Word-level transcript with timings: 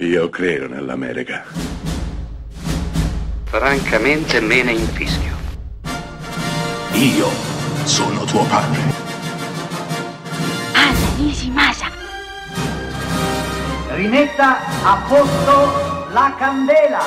Io 0.00 0.30
credo 0.30 0.66
nell'America. 0.66 1.44
Francamente 3.44 4.40
me 4.40 4.62
ne 4.62 4.72
infischio. 4.72 5.36
Io 6.92 7.28
sono 7.84 8.24
tuo 8.24 8.42
padre. 8.44 8.80
Anna 10.72 11.16
Nishimasa. 11.18 11.90
Rimetta 13.90 14.60
a 14.84 15.04
posto 15.06 16.12
la 16.14 16.34
candela. 16.38 17.00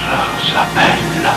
Rosa 0.00 0.64
bella. 0.72 1.34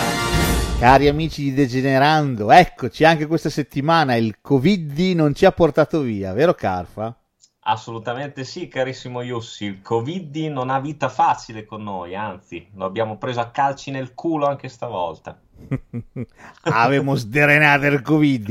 Cari 0.80 1.10
amici 1.10 1.44
di 1.44 1.54
Degenerando, 1.54 2.50
eccoci 2.50 3.04
anche 3.04 3.26
questa 3.26 3.50
settimana. 3.50 4.16
Il 4.16 4.38
Covid 4.40 4.98
non 5.16 5.36
ci 5.36 5.46
ha 5.46 5.52
portato 5.52 6.00
via, 6.00 6.32
vero 6.32 6.54
Carfa? 6.54 7.14
Assolutamente 7.62 8.44
sì, 8.44 8.68
carissimo 8.68 9.22
Yussi. 9.22 9.64
Il 9.64 9.82
Covid 9.82 10.36
non 10.48 10.70
ha 10.70 10.82
vita 10.82 11.08
facile 11.08 11.64
con 11.64 11.84
noi, 11.84 12.14
anzi, 12.14 12.70
lo 12.74 12.84
abbiamo 12.84 13.18
preso 13.18 13.40
a 13.40 13.50
calci 13.50 13.92
nel 13.92 14.14
culo 14.14 14.46
anche 14.46 14.68
stavolta. 14.68 15.40
Avevamo 16.64 17.16
sdrenato 17.16 17.86
il 17.86 18.02
Covid. 18.02 18.50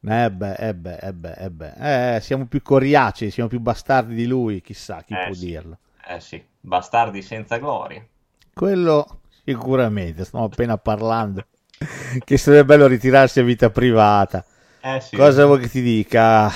Eh 0.00 0.30
beh, 0.30 0.54
eh 0.54 0.74
beh, 0.74 0.96
eh 0.96 1.12
beh, 1.12 1.32
eh 1.34 1.50
beh. 1.50 2.16
Eh, 2.16 2.20
siamo 2.20 2.46
più 2.46 2.62
coriacei, 2.62 3.30
siamo 3.30 3.48
più 3.48 3.60
bastardi 3.60 4.14
di 4.14 4.26
lui, 4.26 4.60
chissà 4.62 5.02
chi 5.02 5.14
Eh 5.14 5.16
può 5.16 5.32
sì. 5.32 5.46
dirlo. 5.46 5.78
Eh 6.06 6.20
sì, 6.20 6.44
bastardi 6.60 7.22
senza 7.22 7.58
gloria. 7.58 8.04
Quello 8.52 9.20
sicuramente, 9.44 10.24
stiamo 10.24 10.44
appena 10.46 10.76
parlando. 10.76 11.46
Che 12.24 12.36
sarebbe 12.36 12.64
bello 12.64 12.86
ritirarsi 12.86 13.40
a 13.40 13.44
vita 13.44 13.70
privata. 13.70 14.44
Eh 14.96 15.00
sì. 15.00 15.16
Cosa 15.16 15.46
vuoi 15.46 15.60
che 15.60 15.68
ti 15.68 15.82
dica? 15.82 16.48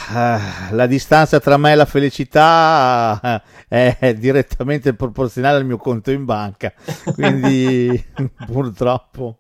Eh, 0.70 0.74
La 0.74 0.86
distanza 0.86 1.40
tra 1.40 1.56
me 1.56 1.72
e 1.72 1.74
la 1.74 1.84
felicità 1.86 3.42
eh, 3.68 3.98
è 3.98 4.14
direttamente 4.14 4.94
proporzionale 4.94 5.56
al 5.58 5.64
mio 5.66 5.78
conto 5.78 6.10
in 6.10 6.24
banca, 6.24 6.72
quindi 7.12 8.02
purtroppo 8.44 9.38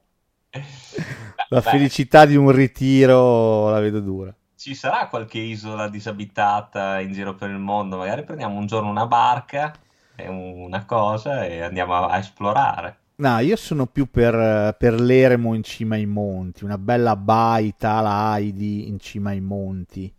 la 1.48 1.60
Beh, 1.62 1.62
felicità 1.62 2.24
di 2.26 2.36
un 2.36 2.50
ritiro 2.50 3.70
la 3.70 3.80
vedo 3.80 4.00
dura. 4.00 4.34
Ci 4.54 4.74
sarà 4.74 5.08
qualche 5.08 5.38
isola 5.38 5.88
disabitata 5.90 7.00
in 7.00 7.12
giro 7.12 7.34
per 7.34 7.50
il 7.50 7.58
mondo, 7.58 7.98
magari 7.98 8.24
prendiamo 8.24 8.56
un 8.58 8.66
giorno 8.66 8.88
una 8.88 9.06
barca 9.06 9.78
una 10.16 10.84
cosa 10.86 11.44
e 11.44 11.60
andiamo 11.62 11.94
a, 11.94 12.06
a 12.12 12.18
esplorare. 12.18 13.01
No, 13.14 13.38
io 13.38 13.56
sono 13.56 13.86
più 13.86 14.10
per, 14.10 14.74
per 14.78 15.00
l'eremo 15.00 15.54
in 15.54 15.62
cima 15.62 15.94
ai 15.94 16.06
monti, 16.06 16.64
una 16.64 16.78
bella 16.78 17.14
baita 17.14 17.92
alla 17.92 18.36
Heidi 18.36 18.88
in 18.88 18.98
cima 18.98 19.30
ai 19.30 19.40
monti. 19.40 20.12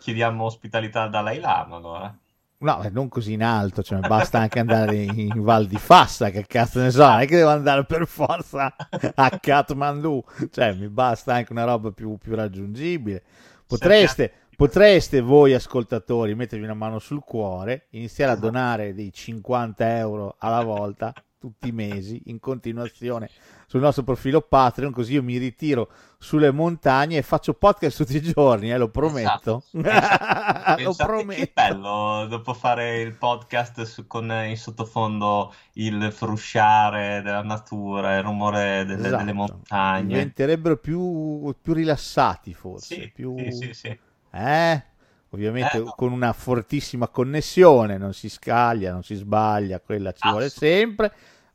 Chiediamo 0.00 0.44
ospitalità 0.44 1.02
al 1.02 1.10
Dalai 1.10 1.38
Lama 1.38 1.76
allora. 1.76 2.16
No, 2.58 2.82
eh, 2.82 2.90
non 2.90 3.08
così 3.08 3.32
in 3.32 3.42
alto, 3.42 3.82
cioè 3.82 4.00
basta 4.00 4.38
anche 4.38 4.60
andare 4.60 4.96
in 5.02 5.42
Val 5.42 5.66
di 5.66 5.78
Fassa, 5.78 6.30
che 6.30 6.46
cazzo 6.46 6.80
ne 6.80 6.90
so, 6.90 7.04
non 7.04 7.20
è 7.20 7.26
che 7.26 7.36
devo 7.36 7.50
andare 7.50 7.84
per 7.84 8.06
forza 8.06 8.74
a 9.14 9.38
Kathmandu, 9.38 10.22
cioè 10.50 10.72
mi 10.74 10.88
basta 10.88 11.34
anche 11.34 11.52
una 11.52 11.64
roba 11.64 11.90
più, 11.90 12.18
più 12.18 12.34
raggiungibile. 12.34 13.22
Potreste, 13.66 14.32
potreste 14.54 15.20
voi 15.20 15.54
ascoltatori 15.54 16.34
mettervi 16.34 16.64
una 16.64 16.74
mano 16.74 17.00
sul 17.00 17.24
cuore, 17.24 17.86
iniziare 17.90 18.32
a 18.32 18.36
donare 18.36 18.94
dei 18.94 19.12
50 19.12 19.96
euro 19.96 20.36
alla 20.38 20.62
volta 20.62 21.12
tutti 21.42 21.68
i 21.68 21.72
mesi 21.72 22.22
in 22.26 22.38
continuazione 22.38 23.28
sul 23.66 23.80
nostro 23.80 24.04
profilo 24.04 24.40
Patreon, 24.42 24.92
così 24.92 25.14
io 25.14 25.22
mi 25.24 25.38
ritiro 25.38 25.88
sulle 26.18 26.52
montagne 26.52 27.16
e 27.16 27.22
faccio 27.22 27.54
podcast 27.54 27.96
tutti 27.96 28.16
i 28.16 28.22
giorni, 28.22 28.70
eh, 28.70 28.76
lo 28.78 28.88
prometto. 28.90 29.64
Esatto, 29.82 29.88
esatto. 29.90 30.82
lo 30.82 30.94
prometto. 30.94 31.40
Che 31.40 31.50
bello 31.52 32.26
dopo 32.28 32.54
fare 32.54 33.00
il 33.00 33.14
podcast 33.16 33.82
su- 33.82 34.06
con 34.06 34.30
in 34.46 34.56
sottofondo 34.56 35.52
il 35.74 36.12
frusciare 36.12 37.22
della 37.22 37.42
natura, 37.42 38.16
il 38.18 38.22
rumore 38.22 38.84
delle, 38.84 39.00
Esatto. 39.06 39.16
delle 39.16 39.32
montagne. 39.32 40.06
Diventerebbero 40.06 40.76
più, 40.76 41.52
più 41.60 41.72
rilassati 41.72 42.54
forse, 42.54 42.94
Sì, 42.94 43.10
più... 43.12 43.34
sì, 43.38 43.50
sì, 43.52 43.74
sì. 43.74 43.98
Eh? 44.30 44.82
Ovviamente 45.30 45.78
Eh, 45.78 45.80
no. 45.80 45.94
con 45.96 46.12
una 46.12 46.32
fortissima 46.34 47.08
connessione, 47.08 47.96
non 47.96 48.12
si 48.12 48.28
scaglia, 48.28 48.92
non 48.92 49.02
si 49.02 49.14
sbaglia, 49.14 49.80
quella 49.80 50.12
ci 50.12 50.28
vuole 50.28 50.50
sempre, 50.50 51.10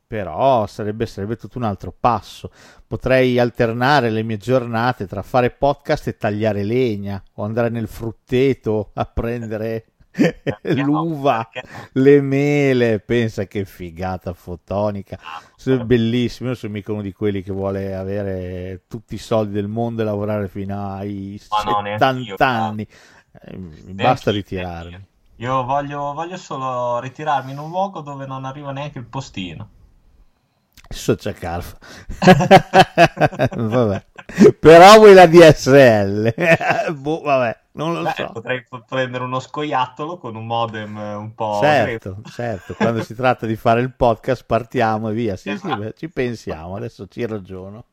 però 0.07 0.65
sarebbe, 0.67 1.05
sarebbe 1.05 1.35
tutto 1.35 1.57
un 1.57 1.65
altro 1.65 1.93
passo. 1.97 2.49
Potrei 2.87 3.37
alternare 3.37 4.09
le 4.09 4.23
mie 4.23 4.37
giornate 4.37 5.05
tra 5.05 5.21
fare 5.21 5.51
podcast 5.51 6.07
e 6.07 6.17
tagliare 6.17 6.63
legna, 6.63 7.21
o 7.33 7.43
andare 7.43 7.69
nel 7.69 7.87
frutteto 7.87 8.91
a 8.93 9.05
prendere 9.05 9.85
l'uva, 10.61 11.47
le 11.93 12.21
mele, 12.21 12.99
pensa 12.99 13.45
che 13.45 13.65
figata 13.65 14.33
fotonica. 14.33 15.17
Ah, 15.21 15.41
Sono 15.55 15.85
bellissimo, 15.85 16.49
io 16.49 16.55
sono 16.55 16.73
mica 16.73 16.91
uno 16.91 17.01
di 17.01 17.13
quelli 17.13 17.41
che 17.43 17.51
vuole 17.51 17.93
avere 17.95 18.83
tutti 18.87 19.15
i 19.15 19.19
soldi 19.19 19.53
del 19.53 19.67
mondo 19.67 20.01
e 20.01 20.05
lavorare 20.05 20.47
fino 20.47 20.93
ai 20.93 21.39
no, 21.65 21.81
neanche 21.81 22.05
70 22.05 22.23
io, 22.23 22.35
anni. 22.39 22.87
Eh, 23.41 23.57
mi 23.57 23.93
basta 23.93 24.31
ritirarmi. 24.31 25.05
Io 25.39 25.63
voglio, 25.63 26.13
voglio 26.13 26.37
solo 26.37 26.99
ritirarmi 26.99 27.51
in 27.51 27.59
un 27.59 27.69
luogo 27.69 28.01
dove 28.01 28.25
non 28.25 28.45
arriva 28.45 28.71
neanche 28.71 28.97
il 28.97 29.05
postino. 29.05 29.69
Socia 30.89 31.33
Carf. 31.33 31.77
vabbè. 33.55 34.05
Però 34.59 34.97
vuoi 34.97 35.13
la 35.13 35.25
DSL. 35.27 36.33
boh, 36.95 37.21
vabbè, 37.21 37.59
non 37.73 37.93
lo 37.93 38.03
Beh, 38.03 38.13
so. 38.15 38.29
potrei 38.33 38.65
prendere 38.87 39.23
uno 39.23 39.39
scoiattolo 39.39 40.17
con 40.17 40.35
un 40.35 40.45
modem 40.45 40.97
eh, 40.97 41.13
un 41.15 41.33
po'... 41.33 41.59
Certo, 41.61 42.21
certo, 42.31 42.73
quando 42.75 43.03
si 43.03 43.15
tratta 43.15 43.45
di 43.45 43.55
fare 43.55 43.81
il 43.81 43.93
podcast 43.93 44.43
partiamo 44.45 45.09
e 45.09 45.13
via. 45.13 45.35
Sì, 45.35 45.49
sì, 45.49 45.55
Esatto. 45.55 45.77
beh, 45.77 45.93
ci 45.95 46.09
pensiamo, 46.09 46.75
adesso 46.75 47.07
ci 47.07 47.25
ragiono. 47.25 47.85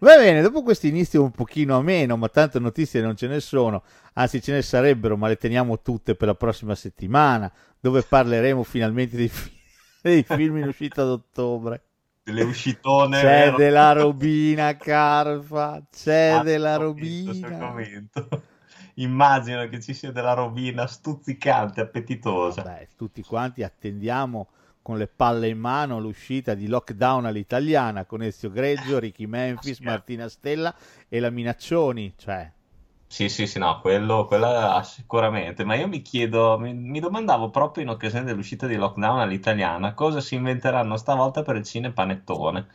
Va 0.00 0.16
bene, 0.16 0.42
dopo 0.42 0.62
questo 0.62 0.86
inizio 0.86 1.22
un 1.22 1.30
pochino 1.30 1.74
a 1.78 1.82
meno, 1.82 2.16
ma 2.18 2.28
tante 2.28 2.58
notizie 2.58 3.00
non 3.00 3.16
ce 3.16 3.26
ne 3.26 3.40
sono, 3.40 3.82
anzi 4.14 4.42
ce 4.42 4.52
ne 4.52 4.60
sarebbero, 4.60 5.16
ma 5.16 5.28
le 5.28 5.36
teniamo 5.36 5.80
tutte 5.80 6.14
per 6.14 6.28
la 6.28 6.34
prossima 6.34 6.74
settimana, 6.74 7.50
dove 7.80 8.02
parleremo 8.02 8.62
finalmente 8.64 9.16
dei, 9.16 9.28
fi- 9.28 9.50
dei 10.02 10.22
film 10.22 10.58
in 10.58 10.66
uscita 10.68 11.00
ad 11.02 11.08
ottobre. 11.08 11.84
Delle 12.28 12.42
uscitone... 12.42 13.20
C'è 13.20 13.24
vero? 13.24 13.56
della 13.56 13.92
robina, 13.92 14.76
Carfa, 14.76 15.82
c'è 15.90 16.34
Ah, 16.36 16.42
della 16.42 16.76
robina. 16.76 17.32
Immagino 18.96 19.66
che 19.68 19.80
ci 19.80 19.94
sia 19.94 20.12
della 20.12 20.34
robina 20.34 20.86
stuzzicante, 20.86 21.80
appetitosa. 21.80 22.62
Beh, 22.62 22.88
tutti 22.96 23.22
quanti 23.22 23.62
attendiamo 23.62 24.48
con 24.82 24.98
le 24.98 25.06
palle 25.06 25.48
in 25.48 25.58
mano 25.58 26.00
l'uscita 26.00 26.54
di 26.54 26.66
Lockdown 26.66 27.24
all'italiana 27.26 28.04
con 28.04 28.22
Ezio 28.22 28.50
Greggio, 28.50 28.98
Ricky 28.98 29.24
Memphis, 29.26 29.76
Sì. 29.76 29.84
Martina 29.84 30.28
Stella 30.28 30.74
e 31.08 31.20
la 31.20 31.30
Minaccioni, 31.30 32.12
cioè 32.16 32.50
Sì, 33.10 33.28
sì, 33.30 33.46
sì, 33.46 33.58
no, 33.58 33.80
quello, 33.80 34.26
quella 34.26 34.82
sicuramente. 34.84 35.64
Ma 35.64 35.74
io 35.74 35.88
mi 35.88 36.02
chiedo, 36.02 36.58
mi, 36.58 36.74
mi 36.74 37.00
domandavo 37.00 37.50
proprio 37.50 37.82
in 37.82 37.88
occasione 37.88 38.24
dell'uscita 38.24 38.66
di 38.66 38.76
Lockdown 38.76 39.20
all'italiana, 39.20 39.94
cosa 39.94 40.20
si 40.20 40.34
inventeranno 40.34 40.96
stavolta 40.96 41.42
per 41.42 41.56
il 41.56 41.64
cinepanettone. 41.64 42.66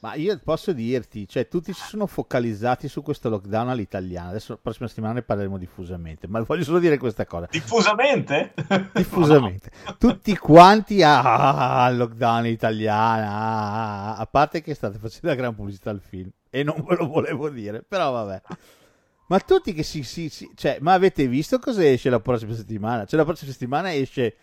Ma 0.00 0.14
io 0.14 0.38
posso 0.42 0.72
dirti, 0.72 1.28
cioè 1.28 1.46
tutti 1.46 1.74
si 1.74 1.82
sono 1.82 2.06
focalizzati 2.06 2.88
su 2.88 3.02
questo 3.02 3.28
lockdown 3.28 3.68
all'italiana, 3.68 4.30
adesso 4.30 4.52
la 4.52 4.58
prossima 4.62 4.88
settimana 4.88 5.12
ne 5.12 5.22
parleremo 5.22 5.58
diffusamente, 5.58 6.26
ma 6.26 6.40
voglio 6.40 6.64
solo 6.64 6.78
dire 6.78 6.96
questa 6.96 7.26
cosa, 7.26 7.48
Diffusamente? 7.50 8.54
diffusamente, 8.94 9.70
tutti 9.98 10.34
quanti 10.38 11.02
ah, 11.02 11.90
lockdown 11.90 12.46
italiano, 12.46 13.26
ah, 13.26 14.14
ah, 14.14 14.16
a 14.16 14.26
parte 14.26 14.62
che 14.62 14.72
state 14.72 14.96
facendo 14.96 15.28
la 15.28 15.34
gran 15.34 15.54
pubblicità 15.54 15.90
al 15.90 16.00
film 16.00 16.30
e 16.48 16.62
non 16.62 16.82
ve 16.82 16.96
lo 16.96 17.06
volevo 17.06 17.50
dire, 17.50 17.84
però 17.86 18.10
vabbè. 18.10 18.40
Ma 19.30 19.38
tutti 19.38 19.72
che 19.72 19.84
si, 19.84 20.02
si, 20.02 20.28
si- 20.28 20.50
cioè, 20.56 20.78
ma 20.80 20.92
avete 20.92 21.28
visto 21.28 21.60
cosa 21.60 21.86
esce 21.86 22.10
la 22.10 22.18
prossima 22.18 22.52
settimana? 22.52 23.04
Cioè 23.04 23.16
la 23.16 23.24
prossima 23.24 23.52
settimana 23.52 23.94
esce 23.94 24.34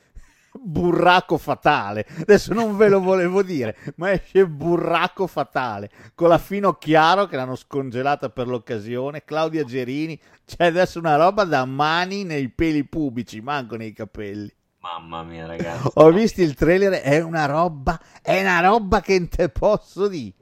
Burraco 0.53 1.37
Fatale. 1.37 2.07
Adesso 2.21 2.53
non 2.53 2.77
ve 2.77 2.87
lo 2.87 3.01
volevo 3.01 3.43
dire, 3.43 3.75
ma 3.95 4.13
esce 4.13 4.47
Burraco 4.47 5.27
Fatale 5.27 5.89
con 6.15 6.29
la 6.29 6.37
Fino 6.37 6.75
Chiaro 6.75 7.25
che 7.25 7.35
l'hanno 7.35 7.57
scongelata 7.57 8.29
per 8.29 8.47
l'occasione, 8.47 9.25
Claudia 9.25 9.65
Gerini, 9.65 10.17
c'è 10.45 10.67
adesso 10.67 10.99
una 10.99 11.17
roba 11.17 11.43
da 11.43 11.65
mani 11.65 12.23
nei 12.23 12.47
peli 12.47 12.85
pubici, 12.85 13.41
manco 13.41 13.75
nei 13.75 13.91
capelli. 13.91 14.49
Mamma 14.79 15.21
mia, 15.23 15.47
ragazzi. 15.47 15.89
Ho 15.95 16.09
visto 16.11 16.41
il 16.41 16.53
trailer, 16.53 16.93
è 17.01 17.19
una 17.19 17.45
roba, 17.45 17.99
è 18.21 18.39
una 18.39 18.61
roba 18.61 19.01
che 19.01 19.19
non 19.19 19.27
te 19.27 19.49
posso 19.49 20.07
dire. 20.07 20.33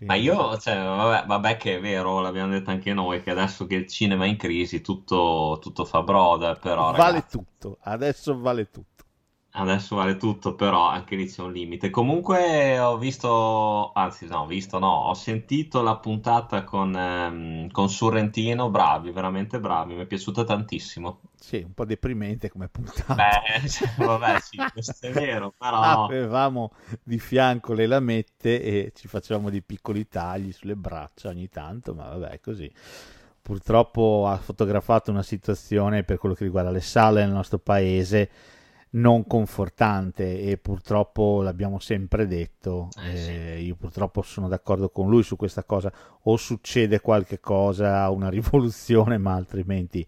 Ma 0.00 0.14
io, 0.14 0.58
cioè, 0.58 0.74
vabbè, 0.76 1.26
vabbè 1.26 1.56
che 1.56 1.76
è 1.76 1.80
vero, 1.80 2.20
l'abbiamo 2.20 2.52
detto 2.52 2.70
anche 2.70 2.92
noi, 2.92 3.22
che 3.22 3.30
adesso 3.30 3.66
che 3.66 3.74
il 3.76 3.86
cinema 3.88 4.24
è 4.24 4.28
in 4.28 4.36
crisi 4.36 4.80
tutto, 4.80 5.58
tutto 5.60 5.84
fa 5.84 6.02
broda, 6.02 6.54
però 6.56 6.92
vale 6.92 7.20
ragazzi, 7.20 7.36
tutto, 7.36 7.78
adesso 7.82 8.38
vale 8.38 8.70
tutto. 8.70 8.97
Adesso 9.50 9.96
vale 9.96 10.16
tutto, 10.16 10.54
però 10.54 10.88
anche 10.88 11.16
lì 11.16 11.26
c'è 11.26 11.42
un 11.42 11.52
limite. 11.52 11.88
Comunque 11.90 12.78
ho 12.78 12.98
visto, 12.98 13.92
anzi 13.92 14.26
no, 14.26 14.40
ho 14.40 14.46
visto 14.46 14.78
no, 14.78 15.08
ho 15.08 15.14
sentito 15.14 15.82
la 15.82 15.96
puntata 15.96 16.64
con, 16.64 16.94
ehm, 16.94 17.70
con 17.70 17.88
Sorrentino, 17.88 18.68
bravi, 18.68 19.10
veramente 19.10 19.58
bravi, 19.58 19.94
mi 19.94 20.02
è 20.02 20.06
piaciuta 20.06 20.44
tantissimo. 20.44 21.20
Sì, 21.34 21.62
un 21.64 21.72
po' 21.72 21.86
deprimente 21.86 22.50
come 22.50 22.68
puntata. 22.68 23.14
Beh, 23.14 23.66
cioè, 23.68 23.90
vabbè, 23.96 24.38
sì, 24.40 24.58
questo 24.70 25.06
è 25.06 25.10
vero, 25.10 25.52
però... 25.56 26.04
Avevamo 26.04 26.72
di 27.02 27.18
fianco 27.18 27.72
le 27.72 27.86
lamette 27.86 28.62
e 28.62 28.92
ci 28.94 29.08
facevamo 29.08 29.48
dei 29.48 29.62
piccoli 29.62 30.06
tagli 30.08 30.52
sulle 30.52 30.76
braccia 30.76 31.30
ogni 31.30 31.48
tanto, 31.48 31.94
ma 31.94 32.04
vabbè, 32.04 32.38
così. 32.40 32.70
Purtroppo 33.40 34.26
ha 34.28 34.36
fotografato 34.36 35.10
una 35.10 35.22
situazione 35.22 36.04
per 36.04 36.18
quello 36.18 36.34
che 36.34 36.44
riguarda 36.44 36.70
le 36.70 36.82
sale 36.82 37.24
nel 37.24 37.32
nostro 37.32 37.58
paese 37.58 38.30
non 38.90 39.26
confortante 39.26 40.40
e 40.42 40.56
purtroppo 40.56 41.42
l'abbiamo 41.42 41.78
sempre 41.78 42.26
detto 42.26 42.88
Eh, 43.02 43.16
sì. 43.16 43.30
eh, 43.30 43.60
io 43.60 43.76
purtroppo 43.76 44.22
sono 44.22 44.48
d'accordo 44.48 44.88
con 44.90 45.08
lui 45.08 45.22
su 45.22 45.36
questa 45.36 45.64
cosa 45.64 45.92
o 46.22 46.36
succede 46.36 47.00
qualche 47.00 47.38
cosa 47.40 48.08
una 48.10 48.28
rivoluzione 48.30 49.18
ma 49.18 49.34
altrimenti 49.34 50.06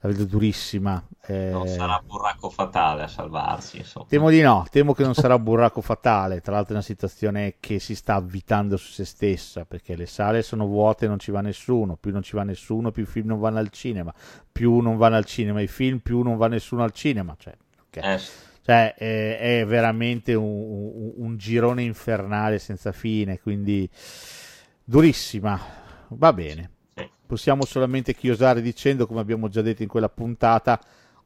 la 0.00 0.08
vedo 0.08 0.24
durissima 0.24 1.02
eh, 1.26 1.50
Non 1.52 1.68
sarà 1.68 2.02
burraco 2.04 2.50
fatale 2.50 3.04
a 3.04 3.06
salvarsi, 3.06 3.78
insomma. 3.78 4.06
Temo 4.08 4.30
di 4.30 4.40
no, 4.40 4.66
temo 4.68 4.92
che 4.94 5.04
non 5.04 5.14
sarà 5.14 5.38
burraco 5.38 5.80
fatale. 5.80 6.40
Tra 6.40 6.54
l'altro, 6.54 6.70
è 6.72 6.76
una 6.78 6.82
situazione 6.84 7.54
che 7.60 7.78
si 7.78 7.94
sta 7.94 8.14
avvitando 8.16 8.76
su 8.76 8.90
se 8.90 9.04
stessa 9.04 9.64
perché 9.64 9.94
le 9.94 10.06
sale 10.06 10.42
sono 10.42 10.66
vuote 10.66 11.04
e 11.04 11.08
non 11.08 11.20
ci 11.20 11.30
va 11.30 11.40
nessuno. 11.40 11.94
Più 11.94 12.10
non 12.10 12.22
ci 12.22 12.34
va 12.34 12.42
nessuno, 12.42 12.90
più 12.90 13.04
i 13.04 13.06
film 13.06 13.28
non 13.28 13.38
vanno 13.38 13.58
al 13.58 13.68
cinema. 13.70 14.12
Più 14.50 14.80
non 14.80 14.96
vanno 14.96 15.14
al 15.14 15.24
cinema 15.24 15.60
i 15.60 15.68
film, 15.68 15.98
più 15.98 16.22
non 16.22 16.36
va 16.36 16.48
nessuno 16.48 16.82
al 16.82 16.90
cinema. 16.90 17.36
Cioè, 17.38 17.54
Eh. 18.00 18.18
Cioè, 18.64 18.94
è, 18.94 19.60
è 19.60 19.66
veramente 19.66 20.34
un, 20.34 20.44
un- 20.44 21.12
un 21.16 21.36
girone 21.36 21.82
infernale 21.82 22.58
senza 22.58 22.92
fine. 22.92 23.40
Quindi, 23.40 23.88
durissima. 24.84 25.58
Va 26.08 26.32
bene. 26.32 26.70
Sì. 26.94 27.08
Possiamo 27.26 27.64
solamente 27.64 28.14
chiosare 28.14 28.60
dicendo, 28.62 29.06
come 29.06 29.20
abbiamo 29.20 29.48
già 29.48 29.62
detto 29.62 29.82
in 29.82 29.88
quella 29.88 30.08
puntata, 30.08 30.80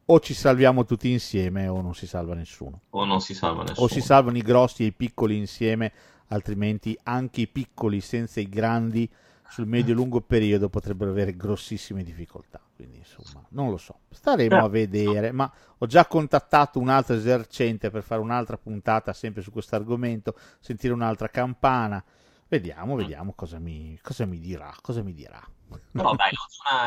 o 0.08 0.20
ci 0.20 0.34
salviamo 0.34 0.84
tutti 0.84 1.10
insieme 1.10 1.66
o 1.66 1.80
non 1.80 1.94
si 1.94 2.06
salva 2.06 2.34
nessuno. 2.34 2.82
O 2.90 3.04
non 3.04 3.20
si 3.20 3.34
salva 3.34 3.64
nessuno. 3.64 3.86
O 3.86 3.88
si 3.88 4.00
salvano 4.00 4.36
i 4.36 4.42
grossi 4.42 4.84
e 4.84 4.86
i 4.86 4.92
piccoli 4.92 5.36
insieme, 5.36 5.92
altrimenti 6.28 6.96
anche 7.02 7.42
i 7.42 7.48
piccoli 7.48 8.00
senza 8.00 8.40
i 8.40 8.48
grandi 8.48 9.10
sul 9.48 9.66
medio-lungo 9.66 10.20
periodo 10.20 10.68
potrebbero 10.68 11.10
avere 11.10 11.36
grossissime 11.36 12.02
difficoltà. 12.02 12.60
Quindi 12.74 12.98
insomma, 12.98 13.44
non 13.50 13.70
lo 13.70 13.76
so. 13.76 14.00
Staremo 14.10 14.58
a 14.58 14.68
vedere, 14.68 15.32
ma 15.32 15.50
ho 15.78 15.86
già 15.86 16.06
contattato 16.06 16.78
un 16.78 16.88
altro 16.88 17.14
esercente 17.14 17.90
per 17.90 18.02
fare 18.02 18.20
un'altra 18.20 18.58
puntata 18.58 19.12
sempre 19.12 19.42
su 19.42 19.50
questo 19.50 19.76
argomento, 19.76 20.34
sentire 20.60 20.92
un'altra 20.92 21.28
campana. 21.28 22.02
Vediamo, 22.48 22.94
vediamo 22.94 23.32
cosa 23.34 23.58
mi, 23.58 23.98
cosa 24.02 24.24
mi 24.24 24.38
dirà, 24.38 24.72
cosa 24.80 25.02
mi 25.02 25.12
dirà. 25.12 25.42
Però 25.90 26.14
dai, 26.14 26.30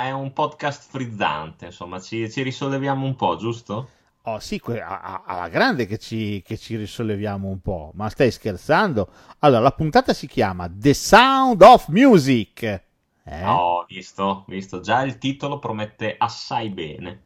è 0.07 0.11
un 0.11 0.31
podcast 0.31 0.89
frizzante, 0.89 1.65
insomma, 1.65 2.00
ci, 2.00 2.31
ci 2.31 2.44
risolleviamo 2.44 3.06
un 3.06 3.15
po', 3.15 3.35
giusto? 3.35 3.89
Oh 4.31 4.37
sì, 4.37 4.61
alla 4.63 5.49
grande 5.49 5.87
che 5.87 5.97
ci, 5.97 6.43
che 6.45 6.55
ci 6.55 6.75
risolleviamo 6.75 7.47
un 7.47 7.61
po', 7.61 7.91
ma 7.95 8.09
stai 8.09 8.29
scherzando? 8.29 9.09
Allora, 9.39 9.61
la 9.61 9.71
puntata 9.71 10.13
si 10.13 10.27
chiama 10.27 10.69
The 10.71 10.93
Sound 10.93 11.59
of 11.63 11.87
Music. 11.87 12.61
Eh? 12.61 13.43
Ho 13.43 13.85
visto, 13.87 14.45
visto, 14.47 14.81
già 14.81 15.01
il 15.01 15.17
titolo 15.17 15.57
promette 15.57 16.13
assai 16.15 16.69
bene. 16.69 17.21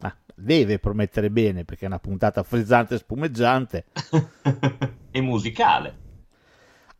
Ah, 0.00 0.16
deve 0.34 0.78
promettere 0.78 1.28
bene 1.28 1.66
perché 1.66 1.84
è 1.84 1.88
una 1.88 1.98
puntata 1.98 2.42
frizzante 2.42 2.94
e 2.94 2.98
spumeggiante. 2.98 3.84
e 5.12 5.20
musicale. 5.20 6.06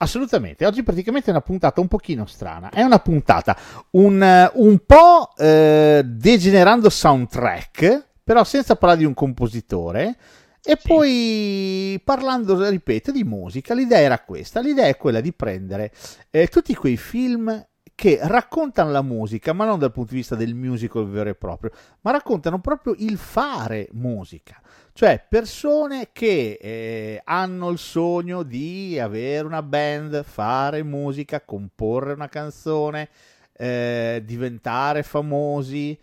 Assolutamente, 0.00 0.66
oggi 0.66 0.82
praticamente 0.82 1.28
è 1.28 1.30
una 1.30 1.40
puntata 1.40 1.80
un 1.80 1.88
pochino 1.88 2.26
strana. 2.26 2.68
È 2.68 2.82
una 2.82 2.98
puntata 2.98 3.56
un, 3.92 4.22
eh, 4.22 4.50
un 4.54 4.78
po' 4.84 5.34
eh, 5.36 6.02
degenerando 6.04 6.90
soundtrack, 6.90 8.07
però 8.28 8.44
senza 8.44 8.76
parlare 8.76 9.00
di 9.00 9.06
un 9.06 9.14
compositore. 9.14 10.14
E 10.62 10.76
Sì. 10.78 10.86
poi 10.86 11.98
parlando, 12.04 12.68
ripeto, 12.68 13.10
di 13.10 13.24
musica, 13.24 13.72
l'idea 13.72 14.00
era 14.00 14.18
questa: 14.18 14.60
l'idea 14.60 14.86
è 14.86 14.98
quella 14.98 15.22
di 15.22 15.32
prendere 15.32 15.90
eh, 16.28 16.46
tutti 16.48 16.74
quei 16.74 16.98
film 16.98 17.66
che 17.94 18.18
raccontano 18.20 18.90
la 18.90 19.00
musica, 19.00 19.54
ma 19.54 19.64
non 19.64 19.78
dal 19.78 19.92
punto 19.92 20.10
di 20.10 20.18
vista 20.18 20.34
del 20.34 20.54
musical 20.54 21.08
vero 21.08 21.30
e 21.30 21.36
proprio, 21.36 21.70
ma 22.02 22.10
raccontano 22.10 22.60
proprio 22.60 22.94
il 22.98 23.16
fare 23.16 23.88
musica. 23.92 24.60
Cioè 24.92 25.24
persone 25.26 26.10
che 26.12 26.58
eh, 26.60 27.22
hanno 27.24 27.70
il 27.70 27.78
sogno 27.78 28.42
di 28.42 28.98
avere 28.98 29.46
una 29.46 29.62
band, 29.62 30.22
fare 30.22 30.82
musica, 30.82 31.40
comporre 31.40 32.12
una 32.12 32.28
canzone, 32.28 33.08
eh, 33.56 34.22
diventare 34.22 35.02
famosi, 35.02 35.98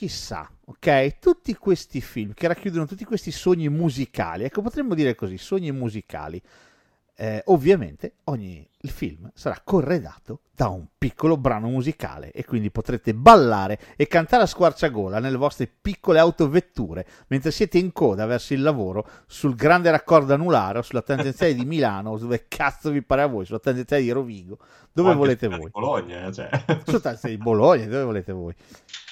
chissà, 0.00 0.50
ok? 0.64 1.18
Tutti 1.18 1.54
questi 1.56 2.00
film 2.00 2.32
che 2.32 2.48
racchiudono 2.48 2.86
tutti 2.86 3.04
questi 3.04 3.30
sogni 3.30 3.68
musicali, 3.68 4.44
ecco 4.44 4.62
potremmo 4.62 4.94
dire 4.94 5.14
così, 5.14 5.36
sogni 5.36 5.70
musicali. 5.72 6.40
Eh, 7.14 7.42
ovviamente 7.48 8.14
ogni 8.24 8.66
il 8.80 8.88
film 8.88 9.30
sarà 9.34 9.60
corredato 9.62 10.40
da 10.54 10.68
un 10.68 10.86
piccolo 10.96 11.36
brano 11.36 11.68
musicale 11.68 12.30
e 12.32 12.46
quindi 12.46 12.70
potrete 12.70 13.12
ballare 13.12 13.78
e 13.94 14.06
cantare 14.06 14.44
a 14.44 14.46
squarciagola 14.46 15.18
nelle 15.18 15.36
vostre 15.36 15.66
piccole 15.66 16.18
autovetture 16.18 17.06
mentre 17.26 17.50
siete 17.50 17.76
in 17.76 17.92
coda 17.92 18.24
verso 18.24 18.54
il 18.54 18.62
lavoro 18.62 19.06
sul 19.26 19.54
grande 19.54 19.90
raccordo 19.90 20.32
anulare 20.32 20.78
o 20.78 20.82
sulla 20.82 21.02
tangenziale 21.02 21.52
di 21.52 21.66
Milano 21.66 22.12
o 22.12 22.18
dove 22.18 22.46
cazzo 22.48 22.90
vi 22.90 23.02
pare 23.02 23.20
a 23.20 23.26
voi, 23.26 23.44
sulla 23.44 23.58
tangenziale 23.58 24.02
di 24.02 24.10
Rovigo, 24.10 24.56
dove 24.90 25.14
volete 25.14 25.46
voi. 25.46 25.68
Bologna, 25.70 26.32
cioè. 26.32 26.48
Sulla 26.86 27.00
tangenziale 27.00 27.36
di 27.36 27.42
Bologna, 27.42 27.84
dove 27.84 28.04
volete 28.04 28.32
voi. 28.32 28.54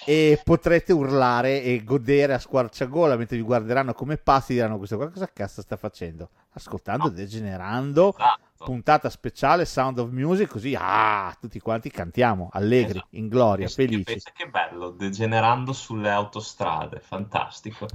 E 0.09 0.41
potrete 0.43 0.95
urlare 0.95 1.63
e 1.63 1.85
godere 1.85 2.33
a 2.33 2.39
squarciagola 2.39 3.15
mentre 3.17 3.37
vi 3.37 3.43
guarderanno 3.43 3.93
come 3.93 4.17
pazzi 4.17 4.53
e 4.53 4.55
diranno 4.55 4.79
questo 4.79 4.97
qua 4.97 5.11
cosa 5.11 5.29
cazzo 5.31 5.61
sta 5.61 5.77
facendo? 5.77 6.31
Ascoltando, 6.55 7.11
degenerando, 7.11 8.15
Esatto. 8.17 8.65
puntata 8.65 9.11
speciale 9.11 9.67
Sound 9.67 9.99
of 9.99 10.09
Music, 10.11 10.49
così 10.49 10.75
ah, 10.79 11.37
tutti 11.39 11.61
quanti 11.61 11.91
cantiamo, 11.91 12.49
allegri, 12.53 12.93
Esatto. 12.99 13.07
in 13.17 13.29
gloria, 13.29 13.67
Pensa 13.67 13.77
che- 13.83 13.87
felici. 13.89 14.05
pensa 14.05 14.31
che 14.35 14.49
bello, 14.49 14.91
degenerando 14.93 15.75
sulle 15.75 16.09
autostrade, 16.11 17.01
fantastico. 17.01 17.87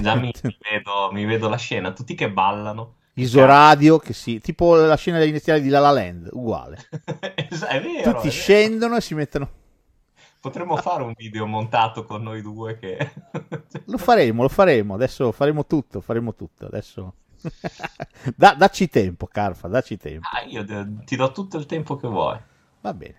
Già 0.00 0.14
mi, 0.14 0.32
vedo, 0.42 1.10
mi 1.12 1.26
vedo 1.26 1.50
la 1.50 1.56
scena, 1.58 1.92
tutti 1.92 2.14
che 2.14 2.30
ballano. 2.30 2.94
Isoradio, 3.14 3.98
che 3.98 4.14
sì, 4.14 4.40
tipo 4.40 4.76
la 4.76 4.96
scena 4.96 5.22
iniziale 5.22 5.60
di 5.60 5.68
La 5.68 5.78
La 5.80 5.90
Land, 5.90 6.30
uguale. 6.32 6.78
È 7.20 7.46
vero, 7.80 8.02
Tutti 8.02 8.08
è 8.08 8.12
vero. 8.14 8.30
scendono 8.30 8.96
e 8.96 9.00
si 9.02 9.14
mettono... 9.14 9.50
Potremmo 10.40 10.76
fare 10.76 11.02
un 11.02 11.12
video 11.14 11.46
montato 11.46 12.04
con 12.04 12.22
noi 12.22 12.40
due 12.40 12.78
che... 12.78 12.96
Lo 13.86 13.98
faremo, 13.98 14.42
lo 14.42 14.48
faremo, 14.48 14.94
adesso 14.94 15.32
faremo 15.32 15.66
tutto, 15.66 16.00
faremo 16.00 16.34
tutto, 16.34 16.66
adesso... 16.66 17.14
Da- 18.34 18.54
dacci 18.54 18.88
tempo, 18.88 19.26
Carfa, 19.26 19.68
dacci 19.68 19.96
tempo. 19.98 20.26
Ah, 20.32 20.42
io 20.42 20.64
de- 20.64 21.04
ti 21.04 21.16
do 21.16 21.30
tutto 21.32 21.58
il 21.58 21.66
tempo 21.66 21.96
che 21.96 22.08
vuoi. 22.08 22.38
Va 22.80 22.94
bene. 22.94 23.16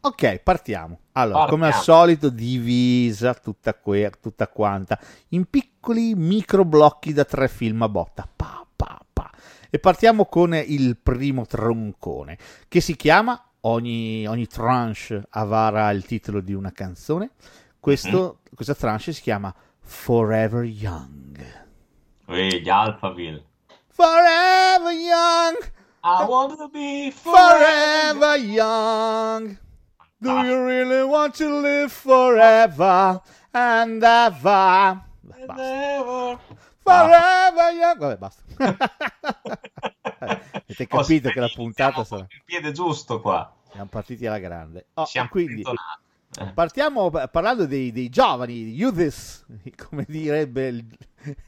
Ok, 0.00 0.38
partiamo. 0.38 1.00
Allora, 1.12 1.38
Partiamo. 1.40 1.62
come 1.62 1.74
al 1.74 1.82
solito, 1.82 2.28
divisa 2.28 3.34
tutta, 3.34 3.74
que- 3.74 4.12
tutta 4.20 4.48
quanta 4.48 4.98
in 5.28 5.46
piccoli 5.46 6.14
micro 6.14 6.64
blocchi 6.64 7.12
da 7.12 7.24
tre 7.24 7.48
film 7.48 7.82
a 7.82 7.88
botta. 7.88 8.28
Pa, 8.34 8.66
pa, 8.76 9.00
pa. 9.12 9.30
E 9.70 9.78
partiamo 9.78 10.26
con 10.26 10.54
il 10.54 10.96
primo 10.96 11.44
troncone, 11.46 12.38
che 12.68 12.80
si 12.80 12.94
chiama, 12.96 13.42
ogni, 13.62 14.26
ogni 14.26 14.46
tranche 14.46 15.24
avrà 15.30 15.90
il 15.90 16.04
titolo 16.04 16.40
di 16.40 16.52
una 16.52 16.72
canzone. 16.72 17.30
Questo, 17.80 18.40
Questa 18.54 18.74
tranche 18.74 19.12
si 19.12 19.22
chiama 19.22 19.54
Forever 19.80 20.64
Young. 20.64 21.66
Ehi, 22.26 22.60
gli 22.60 22.68
Alphaville. 22.68 23.44
Forever 23.88 24.92
Young! 24.92 25.56
I 26.04 26.24
want 26.24 26.56
to 26.56 26.68
be 26.68 27.10
forever. 27.10 27.58
Forever 27.58 28.36
young. 28.36 29.58
Do 30.20 30.42
you 30.42 30.64
really 30.64 31.02
want 31.02 31.34
to 31.36 31.60
live 31.60 31.92
forever 31.92 33.20
and 33.52 34.02
ever? 34.02 35.00
Basta. 35.46 36.38
Forever 36.78 37.70
young. 37.72 37.98
Vabbè, 37.98 38.16
basta. 38.16 38.42
Avete 40.70 40.82
Oh, 40.94 40.98
capito 40.98 41.28
sì, 41.28 41.34
che 41.34 41.40
la 41.40 41.50
puntata 41.54 42.04
sarà. 42.04 42.26
Il 42.28 42.42
piede 42.44 42.72
giusto 42.72 43.20
qua. 43.20 43.54
Siamo 43.70 43.88
partiti 43.88 44.26
alla 44.26 44.38
grande. 44.38 44.86
Oh, 44.94 45.04
Siamo 45.06 45.28
quindi 45.30 45.54
bentornati. 45.62 46.02
Eh. 46.40 46.52
partiamo 46.52 47.08
pa- 47.08 47.26
parlando 47.28 47.64
dei, 47.66 47.90
dei 47.90 48.10
giovani, 48.10 48.68
youths, 48.74 49.46
come 49.76 50.04
direbbe 50.06 50.68
il, 50.68 50.98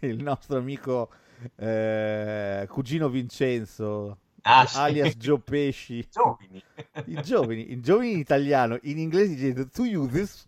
il 0.01 0.23
nostro 0.23 0.57
amico 0.57 1.11
eh, 1.57 2.67
cugino 2.69 3.09
Vincenzo, 3.11 4.19
Ah, 4.43 4.65
sì. 4.67 4.79
alias 4.79 5.17
Joe 5.17 5.39
Pesci. 5.41 6.07
Giovani. 6.11 6.63
I 7.07 7.23
giovani, 7.23 7.73
i 7.73 7.81
giovani 7.81 8.13
in 8.13 8.19
italiano, 8.19 8.79
in 8.83 8.99
inglese 8.99 9.35
dice 9.35 9.69
to 9.69 9.85
you 9.85 10.09
this. 10.09 10.47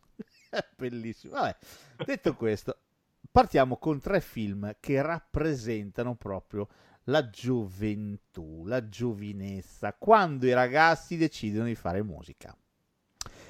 Bellissimo. 0.76 1.35
Vabbè, 1.35 1.57
detto 2.07 2.35
questo, 2.35 2.76
partiamo 3.31 3.76
con 3.76 4.00
tre 4.00 4.21
film 4.23 4.76
che 4.81 5.02
rappresentano 5.02 6.14
proprio 6.14 6.69
la 7.04 7.28
gioventù, 7.28 8.64
la 8.66 8.88
giovinezza, 8.88 9.94
quando 9.99 10.47
i 10.47 10.52
ragazzi 10.52 11.16
decidono 11.16 11.66
di 11.66 11.75
fare 11.75 12.02
musica. 12.02 12.56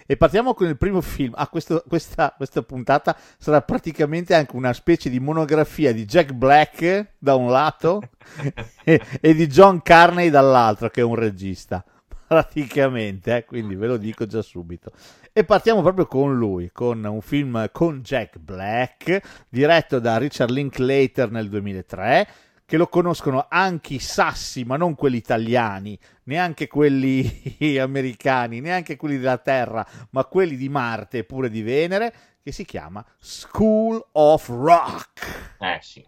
E 0.07 0.17
partiamo 0.17 0.55
con 0.55 0.67
il 0.67 0.77
primo 0.77 1.01
film. 1.01 1.33
Ah, 1.37 1.49
questo, 1.49 1.83
questa, 1.87 2.35
questa, 2.37 2.63
puntata 2.63 3.17
sarà 3.39 3.63
praticamente 3.63 4.35
anche 4.35 4.57
una 4.57 4.73
specie 4.73 5.09
di 5.09 5.21
monografia 5.21 5.93
di 5.93 6.05
Jack 6.05 6.33
Black 6.33 7.15
da 7.19 7.35
un 7.37 7.51
lato 7.51 8.03
e, 8.85 9.01
e, 9.21 9.35
di 9.35 9.47
John 9.47 9.81
Carney 9.81 10.29
dall'altro, 10.29 10.91
che 10.91 11.01
è 11.01 11.05
un 11.05 11.15
regista. 11.15 11.85
Praticamente, 12.27 13.37
eh? 13.37 13.45
quindi 13.45 13.75
ve 13.75 13.87
lo 13.87 13.97
dico 13.97 14.27
già 14.27 14.43
subito. 14.43 14.91
E 15.33 15.45
partiamo 15.45 15.83
proprio 15.83 16.07
con 16.07 16.37
lui, 16.37 16.71
con 16.73 17.05
un 17.05 17.21
film 17.21 17.69
con 17.73 18.01
Jack 18.01 18.39
Black, 18.39 19.47
diretto 19.49 19.99
da 19.99 20.17
Richard 20.17 20.51
Linklater 20.51 21.31
nel 21.31 21.49
2003 21.49 22.29
che 22.73 22.79
lo 22.79 22.89
conoscono 22.89 23.49
anche 23.51 23.93
i 23.93 23.99
sassi, 23.99 24.65
ma 24.65 24.79
non 24.79 24.95
quelli 24.95 25.19
italiani, 25.19 25.99
neanche 26.23 26.69
quelli 26.69 27.29
americani, 27.79 28.61
neanche 28.61 28.97
quelli 28.97 29.19
della 29.19 29.37
Terra, 29.37 29.87
ma 30.13 30.25
quelli 30.25 30.57
di 30.57 30.71
Marte 30.71 31.19
e 31.19 31.25
pure 31.25 31.51
di 31.51 31.61
Venere, 31.61 32.15
che 32.43 32.51
si 32.51 32.65
chiama 32.65 33.05
School 33.19 34.03
of 34.13 34.49
Rock. 34.49 35.57
Eh 35.59 35.81
sì. 35.83 36.03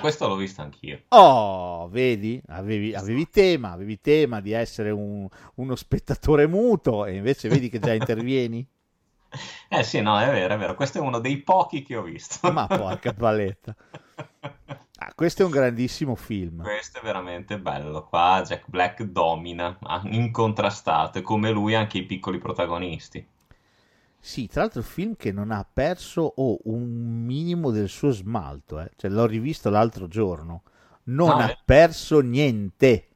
Questo 0.00 0.28
l'ho 0.28 0.36
visto 0.36 0.62
anch'io. 0.62 1.02
Oh, 1.08 1.88
vedi, 1.88 2.40
avevi, 2.48 2.94
avevi, 2.94 3.28
tema, 3.28 3.72
avevi 3.72 4.00
tema 4.00 4.40
di 4.40 4.52
essere 4.52 4.90
un, 4.90 5.28
uno 5.56 5.76
spettatore 5.76 6.46
muto 6.46 7.04
e 7.04 7.16
invece 7.16 7.48
vedi 7.48 7.68
che 7.68 7.78
già 7.78 7.92
intervieni. 7.94 8.66
Eh 9.68 9.82
sì, 9.82 10.00
no, 10.00 10.18
è 10.18 10.30
vero, 10.30 10.54
è 10.54 10.58
vero. 10.58 10.74
Questo 10.74 10.98
è 10.98 11.00
uno 11.00 11.18
dei 11.18 11.38
pochi 11.38 11.82
che 11.82 11.96
ho 11.96 12.02
visto. 12.02 12.50
Ma 12.52 12.66
porca 12.66 13.12
paletta. 13.12 13.74
Ah, 15.00 15.12
questo 15.14 15.42
è 15.42 15.44
un 15.44 15.52
grandissimo 15.52 16.16
film. 16.16 16.60
Questo 16.60 16.98
è 16.98 17.02
veramente 17.02 17.60
bello. 17.60 18.04
Qua 18.04 18.42
Jack 18.44 18.64
Black 18.66 19.04
domina, 19.04 19.78
incontrastato, 20.06 21.18
e 21.18 21.22
come 21.22 21.52
lui 21.52 21.76
anche 21.76 21.98
i 21.98 22.02
piccoli 22.02 22.38
protagonisti. 22.38 23.24
Sì, 24.28 24.46
tra 24.46 24.60
l'altro 24.60 24.80
il 24.80 24.84
film 24.84 25.16
che 25.16 25.32
non 25.32 25.50
ha 25.50 25.64
perso 25.64 26.20
o 26.20 26.52
oh, 26.52 26.58
un 26.64 27.24
minimo 27.24 27.70
del 27.70 27.88
suo 27.88 28.10
smalto, 28.10 28.78
eh. 28.78 28.90
cioè, 28.96 29.10
l'ho 29.10 29.24
rivisto 29.24 29.70
l'altro 29.70 30.06
giorno, 30.06 30.64
non 31.04 31.28
no, 31.28 31.36
ha 31.36 31.48
è... 31.48 31.58
perso 31.64 32.20
niente. 32.20 33.08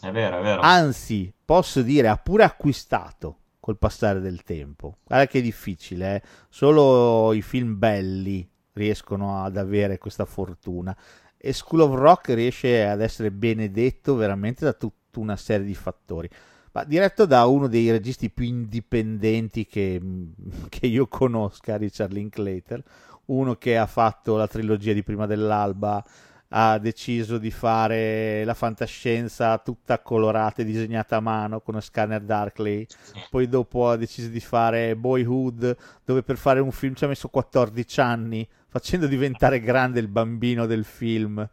È 0.00 0.10
vero, 0.10 0.38
è 0.38 0.42
vero. 0.42 0.62
Anzi, 0.62 1.30
posso 1.44 1.82
dire, 1.82 2.08
ha 2.08 2.16
pure 2.16 2.44
acquistato 2.44 3.40
col 3.60 3.76
passare 3.76 4.20
del 4.20 4.42
tempo. 4.42 5.00
Guarda 5.04 5.26
che 5.26 5.40
è 5.40 5.42
difficile, 5.42 6.14
eh. 6.14 6.22
solo 6.48 7.34
i 7.34 7.42
film 7.42 7.78
belli 7.78 8.48
riescono 8.72 9.44
ad 9.44 9.58
avere 9.58 9.98
questa 9.98 10.24
fortuna. 10.24 10.96
E 11.36 11.52
School 11.52 11.82
of 11.82 11.94
Rock 11.94 12.28
riesce 12.28 12.86
ad 12.86 13.02
essere 13.02 13.30
benedetto 13.30 14.14
veramente 14.14 14.64
da 14.64 14.72
tutta 14.72 15.20
una 15.20 15.36
serie 15.36 15.66
di 15.66 15.74
fattori 15.74 16.30
ma 16.74 16.82
diretto 16.82 17.24
da 17.24 17.46
uno 17.46 17.68
dei 17.68 17.88
registi 17.92 18.30
più 18.30 18.44
indipendenti 18.44 19.64
che, 19.64 20.00
che 20.68 20.86
io 20.86 21.06
conosca, 21.06 21.76
Richard 21.76 22.12
Linklater, 22.12 22.82
uno 23.26 23.54
che 23.54 23.78
ha 23.78 23.86
fatto 23.86 24.36
la 24.36 24.48
trilogia 24.48 24.92
di 24.92 25.04
Prima 25.04 25.26
dell'Alba, 25.26 26.04
ha 26.48 26.78
deciso 26.78 27.38
di 27.38 27.52
fare 27.52 28.44
la 28.44 28.54
fantascienza 28.54 29.56
tutta 29.58 30.00
colorata 30.00 30.62
e 30.62 30.64
disegnata 30.64 31.16
a 31.16 31.20
mano 31.20 31.60
con 31.60 31.80
scanner 31.80 32.22
Darkly, 32.22 32.86
poi 33.30 33.48
dopo 33.48 33.88
ha 33.88 33.96
deciso 33.96 34.28
di 34.28 34.40
fare 34.40 34.96
Boyhood, 34.96 35.76
dove 36.04 36.22
per 36.22 36.36
fare 36.36 36.58
un 36.58 36.72
film 36.72 36.94
ci 36.94 37.04
ha 37.04 37.08
messo 37.08 37.28
14 37.28 38.00
anni, 38.00 38.48
facendo 38.66 39.06
diventare 39.06 39.60
grande 39.60 40.00
il 40.00 40.08
bambino 40.08 40.66
del 40.66 40.84
film. 40.84 41.48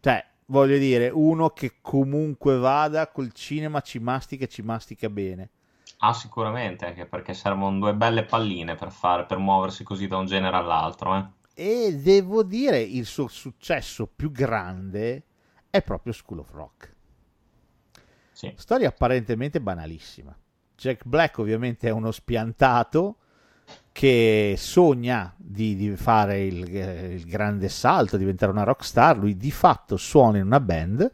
Cioè, 0.00 0.24
voglio 0.46 0.78
dire, 0.78 1.08
uno 1.08 1.50
che 1.50 1.76
comunque 1.80 2.56
vada 2.56 3.08
col 3.08 3.32
cinema 3.32 3.80
ci 3.80 3.98
mastica 3.98 4.44
e 4.44 4.48
ci 4.48 4.62
mastica 4.62 5.08
bene. 5.08 5.50
Ah, 5.98 6.12
sicuramente, 6.12 6.84
anche 6.84 7.06
perché 7.06 7.32
servono 7.32 7.78
due 7.78 7.94
belle 7.94 8.24
palline 8.24 8.74
per, 8.74 8.92
fare, 8.92 9.24
per 9.24 9.38
muoversi 9.38 9.82
così 9.82 10.06
da 10.06 10.18
un 10.18 10.26
genere 10.26 10.56
all'altro. 10.56 11.16
Eh. 11.16 11.24
E 11.54 11.96
devo 11.96 12.42
dire, 12.42 12.80
il 12.80 13.06
suo 13.06 13.28
successo 13.28 14.06
più 14.06 14.30
grande 14.30 15.24
è 15.70 15.82
proprio 15.82 16.12
School 16.12 16.40
of 16.40 16.50
Rock. 16.52 16.94
Sì. 18.32 18.52
Storia 18.56 18.88
apparentemente 18.88 19.60
banalissima. 19.60 20.36
Jack 20.76 21.04
Black 21.06 21.38
ovviamente 21.38 21.88
è 21.88 21.90
uno 21.90 22.10
spiantato 22.10 23.16
che 23.96 24.56
sogna 24.58 25.32
di, 25.38 25.74
di 25.74 25.96
fare 25.96 26.44
il, 26.44 26.68
il, 27.14 27.24
grande 27.24 27.70
salto, 27.70 28.18
diventare 28.18 28.52
una 28.52 28.62
rockstar, 28.62 29.16
lui 29.16 29.38
di 29.38 29.50
fatto 29.50 29.96
suona 29.96 30.36
in 30.36 30.44
una 30.44 30.60
band, 30.60 31.10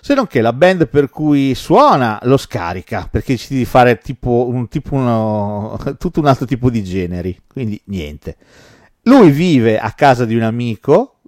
se 0.00 0.14
non 0.14 0.26
che 0.26 0.40
la 0.40 0.54
band 0.54 0.88
per 0.88 1.10
cui 1.10 1.54
suona 1.54 2.18
lo 2.22 2.38
scarica, 2.38 3.06
perché 3.10 3.34
decide 3.34 3.58
di 3.58 3.66
fare 3.66 3.98
tipo 3.98 4.48
un, 4.48 4.68
tipo 4.68 4.94
uno, 4.94 5.78
tutto 6.00 6.20
un 6.20 6.28
altro 6.28 6.46
tipo 6.46 6.70
di 6.70 6.82
generi, 6.82 7.38
quindi 7.46 7.78
niente. 7.84 8.38
Lui 9.02 9.30
vive 9.30 9.78
a 9.78 9.92
casa 9.92 10.24
di 10.24 10.34
un 10.34 10.44
amico 10.44 11.18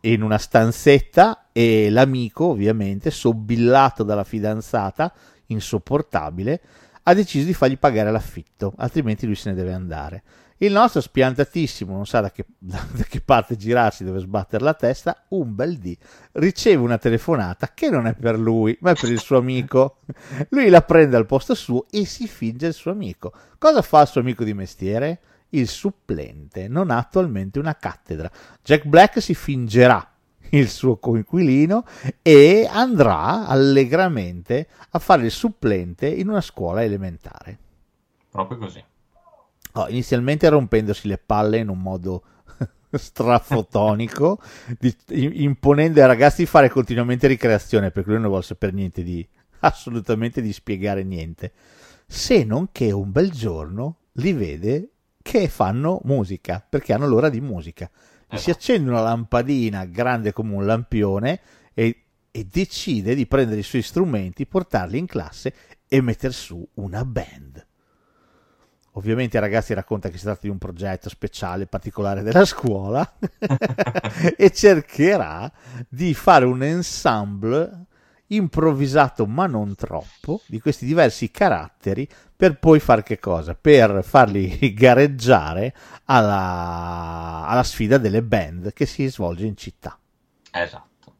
in 0.00 0.20
una 0.20 0.36
stanzetta 0.36 1.48
e 1.52 1.88
l'amico 1.88 2.44
ovviamente 2.44 3.10
sobbillato 3.10 4.02
dalla 4.02 4.24
fidanzata 4.24 5.10
insopportabile 5.46 6.60
ha 7.08 7.14
deciso 7.14 7.46
di 7.46 7.54
fargli 7.54 7.78
pagare 7.78 8.10
l'affitto, 8.10 8.72
altrimenti 8.78 9.26
lui 9.26 9.36
se 9.36 9.50
ne 9.50 9.54
deve 9.54 9.72
andare. 9.72 10.22
Il 10.58 10.72
nostro 10.72 11.00
spiantatissimo, 11.00 11.92
non 11.92 12.06
sa 12.06 12.20
da 12.20 12.30
che, 12.32 12.46
da 12.58 12.80
che 13.08 13.20
parte 13.20 13.56
girarsi, 13.56 14.04
dove 14.04 14.18
sbattere 14.18 14.64
la 14.64 14.74
testa, 14.74 15.24
un 15.28 15.54
bel 15.54 15.78
dì 15.78 15.96
riceve 16.32 16.82
una 16.82 16.98
telefonata 16.98 17.70
che 17.74 17.90
non 17.90 18.06
è 18.06 18.14
per 18.14 18.38
lui, 18.38 18.76
ma 18.80 18.90
è 18.90 18.94
per 18.94 19.10
il 19.10 19.20
suo 19.20 19.38
amico. 19.38 19.98
Lui 20.50 20.68
la 20.68 20.82
prende 20.82 21.16
al 21.16 21.26
posto 21.26 21.54
suo 21.54 21.86
e 21.90 22.04
si 22.06 22.26
finge 22.26 22.68
il 22.68 22.74
suo 22.74 22.90
amico. 22.90 23.32
Cosa 23.58 23.82
fa 23.82 24.00
il 24.00 24.08
suo 24.08 24.20
amico 24.20 24.42
di 24.42 24.54
mestiere? 24.54 25.20
Il 25.50 25.68
supplente, 25.68 26.66
non 26.66 26.90
ha 26.90 26.96
attualmente 26.96 27.60
una 27.60 27.76
cattedra. 27.76 28.28
Jack 28.62 28.84
Black 28.84 29.22
si 29.22 29.34
fingerà 29.34 30.15
il 30.56 30.68
suo 30.68 30.96
coinquilino 30.96 31.84
e 32.22 32.68
andrà 32.70 33.46
allegramente 33.46 34.68
a 34.90 34.98
fare 34.98 35.24
il 35.24 35.30
supplente 35.30 36.08
in 36.08 36.28
una 36.28 36.40
scuola 36.40 36.82
elementare. 36.82 37.58
Proprio 38.30 38.58
così. 38.58 38.82
Oh, 39.72 39.88
inizialmente 39.88 40.48
rompendosi 40.48 41.06
le 41.06 41.18
palle 41.18 41.58
in 41.58 41.68
un 41.68 41.80
modo 41.80 42.22
strafotonico, 42.90 44.40
di, 44.78 44.94
imponendo 45.44 46.00
ai 46.00 46.06
ragazzi 46.06 46.42
di 46.42 46.46
fare 46.46 46.70
continuamente 46.70 47.26
ricreazione, 47.26 47.90
perché 47.90 48.10
lui 48.10 48.20
non 48.20 48.28
vuole 48.28 48.42
sapere 48.42 48.72
niente 48.72 49.02
di 49.02 49.26
assolutamente 49.60 50.40
di 50.40 50.52
spiegare 50.52 51.02
niente. 51.02 51.52
Se 52.06 52.44
non 52.44 52.68
che 52.72 52.92
un 52.92 53.10
bel 53.10 53.30
giorno 53.30 53.96
li 54.12 54.32
vede 54.32 54.90
che 55.20 55.48
fanno 55.48 56.00
musica, 56.04 56.64
perché 56.66 56.92
hanno 56.92 57.06
l'ora 57.06 57.28
di 57.28 57.40
musica 57.40 57.90
eh 58.28 58.38
si 58.38 58.50
accende 58.50 58.90
una 58.90 59.00
lampadina 59.00 59.84
grande 59.84 60.32
come 60.32 60.54
un 60.54 60.66
lampione 60.66 61.40
e, 61.74 62.04
e 62.30 62.44
decide 62.44 63.14
di 63.14 63.26
prendere 63.26 63.60
i 63.60 63.64
suoi 63.64 63.82
strumenti, 63.82 64.46
portarli 64.46 64.98
in 64.98 65.06
classe 65.06 65.54
e 65.88 66.00
mettere 66.00 66.32
su 66.32 66.66
una 66.74 67.04
band. 67.04 67.66
Ovviamente 68.92 69.36
ai 69.36 69.42
ragazzi 69.42 69.74
racconta 69.74 70.08
che 70.08 70.16
si 70.16 70.24
tratta 70.24 70.40
di 70.42 70.48
un 70.48 70.58
progetto 70.58 71.10
speciale, 71.10 71.66
particolare 71.66 72.22
della 72.22 72.46
scuola 72.46 73.16
e 74.36 74.50
cercherà 74.50 75.52
di 75.88 76.14
fare 76.14 76.46
un 76.46 76.62
ensemble 76.62 77.85
improvvisato 78.28 79.26
ma 79.26 79.46
non 79.46 79.74
troppo 79.74 80.42
di 80.46 80.60
questi 80.60 80.84
diversi 80.86 81.30
caratteri 81.30 82.08
per 82.34 82.58
poi 82.58 82.80
fare 82.80 83.02
che 83.02 83.18
cosa? 83.18 83.54
Per 83.54 84.02
farli 84.04 84.72
gareggiare 84.74 85.74
alla, 86.04 87.44
alla 87.46 87.62
sfida 87.62 87.98
delle 87.98 88.22
band 88.22 88.72
che 88.72 88.86
si 88.86 89.06
svolge 89.08 89.46
in 89.46 89.56
città. 89.56 89.98
Esatto, 90.50 91.14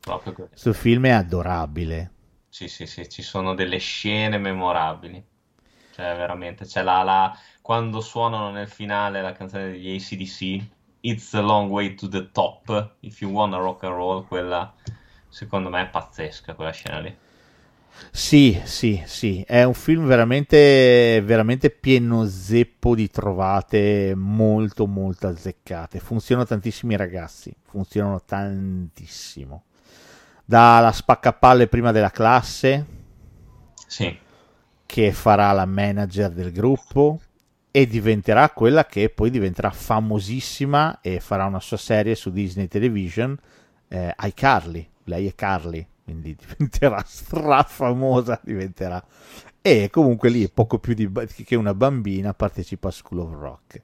proprio 0.00 0.32
così. 0.32 0.52
Questo 0.52 0.72
film 0.72 1.04
è 1.04 1.10
adorabile. 1.10 2.10
Sì, 2.48 2.68
sì, 2.68 2.86
sì, 2.86 3.08
ci 3.10 3.20
sono 3.22 3.54
delle 3.54 3.78
scene 3.78 4.38
memorabili. 4.38 5.22
Cioè, 5.90 6.16
veramente, 6.16 6.64
c'è 6.64 6.82
la, 6.82 7.02
la- 7.02 7.36
quando 7.60 8.00
suonano 8.00 8.50
nel 8.50 8.68
finale 8.68 9.20
la 9.22 9.32
canzone 9.32 9.70
degli 9.72 9.94
ACDC, 9.96 10.72
It's 11.00 11.34
a 11.34 11.42
long 11.42 11.70
way 11.70 11.94
to 11.96 12.08
the 12.08 12.30
top, 12.30 12.96
if 13.00 13.20
you 13.20 13.30
wanna 13.30 13.58
rock 13.58 13.82
and 13.84 13.94
roll, 13.94 14.26
quella 14.26 14.74
secondo 15.34 15.68
me 15.68 15.82
è 15.82 15.88
pazzesca, 15.90 16.54
quella 16.54 16.70
scena 16.70 17.00
lì. 17.00 17.18
Sì, 18.10 18.60
sì, 18.64 19.02
sì, 19.06 19.42
è 19.46 19.62
un 19.64 19.74
film 19.74 20.06
veramente, 20.06 21.20
veramente 21.24 21.70
pieno 21.70 22.26
zeppo 22.26 22.94
di 22.94 23.08
trovate 23.10 24.14
molto, 24.16 24.86
molto 24.86 25.26
azzeccate. 25.28 25.98
Funzionano 26.00 26.46
tantissimi 26.46 26.96
ragazzi, 26.96 27.54
funzionano 27.62 28.22
tantissimo. 28.24 29.64
Dalla 30.44 30.92
spaccapalle 30.92 31.68
prima 31.68 31.92
della 31.92 32.10
classe, 32.10 32.86
Sì, 33.86 34.18
che 34.86 35.12
farà 35.12 35.52
la 35.52 35.66
manager 35.66 36.30
del 36.30 36.52
gruppo 36.52 37.20
e 37.70 37.86
diventerà 37.86 38.50
quella 38.50 38.86
che 38.86 39.10
poi 39.10 39.30
diventerà 39.30 39.70
famosissima 39.70 41.00
e 41.00 41.20
farà 41.20 41.46
una 41.46 41.60
sua 41.60 41.76
serie 41.76 42.14
su 42.14 42.30
Disney 42.30 42.68
Television, 42.68 43.36
eh, 43.88 44.14
iCarly. 44.20 44.88
Lei 45.04 45.26
è 45.28 45.34
Carly, 45.34 45.86
quindi 46.04 46.36
diventerà 46.40 47.02
strafamosa, 47.06 48.40
diventerà. 48.42 49.04
E 49.60 49.88
comunque 49.90 50.28
lì 50.28 50.44
è 50.44 50.50
poco 50.50 50.78
più 50.78 50.94
di, 50.94 51.10
che 51.44 51.56
una 51.56 51.74
bambina 51.74 52.34
partecipa 52.34 52.88
a 52.88 52.90
School 52.90 53.20
of 53.20 53.32
Rock. 53.32 53.82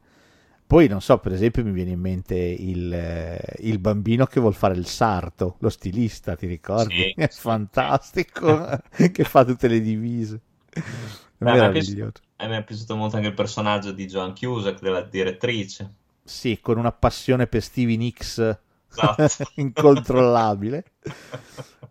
Poi 0.67 0.87
non 0.87 1.00
so, 1.00 1.19
per 1.19 1.33
esempio 1.33 1.65
mi 1.65 1.73
viene 1.73 1.91
in 1.91 1.99
mente 2.00 2.37
il, 2.37 2.93
eh, 2.95 3.57
il 3.61 3.81
bambino 3.81 4.27
che 4.27 4.39
vuol 4.39 4.55
fare 4.55 4.75
il 4.77 4.87
sarto, 4.87 5.57
lo 5.59 5.69
stilista, 5.69 6.37
ti 6.37 6.47
ricordi? 6.47 6.95
Sì, 6.95 7.12
è 7.21 7.29
fantastico, 7.29 8.79
che 9.12 9.25
fa 9.25 9.45
tutte 9.45 9.67
le 9.67 9.81
divise. 9.81 10.41
Beh, 11.39 11.50
a 11.50 11.57
me 11.57 11.67
è 11.67 11.71
meraviglioso. 11.71 12.12
piaciuto, 12.12 12.21
a 12.37 12.47
me 12.47 12.59
è 12.59 12.65
piaciuto 12.65 12.97
molto 12.97 13.17
anche 13.17 13.29
il 13.29 13.35
personaggio 13.35 13.93
di 13.93 14.07
Joan 14.07 14.35
Cusack, 14.35 14.81
della 14.81 15.03
direttrice. 15.03 15.95
Sì, 16.23 16.61
con 16.62 16.79
una 16.79 16.93
passione 16.93 17.47
per 17.47 17.62
Stevie 17.62 17.97
Nicks 17.97 18.59
Esatto. 18.90 19.50
incontrollabile. 19.56 20.85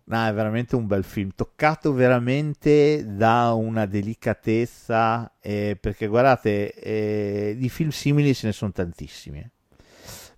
No, 0.04 0.26
è 0.26 0.32
veramente 0.32 0.74
un 0.74 0.86
bel 0.86 1.04
film, 1.04 1.30
toccato 1.34 1.92
veramente 1.92 3.04
da 3.14 3.52
una 3.52 3.86
delicatezza, 3.86 5.32
eh, 5.40 5.76
perché 5.80 6.08
guardate, 6.08 6.72
eh, 6.74 7.54
di 7.56 7.68
film 7.68 7.90
simili 7.90 8.34
ce 8.34 8.46
ne 8.48 8.52
sono 8.52 8.72
tantissimi. 8.72 9.38
eh. 9.38 9.50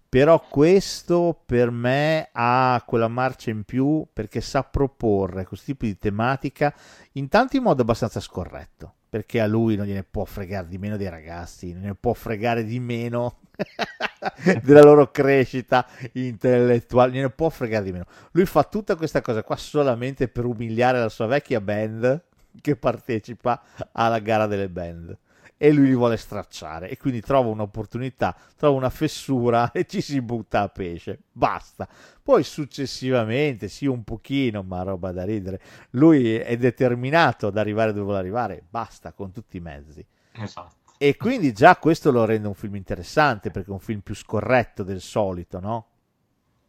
Però 0.09 0.45
questo 0.47 1.43
per 1.47 1.71
me 1.71 2.29
ha 2.33 2.83
quella 2.87 3.09
marcia 3.09 3.49
in 3.49 3.65
più 3.65 4.07
perché 4.13 4.43
sa 4.43 4.63
proporre 4.63 5.47
questo 5.47 5.67
tipo 5.73 5.87
di 5.87 5.97
tematica 5.97 6.75
intanto 7.13 7.57
in 7.57 7.63
modo 7.63 7.81
abbastanza 7.81 8.21
scorretto, 8.21 8.93
perché 9.09 9.41
a 9.41 9.47
lui 9.47 9.75
non 9.75 9.87
gliene 9.87 10.03
può 10.05 10.27
fregare 10.27 10.69
di 10.69 10.77
meno 10.77 10.99
dei 10.99 11.09
ragazzi, 11.09 11.73
non 11.73 11.85
ne 11.85 11.95
può 11.95 12.13
fregare 12.13 12.63
di 12.65 12.79
meno 12.79 13.39
della 14.63 14.83
loro 14.83 15.11
crescita 15.11 15.87
intellettuale, 16.13 17.13
gliene 17.13 17.31
può 17.31 17.49
fregare 17.49 17.85
di 17.85 17.93
meno. 17.93 18.07
Lui 18.33 18.47
fa 18.47 18.65
tutta 18.65 18.97
questa 18.97 19.21
cosa 19.21 19.43
qua 19.43 19.57
solamente 19.57 20.29
per 20.29 20.45
umiliare 20.45 20.99
la 20.99 21.09
sua 21.09 21.27
vecchia 21.27 21.61
band 21.61 22.23
che 22.61 22.77
partecipa 22.77 23.63
alla 23.93 24.19
gara 24.19 24.47
delle 24.47 24.69
band 24.69 25.17
e 25.63 25.71
lui 25.71 25.87
li 25.87 25.95
vuole 25.95 26.17
stracciare 26.17 26.89
e 26.89 26.97
quindi 26.97 27.21
trova 27.21 27.49
un'opportunità, 27.49 28.37
trova 28.57 28.77
una 28.77 28.91
fessura 28.91 29.71
e 29.73 29.87
ci 29.87 30.01
si 30.01 30.21
butta 30.21 30.63
a 30.63 30.69
pesce. 30.69 31.21
Basta. 31.31 31.89
Poi 32.21 32.43
successivamente, 32.43 33.69
sì, 33.69 33.87
un 33.87 34.03
pochino, 34.03 34.65
ma 34.65 34.83
roba 34.83 35.13
da 35.13 35.25
ridere. 35.25 35.61
Lui 35.91 36.35
è 36.35 36.57
determinato 36.57 37.47
ad 37.47 37.59
arrivare 37.59 37.93
dove 37.93 38.07
vuole 38.07 38.19
arrivare, 38.19 38.61
basta 38.69 39.13
con 39.13 39.31
tutti 39.31 39.59
i 39.59 39.61
mezzi. 39.61 40.05
Esatto. 40.33 40.82
E 41.05 41.17
quindi 41.17 41.53
già 41.53 41.75
questo 41.79 42.13
lo 42.13 42.25
rende 42.25 42.47
un 42.47 42.55
film 42.55 42.77
interessante 42.77 43.51
perché 43.51 43.71
è 43.71 43.73
un 43.73 43.81
film 43.81 44.03
più 44.03 44.15
scorretto 44.15 44.85
del 44.85 45.01
solito, 45.01 45.59
no? 45.59 45.87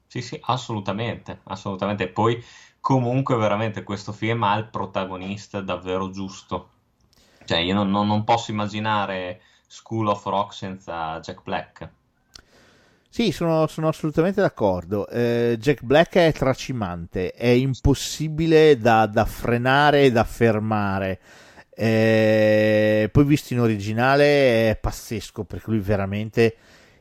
Sì, 0.08 0.22
sì, 0.22 0.40
assolutamente, 0.44 1.42
assolutamente. 1.48 2.08
Poi 2.08 2.42
comunque 2.80 3.36
veramente 3.36 3.84
questo 3.84 4.14
film 4.14 4.44
ha 4.44 4.56
il 4.56 4.70
protagonista 4.70 5.60
davvero 5.62 6.10
giusto. 6.10 6.70
Cioè, 7.46 7.58
io 7.60 7.74
non, 7.74 7.90
non- 7.90 8.08
non 8.08 8.24
posso 8.24 8.52
immaginare 8.52 9.42
School 9.68 10.08
of 10.08 10.24
Rock 10.26 10.54
senza 10.54 11.20
Jack 11.20 11.44
Black. 11.44 11.92
Sì, 13.10 13.32
sono, 13.32 13.68
sono 13.68 13.90
assolutamente 13.90 14.42
d'accordo. 14.42 15.08
Eh, 15.08 15.56
Jack 15.60 15.84
Black 15.84 16.16
è 16.16 16.34
tracimante, 16.34 17.32
è 17.32 17.46
impossibile 17.48 18.78
da, 18.80 19.06
da 19.06 19.26
frenare 19.26 20.04
e 20.06 20.12
da 20.12 20.24
fermare. 20.24 21.20
Eh, 21.76 23.10
poi 23.12 23.24
visto 23.26 23.54
in 23.54 23.60
originale 23.60 24.70
è 24.72 24.78
pazzesco 24.80 25.44
perché 25.44 25.70
lui 25.72 25.80
veramente 25.80 26.56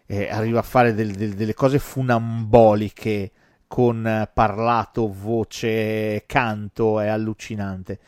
eh, 0.06 0.28
arriva 0.30 0.58
a 0.61 0.62
fare 0.62 0.94
del- 0.94 1.12
del- 1.12 1.35
delle 1.35 1.54
cose 1.54 1.78
funamboliche 1.78 3.30
con 3.66 4.28
parlato, 4.35 5.11
voce, 5.11 6.24
canto, 6.26 7.00
è 7.00 7.06
allucinante. 7.08 7.98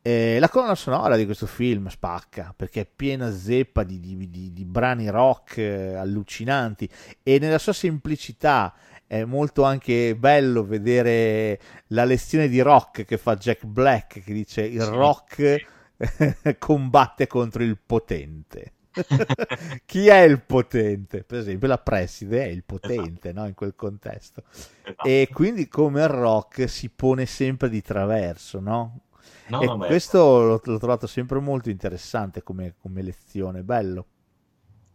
Eh, 0.00 0.38
la 0.38 0.48
colonna 0.50 0.74
sonora 0.74 1.16
di 1.16 1.24
questo 1.24 1.46
film 1.46 1.88
spacca 1.88 2.52
perché 2.54 2.82
è 2.82 2.86
piena 2.94 3.30
zeppa 3.32 3.84
di, 3.84 4.00
di- 4.00 4.28
di- 4.30 4.52
di 4.52 4.64
brani 4.66 5.08
rock 5.08 5.56
eh, 5.58 5.94
allucinanti 5.94 6.88
e 7.22 7.38
nella 7.38 7.58
sua 7.58 7.72
semplicità 7.72 8.74
è 9.06 9.24
molto 9.24 9.62
anche 9.64 10.14
bello 10.16 10.64
vedere 10.64 11.58
la 11.88 12.04
lezione 12.04 12.48
di 12.48 12.60
rock 12.60 13.04
che 13.04 13.16
fa 13.16 13.36
Jack 13.36 13.64
Black 13.64 14.22
che 14.22 14.32
dice 14.32 14.62
il 14.62 14.82
rock 14.84 15.66
combatte 16.58 17.26
contro 17.26 17.62
il 17.62 17.78
potente. 17.78 18.72
Chi 19.86 20.06
è 20.08 20.20
il 20.22 20.42
potente? 20.42 21.24
Per 21.24 21.38
esempio, 21.38 21.68
la 21.68 21.78
preside 21.78 22.44
è 22.44 22.48
il 22.48 22.64
potente, 22.64 23.32
no? 23.32 23.46
In 23.46 23.54
quel 23.54 23.74
contesto. 23.74 24.44
Esatto. 24.82 25.08
E 25.08 25.28
quindi, 25.32 25.68
come 25.68 26.02
il 26.02 26.08
rock, 26.08 26.68
si 26.68 26.90
pone 26.90 27.26
sempre 27.26 27.68
di 27.68 27.82
traverso, 27.82 28.60
no? 28.60 29.00
No, 29.48 29.62
E 29.62 29.68
no, 29.68 29.78
questo 29.84 30.18
l'ho, 30.44 30.60
l'ho 30.62 30.78
trovato 30.78 31.06
sempre 31.06 31.40
molto 31.40 31.70
interessante 31.70 32.42
come, 32.42 32.74
come 32.80 33.02
lezione, 33.02 33.62
bello. 33.62 34.06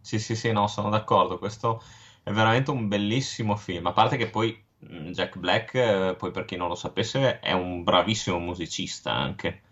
Sì, 0.02 0.18
sì, 0.18 0.34
sì, 0.36 0.50
no, 0.52 0.66
sono 0.66 0.88
d'accordo. 0.90 1.38
Questo 1.38 1.82
è 2.22 2.30
veramente 2.32 2.70
un 2.70 2.88
bellissimo 2.88 3.56
film. 3.56 3.86
A 3.86 3.92
parte 3.92 4.16
che 4.16 4.28
poi 4.30 4.62
Jack 4.78 5.36
Black, 5.38 5.74
eh, 5.74 6.14
poi 6.18 6.30
per 6.30 6.44
chi 6.44 6.56
non 6.56 6.68
lo 6.68 6.74
sapesse, 6.74 7.38
è 7.40 7.52
un 7.52 7.82
bravissimo 7.82 8.38
musicista 8.38 9.12
anche. 9.12 9.62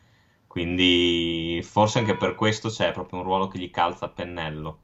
Quindi 0.49 1.61
forse 1.63 2.01
anche 2.01 2.17
per 2.17 2.35
questo 2.35 2.69
c'è 2.71 2.91
proprio 2.91 3.21
un 3.21 3.25
ruolo 3.27 3.47
che 3.47 3.59
gli 3.59 3.71
calza 3.71 4.07
a 4.07 4.09
pennello. 4.09 4.81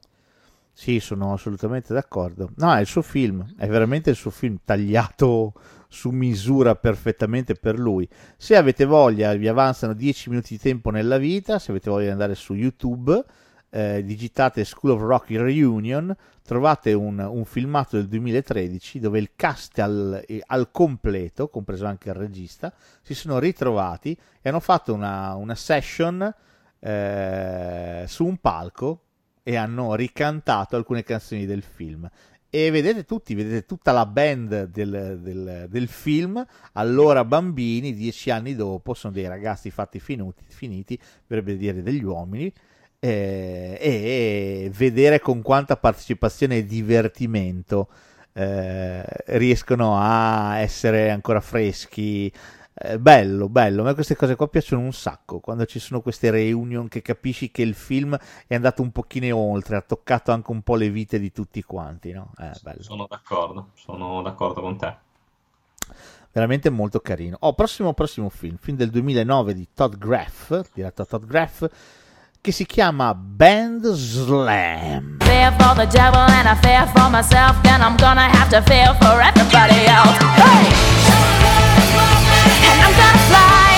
Sì, 0.71 0.99
sono 0.99 1.33
assolutamente 1.33 1.93
d'accordo. 1.93 2.51
No, 2.57 2.73
è 2.73 2.79
il 2.79 2.85
suo 2.85 3.01
film, 3.01 3.55
è 3.57 3.67
veramente 3.67 4.09
il 4.11 4.15
suo 4.15 4.29
film 4.29 4.57
tagliato 4.63 5.53
su 5.87 6.09
misura 6.09 6.75
perfettamente 6.75 7.55
per 7.55 7.79
lui. 7.79 8.07
Se 8.37 8.55
avete 8.55 8.85
voglia, 8.85 9.33
vi 9.33 9.47
avanzano 9.47 9.93
10 9.93 10.29
minuti 10.29 10.55
di 10.55 10.59
tempo 10.59 10.91
nella 10.91 11.17
vita, 11.17 11.59
se 11.59 11.71
avete 11.71 11.89
voglia 11.89 12.05
di 12.05 12.11
andare 12.11 12.35
su 12.35 12.53
YouTube, 12.53 13.23
eh, 13.75 14.05
digitate 14.05 14.63
School 14.63 14.93
of 14.93 15.01
Rock 15.01 15.31
Reunion, 15.31 16.15
trovate 16.41 16.93
un, 16.93 17.19
un 17.19 17.43
filmato 17.43 17.97
del 17.97 18.07
2013 18.07 18.99
dove 18.99 19.19
il 19.19 19.31
cast 19.35 19.79
al, 19.79 20.23
eh, 20.25 20.41
al 20.45 20.71
completo, 20.71 21.49
compreso 21.49 21.85
anche 21.85 22.07
il 22.07 22.15
regista, 22.15 22.73
si 23.01 23.13
sono 23.13 23.37
ritrovati 23.37 24.17
e 24.41 24.47
hanno 24.47 24.61
fatto 24.61 24.93
una, 24.93 25.35
una 25.35 25.55
session 25.55 26.33
eh, 26.79 28.05
su 28.07 28.25
un 28.25 28.37
palco 28.37 29.01
e 29.43 29.57
hanno 29.57 29.93
ricantato 29.95 30.77
alcune 30.77 31.03
canzoni 31.03 31.45
del 31.45 31.61
film. 31.61 32.09
E 32.49 32.71
vedete 32.71 33.03
tutti, 33.03 33.35
vedete 33.35 33.65
tutta 33.65 33.91
la 33.91 34.05
band 34.05 34.69
del, 34.69 35.19
del- 35.21 35.65
del 35.67 35.87
film, 35.89 36.41
allora 36.73 37.25
bambini, 37.25 37.93
dieci 37.93 38.31
anni 38.31 38.55
dopo, 38.55 38.93
sono 38.93 39.11
dei 39.11 39.27
ragazzi 39.27 39.69
fatti 39.69 39.99
finuti, 39.99 40.45
finiti, 40.47 40.97
dovrebbe 41.27 41.57
dire 41.57 41.83
degli 41.83 42.03
uomini, 42.03 42.53
eh, 43.05 43.77
e 43.79 44.71
vedere 44.73 45.19
con 45.19 45.43
quanta 45.43 45.77
partecipazione 45.77 46.57
e 46.57 46.65
divertimento 46.65 47.87
eh, 48.33 49.05
riescono 49.27 49.95
a 49.97 50.57
essere 50.57 51.11
ancora 51.11 51.39
freschi. 51.39 52.31
Eh, 52.73 52.99
bello, 52.99 53.47
bello, 53.47 53.83
a 53.83 53.85
me 53.85 53.93
queste 53.93 54.15
cose 54.15 54.35
qua 54.35 54.49
piacciono 54.49 54.81
un 54.81 54.91
sacco, 54.91 55.39
quando 55.39 55.65
ci 55.65 55.79
sono 55.79 56.01
queste 56.01 56.29
reunion 56.31 56.87
che 56.87 57.01
capisci 57.01 57.51
che 57.51 57.61
il 57.61 57.75
film 57.75 58.17
è 58.47 58.55
andato 58.55 58.81
un 58.81 58.91
pochino 58.91 59.37
oltre, 59.37 59.77
ha 59.77 59.81
toccato 59.81 60.31
anche 60.31 60.51
un 60.51 60.61
po' 60.61 60.75
le 60.75 60.89
vite 60.89 61.19
di 61.19 61.31
tutti 61.31 61.61
quanti, 61.61 62.11
no? 62.11 62.33
Eh. 62.39 62.51
Sono 62.79 63.05
d'accordo, 63.07 63.69
sono 63.75 64.21
d'accordo 64.23 64.61
con 64.61 64.77
te. 64.77 64.97
veramente 66.33 66.69
molto 66.69 66.99
carino. 66.99 67.37
Oh, 67.41 67.53
prossimo, 67.53 67.93
prossimo 67.93 68.29
film, 68.29 68.57
film 68.57 68.75
del 68.75 68.89
2009 68.89 69.53
di 69.53 69.67
Todd 69.73 69.93
Graff, 69.93 70.49
diretto 70.73 71.03
da 71.03 71.05
Todd 71.05 71.23
Graff, 71.23 71.65
che 72.45 72.51
si 72.51 72.65
chiama 72.67 73.15
Band 73.15 73.91
Slam. 73.95 75.17
Fair 75.21 75.51
for 75.57 75.73
the 75.73 75.87
devil 75.87 76.19
and 76.19 76.47
I 76.47 76.53
fair 76.61 76.85
for 76.93 77.09
myself, 77.09 77.59
then 77.63 77.81
I'm 77.81 77.97
gonna 77.97 78.29
have 78.29 78.49
to 78.51 78.61
fair 78.61 78.93
for 79.01 79.19
everybody 79.19 79.87
else. 79.87 80.15
Hey! 80.37 80.69
And 82.69 82.81
I'm 82.85 82.93
gonna 82.93 83.17
fly, 83.25 83.74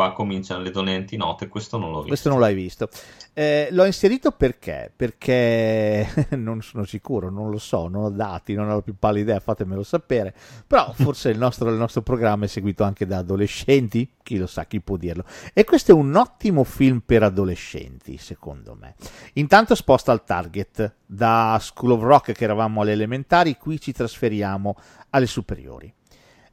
qua 0.00 0.12
cominciano 0.12 0.62
le 0.62 0.70
dolenti 0.70 1.18
note, 1.18 1.48
questo 1.48 1.76
non 1.76 1.88
l'ho 1.90 1.96
visto. 1.96 2.08
Questo 2.08 2.28
non 2.30 2.40
l'hai 2.40 2.54
visto. 2.54 2.88
Eh, 3.34 3.68
l'ho 3.70 3.84
inserito 3.84 4.30
perché? 4.30 4.90
Perché 4.96 6.08
non 6.36 6.62
sono 6.62 6.84
sicuro, 6.84 7.28
non 7.28 7.50
lo 7.50 7.58
so, 7.58 7.86
non 7.86 8.04
ho 8.04 8.08
dati, 8.08 8.54
non 8.54 8.70
ho 8.70 8.76
la 8.76 8.80
più 8.80 8.96
pallida 8.98 9.18
idea, 9.20 9.40
fatemelo 9.40 9.82
sapere. 9.82 10.34
Però 10.66 10.90
forse 10.96 11.28
il 11.28 11.36
nostro, 11.36 11.68
il 11.68 11.76
nostro 11.76 12.00
programma 12.00 12.46
è 12.46 12.48
seguito 12.48 12.82
anche 12.82 13.06
da 13.06 13.18
adolescenti, 13.18 14.10
chi 14.22 14.38
lo 14.38 14.46
sa, 14.46 14.64
chi 14.64 14.80
può 14.80 14.96
dirlo. 14.96 15.24
E 15.52 15.64
questo 15.64 15.90
è 15.90 15.94
un 15.94 16.14
ottimo 16.14 16.64
film 16.64 17.02
per 17.04 17.22
adolescenti, 17.24 18.16
secondo 18.16 18.74
me. 18.80 18.94
Intanto 19.34 19.74
sposta 19.74 20.12
il 20.12 20.24
target 20.24 20.94
da 21.04 21.58
School 21.60 21.92
of 21.92 22.02
Rock 22.02 22.32
che 22.32 22.44
eravamo 22.44 22.80
alle 22.80 22.92
elementari, 22.92 23.58
qui 23.58 23.78
ci 23.78 23.92
trasferiamo 23.92 24.76
alle 25.10 25.26
superiori. 25.26 25.92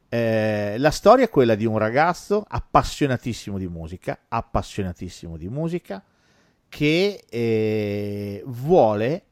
Eh, 0.08 0.76
la 0.78 0.90
storia 0.90 1.26
è 1.26 1.28
quella 1.28 1.54
di 1.54 1.66
un 1.66 1.76
ragazzo 1.76 2.44
appassionatissimo 2.46 3.58
di 3.58 3.68
musica, 3.68 4.20
appassionatissimo 4.28 5.36
di 5.36 5.48
musica, 5.48 6.02
che 6.68 7.24
eh, 7.28 8.42
vuole 8.46 9.24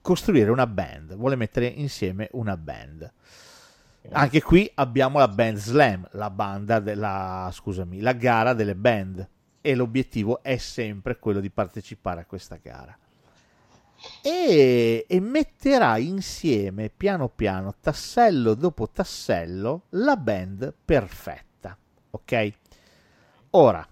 costruire 0.00 0.50
una 0.50 0.66
band, 0.66 1.14
vuole 1.14 1.36
mettere 1.36 1.66
insieme 1.66 2.28
una 2.32 2.56
band. 2.56 3.12
Anche 4.10 4.42
qui 4.42 4.70
abbiamo 4.74 5.18
la 5.18 5.28
band 5.28 5.56
slam, 5.56 6.06
la 6.12 6.28
banda 6.28 6.78
della, 6.78 7.48
scusami, 7.50 8.00
la 8.00 8.12
gara 8.12 8.52
delle 8.52 8.74
band 8.74 9.26
e 9.62 9.74
l'obiettivo 9.74 10.42
è 10.42 10.58
sempre 10.58 11.18
quello 11.18 11.40
di 11.40 11.48
partecipare 11.48 12.20
a 12.20 12.26
questa 12.26 12.58
gara. 12.60 12.96
E, 14.22 15.04
e 15.08 15.20
metterà 15.20 15.98
insieme 15.98 16.90
piano 16.94 17.28
piano, 17.28 17.74
tassello 17.80 18.54
dopo 18.54 18.88
tassello, 18.88 19.82
la 19.90 20.16
band 20.16 20.72
perfetta. 20.84 21.76
Ok? 22.10 22.52
Ora, 23.50 23.86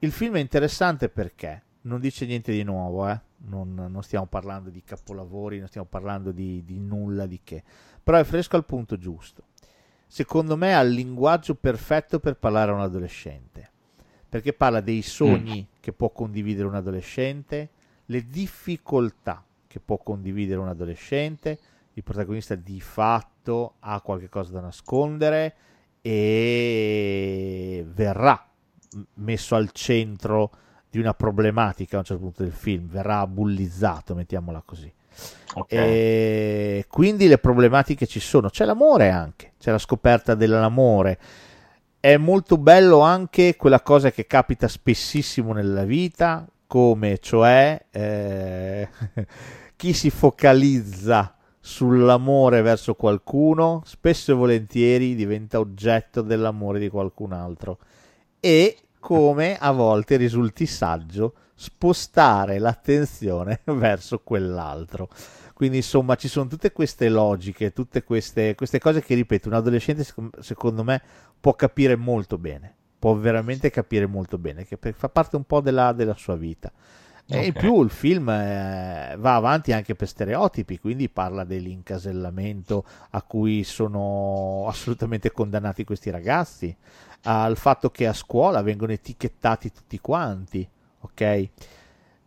il 0.00 0.12
film 0.12 0.36
è 0.36 0.40
interessante 0.40 1.08
perché 1.08 1.62
non 1.82 2.00
dice 2.00 2.26
niente 2.26 2.52
di 2.52 2.62
nuovo, 2.62 3.08
eh? 3.08 3.20
non, 3.46 3.74
non, 3.74 4.02
stiamo 4.02 4.26
parlando 4.26 4.70
di 4.70 4.82
capolavori, 4.82 5.58
non 5.58 5.68
stiamo 5.68 5.86
parlando 5.86 6.32
di, 6.32 6.64
di, 6.64 6.78
nulla 6.78 7.26
di 7.26 7.40
che, 7.42 7.62
però 8.02 8.18
è 8.18 8.24
fresco 8.24 8.56
al 8.56 8.64
punto 8.64 8.96
giusto. 8.96 9.44
Secondo 10.06 10.56
me 10.56 10.74
ha 10.74 10.80
il 10.80 10.92
linguaggio 10.92 11.54
perfetto 11.54 12.20
per 12.20 12.36
parlare 12.36 12.70
a 12.70 12.74
un 12.74 12.80
adolescente, 12.80 13.70
perché 14.28 14.52
parla 14.52 14.80
dei 14.80 15.02
sogni 15.02 15.66
mm. 15.68 15.80
che 15.80 15.92
può 15.92 16.10
condividere 16.10 16.68
un 16.68 16.74
adolescente, 16.74 17.70
le 18.06 18.26
difficoltà 18.26 19.44
che 19.66 19.80
può 19.80 19.98
condividere 19.98 20.60
un 20.60 20.68
adolescente, 20.68 21.58
il 21.94 22.02
protagonista 22.02 22.54
di 22.54 22.80
fatto 22.80 23.74
ha 23.80 24.00
qualcosa 24.00 24.52
da 24.52 24.60
nascondere 24.60 25.54
e 26.00 27.84
verrà 27.88 28.48
messo 29.14 29.54
al 29.54 29.70
centro 29.72 30.50
di 30.88 30.98
una 30.98 31.14
problematica 31.14 31.96
a 31.96 31.98
un 32.00 32.04
certo 32.04 32.22
punto 32.22 32.42
del 32.42 32.52
film, 32.52 32.88
verrà 32.88 33.26
bullizzato, 33.26 34.14
mettiamola 34.14 34.62
così. 34.64 34.92
Okay. 35.54 36.84
Quindi 36.86 37.26
le 37.28 37.38
problematiche 37.38 38.06
ci 38.06 38.20
sono, 38.20 38.50
c'è 38.50 38.64
l'amore 38.64 39.10
anche, 39.10 39.52
c'è 39.58 39.70
la 39.70 39.78
scoperta 39.78 40.34
dell'amore. 40.34 41.18
È 41.98 42.16
molto 42.18 42.56
bello 42.56 43.00
anche 43.00 43.56
quella 43.56 43.80
cosa 43.80 44.10
che 44.10 44.26
capita 44.26 44.68
spessissimo 44.68 45.52
nella 45.52 45.84
vita, 45.84 46.46
come 46.66 47.18
cioè 47.18 47.86
eh, 47.90 48.88
chi 49.76 49.92
si 49.92 50.10
focalizza 50.10 51.36
sull'amore 51.60 52.62
verso 52.62 52.94
qualcuno, 52.94 53.82
spesso 53.84 54.32
e 54.32 54.34
volentieri 54.34 55.14
diventa 55.14 55.58
oggetto 55.58 56.22
dell'amore 56.22 56.78
di 56.78 56.88
qualcun 56.88 57.32
altro. 57.32 57.78
E 58.38 58.76
come 59.00 59.56
a 59.58 59.72
volte 59.72 60.16
risulti 60.16 60.66
saggio 60.66 61.34
spostare 61.54 62.58
l'attenzione 62.58 63.62
verso 63.66 64.20
quell'altro. 64.20 65.08
Quindi 65.54 65.78
insomma 65.78 66.16
ci 66.16 66.28
sono 66.28 66.48
tutte 66.48 66.70
queste 66.70 67.08
logiche, 67.08 67.72
tutte 67.72 68.04
queste, 68.04 68.54
queste 68.54 68.78
cose 68.78 69.02
che, 69.02 69.14
ripeto, 69.14 69.48
un 69.48 69.54
adolescente 69.54 70.06
secondo 70.40 70.84
me 70.84 71.02
può 71.40 71.54
capire 71.54 71.96
molto 71.96 72.36
bene, 72.36 72.75
può 73.06 73.14
veramente 73.14 73.70
capire 73.70 74.04
molto 74.06 74.36
bene, 74.36 74.66
che 74.66 74.76
fa 74.92 75.08
parte 75.08 75.36
un 75.36 75.44
po' 75.44 75.60
della, 75.60 75.92
della 75.92 76.16
sua 76.16 76.34
vita. 76.34 76.72
Okay. 77.28 77.40
E 77.40 77.46
in 77.46 77.52
più 77.52 77.80
il 77.80 77.90
film 77.90 78.28
eh, 78.30 79.14
va 79.16 79.36
avanti 79.36 79.70
anche 79.70 79.94
per 79.94 80.08
stereotipi, 80.08 80.80
quindi 80.80 81.08
parla 81.08 81.44
dell'incasellamento 81.44 82.84
a 83.10 83.22
cui 83.22 83.62
sono 83.62 84.66
assolutamente 84.66 85.30
condannati 85.30 85.84
questi 85.84 86.10
ragazzi, 86.10 86.76
al 87.22 87.56
fatto 87.56 87.90
che 87.90 88.08
a 88.08 88.12
scuola 88.12 88.60
vengono 88.62 88.90
etichettati 88.90 89.70
tutti 89.70 90.00
quanti, 90.00 90.68
ok? 91.02 91.48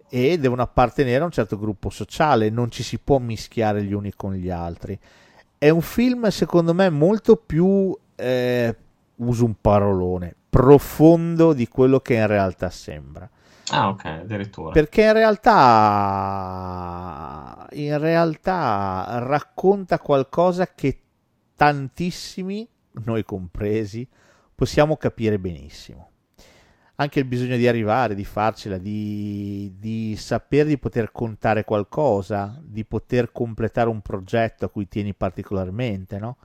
E 0.07 0.37
devono 0.39 0.61
appartenere 0.61 1.23
a 1.23 1.25
un 1.25 1.31
certo 1.31 1.59
gruppo 1.59 1.89
sociale, 1.89 2.49
non 2.49 2.71
ci 2.71 2.83
si 2.83 2.99
può 2.99 3.19
mischiare 3.19 3.83
gli 3.83 3.91
uni 3.91 4.13
con 4.15 4.33
gli 4.33 4.49
altri. 4.49 4.97
È 5.57 5.67
un 5.67 5.81
film, 5.81 6.29
secondo 6.29 6.73
me, 6.73 6.89
molto 6.89 7.35
più, 7.35 7.93
eh, 8.15 8.75
uso 9.19 9.45
un 9.45 9.55
parolone, 9.60 10.36
profondo 10.49 11.53
di 11.53 11.67
quello 11.67 11.99
che 11.99 12.15
in 12.15 12.27
realtà 12.27 12.69
sembra. 12.69 13.29
Ah, 13.71 13.89
ok, 13.89 14.05
addirittura. 14.05 14.71
Perché 14.71 15.03
in 15.03 15.13
realtà, 15.13 15.58
in 17.71 17.97
realtà 17.99 19.19
racconta 19.19 19.99
qualcosa 19.99 20.67
che 20.73 20.99
tantissimi, 21.55 22.67
noi 23.03 23.23
compresi, 23.23 24.08
possiamo 24.55 24.97
capire 24.97 25.38
benissimo. 25.38 26.08
Anche 26.95 27.19
il 27.19 27.25
bisogno 27.25 27.55
di 27.55 27.67
arrivare, 27.67 28.15
di 28.15 28.25
farcela, 28.25 28.77
di, 28.77 29.73
di 29.77 30.15
sapere 30.17 30.67
di 30.67 30.77
poter 30.77 31.12
contare 31.13 31.63
qualcosa, 31.63 32.60
di 32.62 32.84
poter 32.84 33.32
completare 33.32 33.88
un 33.88 34.01
progetto 34.01 34.65
a 34.65 34.69
cui 34.69 34.88
tieni 34.89 35.13
particolarmente, 35.13 36.17
no? 36.17 36.36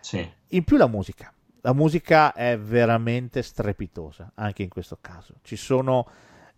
Sì. 0.00 0.30
In 0.48 0.64
più 0.64 0.76
la 0.76 0.88
musica. 0.88 1.32
La 1.62 1.72
musica 1.72 2.32
è 2.32 2.58
veramente 2.58 3.42
strepitosa, 3.42 4.32
anche 4.34 4.62
in 4.62 4.68
questo 4.68 4.98
caso. 5.00 5.34
Ci 5.42 5.56
sono 5.56 6.06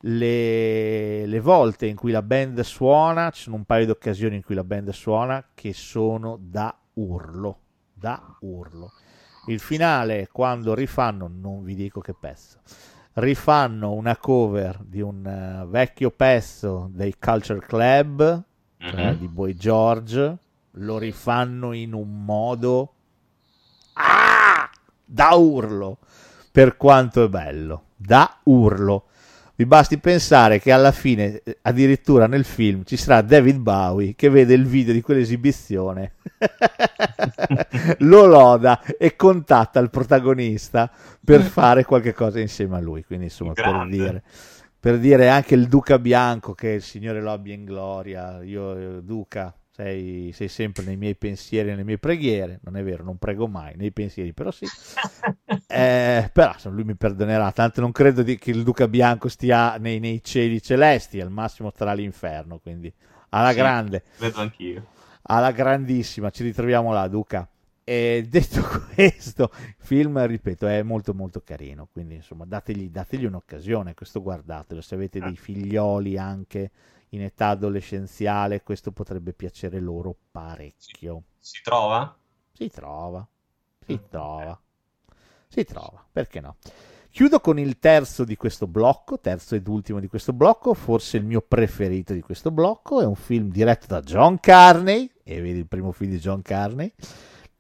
le, 0.01 1.27
le, 1.27 1.41
volte 1.41 1.87
in 1.87 1.97
cui 1.97 2.11
la 2.11 2.23
band 2.23 2.61
suona, 2.61 3.31
ci 3.31 3.43
sono 3.43 3.57
un 3.57 3.65
paio 3.65 3.87
di 3.87 3.91
occasioni 3.91 4.37
in 4.37 4.43
cui 4.43 4.55
la 4.55 4.65
band 4.65 4.91
suona 4.91 5.45
che 5.55 5.73
sono 5.73 6.39
da 6.41 6.77
urlo, 6.95 7.59
da 7.93 8.37
urlo. 8.41 8.93
Il 9.47 9.61
finale, 9.61 10.29
quando 10.31 10.75
rifanno, 10.75 11.31
non 11.33 11.63
vi 11.63 11.75
dico 11.75 12.01
che 12.01 12.15
pezzo, 12.19 12.61
rifanno 13.15 13.93
una 13.93 14.17
cover 14.17 14.79
di 14.85 15.01
un 15.01 15.63
uh, 15.65 15.69
vecchio 15.69 16.11
pezzo 16.11 16.91
dei 16.93 17.17
Culture 17.19 17.61
Club, 17.61 18.23
mm-hmm. 18.83 18.93
cioè 18.93 19.17
di 19.17 19.29
Boy 19.29 19.55
George, 19.55 20.39
lo 20.73 20.99
rifanno 20.99 21.73
in 21.73 21.95
un 21.95 22.25
modo 22.25 22.95
da 25.11 25.31
urlo, 25.35 25.99
per 26.53 26.77
quanto 26.77 27.25
è 27.25 27.29
bello, 27.29 27.85
da 27.97 28.39
urlo 28.45 29.07
vi 29.61 29.67
basti 29.67 29.99
pensare 29.99 30.59
che 30.59 30.73
alla 30.73 30.91
fine, 30.91 31.43
eh, 31.45 31.59
addirittura 31.61 32.27
nel 32.27 32.47
film, 32.47 32.83
ci 32.85 32.97
sarà 32.97 33.21
David 33.21 33.59
Bowie 33.59 34.15
che 34.15 34.31
vede 34.31 34.55
il 34.55 34.65
video 34.65 34.95
di 34.95 35.03
quell'esibizione, 35.03 36.15
lo 37.99 38.25
loda 38.25 38.81
e 38.97 39.17
contatta 39.17 39.79
il 39.79 39.91
protagonista 39.91 40.91
per 41.23 41.43
fare 41.43 41.85
qualche 41.85 42.15
cosa 42.15 42.41
insieme 42.41 42.79
a 42.79 42.81
lui. 42.81 43.05
Quindi, 43.05 43.27
insomma, 43.27 43.53
per 43.53 43.87
dire, 43.87 44.23
per 44.81 44.99
dire, 44.99 45.29
anche 45.29 45.57
il 45.57 45.69
Duca 45.69 45.99
Bianco, 45.99 46.55
che 46.55 46.69
il 46.69 46.83
Signore 46.83 47.21
lo 47.21 47.31
abbia 47.31 47.53
in 47.53 47.67
gloria. 47.67 48.43
Io, 48.43 48.77
eh, 48.79 49.03
Duca, 49.03 49.55
sei, 49.81 50.33
sei, 50.33 50.49
sempre 50.49 50.85
nei 50.85 50.97
miei 50.97 51.17
pensieri, 51.17 51.71
nelle 51.71 51.85
mie 51.85 51.99
preghiere. 51.99 52.61
Non 52.65 52.77
è 52.77 52.83
vero, 52.83 53.03
non 53.03 53.17
prego 53.17 53.49
mai 53.49 53.75
nei 53.77 53.93
pensieri, 53.93 54.33
però 54.33 54.51
sì. 54.51 54.67
Eh, 55.73 56.29
però 56.33 56.53
lui 56.65 56.83
mi 56.83 56.97
perdonerà. 56.97 57.53
Tanto 57.53 57.81
non 57.81 57.93
credo 57.93 58.23
di, 58.23 58.37
che 58.37 58.51
il 58.51 58.65
Duca 58.65 58.89
Bianco 58.89 59.29
stia 59.29 59.77
nei, 59.77 60.01
nei, 60.01 60.23
cieli 60.23 60.61
celesti, 60.61 61.21
al 61.21 61.31
massimo 61.31 61.71
starà 61.71 61.93
all'inferno. 61.93 62.59
Quindi 62.59 62.93
alla 63.31 63.51
sì, 63.51 63.57
grande. 63.57 64.03
Vedo 64.19 64.41
anch'io. 64.41 64.87
Alla 65.23 65.53
grandissima, 65.53 66.31
ci 66.31 66.43
ritroviamo 66.43 66.93
là, 66.93 67.07
Duca. 67.07 67.49
E 67.85 68.27
detto 68.29 68.63
questo, 68.95 69.51
il 69.53 69.75
film, 69.79 70.25
ripeto, 70.27 70.67
è 70.67 70.83
molto 70.83 71.15
molto 71.15 71.41
carino, 71.41 71.89
quindi 71.91 72.17
insomma 72.17 72.45
dategli, 72.45 72.91
dategli 72.91 73.25
un'occasione, 73.25 73.95
questo 73.95 74.23
guardatelo, 74.23 74.81
se 74.81 74.95
avete 74.97 75.21
dei 75.21 75.37
figlioli 75.37 76.19
anche 76.19 76.71
in 77.11 77.23
età 77.23 77.49
adolescenziale, 77.49 78.63
questo 78.63 78.93
potrebbe 78.93 79.33
piacere 79.33 79.81
loro 79.81 80.17
parecchio. 80.31 81.25
Si, 81.39 81.57
si 81.57 81.63
trova? 81.63 82.17
Si 82.53 82.69
trova, 82.69 83.27
si 83.87 83.95
mm. 83.95 84.09
trova, 84.09 84.61
si 85.49 85.65
trova, 85.65 86.05
perché 86.11 86.41
no? 86.41 86.57
Chiudo 87.13 87.41
con 87.41 87.59
il 87.59 87.81
terzo 87.81 88.25
di 88.25 88.37
questo 88.37 88.69
blocco, 88.69 89.19
terzo 89.19 89.57
ed 89.57 89.67
ultimo 89.67 89.99
di 89.99 90.07
questo 90.07 90.33
blocco, 90.33 90.75
forse 90.75 91.17
il 91.17 91.25
mio 91.25 91.41
preferito 91.41 92.13
di 92.13 92.21
questo 92.21 92.53
blocco, 92.53 93.01
è 93.01 93.05
un 93.05 93.17
film 93.17 93.51
diretto 93.51 93.87
da 93.89 94.01
John 94.01 94.39
Carney, 94.39 95.11
e 95.25 95.41
vedi 95.41 95.59
il 95.59 95.67
primo 95.67 95.91
film 95.91 96.13
di 96.13 96.19
John 96.19 96.41
Carney, 96.41 96.93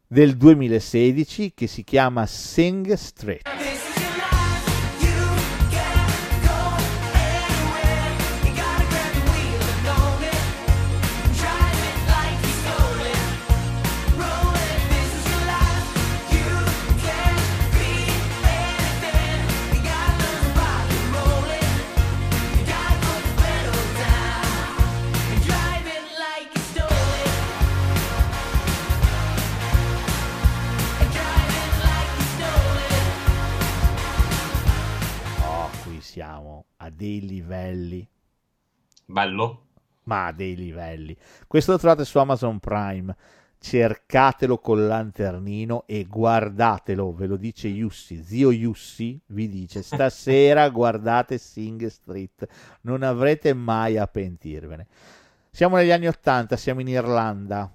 del 0.07 0.37
2016 0.37 1.53
che 1.53 1.67
si 1.67 1.83
chiama 1.83 2.27
Sing 2.27 2.93
Street. 2.93 3.60
Dei 37.01 37.27
livelli. 37.27 38.07
Bello. 39.07 39.69
Ma 40.05 40.33
dei 40.33 40.55
livelli. 40.55 41.17
Questo 41.47 41.73
lo 41.73 41.79
trovate 41.79 42.05
su 42.05 42.19
Amazon 42.19 42.59
Prime. 42.59 43.17
Cercatelo 43.59 44.59
col 44.59 44.87
lanternino 44.87 45.85
e 45.87 46.05
guardatelo, 46.05 47.13
ve 47.13 47.27
lo 47.27 47.37
dice 47.37 47.69
Yussi, 47.69 48.23
zio 48.23 48.51
Yussi 48.51 49.21
vi 49.27 49.49
dice 49.51 49.83
stasera 49.83 50.67
guardate 50.71 51.37
Sing 51.37 51.87
Street, 51.87 52.47
non 52.83 53.03
avrete 53.03 53.53
mai 53.53 53.99
a 53.99 54.07
pentirvene. 54.07 54.87
Siamo 55.51 55.77
negli 55.77 55.91
anni 55.91 56.07
Ottanta, 56.07 56.57
siamo 56.57 56.81
in 56.81 56.89
Irlanda, 56.89 57.71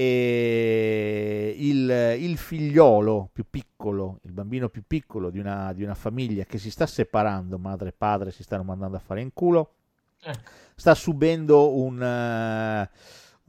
e 0.00 1.54
il, 1.58 2.16
il, 2.20 2.38
figliolo 2.38 3.28
più 3.30 3.44
piccolo, 3.50 4.20
il 4.22 4.32
bambino 4.32 4.70
più 4.70 4.82
piccolo 4.86 5.28
di 5.28 5.38
una, 5.38 5.74
di 5.74 5.82
una, 5.82 5.94
famiglia 5.94 6.44
che 6.44 6.56
si 6.56 6.70
sta 6.70 6.86
separando, 6.86 7.58
madre 7.58 7.90
e 7.90 7.92
padre 7.92 8.30
si 8.30 8.42
stanno 8.42 8.62
mandando 8.62 8.96
a 8.96 9.00
fare 9.00 9.20
in 9.20 9.30
culo, 9.34 9.74
eh. 10.22 10.32
sta 10.74 10.94
subendo 10.94 11.76
un, 11.76 12.00
uh, 12.00 12.96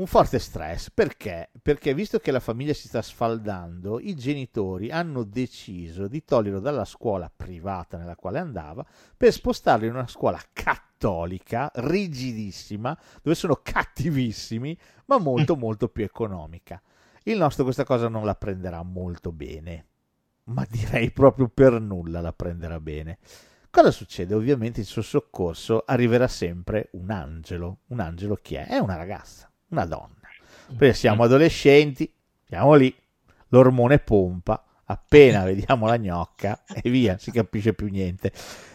un 0.01 0.07
forte 0.07 0.39
stress. 0.39 0.89
Perché? 0.89 1.51
Perché 1.61 1.93
visto 1.93 2.17
che 2.17 2.31
la 2.31 2.39
famiglia 2.39 2.73
si 2.73 2.87
sta 2.87 3.03
sfaldando, 3.03 3.99
i 3.99 4.15
genitori 4.15 4.89
hanno 4.89 5.23
deciso 5.23 6.07
di 6.07 6.25
toglierlo 6.25 6.59
dalla 6.59 6.85
scuola 6.85 7.31
privata 7.33 7.97
nella 7.97 8.15
quale 8.15 8.39
andava 8.39 8.83
per 9.15 9.31
spostarlo 9.31 9.85
in 9.85 9.93
una 9.93 10.07
scuola 10.07 10.41
cattolica, 10.51 11.71
rigidissima, 11.75 12.97
dove 13.21 13.35
sono 13.35 13.59
cattivissimi, 13.61 14.75
ma 15.05 15.19
molto 15.19 15.55
molto 15.55 15.87
più 15.87 16.03
economica. 16.03 16.81
Il 17.23 17.37
nostro 17.37 17.63
questa 17.63 17.83
cosa 17.83 18.07
non 18.07 18.25
la 18.25 18.35
prenderà 18.35 18.81
molto 18.81 19.31
bene, 19.31 19.85
ma 20.45 20.65
direi 20.67 21.11
proprio 21.11 21.47
per 21.47 21.79
nulla 21.79 22.21
la 22.21 22.33
prenderà 22.33 22.79
bene. 22.79 23.19
Cosa 23.69 23.91
succede? 23.91 24.33
Ovviamente 24.33 24.79
in 24.79 24.85
suo 24.87 25.03
soccorso 25.03 25.83
arriverà 25.85 26.27
sempre 26.27 26.89
un 26.93 27.11
angelo. 27.11 27.81
Un 27.89 27.99
angelo 27.99 28.35
chi 28.35 28.55
è? 28.55 28.65
È 28.67 28.79
una 28.79 28.95
ragazza, 28.95 29.50
una 29.71 29.85
donna. 29.85 30.15
Perché 30.77 30.93
siamo 30.93 31.23
adolescenti, 31.23 32.11
siamo 32.47 32.75
lì, 32.75 32.95
l'ormone 33.49 33.99
pompa, 33.99 34.63
appena 34.85 35.43
vediamo 35.45 35.87
la 35.87 35.97
gnocca 35.97 36.63
e 36.73 36.89
via, 36.89 37.17
si 37.17 37.31
capisce 37.31 37.73
più 37.73 37.87
niente. 37.87 38.31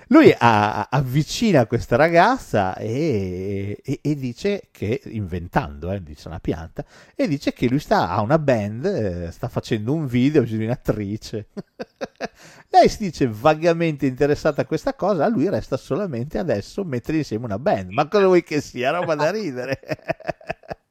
Lui 0.08 0.32
a, 0.38 0.86
avvicina 0.88 1.66
questa 1.66 1.96
ragazza 1.96 2.76
e, 2.76 3.80
e, 3.82 3.98
e, 4.00 4.14
dice 4.14 4.68
che, 4.70 5.00
inventando, 5.06 5.90
eh, 5.90 6.00
dice 6.00 6.28
una 6.28 6.38
pianta, 6.38 6.84
e 7.16 7.26
dice 7.26 7.52
che 7.52 7.68
lui 7.68 7.80
sta, 7.80 8.10
ha 8.10 8.20
una 8.20 8.38
band, 8.38 8.84
eh, 8.84 9.30
sta 9.32 9.48
facendo 9.48 9.92
un 9.92 10.06
video 10.06 10.42
di 10.42 10.64
un'attrice. 10.64 11.48
Lei 12.70 12.88
si 12.88 12.98
dice 12.98 13.26
vagamente 13.28 14.06
interessata 14.06 14.62
a 14.62 14.64
questa 14.64 14.94
cosa, 14.94 15.24
a 15.24 15.28
lui 15.28 15.48
resta 15.48 15.76
solamente 15.76 16.38
adesso 16.38 16.84
mettere 16.84 17.18
insieme 17.18 17.44
una 17.44 17.58
band. 17.58 17.90
Ma 17.90 18.06
cosa 18.06 18.26
vuoi 18.26 18.44
che 18.44 18.60
sia? 18.60 18.92
Roba 18.92 19.16
da 19.16 19.30
ridere. 19.32 19.80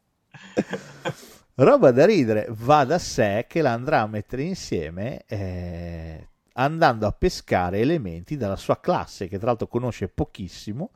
roba 1.55 1.91
da 1.91 2.05
ridere. 2.05 2.47
Va 2.49 2.83
da 2.85 2.97
sé 2.99 3.45
che 3.47 3.61
la 3.61 3.73
andrà 3.73 4.01
a 4.01 4.07
mettere 4.07 4.43
insieme. 4.43 5.23
Eh, 5.27 6.27
andando 6.53 7.07
a 7.07 7.11
pescare 7.11 7.79
elementi 7.79 8.37
dalla 8.37 8.55
sua 8.55 8.79
classe, 8.79 9.27
che 9.27 9.37
tra 9.37 9.47
l'altro 9.47 9.67
conosce 9.67 10.07
pochissimo, 10.07 10.91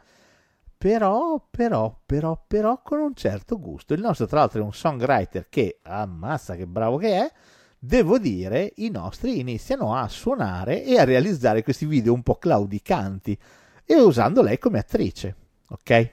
però, 0.78 1.46
però, 1.50 2.00
però, 2.06 2.42
però 2.48 2.82
con 2.82 3.00
un 3.00 3.14
certo 3.14 3.60
gusto. 3.60 3.94
Il 3.94 4.02
nostro, 4.02 4.26
tra 4.28 4.40
l'altro, 4.40 4.62
è 4.62 4.64
un 4.64 4.74
songwriter 4.74 5.48
che, 5.50 5.80
ammazza 5.84 6.56
che 6.56 6.66
bravo 6.66 6.98
che 6.98 7.18
è, 7.18 7.32
devo 7.78 8.18
dire, 8.18 8.74
i 8.78 8.90
nostri 8.90 9.40
iniziano 9.40 9.96
a 9.96 10.08
suonare 10.08 10.84
e 10.84 10.98
a 10.98 11.04
realizzare 11.04 11.64
questi 11.64 11.86
video 11.86 12.14
un 12.14 12.24
po' 12.24 12.36
claudicanti, 12.38 13.38
e 13.86 13.96
usando 14.00 14.42
lei 14.42 14.58
come 14.58 14.80
attrice, 14.80 15.36
ok? 15.70 16.10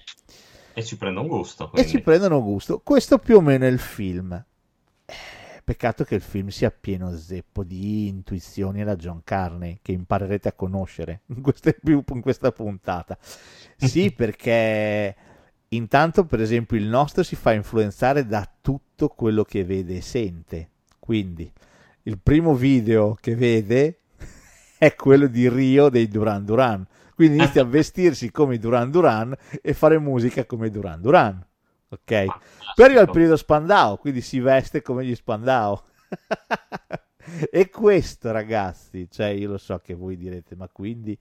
E 0.79 0.85
ci 0.85 0.99
prendono 0.99 1.27
gusto. 1.27 1.71
Quindi. 1.71 1.89
E 1.89 1.91
ci 1.91 2.03
prendono 2.03 2.43
gusto. 2.43 2.81
Questo 2.85 3.17
più 3.17 3.39
o 3.39 3.41
meno 3.41 3.65
è 3.65 3.69
il 3.69 3.79
film. 3.79 4.45
Peccato 5.65 6.05
che 6.05 6.17
il 6.17 6.21
film 6.21 6.49
sia 6.49 6.71
pieno 6.71 7.17
zeppo 7.17 7.65
di 7.65 8.09
intuizioni 8.09 8.85
da 8.85 8.95
John 8.95 9.23
Carney, 9.25 9.79
che 9.81 9.93
imparerete 9.93 10.49
a 10.49 10.53
conoscere 10.53 11.23
in, 11.35 11.41
queste, 11.41 11.79
in 11.83 12.21
questa 12.21 12.53
puntata. 12.53 13.17
Sì, 13.75 14.12
perché 14.15 15.17
intanto, 15.69 16.27
per 16.27 16.43
esempio, 16.43 16.77
il 16.77 16.85
nostro 16.85 17.23
si 17.23 17.37
fa 17.37 17.55
influenzare 17.55 18.27
da 18.27 18.47
tutto 18.61 19.09
quello 19.09 19.45
che 19.45 19.65
vede 19.65 19.97
e 19.97 20.03
sente. 20.03 20.69
Quindi, 20.99 21.51
il 22.03 22.19
primo 22.19 22.55
video 22.55 23.17
che 23.19 23.35
vede 23.35 24.01
è 24.77 24.95
quello 24.95 25.27
di 25.27 25.49
Rio 25.49 25.89
dei 25.89 26.07
Duran 26.07 26.45
Duran. 26.45 26.87
Quindi 27.17 27.39
inizia 27.39 27.63
a 27.63 27.65
vestirsi 27.65 28.31
come 28.31 28.59
Duran 28.59 28.93
Duran 28.93 29.35
e 29.61 29.73
fare 29.75 29.99
musica 29.99 30.45
come 30.45 30.71
Duran 30.71 31.01
Duran 31.01 31.45
ok? 31.89 32.13
Ah, 32.29 32.41
Poi 32.75 32.85
arriva 32.85 33.01
il 33.01 33.11
periodo 33.11 33.37
Spandau, 33.37 33.99
quindi 33.99 34.21
si 34.21 34.41
veste 34.41 34.83
come 34.83 35.05
gli 35.05 35.15
Spandau. 35.15 35.81
e 37.51 37.69
questo, 37.71 38.31
ragazzi, 38.33 39.09
cioè 39.11 39.29
io 39.29 39.51
lo 39.51 39.59
so 39.59 39.79
che 39.79 39.95
voi 39.95 40.17
direte, 40.17 40.55
ma 40.57 40.69
quindi... 40.69 41.19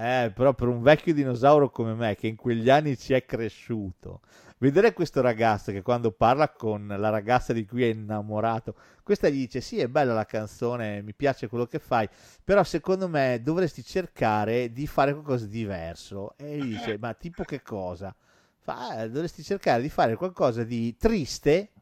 Eh, 0.00 0.30
però 0.32 0.54
per 0.54 0.68
un 0.68 0.80
vecchio 0.80 1.12
dinosauro 1.12 1.70
come 1.70 1.92
me, 1.92 2.14
che 2.14 2.28
in 2.28 2.36
quegli 2.36 2.70
anni 2.70 2.96
ci 2.96 3.14
è 3.14 3.24
cresciuto, 3.24 4.20
vedere 4.58 4.92
questo 4.92 5.20
ragazzo 5.20 5.72
che 5.72 5.82
quando 5.82 6.12
parla 6.12 6.50
con 6.50 6.86
la 6.86 7.08
ragazza 7.08 7.52
di 7.52 7.66
cui 7.66 7.82
è 7.82 7.88
innamorato, 7.88 8.76
questa 9.02 9.28
gli 9.28 9.38
dice: 9.38 9.60
Sì, 9.60 9.80
è 9.80 9.88
bella 9.88 10.14
la 10.14 10.24
canzone, 10.24 11.02
mi 11.02 11.14
piace 11.14 11.48
quello 11.48 11.66
che 11.66 11.80
fai, 11.80 12.08
però 12.44 12.62
secondo 12.62 13.08
me 13.08 13.40
dovresti 13.42 13.82
cercare 13.82 14.70
di 14.72 14.86
fare 14.86 15.12
qualcosa 15.14 15.46
di 15.46 15.58
diverso. 15.58 16.36
E 16.36 16.58
gli 16.58 16.70
dice: 16.76 16.96
Ma 16.98 17.12
tipo 17.14 17.42
che 17.42 17.60
cosa? 17.62 18.14
fa, 18.60 19.02
eh, 19.02 19.10
dovresti 19.10 19.42
cercare 19.42 19.82
di 19.82 19.88
fare 19.88 20.14
qualcosa 20.14 20.62
di 20.62 20.96
triste 20.96 21.72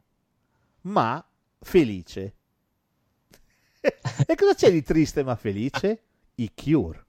ma 0.83 1.23
felice. 1.59 2.35
e 4.25 4.35
cosa 4.35 4.55
c'è 4.55 4.71
di 4.71 4.81
triste 4.81 5.23
ma 5.23 5.35
felice? 5.35 6.01
I 6.35 6.51
Cure. 6.55 7.06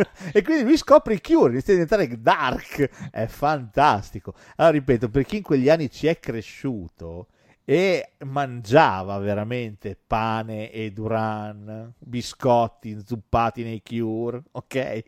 e 0.32 0.42
quindi 0.42 0.64
lui 0.64 0.76
scopre 0.76 1.14
i 1.14 1.20
Cure, 1.20 1.52
inizia 1.52 1.74
a 1.74 1.76
diventare 1.76 2.20
dark, 2.20 3.10
è 3.10 3.26
fantastico. 3.26 4.34
Allora 4.56 4.74
ripeto, 4.74 5.08
per 5.08 5.24
chi 5.24 5.36
in 5.38 5.42
quegli 5.42 5.68
anni 5.68 5.90
ci 5.90 6.06
è 6.06 6.18
cresciuto 6.18 7.28
e 7.70 8.14
mangiava 8.24 9.16
veramente 9.18 9.96
pane 10.04 10.72
e 10.72 10.90
duran, 10.90 11.92
biscotti 11.98 12.90
inzuppati 12.90 13.62
nei 13.62 13.80
cure, 13.80 14.42
ok? 14.50 15.02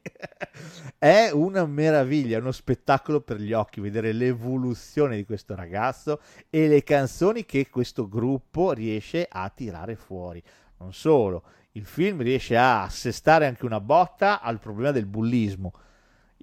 è 0.96 1.30
una 1.32 1.66
meraviglia, 1.66 2.38
uno 2.38 2.52
spettacolo 2.52 3.20
per 3.20 3.40
gli 3.40 3.52
occhi 3.52 3.80
vedere 3.80 4.12
l'evoluzione 4.12 5.16
di 5.16 5.24
questo 5.24 5.56
ragazzo 5.56 6.20
e 6.50 6.68
le 6.68 6.84
canzoni 6.84 7.44
che 7.44 7.68
questo 7.68 8.08
gruppo 8.08 8.70
riesce 8.70 9.26
a 9.28 9.48
tirare 9.48 9.96
fuori. 9.96 10.40
Non 10.78 10.92
solo, 10.92 11.42
il 11.72 11.86
film 11.86 12.20
riesce 12.20 12.56
a 12.56 12.82
assestare 12.82 13.46
anche 13.46 13.64
una 13.64 13.80
botta 13.80 14.40
al 14.40 14.58
problema 14.58 14.90
del 14.90 15.06
bullismo 15.06 15.72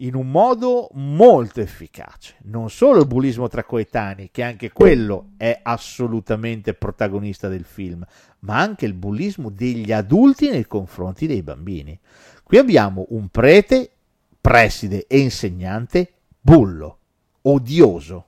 in 0.01 0.15
un 0.15 0.31
modo 0.31 0.89
molto 0.93 1.59
efficace. 1.59 2.35
Non 2.43 2.69
solo 2.69 3.01
il 3.01 3.07
bullismo 3.07 3.47
tra 3.47 3.63
coetanei, 3.63 4.29
che 4.31 4.43
anche 4.43 4.71
quello 4.71 5.31
è 5.37 5.59
assolutamente 5.61 6.73
protagonista 6.73 7.47
del 7.49 7.65
film, 7.65 8.05
ma 8.39 8.59
anche 8.59 8.85
il 8.85 8.93
bullismo 8.93 9.49
degli 9.49 9.91
adulti 9.91 10.49
nei 10.49 10.65
confronti 10.65 11.27
dei 11.27 11.43
bambini. 11.43 11.99
Qui 12.43 12.57
abbiamo 12.57 13.07
un 13.09 13.27
prete, 13.27 13.91
preside 14.39 15.05
e 15.05 15.19
insegnante 15.19 16.13
bullo, 16.39 16.97
odioso. 17.41 18.25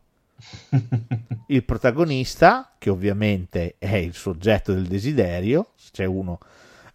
Il 1.47 1.63
protagonista, 1.63 2.73
che 2.77 2.89
ovviamente 2.89 3.75
è 3.77 3.95
il 3.95 4.13
soggetto 4.13 4.73
del 4.73 4.87
desiderio, 4.87 5.71
c'è 5.91 6.05
uno 6.05 6.39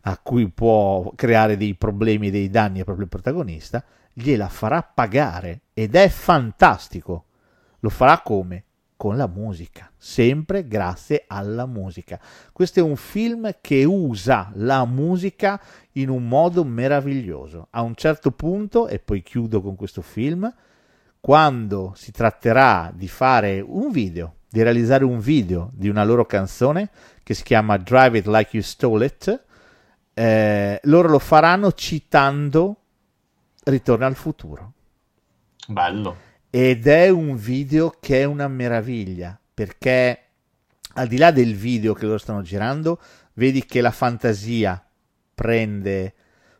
a 0.08 0.18
cui 0.18 0.48
può 0.48 1.12
creare 1.16 1.56
dei 1.56 1.74
problemi 1.74 2.30
dei 2.30 2.48
danni 2.48 2.84
proprio 2.84 3.04
il 3.04 3.10
protagonista, 3.10 3.84
gliela 4.12 4.48
farà 4.48 4.82
pagare 4.82 5.62
ed 5.74 5.96
è 5.96 6.08
fantastico. 6.08 7.24
Lo 7.80 7.88
farà 7.88 8.20
come? 8.20 8.64
Con 8.96 9.16
la 9.16 9.26
musica, 9.26 9.90
sempre 9.96 10.66
grazie 10.68 11.24
alla 11.26 11.66
musica. 11.66 12.20
Questo 12.52 12.78
è 12.78 12.82
un 12.82 12.96
film 12.96 13.56
che 13.60 13.84
usa 13.84 14.50
la 14.54 14.84
musica 14.86 15.60
in 15.92 16.08
un 16.08 16.28
modo 16.28 16.64
meraviglioso. 16.64 17.66
A 17.70 17.82
un 17.82 17.94
certo 17.94 18.30
punto, 18.30 18.86
e 18.86 19.00
poi 19.00 19.22
chiudo 19.22 19.60
con 19.60 19.74
questo 19.74 20.02
film, 20.02 20.50
quando 21.20 21.92
si 21.96 22.12
tratterà 22.12 22.92
di 22.94 23.08
fare 23.08 23.60
un 23.60 23.90
video, 23.90 24.36
di 24.48 24.62
realizzare 24.62 25.04
un 25.04 25.18
video 25.18 25.70
di 25.74 25.88
una 25.88 26.04
loro 26.04 26.24
canzone 26.24 26.90
che 27.24 27.34
si 27.34 27.42
chiama 27.42 27.76
Drive 27.76 28.18
It 28.18 28.26
Like 28.26 28.50
You 28.56 28.62
Stole 28.62 29.04
It, 29.04 29.44
eh, 30.18 30.80
loro 30.84 31.08
lo 31.08 31.18
faranno 31.18 31.72
citando 31.72 32.76
Ritorna 33.64 34.06
al 34.06 34.14
futuro. 34.14 34.72
Bello. 35.66 36.16
Ed 36.48 36.86
è 36.86 37.10
un 37.10 37.36
video 37.36 37.92
che 38.00 38.22
è 38.22 38.24
una 38.24 38.48
meraviglia, 38.48 39.38
perché 39.52 40.20
al 40.94 41.06
di 41.06 41.18
là 41.18 41.30
del 41.32 41.54
video 41.54 41.92
che 41.92 42.06
loro 42.06 42.16
stanno 42.16 42.40
girando, 42.40 42.98
vedi 43.34 43.66
che 43.66 43.82
la 43.82 43.90
fantasia 43.90 44.82
prende, 45.34 46.14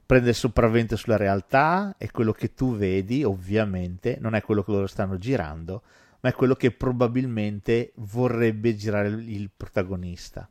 prende 0.05 0.29
il 0.29 0.35
sopravvento 0.35 0.97
sulla 0.97 1.17
realtà 1.17 1.95
e 1.97 2.11
quello 2.11 2.33
che 2.33 2.53
tu 2.53 2.77
vedi 2.77 3.25
ovviamente 3.25 4.19
non 4.21 4.35
è 4.35 4.43
quello 4.43 4.63
che 4.63 4.73
loro 4.73 4.87
stanno 4.87 5.17
girando, 5.17 5.83
ma 6.21 6.29
è 6.29 6.35
quello 6.35 6.57
che 6.57 6.73
probabilmente 6.73 7.93
vorrebbe 7.95 8.77
girare 8.77 9.09
il 9.09 9.49
protagonista, 9.57 10.47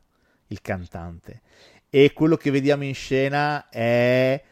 il 0.48 0.60
cantante. 0.60 1.42
E 1.88 2.12
quello 2.12 2.36
che 2.36 2.50
vediamo 2.50 2.84
in 2.84 2.94
scena 2.94 3.68
è 3.68 4.42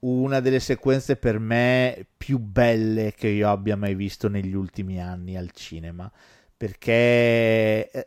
una 0.00 0.40
delle 0.40 0.60
sequenze 0.60 1.16
per 1.16 1.38
me 1.38 2.06
più 2.16 2.38
belle 2.38 3.14
che 3.16 3.28
io 3.28 3.48
abbia 3.48 3.76
mai 3.76 3.94
visto 3.94 4.28
negli 4.28 4.54
ultimi 4.54 5.00
anni 5.00 5.36
al 5.36 5.50
cinema, 5.52 6.10
perché 6.56 7.90
eh, 7.90 8.06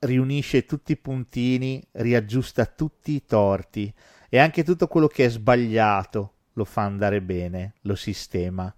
riunisce 0.00 0.64
tutti 0.64 0.92
i 0.92 0.96
puntini, 0.96 1.86
riaggiusta 1.92 2.64
tutti 2.64 3.12
i 3.12 3.24
torti 3.24 3.92
e 4.28 4.38
anche 4.38 4.64
tutto 4.64 4.86
quello 4.86 5.06
che 5.06 5.26
è 5.26 5.28
sbagliato 5.28 6.32
lo 6.54 6.64
fa 6.64 6.82
andare 6.82 7.20
bene, 7.20 7.74
lo 7.82 7.94
sistema. 7.94 8.74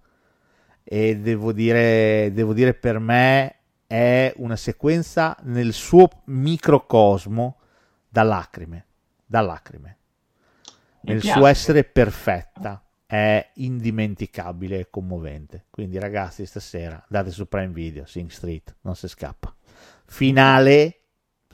E 0.83 1.17
devo 1.17 1.53
dire, 1.53 2.31
devo 2.33 2.53
dire 2.53 2.73
per 2.73 2.99
me 2.99 3.55
è 3.87 4.33
una 4.37 4.55
sequenza 4.55 5.37
nel 5.43 5.71
suo 5.71 6.09
microcosmo 6.25 7.58
da 8.19 8.23
lacrime, 8.23 8.85
da 9.25 9.39
lacrime. 9.39 9.97
Nel 11.01 11.23
suo 11.23 11.45
essere 11.45 11.85
perfetta 11.85 12.83
è 13.05 13.51
indimenticabile 13.55 14.79
e 14.79 14.89
commovente. 14.89 15.67
Quindi 15.69 15.97
ragazzi, 15.97 16.45
stasera 16.45 17.01
andate 17.07 17.31
su 17.31 17.47
Prime 17.47 17.71
Video, 17.71 18.05
Sing 18.05 18.29
Street, 18.29 18.75
non 18.81 18.95
si 18.95 19.07
scappa. 19.07 19.55
Finale 20.05 21.03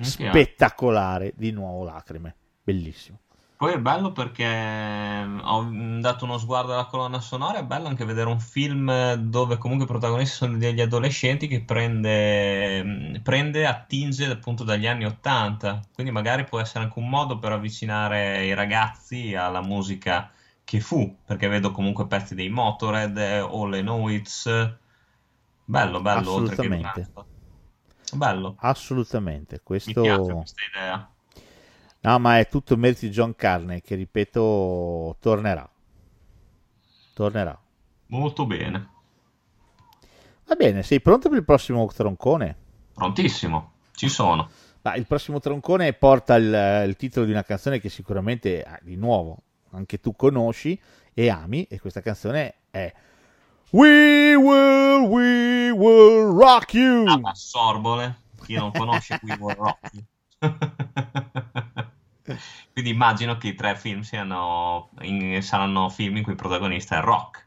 spettacolare, 0.01 1.33
di 1.35 1.51
nuovo 1.51 1.83
lacrime, 1.83 2.35
bellissimo. 2.63 3.19
Poi 3.57 3.71
è 3.71 3.79
bello 3.79 4.11
perché 4.11 4.45
ho 4.45 5.69
dato 6.01 6.25
uno 6.25 6.37
sguardo 6.37 6.73
alla 6.73 6.85
colonna 6.87 7.21
sonora, 7.21 7.59
è 7.59 7.63
bello 7.63 7.87
anche 7.87 8.03
vedere 8.03 8.27
un 8.29 8.39
film 8.41 9.13
dove 9.13 9.57
comunque 9.57 9.85
i 9.85 9.87
protagonisti 9.87 10.35
sono 10.35 10.57
degli 10.57 10.81
adolescenti 10.81 11.47
che 11.47 11.63
prende, 11.63 13.21
prende 13.23 13.65
attinge 13.65 14.25
appunto 14.25 14.65
dagli 14.65 14.87
anni 14.87 15.05
80, 15.05 15.79
quindi 15.93 16.11
magari 16.11 16.43
può 16.43 16.59
essere 16.59 16.83
anche 16.83 16.99
un 16.99 17.07
modo 17.07 17.39
per 17.39 17.53
avvicinare 17.53 18.45
i 18.45 18.53
ragazzi 18.53 19.35
alla 19.35 19.61
musica 19.61 20.29
che 20.65 20.81
fu, 20.81 21.15
perché 21.25 21.47
vedo 21.47 21.71
comunque 21.71 22.07
pezzi 22.07 22.35
dei 22.35 22.49
Motorhead, 22.49 23.17
I 23.17 23.81
Know 23.81 24.09
It's, 24.09 24.49
bello, 25.63 26.01
bello, 26.01 26.31
oltre 26.31 26.57
che 26.57 26.67
Assolutamente. 26.67 27.11
bello, 28.17 28.55
Assolutamente, 28.57 29.55
mi 29.55 29.63
questo... 29.63 30.01
piace 30.01 30.33
questa 30.33 30.61
idea. 30.73 31.14
No, 32.05 32.19
ma 32.19 32.37
è 32.37 32.47
tutto 32.47 32.77
merito 32.77 33.05
di 33.05 33.09
John 33.11 33.35
Carney 33.35 33.81
che, 33.81 33.95
ripeto, 33.95 35.17
tornerà. 35.19 35.67
Tornerà. 37.13 37.59
Molto 38.07 38.45
bene, 38.45 38.89
Va 40.47 40.53
bene, 40.53 40.83
sei 40.83 41.01
pronto 41.01 41.27
per 41.27 41.39
il 41.39 41.43
prossimo 41.43 41.87
troncone? 41.87 42.55
prontissimo, 42.93 43.71
ci 43.95 44.07
sono. 44.07 44.47
Ma 44.83 44.93
il 44.93 45.07
prossimo 45.07 45.39
troncone 45.39 45.93
porta 45.93 46.35
il, 46.35 46.83
il 46.87 46.95
titolo 46.95 47.25
di 47.25 47.31
una 47.31 47.43
canzone 47.43 47.79
che 47.79 47.89
sicuramente, 47.89 48.61
ah, 48.61 48.79
di 48.83 48.95
nuovo, 48.95 49.37
anche 49.71 49.99
tu 49.99 50.15
conosci 50.15 50.79
e 51.11 51.29
ami, 51.29 51.63
e 51.63 51.79
questa 51.79 52.01
canzone 52.01 52.53
è 52.69 52.93
We 53.71 54.35
Will, 54.35 55.01
We 55.07 55.71
Will 55.71 56.37
Rock 56.37 56.75
You. 56.75 57.07
Ah, 57.07 57.17
ma 57.17 57.33
Sorbole, 57.33 58.19
chi 58.45 58.53
non 58.53 58.71
conosce 58.71 59.19
qui 59.19 59.35
vuol 59.35 59.55
Rocky. 59.55 60.05
Quindi 62.73 62.91
immagino 62.91 63.37
che 63.37 63.49
i 63.49 63.55
tre 63.55 63.75
film 63.75 64.01
siano 64.01 64.89
in- 65.01 65.41
saranno 65.41 65.89
film 65.89 66.17
in 66.17 66.23
cui 66.23 66.31
il 66.33 66.37
protagonista 66.37 66.97
è 66.97 67.01
Rock. 67.01 67.43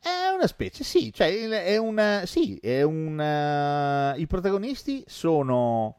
È 0.00 0.28
una 0.34 0.46
specie, 0.46 0.84
sì, 0.84 1.12
cioè 1.12 1.48
è 1.64 1.76
un 1.78 2.22
sì, 2.26 2.56
è 2.58 2.82
un 2.82 3.20
eh, 3.20 4.14
i 4.18 4.26
protagonisti 4.26 5.02
sono 5.06 5.96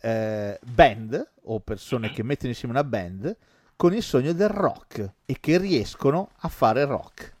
eh, 0.00 0.58
band 0.64 1.30
o 1.44 1.58
persone 1.60 2.10
che 2.12 2.22
mettono 2.22 2.50
insieme 2.50 2.74
una 2.74 2.84
band 2.84 3.36
con 3.74 3.92
il 3.94 4.02
sogno 4.02 4.32
del 4.32 4.48
rock 4.48 5.12
e 5.24 5.36
che 5.40 5.58
riescono 5.58 6.30
a 6.40 6.48
fare 6.48 6.84
rock. 6.84 7.34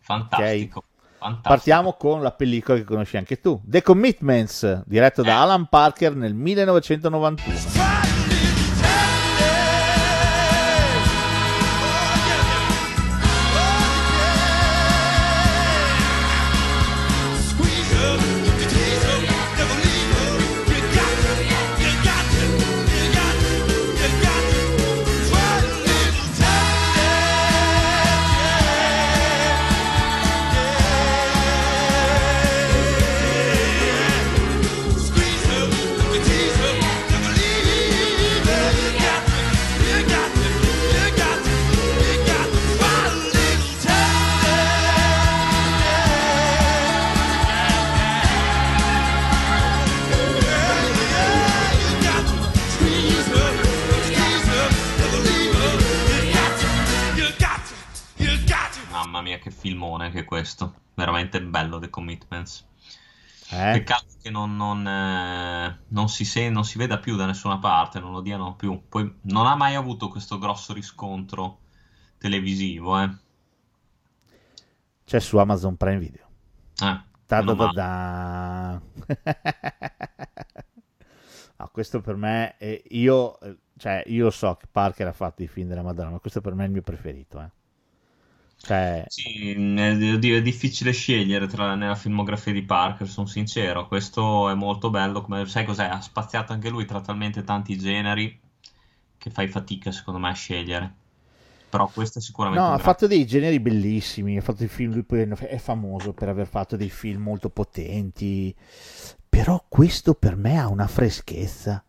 Fantastico, 0.00 0.84
fantastico. 1.18 1.48
Partiamo 1.48 1.92
con 1.94 2.22
la 2.22 2.32
pellicola 2.32 2.78
che 2.78 2.84
conosci 2.84 3.16
anche 3.16 3.40
tu, 3.40 3.60
The 3.64 3.82
Commitments, 3.82 4.82
diretto 4.86 5.22
da 5.22 5.30
Eh. 5.30 5.34
Alan 5.34 5.68
Parker 5.68 6.14
nel 6.14 6.34
1991. 6.34 7.99
Si 66.10 66.24
se- 66.24 66.50
non 66.50 66.64
si 66.64 66.76
veda 66.78 66.98
più 66.98 67.16
da 67.16 67.26
nessuna 67.26 67.58
parte, 67.58 68.00
non 68.00 68.12
lo 68.12 68.20
diano 68.20 68.54
più. 68.56 68.82
Poi 68.88 69.18
non 69.22 69.46
ha 69.46 69.54
mai 69.56 69.74
avuto 69.74 70.08
questo 70.08 70.38
grosso 70.38 70.72
riscontro 70.74 71.60
televisivo, 72.18 72.98
eh. 73.00 73.10
C'è 75.04 75.20
su 75.20 75.36
Amazon 75.38 75.76
Prime 75.76 75.98
Video. 75.98 76.28
Eh, 76.82 77.00
meno 77.34 77.54
da 77.54 77.54
male. 77.54 77.72
da 77.72 77.72
da. 77.72 78.80
No, 81.60 81.68
questo 81.72 82.00
per 82.00 82.16
me 82.16 82.56
è, 82.56 82.82
io, 82.90 83.38
eh, 83.40 83.58
cioè, 83.76 84.02
io 84.06 84.30
so 84.30 84.56
che 84.56 84.66
Parker 84.70 85.08
ha 85.08 85.12
fatto 85.12 85.42
i 85.42 85.46
film 85.46 85.68
della 85.68 85.82
Madonna, 85.82 86.10
ma 86.10 86.18
questo 86.18 86.40
per 86.40 86.54
me 86.54 86.62
è 86.62 86.66
il 86.66 86.72
mio 86.72 86.82
preferito. 86.82 87.38
eh. 87.40 87.50
Cioè, 88.60 89.04
Sì, 89.06 89.52
è, 89.52 89.96
è 89.96 90.42
difficile 90.42 90.92
scegliere 90.92 91.46
tra, 91.46 91.74
nella 91.74 91.94
filmografia 91.96 92.52
di 92.52 92.62
Parker, 92.62 93.08
sono 93.08 93.26
sincero. 93.26 93.88
Questo 93.88 94.48
è 94.48 94.54
molto 94.54 94.90
bello. 94.90 95.22
Come, 95.22 95.46
sai 95.46 95.64
cos'è? 95.64 95.84
Ha 95.84 96.00
spaziato 96.00 96.52
anche 96.52 96.68
lui 96.68 96.84
tra 96.84 97.00
talmente 97.00 97.42
tanti 97.42 97.76
generi 97.76 98.38
che 99.18 99.30
fai 99.30 99.48
fatica, 99.48 99.90
secondo 99.90 100.20
me, 100.20 100.28
a 100.30 100.34
scegliere. 100.34 100.94
Però 101.70 101.88
questo 101.88 102.18
è 102.18 102.22
sicuramente 102.22 102.64
no, 102.64 102.72
ha 102.72 102.78
fatto 102.78 103.06
dei 103.06 103.26
generi 103.26 103.60
bellissimi. 103.60 104.36
Ha 104.36 104.42
fatto 104.42 104.64
i 104.64 104.68
film, 104.68 104.92
lui 104.92 105.04
poi 105.04 105.22
è 105.22 105.58
famoso 105.58 106.12
per 106.12 106.28
aver 106.28 106.46
fatto 106.46 106.76
dei 106.76 106.90
film 106.90 107.22
molto 107.22 107.48
potenti. 107.48 108.54
Però 109.28 109.64
questo 109.68 110.14
per 110.14 110.36
me 110.36 110.58
ha 110.58 110.68
una 110.68 110.86
freschezza. 110.86 111.82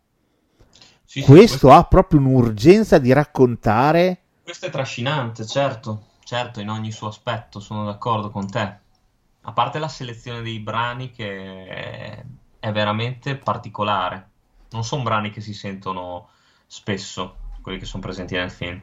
Sì, 1.04 1.20
sì, 1.20 1.26
Questo 1.26 1.70
ha 1.70 1.84
proprio 1.84 2.20
un'urgenza 2.20 2.98
di 2.98 3.12
raccontare. 3.12 4.18
Questo 4.42 4.66
è 4.66 4.70
trascinante, 4.70 5.46
certo, 5.46 6.04
certo, 6.32 6.60
in 6.60 6.70
ogni 6.70 6.90
suo 6.92 7.08
aspetto, 7.08 7.60
sono 7.60 7.84
d'accordo 7.84 8.30
con 8.30 8.50
te. 8.50 8.76
A 9.42 9.52
parte 9.52 9.78
la 9.78 9.88
selezione 9.88 10.40
dei 10.40 10.60
brani 10.60 11.10
che 11.10 12.24
è, 12.58 12.72
veramente 12.72 13.36
particolare. 13.36 14.28
Non 14.70 14.82
sono 14.82 15.02
brani 15.02 15.30
che 15.30 15.42
si 15.42 15.52
sentono 15.52 16.28
spesso, 16.66 17.36
quelli 17.60 17.78
che 17.78 17.84
sono 17.84 18.02
presenti 18.02 18.34
nel 18.34 18.50
film. 18.50 18.80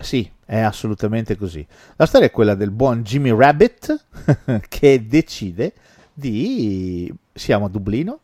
Sì, 0.00 0.30
è 0.44 0.58
assolutamente 0.58 1.34
così. 1.38 1.66
La 1.96 2.04
storia 2.04 2.26
è 2.26 2.30
quella 2.30 2.54
del 2.54 2.70
buon 2.70 3.02
Jimmy 3.02 3.34
Rabbit 3.34 4.08
che 4.68 5.06
decide 5.06 5.72
di. 6.12 7.10
Siamo 7.32 7.64
a 7.64 7.68
Dublino. 7.70 8.20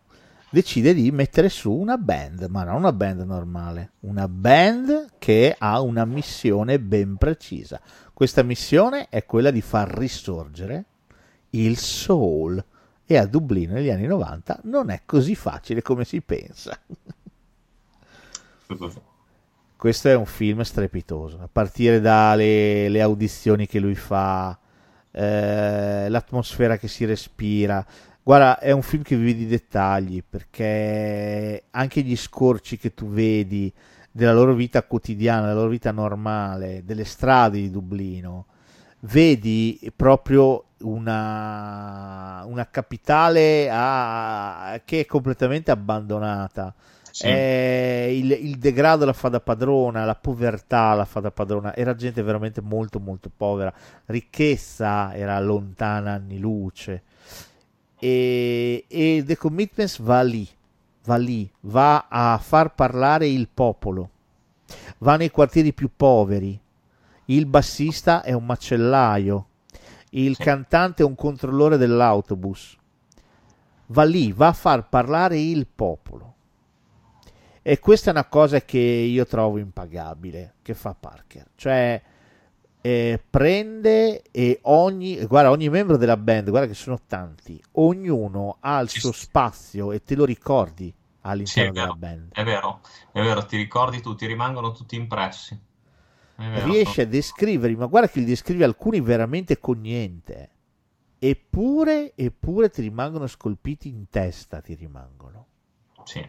Decide 0.50 0.94
di 0.94 1.10
mettere 1.10 1.50
su 1.50 1.70
una 1.70 1.98
band, 1.98 2.46
ma 2.48 2.64
non 2.64 2.76
una 2.76 2.92
band 2.94 3.20
normale, 3.20 3.92
una 4.00 4.26
band 4.26 5.08
che 5.18 5.54
ha 5.58 5.82
una 5.82 6.06
missione 6.06 6.80
ben 6.80 7.18
precisa. 7.18 7.78
Questa 8.18 8.42
missione 8.42 9.06
è 9.10 9.24
quella 9.24 9.52
di 9.52 9.60
far 9.60 9.96
risorgere 9.96 10.84
il 11.50 11.78
soul. 11.78 12.60
E 13.06 13.16
a 13.16 13.24
Dublino 13.26 13.74
negli 13.74 13.90
anni 13.90 14.06
90 14.06 14.62
non 14.64 14.90
è 14.90 15.02
così 15.06 15.36
facile 15.36 15.82
come 15.82 16.04
si 16.04 16.20
pensa. 16.20 16.76
questo 19.76 20.08
è 20.08 20.16
un 20.16 20.26
film 20.26 20.62
strepitoso, 20.62 21.38
a 21.40 21.48
partire 21.48 22.00
dalle 22.00 22.88
le 22.88 23.00
audizioni 23.02 23.68
che 23.68 23.78
lui 23.78 23.94
fa, 23.94 24.58
eh, 25.12 26.08
l'atmosfera 26.08 26.76
che 26.76 26.88
si 26.88 27.04
respira. 27.04 27.86
Guarda, 28.20 28.58
è 28.58 28.72
un 28.72 28.82
film 28.82 29.04
che 29.04 29.16
vive 29.16 29.34
di 29.34 29.46
dettagli 29.46 30.24
perché 30.28 31.66
anche 31.70 32.00
gli 32.00 32.16
scorci 32.16 32.78
che 32.78 32.94
tu 32.94 33.10
vedi 33.10 33.72
della 34.18 34.32
loro 34.32 34.52
vita 34.52 34.82
quotidiana, 34.82 35.42
della 35.42 35.60
loro 35.60 35.68
vita 35.68 35.92
normale, 35.92 36.82
delle 36.84 37.04
strade 37.04 37.58
di 37.58 37.70
Dublino, 37.70 38.46
vedi 39.02 39.92
proprio 39.94 40.64
una, 40.78 42.42
una 42.44 42.68
capitale 42.68 43.68
a, 43.70 44.80
che 44.84 45.00
è 45.02 45.06
completamente 45.06 45.70
abbandonata. 45.70 46.74
Sì. 47.12 47.26
Eh, 47.26 48.16
il, 48.18 48.32
il 48.32 48.58
degrado 48.58 49.04
la 49.04 49.12
fa 49.12 49.28
da 49.28 49.38
padrona, 49.38 50.04
la 50.04 50.16
povertà 50.16 50.94
la 50.94 51.04
fa 51.04 51.20
da 51.20 51.30
padrona. 51.30 51.76
Era 51.76 51.94
gente 51.94 52.20
veramente 52.20 52.60
molto, 52.60 52.98
molto 52.98 53.30
povera. 53.34 53.72
Ricchezza 54.06 55.14
era 55.14 55.38
lontana 55.38 56.14
anni 56.14 56.40
luce. 56.40 57.02
E, 58.00 58.84
e 58.88 59.22
The 59.24 59.36
Commitments 59.36 60.00
va 60.00 60.22
lì, 60.22 60.48
va 61.08 61.16
lì, 61.16 61.50
va 61.60 62.06
a 62.06 62.36
far 62.36 62.74
parlare 62.74 63.26
il 63.26 63.48
popolo, 63.48 64.10
va 64.98 65.16
nei 65.16 65.30
quartieri 65.30 65.72
più 65.72 65.90
poveri. 65.96 66.60
Il 67.26 67.46
bassista 67.46 68.22
è 68.22 68.32
un 68.32 68.44
macellaio, 68.44 69.48
il 70.10 70.36
cantante 70.36 71.02
è 71.02 71.06
un 71.06 71.14
controllore 71.14 71.78
dell'autobus. 71.78 72.76
Va 73.86 74.04
lì, 74.04 74.32
va 74.32 74.48
a 74.48 74.52
far 74.52 74.86
parlare 74.90 75.38
il 75.38 75.66
popolo. 75.66 76.34
E 77.62 77.78
questa 77.78 78.10
è 78.10 78.12
una 78.12 78.26
cosa 78.26 78.60
che 78.60 78.78
io 78.78 79.24
trovo 79.24 79.56
impagabile, 79.56 80.56
che 80.60 80.74
fa 80.74 80.94
Parker. 80.94 81.46
Cioè, 81.54 82.02
eh, 82.82 83.22
prende 83.30 84.22
e 84.30 84.58
ogni, 84.64 85.24
guarda, 85.24 85.50
ogni 85.50 85.70
membro 85.70 85.96
della 85.96 86.18
band, 86.18 86.50
guarda 86.50 86.68
che 86.68 86.74
sono 86.74 87.00
tanti, 87.06 87.62
ognuno 87.72 88.58
ha 88.60 88.78
il 88.80 88.90
suo 88.90 89.12
spazio 89.12 89.92
e 89.92 90.02
te 90.02 90.14
lo 90.14 90.26
ricordi 90.26 90.94
all'interno 91.30 91.70
è 91.70 91.72
della 91.72 91.92
band. 91.94 92.32
è 92.32 92.44
vero, 92.44 92.80
è 93.12 93.20
vero, 93.20 93.44
ti 93.44 93.56
ricordi 93.56 94.00
tutti, 94.00 94.26
rimangono 94.26 94.72
tutti 94.72 94.96
impressi. 94.96 95.58
Riesce 96.36 97.02
a 97.02 97.06
descriverli, 97.06 97.76
ma 97.76 97.86
guarda 97.86 98.08
che 98.08 98.20
li 98.20 98.26
descrive 98.26 98.64
alcuni 98.64 99.00
veramente 99.00 99.58
con 99.58 99.80
niente. 99.80 100.50
Eppure, 101.18 102.12
eppure 102.14 102.70
ti 102.70 102.80
rimangono 102.80 103.26
scolpiti 103.26 103.88
in 103.88 104.08
testa, 104.08 104.60
ti 104.60 104.74
rimangono. 104.74 105.46
Sì, 106.04 106.26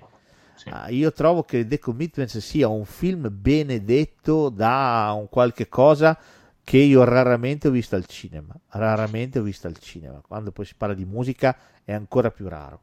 sì. 0.56 0.70
Ah, 0.70 0.90
io 0.90 1.14
trovo 1.14 1.44
che 1.44 1.66
The 1.66 1.80
Commitments 1.80 2.38
sia 2.40 2.68
un 2.68 2.86
film 2.86 3.30
benedetto 3.32 4.50
da 4.50 5.14
un 5.16 5.30
qualche 5.30 5.70
cosa 5.70 6.18
che 6.64 6.78
io 6.78 7.04
raramente 7.04 7.68
ho 7.68 7.72
visto 7.72 7.96
al 7.96 8.06
cinema. 8.06 8.54
Raramente 8.70 9.40
ho 9.40 9.42
visto 9.42 9.68
al 9.68 9.78
cinema. 9.78 10.22
Quando 10.22 10.52
poi 10.52 10.66
si 10.66 10.76
parla 10.76 10.96
di 10.96 11.06
musica 11.06 11.56
è 11.84 11.94
ancora 11.94 12.30
più 12.30 12.48
raro. 12.48 12.82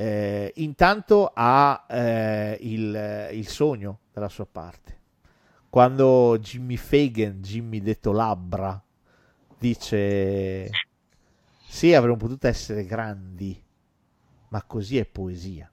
Eh, 0.00 0.52
intanto 0.56 1.32
ha 1.34 1.84
eh, 1.90 2.56
il, 2.60 3.30
il 3.32 3.48
sogno 3.48 4.02
dalla 4.12 4.28
sua 4.28 4.46
parte. 4.46 4.96
Quando 5.68 6.38
Jimmy 6.38 6.76
Fagan, 6.76 7.42
Jimmy 7.42 7.80
detto 7.80 8.12
Labbra, 8.12 8.80
dice: 9.58 10.82
Sì, 11.66 11.94
avremmo 11.94 12.16
potuto 12.16 12.46
essere 12.46 12.84
grandi, 12.84 13.60
ma 14.50 14.62
così 14.64 14.98
è 14.98 15.04
poesia. 15.06 15.70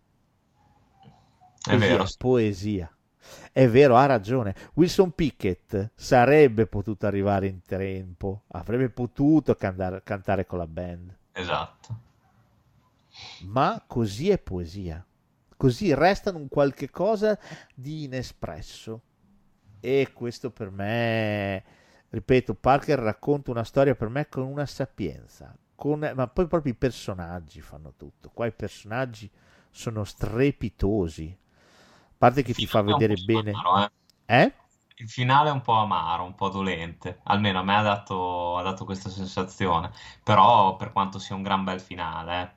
È 1.64 1.76
Così 1.76 1.78
vero. 1.78 2.04
è 2.04 2.10
poesia. 2.18 2.90
È 3.52 3.68
vero, 3.68 3.96
ha 3.98 4.06
ragione. 4.06 4.56
Wilson 4.76 5.12
Pickett 5.12 5.92
sarebbe 5.96 6.68
potuto 6.68 7.06
arrivare 7.08 7.48
in 7.48 7.62
tempo, 7.64 8.44
avrebbe 8.50 8.90
potuto 8.90 9.56
cantare, 9.56 10.02
cantare 10.04 10.46
con 10.46 10.60
la 10.60 10.68
band, 10.68 11.18
Esatto. 11.34 12.00
Ma 13.46 13.84
così 13.86 14.30
è 14.30 14.38
poesia. 14.38 15.06
Così 15.58 15.94
restano 15.94 16.38
un 16.38 16.50
qualche 16.50 16.90
cosa 16.90 17.38
di 17.74 18.04
inespresso. 18.04 19.02
E 19.80 20.12
questo 20.14 20.52
per 20.52 20.72
me, 20.72 21.64
ripeto, 22.10 22.56
Parker 22.56 23.00
racconta 23.00 23.52
una 23.52 23.64
storia 23.64 23.96
per 23.96 24.10
me 24.10 24.28
con 24.28 24.44
una 24.44 24.66
sapienza, 24.66 25.56
con- 25.76 26.12
ma 26.16 26.28
poi 26.28 26.48
proprio 26.48 26.74
i 26.74 26.76
personaggi 26.76 27.62
fanno 27.62 27.94
tutto. 27.96 28.32
Qua 28.34 28.48
i 28.48 28.52
personaggi 28.52 29.30
sono 29.70 30.04
strepitosi. 30.04 31.38
A 31.38 32.14
parte 32.18 32.44
che 32.44 32.54
ti 32.54 32.66
fa 32.66 32.82
vedere 32.82 33.16
bene. 33.16 33.52
amaro, 33.52 33.86
eh. 33.86 33.90
Eh? 34.26 34.54
Il 34.98 35.10
finale 35.10 35.50
è 35.50 35.52
un 35.52 35.62
po' 35.62 35.74
amaro, 35.74 36.24
un 36.24 36.36
po' 36.36 36.50
dolente, 36.50 37.20
almeno 37.24 37.60
a 37.60 37.64
me 37.64 37.76
ha 37.76 37.82
dato, 37.82 38.58
ha 38.58 38.62
dato 38.64 38.86
questa 38.86 39.10
sensazione, 39.10 39.92
però 40.24 40.76
per 40.78 40.92
quanto 40.94 41.20
sia 41.20 41.36
un 41.36 41.44
gran 41.44 41.64
bel 41.66 41.82
finale, 41.82 42.42
eh. 42.42 42.55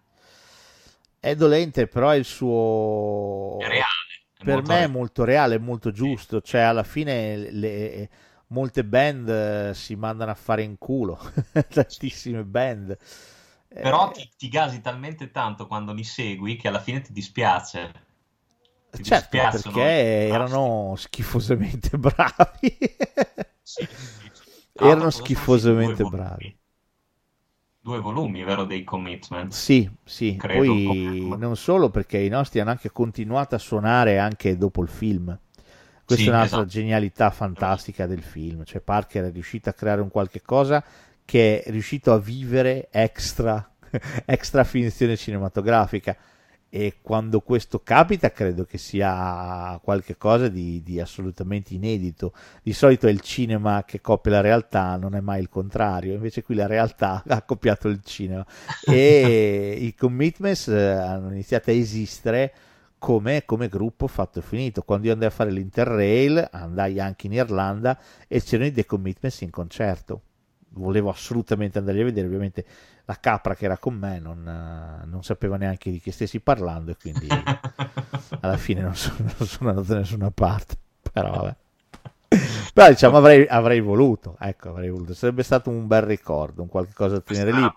È 1.20 1.34
dolente, 1.34 1.86
però 1.88 2.10
è 2.10 2.16
il 2.16 2.24
suo... 2.24 3.56
È 3.56 3.66
reale, 3.68 4.26
è 4.32 4.42
per 4.42 4.62
me 4.62 4.84
è 4.84 4.86
reale. 4.86 4.88
molto 4.88 5.24
reale, 5.24 5.56
è 5.56 5.58
molto 5.58 5.90
giusto. 5.90 6.40
Cioè, 6.40 6.60
alla 6.62 6.84
fine 6.84 7.36
le- 7.50 8.08
molte 8.48 8.84
band 8.84 9.28
eh, 9.28 9.74
si 9.74 9.94
mandano 9.96 10.30
a 10.30 10.34
fare 10.34 10.62
in 10.62 10.78
culo. 10.78 11.18
Tantissime 11.68 12.44
band. 12.44 12.96
Però 13.80 14.10
Eh, 14.10 14.12
ti, 14.12 14.30
ti 14.36 14.48
gasi 14.48 14.80
talmente 14.80 15.32
tanto 15.32 15.66
quando 15.66 15.92
li 15.92 16.04
segui 16.04 16.54
che 16.54 16.68
alla 16.68 16.78
fine 16.80 17.00
ti 17.00 17.12
dispiace. 17.12 18.06
Ti 18.90 19.02
certo, 19.02 19.46
perché 19.46 19.80
erano 20.28 20.94
schifosamente 20.96 21.96
bravi. 21.98 22.76
Sì, 23.62 23.86
sì, 23.94 24.06
sì. 24.32 24.32
Erano 24.74 25.10
sono 25.10 25.10
schifosamente 25.10 26.06
bravi. 26.06 26.57
Due 27.88 28.00
volumi, 28.00 28.42
vero, 28.44 28.64
dei 28.64 28.84
commitment. 28.84 29.52
Sì, 29.52 29.90
sì, 30.04 30.36
Credo, 30.36 30.74
poi 30.86 31.34
non 31.38 31.56
solo 31.56 31.88
perché 31.90 32.18
i 32.18 32.28
nostri 32.28 32.60
hanno 32.60 32.70
anche 32.70 32.90
continuato 32.92 33.54
a 33.54 33.58
suonare 33.58 34.18
anche 34.18 34.56
dopo 34.58 34.82
il 34.82 34.88
film. 34.88 35.36
Questa 36.04 36.24
Sì, 36.24 36.30
è 36.30 36.34
un'altra 36.34 36.64
esatto. 36.64 36.66
genialità 36.66 37.30
fantastica 37.30 38.06
del 38.06 38.22
film, 38.22 38.64
cioè 38.64 38.80
Parker 38.80 39.24
è 39.26 39.32
riuscito 39.32 39.68
a 39.70 39.72
creare 39.72 40.00
un 40.00 40.10
qualche 40.10 40.42
cosa 40.42 40.82
che 41.24 41.62
è 41.62 41.70
riuscito 41.70 42.12
a 42.12 42.18
vivere 42.18 42.88
extra, 42.90 43.70
extra 44.26 44.64
finzione 44.64 45.16
cinematografica 45.16 46.16
e 46.70 46.96
quando 47.00 47.40
questo 47.40 47.80
capita 47.82 48.30
credo 48.30 48.64
che 48.64 48.76
sia 48.76 49.78
qualche 49.82 50.16
cosa 50.16 50.48
di, 50.48 50.82
di 50.82 51.00
assolutamente 51.00 51.74
inedito. 51.74 52.32
Di 52.62 52.72
solito 52.72 53.06
è 53.06 53.10
il 53.10 53.20
cinema 53.20 53.84
che 53.84 54.00
copia 54.00 54.32
la 54.32 54.40
realtà, 54.40 54.96
non 54.96 55.14
è 55.14 55.20
mai 55.20 55.40
il 55.40 55.48
contrario, 55.48 56.14
invece 56.14 56.42
qui 56.42 56.54
la 56.54 56.66
realtà 56.66 57.22
ha 57.28 57.42
copiato 57.42 57.88
il 57.88 58.02
cinema 58.04 58.44
e 58.84 59.76
i 59.80 59.94
commitments 59.94 60.68
eh, 60.68 60.90
hanno 60.92 61.30
iniziato 61.30 61.70
a 61.70 61.74
esistere 61.74 62.52
come, 62.98 63.44
come 63.44 63.68
gruppo 63.68 64.06
fatto 64.06 64.40
e 64.40 64.42
finito. 64.42 64.82
Quando 64.82 65.06
io 65.06 65.12
andai 65.12 65.28
a 65.28 65.32
fare 65.32 65.50
l'Interrail, 65.50 66.48
andai 66.50 67.00
anche 67.00 67.26
in 67.26 67.32
Irlanda 67.32 67.98
e 68.26 68.42
c'erano 68.42 68.68
i 68.68 68.72
The 68.72 68.84
Commitments 68.84 69.40
in 69.40 69.50
concerto. 69.50 70.22
Volevo 70.70 71.10
assolutamente 71.10 71.78
andare 71.78 72.00
a 72.00 72.04
vedere, 72.04 72.26
ovviamente 72.26 72.64
la 73.04 73.18
capra 73.18 73.54
che 73.54 73.64
era 73.64 73.78
con 73.78 73.94
me 73.94 74.18
non, 74.20 74.46
eh, 74.46 75.06
non 75.06 75.22
sapeva 75.24 75.56
neanche 75.56 75.90
di 75.90 76.00
che 76.00 76.12
stessi 76.12 76.40
parlando 76.40 76.90
e 76.90 76.96
quindi 76.96 77.28
alla 78.40 78.56
fine 78.56 78.82
non 78.82 78.94
sono, 78.94 79.16
non 79.38 79.46
sono 79.46 79.70
andato 79.70 79.92
da 79.92 79.98
nessuna 79.98 80.30
parte. 80.30 80.76
Però 81.12 81.30
vabbè. 81.30 81.56
Però 82.72 82.88
diciamo 82.88 83.16
avrei, 83.16 83.46
avrei 83.46 83.80
voluto, 83.80 84.36
ecco, 84.38 84.68
avrei 84.70 84.90
voluto. 84.90 85.14
Sarebbe 85.14 85.42
stato 85.42 85.70
un 85.70 85.86
bel 85.86 86.02
ricordo, 86.02 86.62
un 86.62 86.68
qualche 86.68 86.92
cosa 86.94 87.14
da 87.16 87.20
tenere 87.20 87.52
lì. 87.52 87.74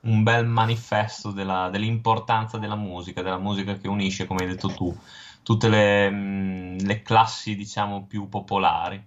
un 0.00 0.22
bel 0.22 0.46
manifesto 0.46 1.30
della- 1.32 1.68
dell'importanza 1.70 2.58
della 2.58 2.76
musica, 2.76 3.22
della 3.22 3.38
musica 3.38 3.76
che 3.76 3.88
unisce, 3.88 4.26
come 4.26 4.42
hai 4.42 4.48
detto 4.48 4.72
tu, 4.74 4.96
tutte 5.42 5.68
le, 5.68 6.10
mh, 6.10 6.84
le 6.84 7.02
classi, 7.02 7.54
diciamo, 7.56 8.06
più 8.06 8.28
popolari. 8.28 9.02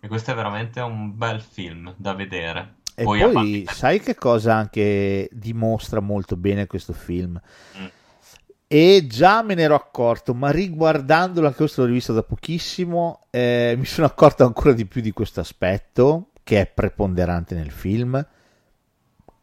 E 0.00 0.08
questo 0.08 0.30
è 0.30 0.34
veramente 0.34 0.80
un 0.80 1.16
bel 1.16 1.40
film 1.40 1.92
da 1.96 2.14
vedere. 2.14 2.76
E 2.94 3.04
Poi, 3.04 3.30
poi 3.30 3.66
sai 3.70 4.00
che 4.00 4.14
cosa 4.14 4.54
anche 4.54 5.28
dimostra 5.32 6.00
molto 6.00 6.36
bene 6.36 6.66
questo 6.66 6.92
film? 6.92 7.40
Mm. 7.78 7.86
E 8.70 9.06
già 9.08 9.42
me 9.42 9.54
ne 9.54 9.62
ero 9.62 9.74
accorto, 9.74 10.34
ma 10.34 10.50
riguardandolo, 10.50 11.46
anche 11.46 11.58
questo 11.58 11.80
l'ho 11.80 11.86
rivisto 11.86 12.12
da 12.12 12.22
pochissimo, 12.22 13.26
eh, 13.30 13.74
mi 13.78 13.86
sono 13.86 14.06
accorto 14.06 14.44
ancora 14.44 14.72
di 14.72 14.84
più 14.84 15.00
di 15.00 15.10
questo 15.12 15.40
aspetto, 15.40 16.32
che 16.42 16.60
è 16.60 16.66
preponderante 16.66 17.54
nel 17.54 17.70
film, 17.70 18.24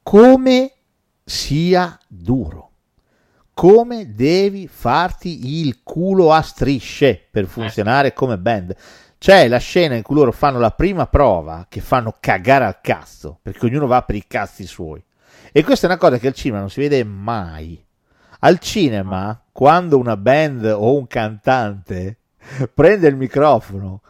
come 0.03 0.72
sia 1.24 1.97
duro, 2.08 2.70
come 3.53 4.14
devi 4.14 4.68
farti 4.68 5.60
il 5.60 5.82
culo 5.82 6.32
a 6.32 6.41
strisce 6.41 7.28
per 7.32 7.45
funzionare 7.45 8.14
come 8.14 8.38
band. 8.38 8.76
C'è 9.26 9.47
la 9.47 9.57
scena 9.57 9.95
in 9.95 10.03
cui 10.03 10.13
loro 10.13 10.32
fanno 10.32 10.59
la 10.59 10.69
prima 10.69 11.07
prova, 11.07 11.65
che 11.67 11.82
fanno 11.82 12.15
cagare 12.19 12.63
al 12.65 12.80
cazzo, 12.80 13.39
perché 13.41 13.65
ognuno 13.65 13.88
va 13.88 14.03
per 14.03 14.13
i 14.13 14.28
cazzi 14.28 14.67
suoi. 14.67 15.03
E 15.51 15.63
questa 15.63 15.88
è 15.88 15.89
una 15.89 15.97
cosa 15.97 16.19
che 16.19 16.28
al 16.28 16.36
cinema 16.36 16.59
non 16.59 16.69
si 16.69 16.80
vede 16.80 17.03
mai. 17.03 17.84
Al 18.41 18.59
cinema, 18.59 19.41
quando 19.51 19.97
una 19.97 20.15
band 20.15 20.65
o 20.65 20.95
un 20.95 21.07
cantante 21.07 22.19
prende 22.71 23.07
il 23.07 23.15
microfono, 23.15 24.03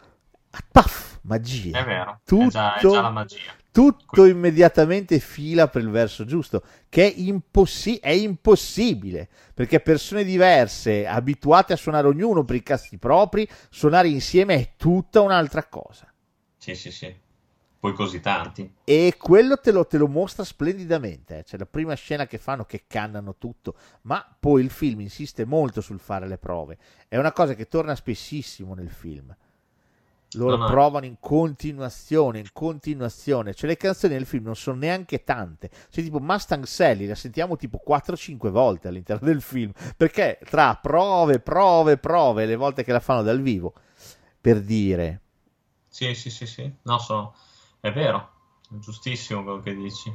puff, 0.70 1.20
magia. 1.22 1.80
È 1.80 1.86
vero, 1.86 2.20
Tutto, 2.26 2.47
è, 2.47 2.49
già, 2.49 2.76
è 2.76 2.80
già 2.82 2.99
la 2.99 3.09
magia. 3.09 3.53
Tutto 3.76 4.23
immediatamente 4.23 5.19
fila 5.19 5.67
per 5.67 5.82
il 5.82 5.89
verso 5.89 6.23
giusto, 6.23 6.63
che 6.88 7.07
è, 7.07 7.13
impossi- 7.17 7.97
è 7.97 8.11
impossibile, 8.11 9.28
perché 9.53 9.82
persone 9.82 10.23
diverse, 10.23 11.05
abituate 11.05 11.73
a 11.73 11.76
suonare 11.76 12.07
ognuno 12.07 12.45
per 12.45 12.55
i 12.55 12.63
casti 12.63 12.97
propri, 12.97 13.45
suonare 13.69 14.07
insieme 14.07 14.55
è 14.55 14.73
tutta 14.78 15.19
un'altra 15.19 15.65
cosa. 15.65 16.09
Sì, 16.57 16.73
sì, 16.73 16.89
sì. 16.89 17.13
Poi 17.78 17.91
così 17.91 18.21
tanti. 18.21 18.76
E 18.86 19.15
quello 19.17 19.57
te 19.57 19.73
lo, 19.73 19.86
te 19.86 19.97
lo 19.97 20.07
mostra 20.07 20.45
splendidamente. 20.45 21.39
eh. 21.39 21.43
C'è 21.43 21.57
la 21.57 21.65
prima 21.65 21.95
scena 21.95 22.28
che 22.28 22.38
fanno 22.38 22.63
che 22.63 22.86
cannano 22.88 23.36
tutto, 23.38 23.76
ma 24.03 24.26
poi 24.39 24.63
il 24.63 24.69
film 24.69 25.01
insiste 25.01 25.43
molto 25.43 25.82
sul 25.82 25.99
fare 25.99 26.30
le 26.30 26.38
prove. 26.38 26.78
È 27.09 27.17
una 27.17 27.34
cosa 27.34 27.55
che 27.55 27.67
torna 27.67 27.93
spessissimo 27.93 28.73
nel 28.73 28.89
film. 28.89 29.36
Loro 30.36 30.57
No, 30.57 30.63
no. 30.63 30.69
provano 30.69 31.05
in 31.05 31.17
continuazione, 31.19 32.39
in 32.39 32.49
continuazione. 32.53 33.53
Cioè, 33.53 33.69
le 33.69 33.77
canzoni 33.77 34.13
del 34.13 34.25
film 34.25 34.45
non 34.45 34.55
sono 34.55 34.77
neanche 34.77 35.23
tante. 35.23 35.69
Cioè, 35.89 36.03
tipo 36.03 36.19
Mustang 36.19 36.65
Sally, 36.65 37.07
la 37.07 37.15
sentiamo 37.15 37.55
tipo 37.55 37.81
4-5 37.86 38.49
volte 38.49 38.88
all'interno 38.88 39.27
del 39.27 39.41
film. 39.41 39.71
Perché 39.95 40.39
tra 40.43 40.75
prove, 40.75 41.39
prove, 41.39 41.97
prove, 41.97 42.45
le 42.45 42.55
volte 42.55 42.83
che 42.83 42.91
la 42.91 42.99
fanno 42.99 43.21
dal 43.23 43.41
vivo, 43.41 43.73
per 44.39 44.61
dire, 44.61 45.21
Sì, 45.88 46.13
sì, 46.13 46.29
sì, 46.29 46.45
sì. 46.45 46.71
No, 46.83 46.97
so... 46.99 47.33
è 47.79 47.91
vero. 47.91 48.31
È 48.69 48.75
giustissimo 48.79 49.43
quello 49.43 49.61
che 49.61 49.75
dici. 49.75 50.11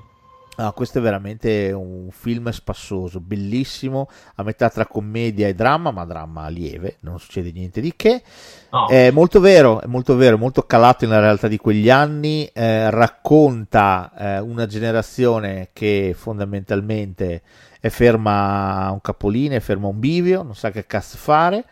No, 0.61 0.72
questo 0.72 0.98
è 0.98 1.00
veramente 1.00 1.72
un 1.72 2.11
film 2.11 2.50
spassoso, 2.50 3.18
bellissimo, 3.18 4.11
a 4.34 4.42
metà 4.42 4.68
tra 4.68 4.84
commedia 4.84 5.48
e 5.48 5.54
dramma, 5.54 5.90
ma 5.90 6.04
dramma 6.04 6.48
lieve, 6.48 6.98
non 7.00 7.18
succede 7.18 7.50
niente 7.50 7.80
di 7.80 7.94
che. 7.96 8.22
No, 8.70 8.86
È 8.86 9.11
molto 9.11 9.40
vero, 9.40 9.80
è 9.80 9.86
molto 9.86 10.16
vero, 10.16 10.36
molto 10.36 10.64
calato 10.64 11.06
nella 11.06 11.20
realtà 11.20 11.48
di 11.48 11.56
quegli 11.56 11.88
anni, 11.88 12.44
eh, 12.52 12.90
racconta 12.90 14.12
eh, 14.14 14.40
una 14.40 14.66
generazione 14.66 15.70
che 15.72 16.14
fondamentalmente 16.14 17.40
è 17.80 17.88
ferma 17.88 18.84
a 18.84 18.90
un 18.90 19.00
capolinea, 19.00 19.56
è 19.56 19.62
ferma 19.62 19.86
a 19.86 19.90
un 19.90 19.98
bivio, 19.98 20.42
non 20.42 20.54
sa 20.54 20.70
che 20.70 20.84
cazzo 20.84 21.16
fare 21.16 21.64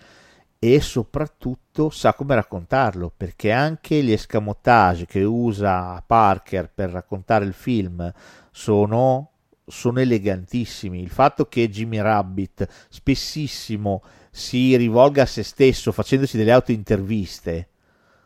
e 0.58 0.80
soprattutto 0.80 1.90
sa 1.90 2.14
come 2.14 2.34
raccontarlo, 2.34 3.12
perché 3.14 3.52
anche 3.52 4.02
gli 4.02 4.12
escamotage 4.12 5.04
che 5.04 5.22
usa 5.22 6.02
Parker 6.04 6.70
per 6.74 6.88
raccontare 6.88 7.44
il 7.44 7.52
film 7.52 8.12
sono, 8.58 9.30
sono 9.66 10.00
elegantissimi. 10.00 11.00
Il 11.00 11.10
fatto 11.10 11.46
che 11.46 11.68
Jimmy 11.70 11.98
Rabbit 12.00 12.66
spessissimo 12.88 14.02
si 14.30 14.76
rivolga 14.76 15.22
a 15.22 15.26
se 15.26 15.44
stesso 15.44 15.92
facendosi 15.92 16.36
delle 16.36 16.52
autointerviste 16.52 17.68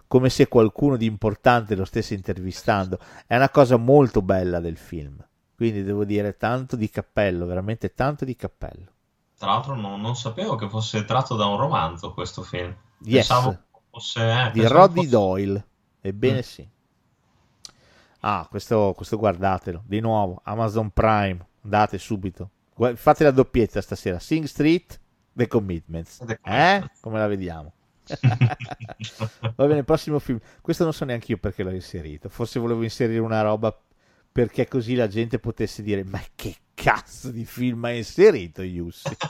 come 0.07 0.29
se 0.31 0.49
qualcuno 0.49 0.97
di 0.97 1.07
importante 1.07 1.75
lo 1.75 1.85
stesse 1.85 2.15
intervistando 2.15 2.99
è 3.27 3.37
una 3.37 3.51
cosa 3.51 3.77
molto 3.77 4.23
bella 4.23 4.61
del 4.61 4.77
film. 4.77 5.23
Quindi 5.55 5.83
devo 5.83 6.05
dire 6.05 6.37
tanto 6.37 6.77
di 6.77 6.89
cappello, 6.91 7.45
veramente 7.47 7.93
tanto 7.95 8.25
di 8.25 8.35
cappello. 8.35 8.91
tra 9.39 9.51
l'altro 9.51 9.75
non, 9.75 10.01
non 10.01 10.17
sapevo 10.17 10.55
che 10.57 10.69
fosse 10.69 11.05
tratto 11.05 11.37
da 11.37 11.47
un 11.47 11.57
romanzo 11.59 12.13
questo 12.15 12.43
film. 12.43 12.75
Yes. 13.05 13.27
Pensavo 13.27 13.59
fosse... 13.91 14.21
eh, 14.21 14.51
di 14.53 14.67
Roddy 14.67 14.95
fosse- 14.95 15.09
Doyle. 15.09 15.67
Ebbene 16.01 16.39
Mm. 16.39 16.41
sì. 16.41 16.69
Ah, 18.25 18.47
questo, 18.49 18.93
questo 18.95 19.17
guardatelo. 19.17 19.83
Di 19.85 19.99
nuovo, 20.01 20.41
Amazon 20.45 20.91
Prime. 20.91 21.45
Andate 21.65 21.99
subito. 21.99 22.51
Fate 22.95 23.25
la 23.25 23.33
doppietta 23.33 23.81
stasera. 23.81 24.21
Sing 24.21 24.45
Street, 24.45 25.01
The 25.33 25.49
Commitments. 25.49 26.21
Eh? 26.43 26.91
Come 27.01 27.19
la 27.19 27.27
vediamo? 27.27 27.73
Va 29.57 29.67
bene, 29.67 29.83
prossimo 29.83 30.21
film. 30.21 30.39
Questo 30.61 30.85
non 30.85 30.93
so 30.93 31.05
neanche 31.05 31.33
io 31.33 31.39
perché 31.39 31.65
l'ho 31.65 31.71
inserito. 31.71 32.29
Forse 32.29 32.61
volevo 32.61 32.83
inserire 32.85 33.19
una 33.19 33.43
roba 33.43 33.77
perché 34.31 34.69
così 34.69 34.95
la 34.95 35.09
gente 35.09 35.41
potesse 35.41 35.83
dire: 35.83 36.05
Ma 36.05 36.23
che 36.37 36.55
cazzo 36.75 37.31
di 37.31 37.45
film 37.45 37.85
hai 37.85 37.99
inserito, 37.99 38.63
Yussi? 38.63 39.17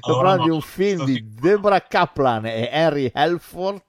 Sto 0.00 0.12
Allora 0.12 0.28
parlando 0.28 0.42
di 0.44 0.48
no, 0.48 0.54
un 0.54 0.60
film 0.62 1.04
di. 1.04 1.34
Deborah 1.34 1.80
Kaplan 1.82 2.46
e 2.46 2.68
Henry 2.70 3.10
Helford 3.14 3.82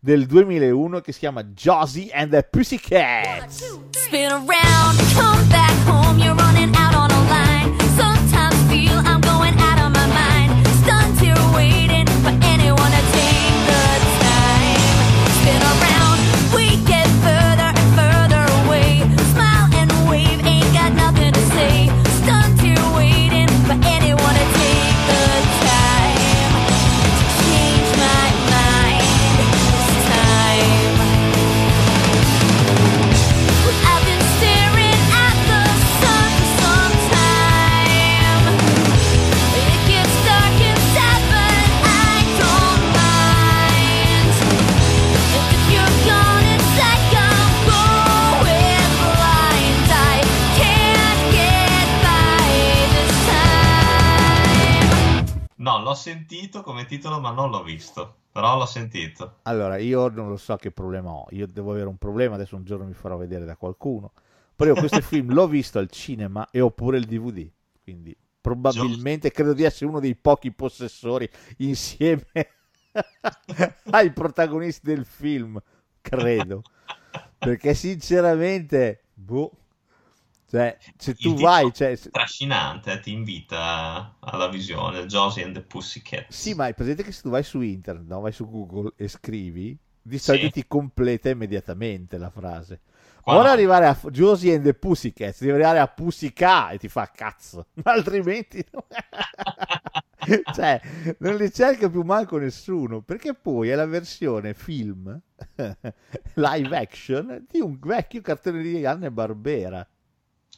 del 0.00 0.26
2001 0.26 1.00
che 1.00 1.12
si 1.12 1.18
chiama 1.20 1.42
Josie 1.44 2.10
and 2.12 2.30
the 2.30 2.42
Pussycats. 2.42 3.78
Spin 3.90 4.30
around, 4.30 4.98
come 5.14 5.46
back 5.48 5.86
home, 5.86 6.07
l'ho 55.88 55.94
sentito 55.94 56.62
come 56.62 56.84
titolo, 56.84 57.18
ma 57.18 57.30
non 57.30 57.50
l'ho 57.50 57.62
visto. 57.62 58.16
Però 58.30 58.56
l'ho 58.56 58.66
sentito. 58.66 59.38
Allora, 59.42 59.78
io 59.78 60.08
non 60.08 60.28
lo 60.28 60.36
so 60.36 60.56
che 60.56 60.70
problema 60.70 61.10
ho. 61.10 61.26
Io 61.30 61.46
devo 61.46 61.72
avere 61.72 61.88
un 61.88 61.96
problema. 61.96 62.34
Adesso 62.34 62.56
un 62.56 62.64
giorno 62.64 62.84
mi 62.84 62.92
farò 62.92 63.16
vedere 63.16 63.44
da 63.44 63.56
qualcuno. 63.56 64.12
Però 64.54 64.72
io 64.72 64.78
questo 64.78 65.00
film 65.02 65.32
l'ho 65.32 65.48
visto 65.48 65.78
al 65.78 65.90
cinema 65.90 66.48
e 66.50 66.60
ho 66.60 66.70
pure 66.70 66.98
il 66.98 67.06
DVD. 67.06 67.48
Quindi 67.82 68.16
probabilmente 68.40 69.30
credo 69.30 69.54
di 69.54 69.64
essere 69.64 69.86
uno 69.86 69.98
dei 69.98 70.14
pochi 70.14 70.52
possessori 70.52 71.28
insieme 71.58 72.26
ai 73.90 74.12
protagonisti 74.12 74.86
del 74.86 75.04
film. 75.04 75.60
Credo. 76.00 76.62
Perché 77.38 77.74
sinceramente, 77.74 79.04
boh. 79.14 79.52
Cioè, 80.48 80.76
se 80.96 81.14
tu 81.14 81.34
Il 81.34 81.38
vai, 81.38 81.72
cioè, 81.72 81.94
se- 81.96 82.10
Trascinante, 82.10 82.92
eh, 82.92 83.00
ti 83.00 83.12
invita 83.12 84.16
alla 84.20 84.48
visione. 84.48 85.06
Josie 85.06 85.44
and 85.44 85.54
the 85.54 85.62
Pussycats. 85.62 86.26
Sì, 86.26 86.54
ma 86.54 86.68
è 86.68 86.74
presente 86.74 87.02
che 87.02 87.12
se 87.12 87.22
tu 87.22 87.30
vai 87.30 87.42
su 87.42 87.60
internet, 87.60 88.06
no? 88.06 88.20
vai 88.20 88.32
su 88.32 88.48
Google 88.48 88.92
e 88.96 89.08
scrivi, 89.08 89.76
di 90.00 90.18
solito 90.18 90.48
Sì. 90.48 90.50
ti 90.50 90.66
completa 90.66 91.30
immediatamente 91.30 92.18
la 92.18 92.30
frase. 92.30 92.80
Qua 93.22 93.34
Vuole 93.34 93.48
no. 93.48 93.50
arrivare 93.50 93.86
a 93.86 93.98
Josie 94.10 94.54
and 94.54 94.64
the 94.64 94.74
Pussycats, 94.74 95.40
devi 95.40 95.52
arrivare 95.52 95.78
a 95.80 95.86
Pussycat 95.88 96.72
e 96.72 96.78
ti 96.78 96.88
fa 96.88 97.10
cazzo, 97.14 97.68
ma 97.84 97.92
altrimenti 97.92 98.64
cioè, 100.54 100.80
non 101.18 101.36
li 101.36 101.50
cerca 101.52 101.88
più 101.88 102.02
manco 102.02 102.38
nessuno, 102.38 103.00
perché 103.02 103.34
poi 103.34 103.68
è 103.68 103.74
la 103.74 103.86
versione 103.86 104.54
film 104.54 105.18
live 106.34 106.76
action 106.76 107.44
di 107.48 107.60
un 107.60 107.78
vecchio 107.80 108.20
cartone 108.20 108.62
di 108.62 108.84
Anne 108.84 109.10
Barbera. 109.10 109.86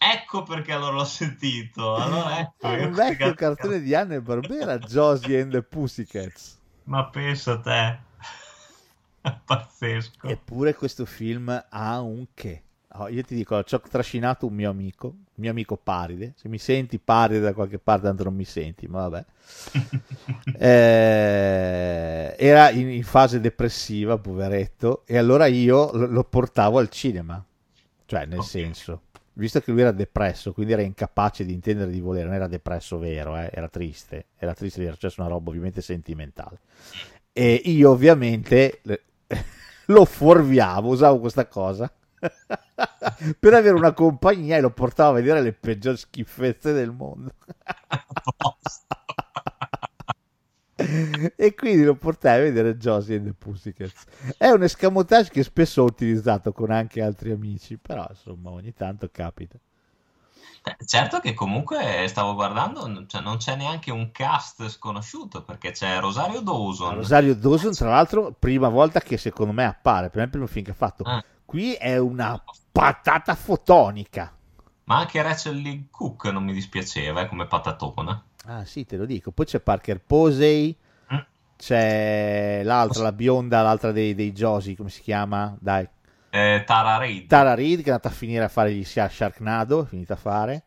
Ecco 0.02 0.42
perché 0.42 0.72
allora 0.72 0.96
l'ho 0.96 1.04
sentito. 1.04 1.94
Allora 1.96 2.38
ecco. 2.40 2.66
È 2.72 2.82
un 2.84 2.94
vecchio 2.94 3.34
cartone 3.34 3.80
di 3.80 3.94
Anne 3.94 4.22
Barbera, 4.22 4.78
Josie 4.80 5.42
and 5.42 5.52
the 5.52 5.62
Pussycats. 5.62 6.58
Ma 6.90 7.00
pensa 7.10 7.52
a 7.52 7.60
te. 7.62 7.80
Pazzesco. 9.46 10.28
Eppure 10.32 10.74
questo 10.74 11.04
film 11.04 11.48
ha 11.68 12.00
un 12.00 12.26
che. 12.34 12.62
Oh, 12.94 13.08
io 13.08 13.22
ti 13.22 13.34
dico, 13.34 13.62
ci 13.64 13.74
ho 13.74 13.80
trascinato 13.80 14.46
un 14.46 14.54
mio 14.54 14.70
amico, 14.70 15.08
un 15.08 15.14
mio 15.34 15.50
amico 15.50 15.76
Paride. 15.76 16.32
Se 16.36 16.48
mi 16.48 16.58
senti 16.58 16.98
Paride 16.98 17.40
da 17.40 17.52
qualche 17.52 17.78
parte, 17.78 18.06
tanto 18.06 18.24
non 18.24 18.34
mi 18.34 18.44
senti, 18.44 18.86
ma 18.88 19.08
vabbè. 19.08 19.24
Eh, 20.52 22.34
era 22.38 22.70
in, 22.70 22.88
in 22.90 23.04
fase 23.04 23.40
depressiva, 23.40 24.18
poveretto, 24.18 25.04
e 25.06 25.16
allora 25.16 25.46
io 25.46 25.90
lo, 25.92 26.06
lo 26.06 26.24
portavo 26.24 26.78
al 26.78 26.88
cinema. 26.90 27.42
Cioè, 28.06 28.26
nel 28.26 28.42
Ok. 28.42 28.44
senso, 28.44 29.02
visto 29.34 29.60
che 29.60 29.70
lui 29.70 29.80
era 29.80 29.92
depresso, 29.92 30.52
quindi 30.52 30.72
era 30.72 30.82
incapace 30.82 31.44
di 31.44 31.52
intendere 31.52 31.90
di 31.90 32.00
volere, 32.00 32.26
non 32.26 32.34
era 32.34 32.46
depresso 32.46 32.98
vero, 32.98 33.36
eh, 33.36 33.50
era 33.52 33.68
triste, 33.68 34.26
era 34.36 34.54
triste, 34.54 34.82
era 34.82 34.92
successo 34.92 35.20
una 35.20 35.30
roba 35.30 35.50
ovviamente 35.50 35.80
sentimentale. 35.80 36.60
E 37.32 37.54
io 37.64 37.90
ovviamente 37.90 38.80
lo 39.86 40.04
fuorviavo, 40.04 40.88
usavo 40.88 41.20
questa 41.20 41.46
cosa 41.46 41.92
per 43.38 43.54
avere 43.54 43.74
una 43.74 43.92
compagnia 43.92 44.56
e 44.56 44.60
lo 44.60 44.70
portavo 44.70 45.10
a 45.10 45.20
vedere 45.20 45.40
le 45.40 45.52
peggiori 45.52 45.96
schifezze 45.96 46.72
del 46.72 46.90
mondo. 46.90 47.32
e 51.36 51.54
quindi 51.54 51.84
lo 51.84 51.94
portai 51.94 52.38
a 52.38 52.42
vedere 52.42 52.76
Josie 52.76 53.16
and 53.16 53.26
the 53.26 53.32
Pussycats. 53.32 54.04
È 54.36 54.48
un 54.48 54.62
escamotage 54.62 55.30
che 55.30 55.42
spesso 55.42 55.82
ho 55.82 55.86
utilizzato 55.86 56.52
con 56.52 56.70
anche 56.70 57.02
altri 57.02 57.30
amici, 57.30 57.76
però 57.76 58.06
insomma 58.08 58.50
ogni 58.50 58.72
tanto 58.74 59.08
capita. 59.10 59.56
Eh, 60.62 60.76
Certo 60.84 61.20
che 61.20 61.32
comunque 61.32 62.04
stavo 62.08 62.34
guardando, 62.34 63.06
cioè, 63.06 63.22
non 63.22 63.38
c'è 63.38 63.56
neanche 63.56 63.90
un 63.90 64.10
cast 64.10 64.68
sconosciuto 64.68 65.42
perché 65.42 65.70
c'è 65.70 65.98
Rosario 66.00 66.40
Dawson. 66.40 66.96
Rosario 66.96 67.34
Dawson, 67.34 67.72
tra 67.72 67.90
l'altro, 67.90 68.34
prima 68.38 68.68
volta 68.68 69.00
che 69.00 69.16
secondo 69.16 69.52
me 69.52 69.64
appare, 69.64 70.08
per 70.08 70.16
me 70.16 70.22
è 70.22 70.24
il 70.26 70.30
primo 70.30 70.46
film 70.46 70.64
che 70.64 70.72
ha 70.72 70.74
fatto. 70.74 71.02
Ah. 71.04 71.24
Qui 71.44 71.72
è 71.74 71.96
una 71.96 72.42
patata 72.70 73.34
fotonica. 73.34 74.32
Ma 74.84 74.98
anche 74.98 75.22
Rachel 75.22 75.56
Lee 75.56 75.86
Cook 75.90 76.26
non 76.26 76.44
mi 76.44 76.52
dispiaceva 76.52 77.22
eh, 77.22 77.28
come 77.28 77.46
patatona. 77.46 78.22
Ah 78.50 78.64
sì, 78.64 78.84
te 78.84 78.96
lo 78.96 79.06
dico. 79.06 79.30
Poi 79.30 79.46
c'è 79.46 79.60
Parker 79.60 80.00
Posey, 80.00 80.76
Mm. 81.12 81.18
c'è 81.56 82.62
l'altra, 82.64 83.04
la 83.04 83.12
bionda, 83.12 83.62
l'altra 83.62 83.92
dei, 83.92 84.14
dei 84.14 84.32
Josie, 84.32 84.74
come 84.74 84.90
si 84.90 85.02
chiama? 85.02 85.56
Dai. 85.60 85.88
Eh, 86.30 86.64
Tara 86.66 86.96
Reid. 86.96 87.28
Tara 87.28 87.54
Reid 87.54 87.78
che 87.78 87.84
è 87.86 87.90
andata 87.90 88.08
a 88.08 88.12
finire 88.12 88.42
a 88.44 88.48
fare 88.48 88.72
gli 88.72 88.84
Sha- 88.84 89.08
Sharknado, 89.08 89.84
è 89.84 89.86
finita 89.86 90.14
a 90.14 90.16
fare. 90.16 90.64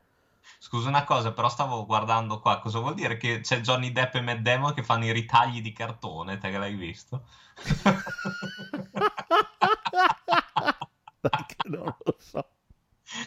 Scusa 0.59 0.87
una 0.87 1.03
cosa, 1.03 1.33
però 1.33 1.49
stavo 1.49 1.85
guardando 1.85 2.39
qua, 2.39 2.59
cosa 2.59 2.79
vuol 2.79 2.93
dire 2.95 3.17
che 3.17 3.41
c'è 3.41 3.59
Johnny 3.59 3.91
Depp 3.91 4.15
e 4.15 4.21
Matt 4.21 4.39
Damon 4.39 4.73
che 4.73 4.83
fanno 4.83 5.03
i 5.05 5.11
ritagli 5.11 5.61
di 5.61 5.73
cartone, 5.73 6.37
te 6.37 6.49
che 6.51 6.57
l'hai 6.57 6.75
visto? 6.75 7.25
Non 11.65 11.95
lo 12.03 12.15
so. 12.19 12.45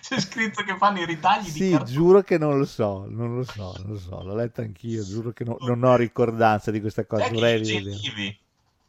C'è 0.01 0.19
scritto 0.21 0.63
che 0.63 0.77
fanno 0.77 1.01
i 1.01 1.05
ritagli 1.07 1.45
di 1.45 1.51
Sì, 1.51 1.71
cartone. 1.71 1.91
giuro 1.91 2.23
che 2.23 2.39
non 2.39 2.59
lo 2.59 2.65
so, 2.65 3.07
non 3.09 3.37
lo 3.37 3.45
so, 3.45 3.75
non 3.79 3.93
lo 3.93 3.99
so, 3.99 4.23
l'ho 4.23 4.35
letto 4.35 4.61
anch'io, 4.63 5.05
giuro 5.05 5.33
che 5.33 5.45
no- 5.45 5.59
non 5.61 5.85
ho 5.85 5.97
ricordanza 5.97 6.71
di 6.71 6.81
questa 6.81 7.05
cosa, 7.05 7.27
Eugene 7.27 7.57
rivedere. 7.57 7.91
Levy. 7.91 8.39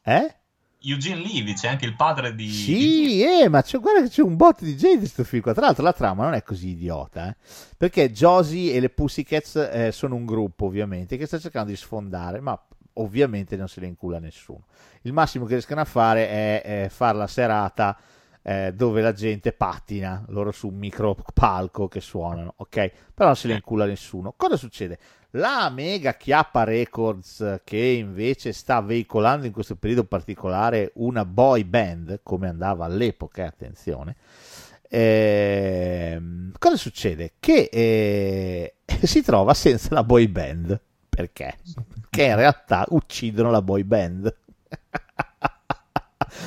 Eh? 0.04 0.36
Eugene 0.80 1.22
Levy, 1.22 1.54
c'è 1.54 1.68
anche 1.68 1.86
il 1.86 1.96
padre 1.96 2.34
di... 2.34 2.50
Sì, 2.50 3.22
eh, 3.22 3.50
ma 3.50 3.62
c'è, 3.62 3.80
guarda 3.80 4.04
che 4.04 4.10
c'è 4.10 4.22
un 4.22 4.36
botto 4.38 4.64
di 4.64 4.72
gente 4.78 4.94
in 4.94 5.00
questo 5.00 5.24
film 5.24 5.42
qua. 5.42 5.54
Tra 5.54 5.66
l'altro 5.66 5.84
la 5.84 5.94
trama 5.94 6.24
non 6.24 6.34
è 6.34 6.44
così 6.44 6.70
idiota, 6.70 7.30
eh. 7.30 7.36
Perché 7.76 8.12
Josie 8.12 8.74
e 8.74 8.80
le 8.80 8.90
Pussycats 8.90 9.56
eh, 9.72 9.92
sono 9.92 10.16
un 10.16 10.26
gruppo, 10.26 10.66
ovviamente, 10.66 11.18
che 11.18 11.26
sta 11.26 11.38
cercando 11.40 11.70
di 11.70 11.76
sfondare, 11.76 12.40
ma 12.40 12.60
ovviamente 12.94 13.56
non 13.58 13.68
se 13.68 13.82
le 13.82 13.88
incula 13.88 14.20
nessuno. 14.20 14.66
Il 15.02 15.14
massimo 15.14 15.46
che 15.46 15.54
riescono 15.54 15.82
a 15.82 15.86
fare 15.86 16.30
è, 16.30 16.62
eh, 16.86 16.90
fare 16.90 17.18
la 17.18 17.28
serata 17.28 17.98
eh, 18.48 18.72
dove 18.74 19.02
la 19.02 19.12
gente 19.12 19.52
pattina, 19.52 20.24
loro 20.30 20.54
su 20.54 20.70
un 20.70 20.78
micro 20.78 21.18
palco 21.34 21.90
che 21.90 22.00
suonano, 22.00 22.54
ok? 22.56 22.92
Però 23.14 23.26
non 23.28 23.36
se 23.36 23.50
le 23.50 23.56
incula 23.56 23.86
nessuno. 23.86 24.34
Cosa 24.38 24.56
succede? 24.56 24.98
La 25.32 25.70
Mega 25.70 26.16
Chiappa 26.16 26.64
Records, 26.64 27.60
che 27.66 27.78
invece 27.78 28.54
sta 28.54 28.80
veicolando 28.80 29.48
in 29.48 29.52
questo 29.52 29.76
periodo 29.76 30.06
particolare 30.06 30.92
una 30.96 31.26
boy 31.26 31.66
band, 31.66 32.22
come 32.24 32.48
andava 32.48 32.86
all'epoca, 32.86 33.44
eh, 33.44 33.48
attenzione, 33.48 34.16
ehm, 34.88 36.54
cosa 36.58 36.78
succede? 36.78 37.34
Che 37.42 37.68
eh, 37.70 38.76
si 39.04 39.24
trova 39.24 39.54
senza 39.54 39.94
la 39.94 40.06
boy 40.06 40.26
band. 40.30 40.80
Perché? 41.10 41.58
Che 42.10 42.24
in 42.24 42.36
realtà 42.38 42.86
uccidono 42.92 43.52
la 43.52 43.62
boy 43.62 43.84
band. 43.84 44.34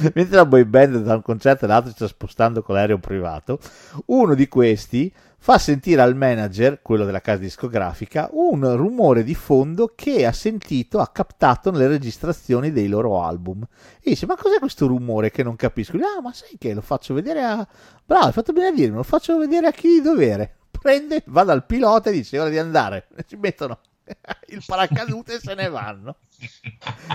Mentre 0.14 0.36
la 0.36 0.46
boy 0.46 0.64
band 0.64 1.03
da 1.03 1.14
un 1.14 1.22
concerto 1.22 1.64
all'altro 1.64 1.90
si 1.90 1.96
sta 1.96 2.07
spostando 2.07 2.62
con 2.62 2.74
l'aereo 2.74 2.98
privato, 2.98 3.59
uno 4.07 4.34
di 4.34 4.48
questi 4.48 5.12
fa 5.42 5.57
sentire 5.59 6.03
al 6.03 6.16
manager, 6.16 6.80
quello 6.82 7.05
della 7.05 7.20
casa 7.20 7.40
discografica, 7.40 8.28
un 8.32 8.76
rumore 8.76 9.24
di 9.24 9.34
fondo 9.34 9.92
che 9.94 10.26
ha 10.26 10.32
sentito, 10.32 11.01
ha 11.01 11.09
captato 11.09 11.70
nelle 11.70 11.86
registrazioni 11.86 12.72
dei 12.72 12.88
loro 12.88 13.22
album. 13.22 13.66
E 14.01 14.11
dice: 14.11 14.26
Ma 14.26 14.36
cos'è 14.36 14.59
questo 14.59 14.86
rumore 14.86 15.30
che 15.30 15.42
non 15.42 15.57
capisco? 15.57 15.96
Ah, 15.96 16.20
ma 16.22 16.32
sai 16.32 16.57
che 16.59 16.74
lo 16.74 16.82
faccio 16.82 17.14
vedere 17.14 17.42
a. 17.42 17.66
Bravo, 18.05 18.26
hai 18.26 18.32
fatto 18.32 18.53
bene 18.53 18.68
a 18.68 18.72
dirmi, 18.72 18.96
lo 18.96 19.03
faccio 19.03 19.38
vedere 19.38 19.66
a 19.66 19.72
chi 19.72 19.88
di 19.88 20.01
dovere. 20.01 20.57
Prende, 20.70 21.22
va 21.26 21.44
dal 21.44 21.64
pilota 21.64 22.11
e 22.11 22.12
dice: 22.12 22.36
È 22.36 22.40
ora 22.40 22.51
di 22.51 22.59
andare. 22.59 23.09
Ci 23.26 23.36
mettono 23.36 23.80
il 24.48 24.62
paracadute 24.66 25.34
e 25.34 25.40
se 25.40 25.55
ne 25.55 25.68
vanno. 25.68 26.16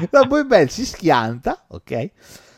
La 0.10 0.24
boy 0.24 0.46
band 0.46 0.70
si 0.70 0.86
schianta, 0.86 1.66
ok? 1.68 2.12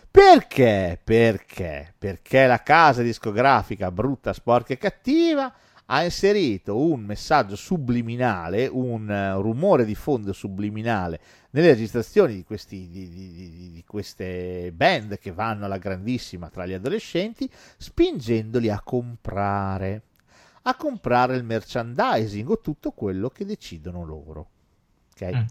Perché? 0.10 1.00
Perché? 1.04 1.94
Perché 1.98 2.48
la 2.48 2.64
casa 2.64 3.02
discografica 3.02 3.92
brutta, 3.92 4.34
sporca 4.34 4.74
e 4.74 4.78
cattiva 4.78 5.54
ha 5.90 6.04
inserito 6.04 6.78
un 6.80 7.02
messaggio 7.02 7.56
subliminale, 7.56 8.68
un 8.68 9.10
eh, 9.10 9.34
rumore 9.36 9.86
di 9.86 9.96
fondo 9.96 10.34
subliminale 10.34 11.20
nelle 11.52 11.68
registrazioni 11.70 12.36
di, 12.36 12.44
questi, 12.44 12.90
di, 12.90 13.08
di- 13.10 13.32
di- 13.74 13.84
queste 13.88 14.72
band 14.74 15.18
che 15.18 15.32
vanno 15.32 15.66
alla 15.66 15.78
grandissima 15.78 16.50
tra 16.50 16.66
gli 16.66 16.74
adolescenti, 16.74 17.50
spingendoli 17.78 18.70
a 18.70 18.82
comprare, 18.84 20.02
a 20.64 20.76
comprare 20.76 21.36
il 21.38 21.44
merchandising 21.44 22.50
o 22.50 22.60
tutto 22.60 22.92
quello 22.92 23.30
che 23.30 23.46
decidono 23.46 24.04
loro. 24.04 24.50
Ok? 25.14 25.46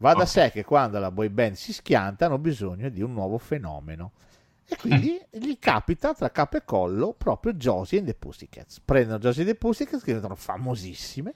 Mm. 0.00 0.04
Va 0.04 0.14
da 0.14 0.26
sé 0.26 0.50
che 0.50 0.64
quando 0.64 0.98
la 0.98 1.10
boy 1.10 1.28
band 1.28 1.54
si 1.54 1.72
schianta 1.72 2.26
hanno 2.26 2.38
bisogno 2.38 2.88
di 2.88 3.02
un 3.02 3.12
nuovo 3.12 3.38
fenomeno. 3.38 4.12
E 4.66 4.76
quindi 4.76 5.20
gli 5.30 5.58
capita 5.58 6.14
tra 6.14 6.30
capo 6.30 6.56
e 6.56 6.64
collo 6.64 7.12
proprio 7.12 7.54
Josie 7.54 7.98
and 7.98 8.06
the 8.06 8.14
Pussycats. 8.14 8.80
Prendono 8.80 9.18
Josie 9.18 9.42
and 9.42 9.50
the 9.50 9.56
Pussycats 9.58 10.00
che 10.00 10.06
diventano 10.06 10.36
famosissime 10.36 11.34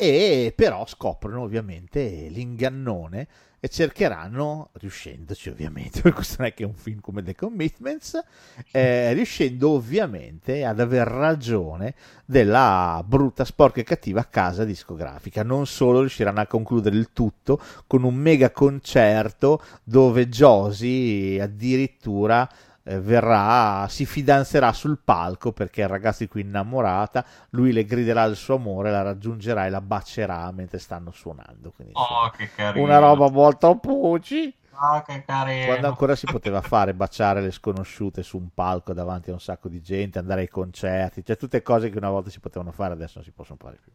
e 0.00 0.52
però 0.54 0.86
scoprono 0.86 1.42
ovviamente 1.42 2.28
l'ingannone 2.28 3.26
e 3.60 3.68
cercheranno, 3.68 4.70
riuscendoci 4.74 5.48
ovviamente, 5.48 6.00
perché 6.00 6.16
questo 6.16 6.36
non 6.38 6.46
è 6.48 6.54
che 6.54 6.62
è 6.62 6.66
un 6.66 6.74
film 6.74 7.00
come 7.00 7.22
The 7.22 7.34
Commitments, 7.34 8.22
eh, 8.70 9.12
riuscendo 9.12 9.70
ovviamente 9.70 10.64
ad 10.64 10.78
aver 10.80 11.06
ragione 11.06 11.94
della 12.24 13.02
brutta, 13.06 13.44
sporca 13.44 13.80
e 13.80 13.84
cattiva 13.84 14.24
casa 14.24 14.64
discografica. 14.64 15.42
Non 15.42 15.66
solo 15.66 16.00
riusciranno 16.00 16.40
a 16.40 16.46
concludere 16.46 16.96
il 16.96 17.10
tutto 17.12 17.60
con 17.86 18.04
un 18.04 18.14
mega 18.14 18.50
concerto 18.50 19.62
dove 19.82 20.28
Josie 20.28 21.40
addirittura 21.40 22.48
eh, 22.88 23.00
verrà, 23.00 23.86
si 23.88 24.06
fidanzerà 24.06 24.72
sul 24.72 24.98
palco 25.04 25.52
perché 25.52 25.82
il 25.82 25.88
ragazzo 25.88 26.22
di 26.24 26.28
cui 26.28 26.40
è 26.40 26.44
innamorata, 26.44 27.24
lui 27.50 27.72
le 27.72 27.84
griderà 27.84 28.24
il 28.24 28.34
suo 28.36 28.54
amore, 28.54 28.90
la 28.90 29.02
raggiungerà 29.02 29.66
e 29.66 29.70
la 29.70 29.82
bacerà 29.82 30.50
mentre 30.52 30.78
stanno 30.78 31.10
suonando. 31.10 31.70
Quindi, 31.70 31.92
insomma, 31.94 32.20
Oh, 32.26 32.32
carino. 32.54 32.84
una 32.84 32.98
roba 32.98 33.28
molto 33.30 33.76
puci. 33.76 34.54
Oh, 34.80 35.02
carino. 35.26 35.66
Quando 35.66 35.88
ancora 35.88 36.14
si 36.14 36.24
poteva 36.26 36.62
fare 36.62 36.94
baciare 36.94 37.40
le 37.42 37.50
sconosciute 37.50 38.22
su 38.22 38.38
un 38.38 38.48
palco 38.54 38.92
davanti 38.94 39.28
a 39.30 39.34
un 39.34 39.40
sacco 39.40 39.68
di 39.68 39.82
gente, 39.82 40.18
andare 40.18 40.42
ai 40.42 40.48
concerti, 40.48 41.24
cioè 41.24 41.36
tutte 41.36 41.60
cose 41.62 41.90
che 41.90 41.98
una 41.98 42.10
volta 42.10 42.30
si 42.30 42.40
potevano 42.40 42.72
fare, 42.72 42.94
adesso 42.94 43.14
non 43.16 43.24
si 43.24 43.32
possono 43.32 43.58
fare 43.60 43.78
più. 43.82 43.92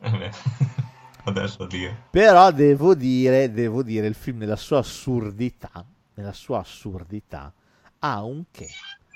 Eh 0.00 0.30
Adesso 1.24 1.66
Dio. 1.66 1.94
Però 2.10 2.50
devo 2.52 2.94
dire, 2.94 3.50
devo 3.50 3.82
dire, 3.82 4.06
il 4.06 4.14
film 4.14 4.38
nella 4.38 4.54
sua 4.56 4.78
assurdità, 4.78 5.84
nella 6.14 6.32
sua 6.32 6.60
assurdità, 6.60 7.52
ha 8.12 8.22
un 8.22 8.44
che. 8.50 8.68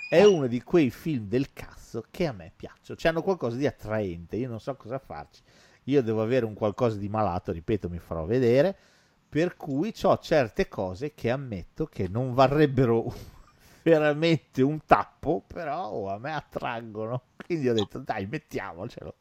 È 0.09 0.25
uno 0.25 0.49
di 0.49 0.61
quei 0.63 0.91
film 0.91 1.29
del 1.29 1.53
cazzo 1.53 2.05
che 2.11 2.27
a 2.27 2.33
me 2.33 2.53
piacciono. 2.55 2.99
Cioè 2.99 3.13
hanno 3.13 3.23
qualcosa 3.23 3.57
di 3.57 3.67
attraente, 3.67 4.37
io 4.37 4.49
non 4.49 4.59
so 4.59 4.75
cosa 4.75 4.99
farci. 4.99 5.41
Io 5.85 6.03
devo 6.03 6.23
avere 6.23 6.45
un 6.45 6.55
qualcosa 6.55 6.99
di 6.99 7.09
malato, 7.09 7.53
ripeto, 7.53 7.89
mi 7.89 7.99
farò 7.99 8.25
vedere. 8.25 8.77
Per 9.29 9.57
cui 9.57 9.95
ho 10.03 10.19
certe 10.19 10.67
cose 10.67 11.15
che 11.15 11.31
ammetto 11.31 11.87
che 11.87 12.09
non 12.09 12.35
varrebbero 12.35 13.15
veramente 13.83 14.63
un 14.63 14.85
tappo, 14.85 15.45
però 15.47 15.89
oh, 15.89 16.09
a 16.11 16.19
me 16.19 16.35
attraggono. 16.35 17.23
Quindi 17.37 17.69
ho 17.69 17.75
detto, 17.75 18.01
dai, 18.01 18.27
mettiamocelo. 18.27 19.15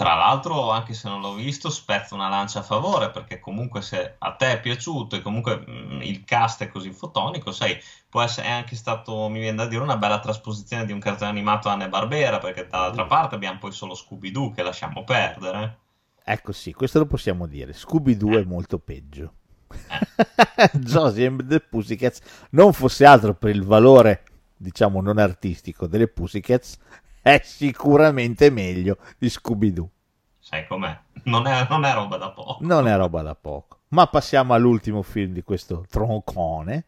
Tra 0.00 0.14
l'altro, 0.14 0.70
anche 0.70 0.94
se 0.94 1.10
non 1.10 1.20
l'ho 1.20 1.34
visto, 1.34 1.68
spezzo 1.68 2.14
una 2.14 2.30
lancia 2.30 2.60
a 2.60 2.62
favore, 2.62 3.10
perché 3.10 3.38
comunque 3.38 3.82
se 3.82 4.14
a 4.16 4.32
te 4.32 4.52
è 4.52 4.58
piaciuto 4.58 5.14
e 5.14 5.20
comunque 5.20 5.58
mm, 5.58 6.00
il 6.00 6.24
cast 6.24 6.62
è 6.62 6.70
così 6.70 6.90
fotonico, 6.90 7.52
sai, 7.52 7.78
può 8.08 8.22
essere 8.22 8.46
è 8.46 8.50
anche 8.50 8.76
stato, 8.76 9.28
mi 9.28 9.40
viene 9.40 9.58
da 9.58 9.66
dire, 9.66 9.82
una 9.82 9.98
bella 9.98 10.18
trasposizione 10.18 10.86
di 10.86 10.92
un 10.92 11.00
cartone 11.00 11.28
animato 11.28 11.68
Anne 11.68 11.90
Barbera, 11.90 12.38
perché 12.38 12.66
dall'altra 12.66 13.04
parte 13.04 13.34
abbiamo 13.34 13.58
poi 13.58 13.72
solo 13.72 13.94
Scooby-Doo 13.94 14.52
che 14.52 14.62
lasciamo 14.62 15.04
perdere. 15.04 15.78
Ecco 16.24 16.52
sì, 16.52 16.72
questo 16.72 16.98
lo 16.98 17.04
possiamo 17.04 17.46
dire. 17.46 17.74
Scooby-Doo 17.74 18.38
è 18.38 18.44
molto 18.44 18.78
peggio. 18.78 19.34
Josie 20.80 21.26
and 21.26 21.46
the 21.46 21.60
Pussycats 21.60 22.22
non 22.52 22.72
fosse 22.72 23.04
altro 23.04 23.34
per 23.34 23.54
il 23.54 23.64
valore, 23.64 24.22
diciamo, 24.56 25.02
non 25.02 25.18
artistico 25.18 25.86
delle 25.86 26.08
Pussycats, 26.08 26.78
è 27.22 27.40
sicuramente 27.44 28.50
meglio 28.50 28.98
di 29.18 29.28
Scooby-Doo. 29.28 29.88
Sai 30.38 30.66
com'è? 30.66 30.98
Non 31.24 31.46
è, 31.46 31.66
non 31.68 31.84
è 31.84 31.92
roba 31.92 32.16
da 32.16 32.30
poco. 32.30 32.58
Non 32.60 32.88
è 32.88 32.96
roba 32.96 33.22
da 33.22 33.34
poco. 33.34 33.78
Ma 33.88 34.06
passiamo 34.06 34.54
all'ultimo 34.54 35.02
film 35.02 35.32
di 35.32 35.42
questo 35.42 35.84
troncone 35.90 36.84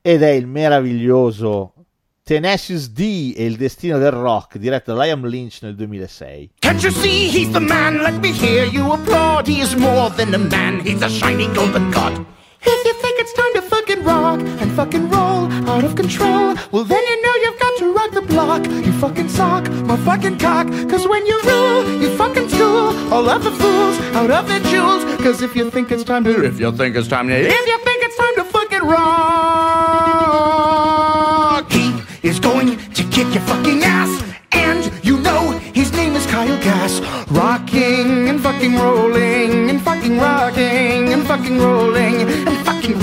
ed 0.00 0.22
è 0.22 0.30
il 0.30 0.46
meraviglioso 0.46 1.74
Tenacious 2.22 2.90
D 2.90 3.34
e 3.36 3.44
il 3.46 3.56
destino 3.56 3.98
del 3.98 4.10
rock, 4.10 4.58
diretto 4.58 4.94
da 4.94 5.02
Liam 5.02 5.26
Lynch 5.26 5.60
nel 5.62 5.74
2006. 5.74 6.50
Can't 6.60 6.82
you 6.82 6.92
see 6.92 7.28
he's 7.28 7.50
the 7.50 7.58
man? 7.58 8.02
Let 8.02 8.20
me 8.20 8.32
hear 8.32 8.64
you 8.66 8.92
applaud. 8.92 9.46
He 9.46 9.60
is 9.60 9.74
more 9.74 10.10
than 10.14 10.34
a 10.34 10.38
man, 10.38 10.80
he's 10.80 11.02
a 11.02 11.08
shiny 11.08 11.50
golden 11.54 11.90
god. 11.90 12.12
If 12.60 12.84
you 12.84 12.94
think 13.00 13.18
it's 13.18 13.32
time 13.32 13.47
rock 14.08 14.40
and 14.60 14.68
fucking 14.72 15.08
roll 15.10 15.42
out 15.72 15.84
of 15.84 15.94
control, 16.02 16.54
well 16.72 16.84
then 16.92 17.02
you 17.10 17.16
know 17.24 17.34
you've 17.42 17.60
got 17.64 17.74
to 17.80 17.86
rock 17.98 18.10
the 18.18 18.22
block. 18.34 18.62
You 18.86 18.92
fucking 19.04 19.28
sock 19.28 19.64
my 19.90 19.96
fucking 20.08 20.38
cock. 20.38 20.66
Cause 20.90 21.04
when 21.12 21.26
you 21.26 21.36
rule, 21.50 21.82
you 22.02 22.08
fucking 22.16 22.48
school 22.48 22.88
all 23.14 23.28
of 23.28 23.42
the 23.44 23.50
fools 23.60 23.96
out 24.20 24.30
of 24.30 24.48
their 24.48 24.62
jewels. 24.70 25.02
Cause 25.24 25.42
if 25.42 25.54
you 25.56 25.70
think 25.70 25.90
it's 25.90 26.04
time 26.04 26.24
to, 26.24 26.44
if 26.44 26.58
you 26.60 26.70
think 26.72 26.96
it's 26.96 27.08
time 27.08 27.28
to, 27.28 27.34
if 27.34 27.66
you 27.72 27.78
think 27.88 28.02
it's 28.06 28.16
time 28.16 28.34
to 28.40 28.44
fucking 28.44 28.84
rock, 28.94 29.08
he 31.72 31.86
is 32.28 32.38
going 32.40 32.68
to 32.96 33.02
kick 33.14 33.28
your 33.34 33.44
fucking 33.50 33.82
ass. 33.82 34.12
And 34.52 34.90
you 35.04 35.18
know 35.20 35.42
his 35.80 35.92
name 35.92 36.14
is 36.44 36.50
Kyle 36.50 36.58
Gass. 36.62 37.00
Rocking 37.30 38.28
and 38.28 38.40
fucking 38.40 38.76
rolling 38.76 39.70
and 39.70 39.80
fucking 39.80 40.18
rocking 40.18 41.12
and 41.12 41.26
fucking 41.26 41.58
rolling 41.58 42.22
and 42.22 42.58
fucking 42.66 42.96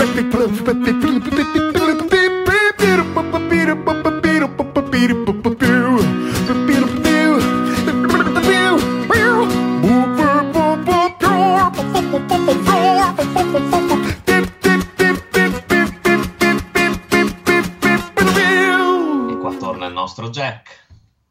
E 19.29 19.37
qua 19.37 19.53
torna 19.59 19.87
il 19.87 19.93
nostro 19.93 20.29
Jack. 20.29 20.84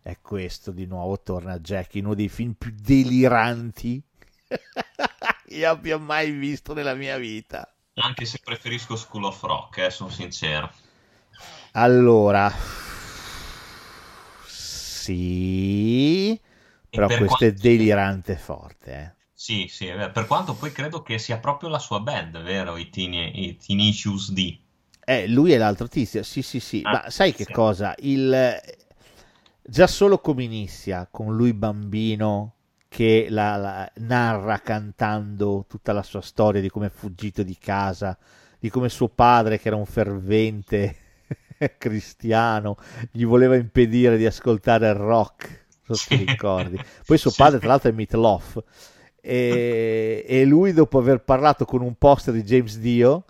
E 0.05 0.21
questo 0.23 0.71
di 0.71 0.87
nuovo 0.87 1.21
torna 1.21 1.59
Jack 1.59 1.97
in 1.97 2.05
uno 2.05 2.15
dei 2.15 2.29
film 2.29 2.53
più 2.53 2.73
deliranti 2.81 4.01
che 5.47 5.55
io 5.55 5.71
abbia 5.71 5.99
mai 5.99 6.31
visto 6.33 6.75
nella 6.75 6.95
mia 6.95 7.17
vita. 7.19 7.73
Anche 7.95 8.25
se 8.25 8.39
preferisco 8.39 8.95
School 8.95 9.25
of 9.25 9.43
Rock, 9.43 9.79
eh, 9.79 9.91
sono 9.91 10.09
sincero. 10.09 10.71
Allora, 11.73 12.51
sì, 14.47 16.39
però 16.89 17.07
per 17.07 17.19
questo 17.19 17.45
è 17.45 17.53
quanto- 17.53 17.61
delirante 17.61 18.37
forte. 18.37 18.93
eh. 18.93 19.13
Sì, 19.33 19.69
sì, 19.69 19.87
è 19.87 20.11
per 20.11 20.27
quanto 20.27 20.57
poi 20.57 20.73
credo 20.73 21.03
che 21.03 21.19
sia 21.21 21.39
proprio 21.39 21.69
la 21.69 21.79
sua 21.79 22.01
band, 22.01 22.43
vero? 22.43 22.77
I, 22.77 22.89
Tenacious 22.91 24.33
D. 24.33 24.59
Eh, 25.07 25.29
lui 25.29 25.53
è 25.53 25.59
l'altro 25.59 25.87
tizio, 25.89 26.23
sì, 26.23 26.41
sì, 26.43 26.61
sì. 26.61 26.83
Ah, 26.83 26.91
Ma 26.91 27.11
sai 27.11 27.35
che 27.35 27.45
sì. 27.45 27.51
cosa? 27.51 27.95
Il... 27.99 28.59
Già 29.67 29.87
solo 29.87 30.19
come 30.19 30.43
inizia 30.45 31.09
con 31.11 31.35
lui 31.35 31.55
bambino 31.55 32.53
che 32.87 33.29
la, 33.31 33.57
la- 33.57 33.93
narra 33.97 34.59
cantando 34.59 35.65
tutta 35.67 35.95
la 35.95 36.03
sua 36.03 36.21
storia 36.21 36.61
di 36.61 36.69
come 36.69 36.89
è 36.89 36.91
fuggito 36.91 37.43
di 37.43 37.57
casa, 37.59 38.17
di 38.59 38.69
come 38.69 38.91
suo 38.91 39.09
padre, 39.09 39.59
che 39.59 39.69
era 39.69 39.77
un 39.77 39.87
fervente 39.87 40.97
cristiano, 41.79 42.77
gli 43.11 43.25
voleva 43.25 43.57
impedire 43.57 44.19
di 44.19 44.27
ascoltare 44.27 44.87
il 44.89 44.97
rock, 44.97 45.65
non 45.87 45.97
so 45.97 46.09
se 46.09 46.19
ti 46.19 46.25
ricordi. 46.25 46.79
Poi 47.07 47.17
suo 47.17 47.33
padre, 47.35 47.59
tra 47.59 47.69
l'altro, 47.69 47.89
è 47.89 47.93
Meatloaf. 47.95 48.63
E, 49.23 50.27
e 50.29 50.45
lui, 50.45 50.75
dopo 50.75 50.99
aver 50.99 51.25
parlato 51.25 51.65
con 51.65 51.81
un 51.81 51.95
poster 51.95 52.35
di 52.35 52.43
James 52.43 52.79
Dio, 52.79 53.25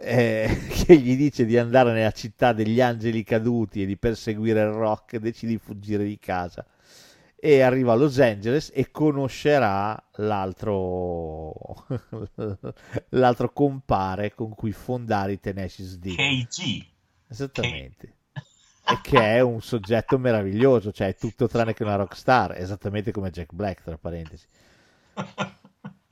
eh, 0.00 0.48
che 0.86 0.96
gli 0.96 1.16
dice 1.16 1.44
di 1.44 1.58
andare 1.58 1.92
nella 1.92 2.12
città 2.12 2.52
degli 2.52 2.80
angeli 2.80 3.24
caduti 3.24 3.82
e 3.82 3.86
di 3.86 3.96
perseguire 3.96 4.60
il 4.60 4.72
rock, 4.72 5.16
decide 5.18 5.52
di 5.52 5.58
fuggire 5.58 6.04
di 6.04 6.18
casa 6.18 6.64
e 7.40 7.60
arriva 7.60 7.92
a 7.92 7.94
Los 7.94 8.18
Angeles 8.18 8.72
e 8.74 8.90
conoscerà 8.90 9.96
l'altro 10.16 11.86
l'altro 13.10 13.52
compare 13.52 14.34
con 14.34 14.54
cui 14.54 14.72
fondare 14.72 15.32
i 15.32 15.40
Tenacious 15.40 15.98
D. 15.98 16.14
KG. 16.16 16.86
Esattamente. 17.28 18.14
E 18.90 18.98
che 19.02 19.20
è 19.20 19.40
un 19.40 19.60
soggetto 19.60 20.18
meraviglioso, 20.18 20.90
cioè 20.90 21.08
è 21.08 21.14
tutto 21.14 21.46
tranne 21.46 21.74
che 21.74 21.82
una 21.84 21.96
rockstar, 21.96 22.56
esattamente 22.56 23.12
come 23.12 23.30
Jack 23.30 23.52
Black, 23.52 23.82
tra 23.82 23.98
parentesi. 23.98 24.46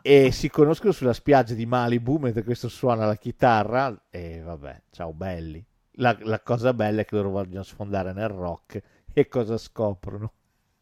E 0.09 0.31
si 0.31 0.49
conoscono 0.49 0.93
sulla 0.93 1.13
spiaggia 1.13 1.55
di 1.55 1.67
Malibu 1.67 2.19
mentre 2.19 2.45
questo 2.45 2.69
suona 2.69 3.07
la 3.07 3.17
chitarra 3.17 4.05
e 4.09 4.41
vabbè, 4.41 4.83
ciao 4.93 5.13
belli. 5.13 5.67
La, 5.95 6.17
la 6.21 6.41
cosa 6.43 6.73
bella 6.73 7.01
è 7.01 7.05
che 7.05 7.17
loro 7.17 7.31
vogliono 7.31 7.65
sfondare 7.65 8.13
nel 8.13 8.29
rock 8.29 8.81
e 9.13 9.27
cosa 9.27 9.59
scoprono? 9.59 10.33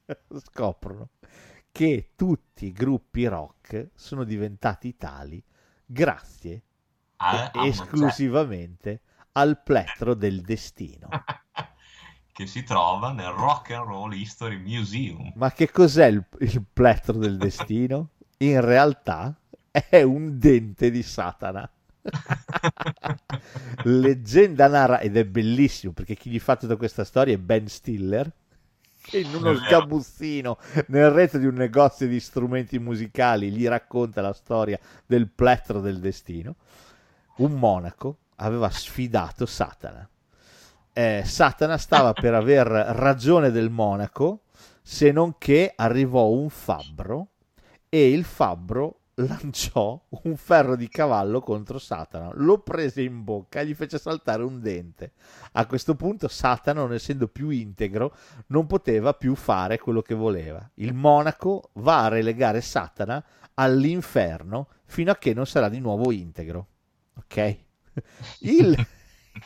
scoprono 0.36 1.08
che 1.72 2.10
tutti 2.14 2.66
i 2.66 2.72
gruppi 2.72 3.24
rock 3.26 3.92
sono 3.94 4.24
diventati 4.24 4.94
tali 4.98 5.42
grazie 5.86 6.62
Ah, 7.16 7.50
a 7.50 7.50
uno 7.54 7.64
esclusivamente 7.64 9.00
al 9.32 9.62
plettro 9.62 10.12
del 10.12 10.42
destino. 10.42 11.08
Che 12.34 12.46
si 12.46 12.64
trova 12.64 13.12
nel 13.12 13.30
Rock 13.30 13.70
and 13.70 13.86
Roll 13.86 14.12
History 14.12 14.58
Museum. 14.58 15.30
Ma 15.36 15.52
che 15.52 15.70
cos'è 15.70 16.06
il, 16.06 16.26
il 16.40 16.64
plettro 16.70 17.16
del 17.16 17.38
destino? 17.38 18.10
In 18.38 18.60
realtà 18.60 19.34
è 19.70 20.02
un 20.02 20.38
dente 20.38 20.90
di 20.90 21.02
Satana. 21.02 21.68
Leggenda 23.84 24.68
narra, 24.68 25.00
ed 25.00 25.16
è 25.16 25.24
bellissimo 25.24 25.92
perché 25.92 26.14
chi 26.14 26.30
gli 26.30 26.38
fa 26.38 26.56
tutta 26.56 26.76
questa 26.76 27.04
storia 27.04 27.34
è 27.34 27.38
Ben 27.38 27.68
Stiller, 27.68 28.30
che 29.00 29.20
in 29.20 29.34
uno 29.34 29.52
vero. 29.52 29.64
sgabuzzino 29.64 30.58
nel 30.88 31.10
retro 31.10 31.38
di 31.38 31.46
un 31.46 31.54
negozio 31.54 32.06
di 32.06 32.20
strumenti 32.20 32.78
musicali 32.78 33.50
gli 33.50 33.66
racconta 33.66 34.20
la 34.20 34.32
storia 34.32 34.78
del 35.06 35.28
plettro 35.28 35.80
del 35.80 36.00
destino. 36.00 36.56
Un 37.36 37.52
monaco 37.52 38.18
aveva 38.36 38.70
sfidato 38.70 39.46
Satana. 39.46 40.08
Eh, 40.92 41.22
Satana 41.24 41.76
stava 41.76 42.12
per 42.12 42.34
aver 42.34 42.66
ragione 42.66 43.50
del 43.50 43.70
monaco, 43.70 44.44
se 44.82 45.10
non 45.10 45.36
che 45.38 45.72
arrivò 45.74 46.28
un 46.28 46.48
fabbro 46.48 47.30
e 47.94 48.10
il 48.10 48.24
fabbro 48.24 49.02
lanciò 49.14 50.04
un 50.24 50.36
ferro 50.36 50.74
di 50.74 50.88
cavallo 50.88 51.38
contro 51.38 51.78
Satana, 51.78 52.32
lo 52.34 52.58
prese 52.58 53.02
in 53.02 53.22
bocca 53.22 53.60
e 53.60 53.66
gli 53.66 53.74
fece 53.74 53.98
saltare 53.98 54.42
un 54.42 54.60
dente. 54.60 55.12
A 55.52 55.64
questo 55.66 55.94
punto 55.94 56.26
Satana, 56.26 56.80
non 56.80 56.92
essendo 56.92 57.28
più 57.28 57.50
integro, 57.50 58.12
non 58.48 58.66
poteva 58.66 59.14
più 59.14 59.36
fare 59.36 59.78
quello 59.78 60.02
che 60.02 60.16
voleva. 60.16 60.68
Il 60.74 60.92
monaco 60.92 61.70
va 61.74 62.02
a 62.02 62.08
relegare 62.08 62.60
Satana 62.62 63.24
all'inferno 63.54 64.70
fino 64.86 65.12
a 65.12 65.16
che 65.16 65.32
non 65.32 65.46
sarà 65.46 65.68
di 65.68 65.78
nuovo 65.78 66.10
integro. 66.10 66.66
Ok? 67.18 67.58
Il, 68.40 68.76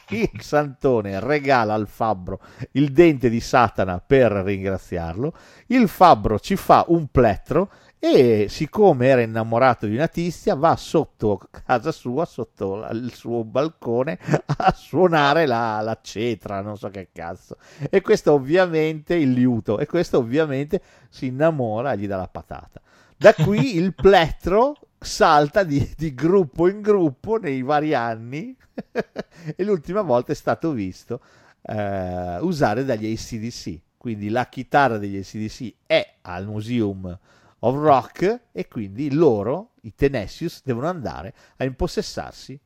il 0.08 0.40
santone 0.40 1.18
regala 1.20 1.74
al 1.74 1.88
fabbro 1.88 2.40
il 2.72 2.92
dente 2.92 3.28
di 3.28 3.40
Satana 3.40 4.00
per 4.00 4.32
ringraziarlo. 4.32 5.34
Il 5.66 5.88
fabbro 5.88 6.38
ci 6.38 6.56
fa 6.56 6.84
un 6.88 7.08
plettro 7.08 7.70
e 8.00 8.46
siccome 8.48 9.08
era 9.08 9.22
innamorato 9.22 9.86
di 9.86 9.96
una 9.96 10.06
tizia 10.06 10.54
va 10.54 10.76
sotto 10.76 11.40
casa 11.50 11.90
sua, 11.90 12.24
sotto 12.24 12.76
la- 12.76 12.90
il 12.90 13.12
suo 13.12 13.42
balcone 13.42 14.18
a 14.56 14.72
suonare 14.72 15.46
la, 15.46 15.80
la 15.80 15.98
cetra, 16.00 16.60
non 16.60 16.76
so 16.76 16.88
che 16.90 17.08
cazzo. 17.12 17.56
E 17.90 18.00
questo 18.00 18.32
ovviamente 18.32 19.14
il 19.14 19.32
liuto, 19.32 19.78
e 19.78 19.86
questo 19.86 20.18
ovviamente 20.18 20.80
si 21.08 21.26
innamora 21.26 21.92
e 21.92 21.98
gli 21.98 22.06
dà 22.06 22.16
la 22.16 22.28
patata. 22.28 22.80
Da 23.16 23.34
qui 23.34 23.74
il 23.78 23.94
plettro 23.94 24.76
salta 25.00 25.64
di, 25.64 25.92
di 25.96 26.14
gruppo 26.14 26.68
in 26.68 26.80
gruppo 26.80 27.36
nei 27.36 27.62
vari 27.62 27.94
anni 27.94 28.56
e 29.56 29.64
l'ultima 29.64 30.02
volta 30.02 30.32
è 30.32 30.36
stato 30.36 30.70
visto 30.70 31.20
eh, 31.62 32.38
usare 32.40 32.84
dagli 32.84 33.12
ACDC. 33.12 33.80
Quindi 33.96 34.28
la 34.28 34.46
chitarra 34.48 34.98
degli 34.98 35.18
ACDC 35.18 35.74
è 35.84 36.14
al 36.22 36.46
Museum 36.46 37.18
of 37.60 37.74
Rock 37.76 38.40
e 38.52 38.68
quindi 38.68 39.12
loro, 39.12 39.72
i 39.82 39.94
Tenacious, 39.94 40.62
devono 40.64 40.88
andare 40.88 41.34
a 41.56 41.64
impossessarsi 41.64 42.58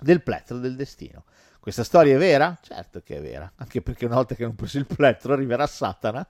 del 0.00 0.22
plettro 0.22 0.58
del 0.58 0.76
destino. 0.76 1.24
Questa 1.60 1.84
storia 1.84 2.16
è 2.16 2.18
vera? 2.18 2.58
Certo 2.60 3.02
che 3.02 3.18
è 3.18 3.20
vera, 3.20 3.52
anche 3.56 3.82
perché 3.82 4.04
una 4.06 4.16
volta 4.16 4.34
che 4.34 4.42
hanno 4.42 4.54
preso 4.54 4.78
il 4.78 4.86
plettro 4.86 5.32
arriverà 5.32 5.66
Satana 5.66 6.28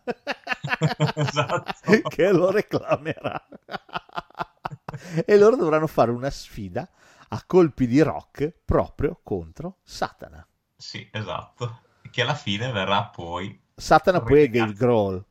Esatto. 1.14 1.72
che 2.09 2.30
lo 2.32 2.50
reclamerà. 2.50 3.48
e 5.24 5.38
loro 5.38 5.57
dovranno 5.57 5.86
fare 5.86 6.11
una 6.11 6.30
sfida 6.30 6.88
a 7.28 7.42
colpi 7.46 7.86
di 7.86 8.00
rock 8.03 8.53
proprio 8.64 9.20
contro 9.22 9.78
Satana. 9.82 10.46
Sì, 10.76 11.09
esatto. 11.11 11.80
Che 12.11 12.22
alla 12.22 12.34
fine 12.34 12.70
verrà 12.72 13.05
poi... 13.05 13.59
Satana 13.74 14.20
poi 14.20 14.42
è 14.42 14.46
Ragazzi. 14.46 14.74
Grohl. 14.74 15.24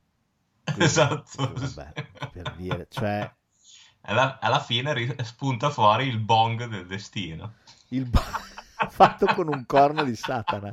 Quindi, 0.73 0.83
Esatto. 0.85 1.53
vabbè, 1.53 1.93
per 2.31 2.55
dire, 2.55 2.87
cioè 2.89 3.29
Alla, 4.01 4.39
alla 4.39 4.59
fine 4.59 4.93
ri- 4.93 5.15
spunta 5.23 5.69
fuori 5.69 6.07
il 6.07 6.19
bong 6.19 6.65
del 6.67 6.85
destino. 6.87 7.55
il 7.89 8.05
ba- 8.09 8.21
fatto 8.89 9.25
con 9.27 9.47
un 9.47 9.65
corno 9.65 10.03
di 10.03 10.15
Satana. 10.15 10.71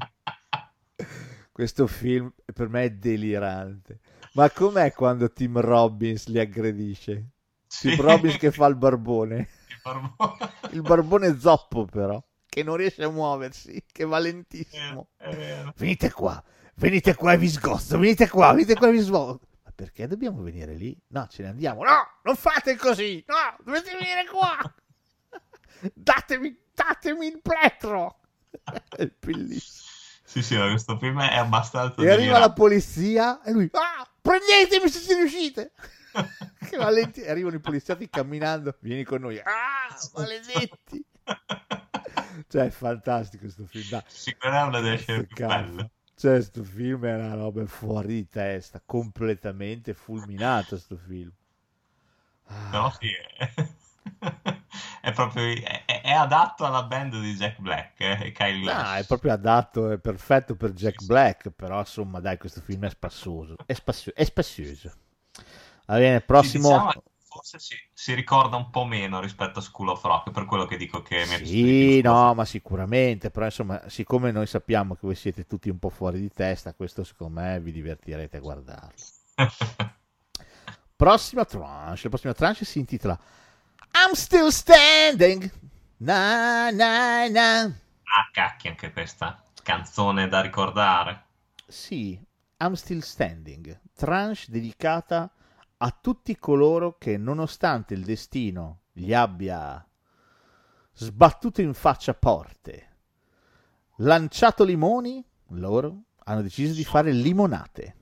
Questo 1.52 1.86
film 1.86 2.32
per 2.52 2.68
me 2.68 2.84
è 2.84 2.90
delirante. 2.90 4.00
Ma 4.34 4.48
com'è 4.50 4.92
quando 4.92 5.32
Tim 5.32 5.60
Robbins 5.60 6.26
li 6.28 6.38
aggredisce? 6.38 7.30
Sì. 7.66 7.90
Tim 7.90 8.00
Robbins 8.00 8.36
che 8.36 8.50
fa 8.52 8.66
il 8.66 8.76
barbone. 8.76 9.48
Il 9.68 9.80
barbone. 9.82 10.52
Il 10.72 10.82
barbone 10.82 11.38
zoppo 11.38 11.84
però, 11.86 12.22
che 12.46 12.62
non 12.62 12.76
riesce 12.76 13.02
a 13.04 13.10
muoversi, 13.10 13.82
che 13.90 14.04
va 14.04 14.18
lentissimo. 14.18 15.08
È 15.16 15.34
vero. 15.34 15.72
Venite 15.76 16.10
qua, 16.12 16.42
venite 16.74 17.14
qua 17.14 17.32
e 17.32 17.38
vi 17.38 17.48
sgosto, 17.48 17.98
venite 17.98 18.28
qua, 18.28 18.52
venite 18.52 18.74
qua 18.74 18.88
e 18.88 18.92
vi 18.92 19.02
sgosto. 19.02 19.40
Perché 19.78 20.08
dobbiamo 20.08 20.42
venire 20.42 20.74
lì? 20.74 21.00
No, 21.10 21.28
ce 21.28 21.42
ne 21.44 21.50
andiamo. 21.50 21.84
No, 21.84 22.18
non 22.24 22.34
fate 22.34 22.74
così. 22.74 23.22
No, 23.28 23.36
dovete 23.62 23.92
venire 23.92 24.26
qua. 24.26 24.58
Datemi, 25.94 26.58
datemi 26.74 27.28
il 27.28 27.40
pletro. 27.40 28.18
È 28.90 29.06
bellissimo. 29.20 29.86
Sì, 30.24 30.42
sì, 30.42 30.56
ma 30.56 30.68
questo 30.68 30.98
film 30.98 31.22
è 31.22 31.36
abbastanza 31.36 32.02
E 32.02 32.10
arriva 32.10 32.32
la 32.40 32.48
delirante. 32.48 32.54
polizia 32.60 33.40
e 33.44 33.52
lui, 33.52 33.70
ah, 33.72 34.06
prendetemi 34.20 34.88
se 34.90 34.98
ci 35.00 35.14
riuscite. 35.14 35.70
che 36.68 36.76
valenti, 36.76 37.24
arrivano 37.24 37.54
i 37.54 37.60
poliziotti 37.60 38.10
camminando, 38.10 38.76
vieni 38.80 39.04
con 39.04 39.20
noi. 39.20 39.38
Ah, 39.38 39.96
maledetti. 40.14 41.02
Cioè, 42.48 42.64
è 42.66 42.70
fantastico 42.70 43.44
questo 43.44 43.64
film. 43.64 43.88
Dai. 43.90 44.02
Sì, 44.08 44.34
quella 44.36 44.62
è 44.64 44.66
una 44.66 44.80
delle 44.80 44.98
scene 44.98 45.24
più 45.24 45.36
Cazzo. 45.36 45.54
belle. 45.70 45.90
Cioè, 46.18 46.32
questo 46.34 46.64
film 46.64 47.06
è 47.06 47.14
una 47.14 47.32
roba 47.34 47.64
fuori 47.64 48.08
di 48.16 48.28
testa, 48.28 48.82
completamente 48.84 49.94
fulminato 49.94 50.76
sto 50.76 50.98
film. 50.98 51.32
Ah, 52.48 52.70
Però 52.70 52.90
sì, 52.90 53.08
è, 53.12 53.52
è 55.00 55.12
proprio 55.12 55.44
è, 55.64 55.84
è 56.02 56.10
adatto 56.12 56.64
alla 56.64 56.82
band 56.84 57.18
di 57.20 57.34
Jack 57.34 57.58
Black 57.60 58.00
eh, 58.00 58.26
e 58.26 58.32
Kyle 58.32 58.60
no, 58.62 58.72
Glass. 58.72 58.94
è 58.94 59.04
proprio 59.04 59.32
adatto, 59.32 59.90
è 59.90 59.98
perfetto 59.98 60.54
per 60.56 60.72
Jack 60.72 61.00
Sì, 61.00 61.04
sì. 61.04 61.14
Black, 61.14 61.50
però 61.50 61.78
insomma, 61.80 62.20
dai, 62.20 62.38
questo 62.38 62.60
film 62.60 62.84
è 62.86 62.90
spassoso, 62.90 63.56
è, 63.66 63.72
spassio- 63.72 64.14
è 64.14 64.24
spassioso. 64.24 64.92
Va 65.86 65.96
bene, 65.98 66.20
Sì, 66.30 66.50
prossimo... 66.50 66.86
diciamo 66.90 66.92
forse 67.38 67.60
si, 67.60 67.76
si 67.92 68.14
ricorda 68.14 68.56
un 68.56 68.68
po' 68.70 68.84
meno 68.84 69.20
rispetto 69.20 69.60
a 69.60 69.62
School 69.62 69.90
of 69.90 70.02
Rock, 70.02 70.32
per 70.32 70.44
quello 70.44 70.66
che 70.66 70.76
dico 70.76 71.02
che 71.02 71.24
mi 71.26 71.34
è 71.34 71.44
Sì, 71.44 72.00
no, 72.00 72.34
ma 72.34 72.44
sicuramente, 72.44 73.30
però 73.30 73.44
insomma, 73.44 73.88
siccome 73.88 74.32
noi 74.32 74.46
sappiamo 74.46 74.94
che 74.94 75.00
voi 75.02 75.14
siete 75.14 75.46
tutti 75.46 75.68
un 75.68 75.78
po' 75.78 75.88
fuori 75.88 76.18
di 76.18 76.30
testa, 76.32 76.74
questo 76.74 77.04
secondo 77.04 77.40
me 77.40 77.60
vi 77.60 77.70
divertirete 77.70 78.38
a 78.38 78.40
guardarlo. 78.40 78.92
Prossima 80.96 81.44
tranche, 81.44 82.00
la 82.02 82.08
prossima 82.08 82.34
tranche 82.34 82.64
si 82.64 82.80
intitola 82.80 83.16
I'm 83.92 84.14
still 84.14 84.48
standing. 84.48 85.48
Na 85.98 86.70
na 86.70 87.28
na. 87.28 87.62
ah, 87.62 88.30
cacchio, 88.32 88.70
anche 88.70 88.92
questa 88.92 89.40
canzone 89.62 90.26
da 90.26 90.40
ricordare. 90.40 91.26
Sì, 91.68 92.20
I'm 92.58 92.72
still 92.72 93.00
standing. 93.00 93.80
Tranche 93.94 94.46
dedicata 94.48 95.30
a 95.78 95.96
tutti 96.00 96.36
coloro 96.36 96.96
che 96.98 97.16
nonostante 97.16 97.94
il 97.94 98.04
destino 98.04 98.80
gli 98.92 99.14
abbia 99.14 99.84
sbattuto 100.94 101.60
in 101.60 101.74
faccia 101.74 102.14
porte, 102.14 102.96
lanciato 103.96 104.64
limoni, 104.64 105.24
loro 105.50 106.02
hanno 106.24 106.42
deciso 106.42 106.74
di 106.74 106.84
fare 106.84 107.12
limonate 107.12 107.96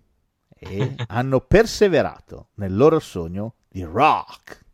e 0.48 0.94
hanno 1.08 1.40
perseverato 1.40 2.48
nel 2.54 2.74
loro 2.74 2.98
sogno 2.98 3.56
di 3.68 3.82
rock. 3.82 4.64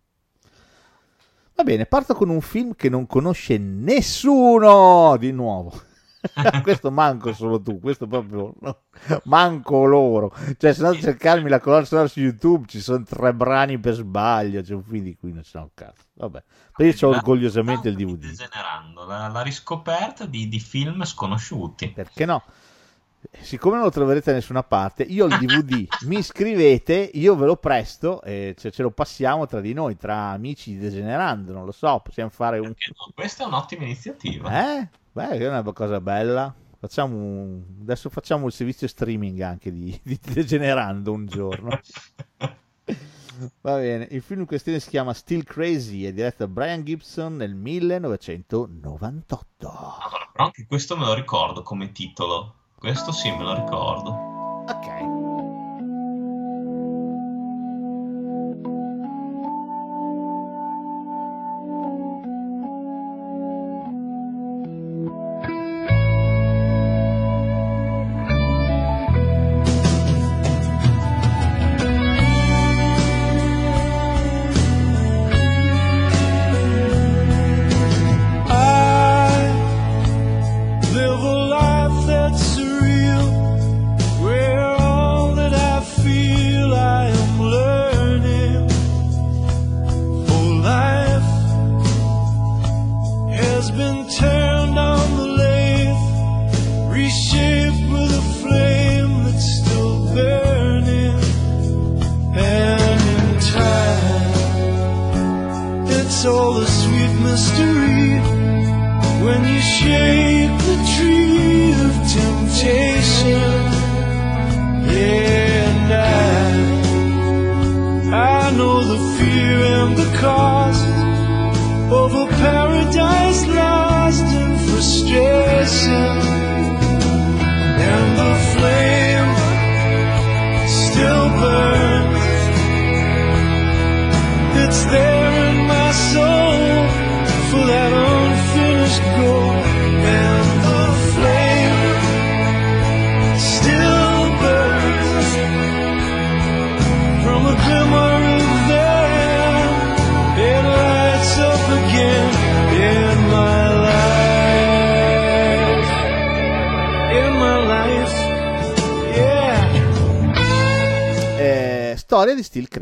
Va 1.55 1.65
bene, 1.65 1.87
parto 1.87 2.15
con 2.15 2.29
un 2.29 2.41
film 2.41 2.75
che 2.75 2.89
non 2.89 3.07
conosce 3.07 3.59
nessuno 3.59 5.17
di 5.19 5.33
nuovo. 5.33 5.91
questo 6.62 6.91
manco 6.91 7.33
solo 7.33 7.61
tu, 7.61 7.81
questo 7.81 8.07
proprio 8.07 8.55
no, 8.61 8.79
manco 9.25 9.85
loro. 9.85 10.35
Cioè, 10.57 10.73
se 10.73 10.83
no 10.83 10.95
cercarmi 10.95 11.49
la 11.49 11.59
colonna 11.59 11.85
sonora 11.85 12.09
su 12.09 12.20
YouTube 12.20 12.66
ci 12.68 12.81
sono 12.81 13.03
tre 13.03 13.35
brani 13.35 13.79
per 13.79 13.95
sbaglio. 13.95 14.62
C'è 14.62 14.75
un 14.75 14.85
film 14.85 15.05
di 15.05 15.16
cui 15.16 15.33
non 15.33 15.43
c'è 15.43 15.59
un 15.59 15.70
cazzo. 15.75 16.05
Vabbè, 16.14 16.43
però 16.77 16.89
io 16.89 17.09
ho 17.09 17.11
orgogliosamente 17.11 17.89
il 17.89 17.97
DVD. 17.97 18.27
Degenerando, 18.27 19.05
la, 19.05 19.29
la 19.29 19.43
riscoperta 19.43 20.27
di, 20.27 20.49
di 20.49 20.61
film 20.61 21.03
sconosciuti. 21.05 21.91
Perché 21.91 22.25
no? 22.25 22.43
Siccome 23.41 23.77
non 23.77 23.85
lo 23.85 23.91
troverete 23.91 24.31
da 24.31 24.37
nessuna 24.37 24.62
parte, 24.62 25.03
io 25.05 25.25
ho 25.25 25.29
il 25.29 25.39
DVD, 25.39 25.87
mi 26.07 26.18
iscrivete, 26.18 27.11
io 27.14 27.35
ve 27.37 27.47
lo 27.47 27.57
presto 27.57 28.20
e 28.23 28.55
ce, 28.59 28.70
ce 28.70 28.83
lo 28.83 28.91
passiamo 28.91 29.47
tra 29.47 29.61
di 29.61 29.73
noi, 29.73 29.97
tra 29.97 30.31
amici 30.31 30.73
di 30.73 30.79
Degenerando, 30.79 31.53
non 31.53 31.64
lo 31.64 31.73
so, 31.73 32.01
possiamo 32.03 32.31
fare 32.31 32.59
un... 32.59 32.75
Questa 33.14 33.45
è 33.45 33.47
un'ottima 33.47 33.85
iniziativa. 33.85 34.81
Eh? 34.81 34.89
Beh, 35.12 35.29
è 35.29 35.49
una 35.49 35.62
cosa 35.62 36.01
bella. 36.01 36.53
Facciamo 36.79 37.16
un- 37.16 37.62
Adesso 37.83 38.11
facciamo 38.11 38.47
il 38.47 38.53
servizio 38.53 38.89
streaming 38.89 39.41
anche 39.41 39.70
di, 39.70 39.99
di 40.03 40.18
Degenerando 40.20 41.12
un 41.12 41.27
giorno. 41.27 41.79
Va 43.61 43.77
bene, 43.77 44.07
il 44.11 44.20
film 44.23 44.41
in 44.41 44.47
questione 44.47 44.79
si 44.79 44.91
chiama 44.91 45.14
Still 45.14 45.43
Crazy, 45.45 46.05
è 46.05 46.12
diretto 46.12 46.45
da 46.45 46.53
Brian 46.53 46.85
Gibson 46.85 47.37
nel 47.37 47.55
1998. 47.55 49.68
Allora, 49.68 50.29
però 50.33 50.45
anche 50.45 50.66
questo 50.66 50.97
me 50.97 51.07
lo 51.07 51.14
ricordo 51.14 51.62
come 51.62 51.93
titolo. 51.93 52.57
Questo 52.83 53.12
sì, 53.12 53.30
me 53.30 53.45
lo 53.45 53.55
ricordo. 53.55 54.11
Ok. 54.66 55.52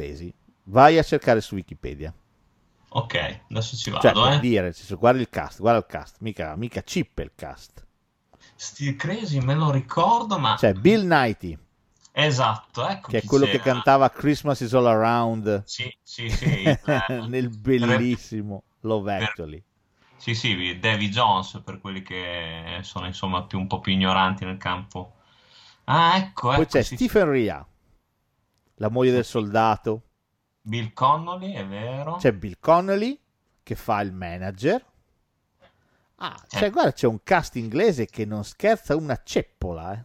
Crazy. 0.01 0.32
Vai 0.64 0.98
a 0.98 1.03
cercare 1.03 1.40
su 1.40 1.55
Wikipedia. 1.57 2.12
Ok, 2.92 3.42
adesso 3.51 3.76
ci 3.76 3.90
vado, 3.90 4.03
Cioè, 4.03 4.12
per 4.12 4.32
eh. 4.32 4.40
dire, 4.40 4.72
senso, 4.72 4.96
guarda 4.96 5.20
il 5.20 5.28
cast, 5.28 5.61
guarda 5.61 5.78
il 5.78 5.86
cast, 5.86 6.16
mica, 6.20 6.57
mica 6.57 6.82
chip 6.82 7.18
il 7.18 7.32
cast. 7.34 7.86
Steve 8.57 8.96
Crazy 8.96 9.40
me 9.40 9.55
lo 9.55 9.70
ricordo, 9.70 10.38
ma... 10.38 10.57
Cioè, 10.57 10.74
Bill 10.74 11.07
Nighy, 11.07 11.57
Esatto, 12.12 12.86
ecco 12.88 13.09
che 13.09 13.18
è 13.18 13.24
quello 13.24 13.46
che 13.46 13.59
c'era. 13.59 13.62
cantava 13.62 14.11
Christmas 14.11 14.61
is 14.61 14.74
all 14.74 14.86
around 14.86 15.62
Sì, 15.64 15.94
sì, 16.03 16.28
sì. 16.28 16.64
nel 17.28 17.48
bellissimo 17.51 18.64
Love 18.80 19.14
Actually. 19.14 19.64
Sì, 20.16 20.34
sì, 20.34 20.78
Davy 20.78 21.09
Jones, 21.09 21.62
per 21.64 21.80
quelli 21.80 22.03
che 22.03 22.78
sono 22.82 23.07
insomma 23.07 23.42
più 23.44 23.59
un 23.59 23.66
po' 23.66 23.80
più 23.80 23.92
ignoranti 23.92 24.44
nel 24.44 24.59
campo 24.59 25.14
Ah, 25.84 26.16
ecco, 26.16 26.51
Poi 26.53 26.64
ecco, 26.64 26.66
c'è 26.66 26.82
sì, 26.82 26.96
Stephen 26.96 27.30
Ria, 27.30 27.66
la 28.81 28.89
moglie 28.89 29.12
del 29.12 29.24
soldato. 29.24 30.03
Bill 30.62 30.93
Connolly, 30.93 31.53
è 31.53 31.66
vero. 31.66 32.16
C'è 32.16 32.33
Bill 32.33 32.57
Connolly 32.59 33.18
che 33.62 33.74
fa 33.74 34.01
il 34.01 34.12
manager. 34.12 34.85
Ah, 36.16 36.39
cioè, 36.49 36.64
Eh. 36.64 36.70
guarda, 36.70 36.93
c'è 36.93 37.07
un 37.07 37.22
cast 37.22 37.57
inglese 37.57 38.07
che 38.07 38.24
non 38.24 38.45
scherza 38.45 38.97
una 38.97 39.20
ceppola, 39.22 39.95
eh. 39.95 40.05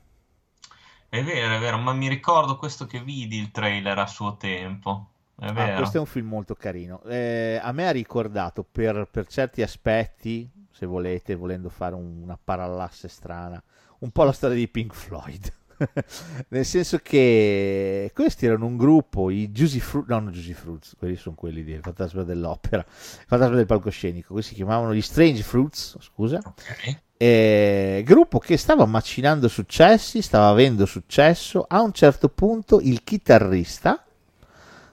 È 1.09 1.23
vero, 1.23 1.55
è 1.55 1.59
vero, 1.59 1.77
ma 1.77 1.93
mi 1.93 2.07
ricordo 2.09 2.57
questo 2.57 2.85
che 2.85 3.01
vidi 3.01 3.37
il 3.37 3.51
trailer 3.51 3.97
a 3.97 4.07
suo 4.07 4.35
tempo. 4.37 5.09
È 5.37 5.45
Ah, 5.47 5.51
vero. 5.53 5.77
questo 5.77 5.97
è 5.97 5.99
un 5.99 6.05
film 6.05 6.27
molto 6.27 6.55
carino. 6.55 7.01
Eh, 7.03 7.59
a 7.61 7.71
me 7.71 7.87
ha 7.87 7.91
ricordato 7.91 8.63
per, 8.69 9.07
per 9.11 9.27
certi 9.27 9.61
aspetti, 9.61 10.49
se 10.71 10.85
volete, 10.85 11.35
volendo 11.35 11.69
fare 11.69 11.95
un- 11.95 12.21
una 12.23 12.37
parallasse 12.41 13.07
strana, 13.07 13.61
un 13.99 14.11
po' 14.11 14.23
la 14.23 14.31
storia 14.33 14.55
di 14.57 14.67
Pink 14.67 14.93
Floyd. 14.93 15.53
Nel 16.49 16.65
senso 16.65 16.99
che 16.99 18.11
questi 18.13 18.45
erano 18.45 18.65
un 18.65 18.77
gruppo, 18.77 19.29
i 19.29 19.51
Juicy 19.51 19.79
Fruits, 19.79 20.09
no, 20.09 20.19
non 20.19 20.31
Juicy 20.31 20.53
Fruits, 20.53 20.95
quelli 20.97 21.15
sono 21.15 21.35
quelli 21.35 21.63
del 21.63 21.81
Fantasma 21.81 22.23
dell'Opera, 22.23 22.85
il 22.87 23.25
Fantasma 23.27 23.55
del 23.55 23.65
Palcoscenico, 23.65 24.33
questi 24.33 24.51
si 24.51 24.55
chiamavano 24.55 24.93
gli 24.93 25.01
Strange 25.01 25.43
Fruits, 25.43 25.97
scusa. 25.99 26.39
Ok. 26.43 27.03
Eh, 27.17 28.03
gruppo 28.05 28.39
che 28.39 28.57
stava 28.57 28.85
macinando 28.85 29.47
successi, 29.47 30.21
stava 30.21 30.49
avendo 30.49 30.85
successo. 30.85 31.65
A 31.67 31.81
un 31.81 31.93
certo 31.93 32.27
punto 32.27 32.81
il 32.81 33.03
chitarrista 33.03 34.03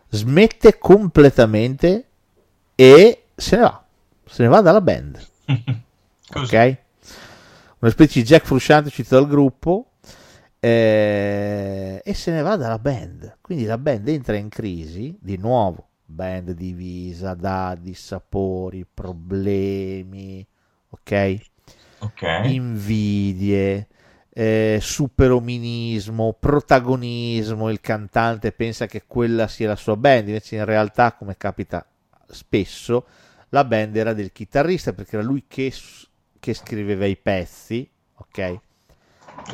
smette 0.08 0.78
completamente 0.78 2.06
e 2.76 3.24
se 3.34 3.56
ne 3.56 3.62
va, 3.62 3.84
se 4.24 4.42
ne 4.42 4.48
va 4.48 4.60
dalla 4.60 4.80
band. 4.80 5.28
Ok? 6.34 6.76
Una 7.80 7.90
specie 7.90 8.20
di 8.20 8.26
Jack 8.26 8.46
Frusciante 8.46 8.88
uscito 8.88 9.16
dal 9.16 9.28
gruppo 9.28 9.91
eh, 10.64 12.00
e 12.04 12.14
se 12.14 12.30
ne 12.30 12.40
va 12.40 12.54
dalla 12.54 12.78
band. 12.78 13.38
Quindi 13.40 13.64
la 13.64 13.78
band 13.78 14.06
entra 14.06 14.36
in 14.36 14.48
crisi 14.48 15.16
di 15.20 15.36
nuovo. 15.36 15.88
Band 16.04 16.52
divisa 16.52 17.34
da 17.34 17.76
dissapori, 17.76 18.86
problemi, 18.86 20.46
ok? 20.90 21.40
Ok. 21.98 22.22
invidie, 22.44 23.88
eh, 24.30 24.78
superominismo, 24.80 26.36
protagonismo. 26.38 27.68
Il 27.68 27.80
cantante 27.80 28.52
pensa 28.52 28.86
che 28.86 29.02
quella 29.04 29.48
sia 29.48 29.66
la 29.66 29.76
sua 29.76 29.96
band, 29.96 30.28
invece 30.28 30.56
in 30.56 30.64
realtà, 30.64 31.14
come 31.14 31.36
capita 31.36 31.84
spesso, 32.28 33.06
la 33.48 33.64
band 33.64 33.96
era 33.96 34.12
del 34.12 34.30
chitarrista 34.30 34.92
perché 34.92 35.16
era 35.16 35.24
lui 35.24 35.44
che, 35.48 35.72
che 36.38 36.54
scriveva 36.54 37.06
i 37.06 37.16
pezzi, 37.16 37.88
ok? 38.14 38.60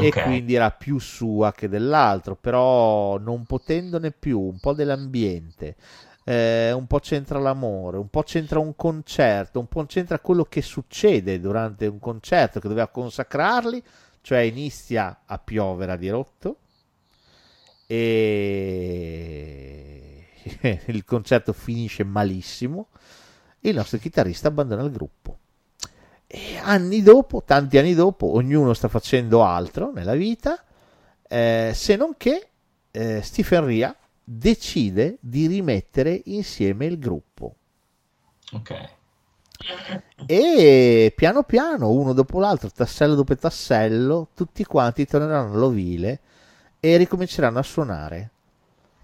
E 0.00 0.04
Ok. 0.04 0.16
quindi 0.16 0.54
era 0.54 0.70
più 0.70 0.98
sua 1.00 1.52
che 1.52 1.68
dell'altro, 1.68 2.36
però 2.36 3.18
non 3.18 3.44
potendone 3.46 4.12
più, 4.12 4.38
un 4.40 4.58
po' 4.60 4.72
dell'ambiente, 4.72 5.74
eh, 6.24 6.70
un 6.72 6.86
po' 6.86 7.00
c'entra 7.00 7.38
l'amore, 7.40 7.96
un 7.98 8.08
po' 8.08 8.22
c'entra 8.22 8.60
un 8.60 8.76
concerto, 8.76 9.58
un 9.58 9.66
po' 9.66 9.84
c'entra 9.86 10.20
quello 10.20 10.44
che 10.44 10.62
succede 10.62 11.40
durante 11.40 11.86
un 11.86 11.98
concerto 11.98 12.60
che 12.60 12.68
doveva 12.68 12.86
consacrarli, 12.88 13.82
cioè 14.20 14.40
inizia 14.40 15.22
a 15.26 15.38
piovere 15.38 15.92
a 15.92 15.96
dirotto 15.96 16.58
e 17.86 20.26
il 20.86 21.04
concerto 21.04 21.52
finisce 21.52 22.04
malissimo 22.04 22.88
e 23.60 23.70
il 23.70 23.76
nostro 23.76 23.98
chitarrista 23.98 24.48
abbandona 24.48 24.82
il 24.82 24.92
gruppo. 24.92 25.38
E 26.30 26.58
anni 26.58 27.00
dopo, 27.00 27.42
tanti 27.42 27.78
anni 27.78 27.94
dopo, 27.94 28.34
ognuno 28.34 28.74
sta 28.74 28.88
facendo 28.88 29.42
altro 29.42 29.90
nella 29.90 30.12
vita, 30.12 30.62
eh, 31.26 31.72
se 31.74 31.96
non 31.96 32.14
che 32.18 32.48
eh, 32.90 33.22
Stephen 33.22 33.64
Ria 33.64 33.96
decide 34.22 35.16
di 35.20 35.46
rimettere 35.46 36.20
insieme 36.26 36.84
il 36.84 36.98
gruppo. 36.98 37.54
Ok. 38.52 38.96
E 40.26 41.12
piano 41.16 41.42
piano, 41.44 41.90
uno 41.90 42.12
dopo 42.12 42.38
l'altro, 42.38 42.70
tassello 42.70 43.14
dopo 43.14 43.34
tassello, 43.34 44.28
tutti 44.34 44.64
quanti 44.64 45.06
torneranno 45.06 45.54
all'ovile 45.54 46.20
e 46.78 46.98
ricominceranno 46.98 47.58
a 47.58 47.62
suonare 47.62 48.30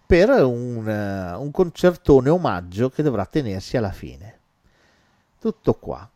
per 0.06 0.28
un, 0.28 0.86
eh, 0.86 1.34
un 1.34 1.50
concertone 1.50 2.28
omaggio 2.28 2.90
che 2.90 3.02
dovrà 3.02 3.24
tenersi 3.24 3.78
alla 3.78 3.92
fine. 3.92 4.38
Tutto 5.40 5.74
qua. 5.74 6.08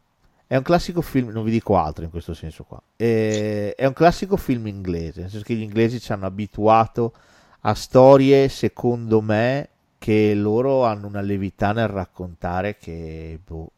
È 0.51 0.57
un 0.57 0.63
classico 0.63 1.03
film, 1.03 1.29
non 1.29 1.45
vi 1.45 1.51
dico 1.51 1.77
altro 1.77 2.05
in 2.05 2.11
questo 2.11 2.33
senso 2.33 2.65
qua. 2.65 2.81
Eh, 2.97 3.75
è 3.77 3.85
un 3.85 3.93
classico 3.93 4.39
film 4.39 4.67
inglese, 4.67 5.21
nel 5.21 5.29
senso 5.29 5.45
che 5.45 5.55
gli 5.55 5.61
inglesi 5.61 6.01
ci 6.01 6.11
hanno 6.11 6.25
abituato 6.25 7.13
a 7.61 7.75
storie, 7.75 8.49
secondo 8.49 9.21
me, 9.21 9.69
che 9.99 10.33
loro 10.33 10.87
hanno 10.87 11.07
una 11.07 11.21
levità 11.21 11.73
nel 11.73 11.89
raccontare 11.89 12.79
che... 12.79 13.39
Boh, 13.45 13.71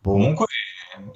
boh. 0.00 0.12
Comunque 0.12 0.46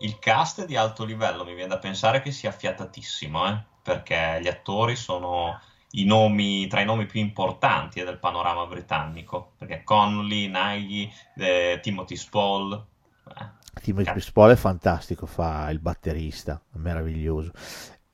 il 0.00 0.18
cast 0.18 0.64
è 0.64 0.66
di 0.66 0.76
alto 0.76 1.04
livello, 1.04 1.46
mi 1.46 1.54
viene 1.54 1.70
da 1.70 1.78
pensare 1.78 2.20
che 2.20 2.30
sia 2.30 2.50
affiatatissimo, 2.50 3.48
eh, 3.48 3.64
perché 3.82 4.38
gli 4.42 4.48
attori 4.48 4.96
sono 4.96 5.58
i 5.92 6.04
nomi, 6.04 6.66
tra 6.66 6.82
i 6.82 6.84
nomi 6.84 7.06
più 7.06 7.20
importanti 7.20 8.04
del 8.04 8.18
panorama 8.18 8.66
britannico, 8.66 9.52
perché 9.56 9.82
Connolly, 9.82 10.48
Nagy, 10.48 11.10
eh, 11.36 11.78
Timothy 11.82 12.16
Spall, 12.16 12.90
eh, 13.28 13.80
Timothy 13.80 14.20
Spall 14.20 14.52
è 14.52 14.56
fantastico, 14.56 15.26
fa 15.26 15.68
il 15.70 15.78
batterista, 15.78 16.60
è 16.72 16.78
meraviglioso. 16.78 17.52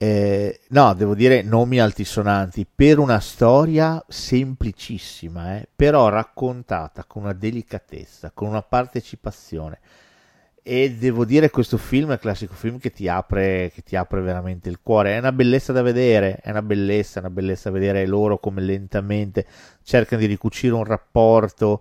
Eh, 0.00 0.60
no, 0.68 0.94
devo 0.94 1.16
dire 1.16 1.42
nomi 1.42 1.80
altisonanti 1.80 2.64
per 2.72 3.00
una 3.00 3.18
storia 3.18 4.02
semplicissima, 4.06 5.56
eh, 5.56 5.68
però 5.74 6.08
raccontata 6.08 7.04
con 7.04 7.24
una 7.24 7.32
delicatezza, 7.32 8.30
con 8.32 8.48
una 8.48 8.62
partecipazione. 8.62 9.80
E 10.62 10.92
devo 10.92 11.24
dire 11.24 11.50
questo 11.50 11.78
film 11.78 12.10
è 12.10 12.12
il 12.12 12.18
classico 12.20 12.54
film 12.54 12.78
che 12.78 12.90
ti 12.92 13.08
apre, 13.08 13.72
che 13.74 13.82
ti 13.82 13.96
apre 13.96 14.20
veramente 14.20 14.68
il 14.68 14.80
cuore. 14.82 15.14
È 15.14 15.18
una 15.18 15.32
bellezza 15.32 15.72
da 15.72 15.82
vedere, 15.82 16.36
è 16.42 16.50
una 16.50 16.62
bellezza, 16.62 17.20
una 17.20 17.30
bellezza 17.30 17.70
vedere 17.70 18.06
loro 18.06 18.38
come 18.38 18.60
lentamente 18.60 19.46
cercano 19.82 20.20
di 20.20 20.26
ricucire 20.26 20.74
un 20.74 20.84
rapporto 20.84 21.80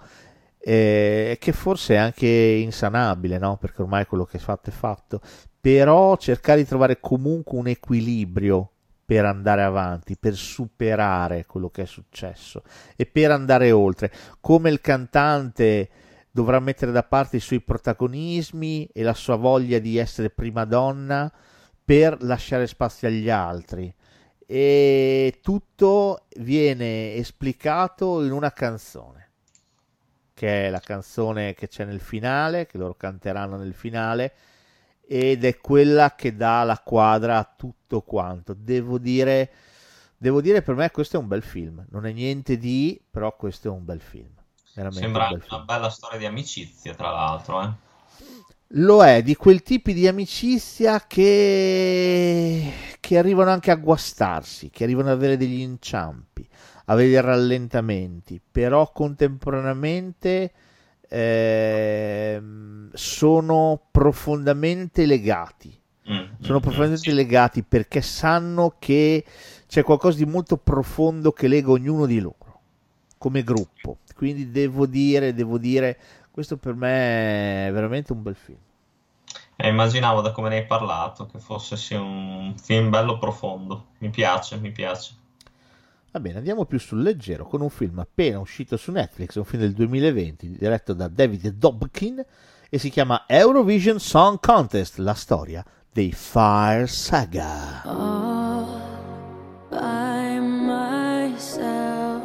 eh, 0.70 1.38
che 1.40 1.54
forse 1.54 1.94
è 1.94 1.98
anche 1.98 2.28
insanabile, 2.28 3.38
no? 3.38 3.56
Perché 3.56 3.84
ormai 3.84 4.06
quello 4.06 4.26
che 4.26 4.36
è 4.36 4.40
fatto 4.42 4.70
è 4.70 4.74
fatto. 4.74 5.22
Però 5.62 6.18
cercare 6.18 6.62
di 6.62 6.68
trovare 6.68 7.00
comunque 7.00 7.58
un 7.58 7.68
equilibrio 7.68 8.72
per 9.06 9.24
andare 9.24 9.64
avanti, 9.64 10.18
per 10.18 10.36
superare 10.36 11.46
quello 11.46 11.70
che 11.70 11.84
è 11.84 11.86
successo 11.86 12.64
e 12.98 13.06
per 13.06 13.32
andare 13.32 13.72
oltre. 13.72 14.12
Come 14.42 14.70
il 14.70 14.82
cantante 14.82 15.90
dovrà 16.32 16.60
mettere 16.60 16.92
da 16.92 17.04
parte 17.04 17.38
i 17.38 17.40
suoi 17.40 17.62
protagonismi 17.62 18.90
e 18.92 19.04
la 19.04 19.14
sua 19.14 19.38
voglia 19.38 19.80
di 19.80 19.96
essere 19.96 20.30
prima 20.30 20.66
donna 20.66 21.32
per 21.86 22.22
lasciare 22.24 22.68
spazio 22.68 23.08
agli 23.08 23.30
altri. 23.30 23.94
E 24.46 25.40
tutto 25.42 26.26
viene 26.40 27.14
esplicato 27.14 28.22
in 28.22 28.34
una 28.34 28.52
canzone, 28.52 29.27
che 30.38 30.68
è 30.68 30.70
la 30.70 30.80
canzone 30.80 31.56
che 31.56 31.68
c'è 31.68 31.84
nel 31.84 32.00
finale, 32.00 32.68
che 32.68 32.78
loro 32.78 32.94
canteranno 32.94 33.58
nel 33.58 33.74
finale, 33.74 34.34
ed 35.08 35.44
è 35.44 35.58
quella 35.58 36.14
che 36.14 36.36
dà 36.36 36.64
la 36.64 36.78
quadra 36.78 37.40
a 37.40 37.54
tutto 37.58 38.02
quanto. 38.02 38.54
Devo 38.54 39.00
dire, 39.00 39.50
devo 40.16 40.40
dire 40.40 40.62
per 40.62 40.76
me 40.76 40.92
questo 40.92 41.18
è 41.18 41.20
un 41.20 41.28
bel 41.28 41.42
film, 41.42 41.84
non 41.90 42.06
è 42.06 42.12
niente 42.12 42.60
di, 42.60 43.02
però 43.10 43.36
questo 43.36 43.70
è 43.70 43.72
un 43.72 43.84
bel 43.84 44.00
film. 44.00 44.30
Veramente 44.76 45.02
sembra 45.02 45.24
un 45.24 45.32
bel 45.32 45.42
film. 45.42 45.56
una 45.56 45.66
bella 45.66 45.90
storia 45.90 46.20
di 46.20 46.26
amicizia, 46.28 46.94
tra 46.94 47.10
l'altro, 47.10 47.64
eh. 47.64 47.72
Lo 48.72 49.04
è 49.04 49.24
di 49.24 49.36
quel 49.36 49.64
tipi 49.64 49.92
di 49.94 50.08
amicizia 50.08 51.08
che, 51.08 52.72
che 53.00 53.18
arrivano 53.18 53.50
anche 53.50 53.72
a 53.72 53.76
guastarsi, 53.76 54.70
che 54.70 54.84
arrivano 54.84 55.10
ad 55.10 55.16
avere 55.16 55.36
degli 55.36 55.62
inciampi, 55.62 56.48
avere 56.88 57.10
dei 57.10 57.22
rallentamenti, 57.22 58.42
però 58.52 58.92
contemporaneamente 58.92 60.52
ehm, 61.10 62.90
sono 62.94 63.82
profondamente 63.92 65.06
legati. 65.06 65.80
Mm, 66.10 66.28
Sono 66.40 66.60
mm, 66.60 66.62
profondamente 66.62 67.14
legati 67.14 67.64
perché 67.64 68.02
sanno 68.02 68.76
che 68.80 69.26
c'è 69.68 69.84
qualcosa 69.84 70.18
di 70.18 70.26
molto 70.26 70.58
profondo 70.58 71.32
che 71.34 71.48
lega 71.48 71.72
ognuno 71.72 72.06
di 72.06 72.20
loro 72.20 72.62
come 73.18 73.44
gruppo. 73.44 74.00
Quindi 74.16 74.52
devo 74.52 74.86
dire, 74.86 75.34
devo 75.34 75.58
dire, 75.58 75.98
questo 76.32 76.58
per 76.58 76.76
me 76.76 77.68
è 77.68 77.72
veramente 77.72 78.14
un 78.14 78.22
bel 78.24 78.36
film. 78.36 78.58
Eh, 79.58 79.68
immaginavo 79.68 80.22
da 80.22 80.32
come 80.32 80.48
ne 80.50 80.58
hai 80.58 80.66
parlato 80.66 81.26
che 81.26 81.40
fosse 81.40 81.76
sì, 81.76 81.94
un 81.96 82.56
film 82.58 82.90
bello 82.90 83.18
profondo. 83.18 83.88
Mi 84.00 84.10
piace, 84.10 84.58
mi 84.58 84.72
piace. 84.72 85.16
Va 86.18 86.24
bene, 86.24 86.40
andiamo 86.40 86.66
più 86.66 86.80
sul 86.80 87.04
leggero 87.04 87.46
con 87.46 87.62
un 87.62 87.70
film 87.70 88.00
appena 88.00 88.40
uscito 88.40 88.76
su 88.76 88.92
Netflix, 88.92 89.36
un 89.36 89.44
film 89.44 89.62
del 89.62 89.74
2020 89.74 90.50
diretto 90.58 90.94
da 90.94 91.08
David 91.08 91.50
Dobkin 91.50 92.26
e 92.72 92.78
si 92.80 92.90
chiama 92.90 93.26
Eurovision 93.28 94.00
Song 94.00 94.40
Contest, 94.40 94.98
la 94.98 95.14
storia 95.14 95.64
dei 95.94 96.12
Fire 96.12 96.88
Saga. 96.88 97.84
All 97.84 98.80
by 99.70 100.40
myself 100.40 102.24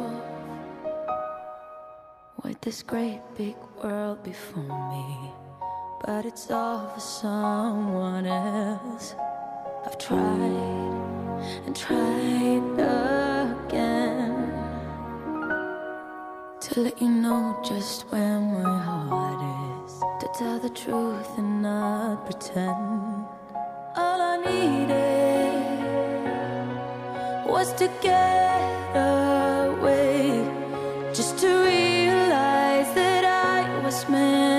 with 2.43 2.59
this 2.61 2.83
great 2.83 3.21
big 3.37 3.53
world 3.83 4.23
before 4.23 4.89
me, 4.89 5.31
but 6.03 6.25
it's 6.25 6.49
all 6.49 6.87
for 6.95 6.99
someone 6.99 8.25
else. 8.25 9.13
I've 9.85 9.99
tried. 9.99 10.72
And 11.65 11.75
tried 11.75 12.79
again 13.67 14.33
to 16.61 16.79
let 16.79 17.01
you 17.01 17.09
know 17.09 17.59
just 17.63 18.05
where 18.11 18.39
my 18.39 18.79
heart 18.87 19.41
is, 19.85 19.93
to 20.21 20.27
tell 20.39 20.59
the 20.59 20.69
truth 20.69 21.37
and 21.37 21.61
not 21.61 22.25
pretend. 22.25 23.25
All 23.95 24.19
I 24.33 24.37
needed 24.37 24.93
was 27.45 27.73
to 27.73 27.87
get 28.01 28.95
away, 28.95 30.45
just 31.13 31.37
to 31.39 31.47
realize 31.47 32.93
that 32.95 33.23
I 33.25 33.83
was 33.83 34.07
meant 34.09 34.52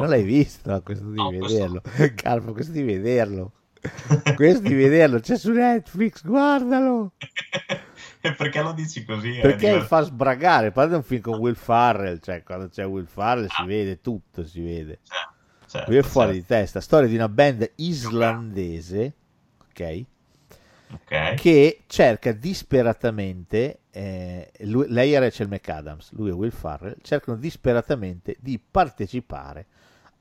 Non 0.00 0.08
l'hai 0.08 0.22
visto? 0.22 0.80
Questo 0.82 1.04
devi 1.04 1.16
No, 1.16 1.28
questo- 1.30 1.46
vederlo. 1.58 1.82
Carlo, 2.14 2.52
questo 2.52 2.72
devi 2.72 2.94
vederlo. 2.94 3.52
questo 4.34 4.62
devi 4.62 4.74
vederlo. 4.82 5.20
C'è 5.20 5.36
su 5.36 5.52
Netflix, 5.52 6.24
guardalo. 6.24 7.12
E 8.26 8.32
perché 8.32 8.60
lo 8.60 8.72
dici 8.72 9.04
così? 9.04 9.36
Eh, 9.36 9.40
Perché 9.40 9.80
fa 9.82 10.00
sbragare. 10.02 10.72
Parla 10.72 10.90
di 10.90 10.96
un 10.96 11.02
film 11.04 11.20
con 11.20 11.38
Will 11.38 11.54
Farrell. 11.54 12.18
Cioè, 12.20 12.42
quando 12.42 12.68
c'è 12.68 12.84
Will 12.84 13.06
Farrell 13.06 13.46
si 13.48 13.64
vede 13.64 14.00
tutto, 14.00 14.44
si 14.44 14.60
vede. 14.64 14.98
Certo, 15.68 15.88
Lui 15.88 16.00
è 16.00 16.02
fuori 16.02 16.32
certo. 16.32 16.40
di 16.42 16.46
testa. 16.46 16.80
Storia 16.80 17.08
di 17.08 17.14
una 17.14 17.28
band 17.28 17.70
islandese, 17.76 19.12
ok? 19.70 20.04
Ok. 20.92 21.34
Che 21.34 21.82
cerca 21.86 22.32
disperatamente, 22.32 23.80
eh, 23.92 24.50
lui- 24.60 24.86
lei 24.88 25.12
è 25.12 25.20
Rachel 25.20 25.48
McAdams, 25.48 26.12
lui 26.12 26.30
è 26.30 26.32
Will 26.32 26.50
Farrell, 26.50 26.96
cercano 27.02 27.36
disperatamente 27.36 28.36
di 28.40 28.58
partecipare 28.58 29.66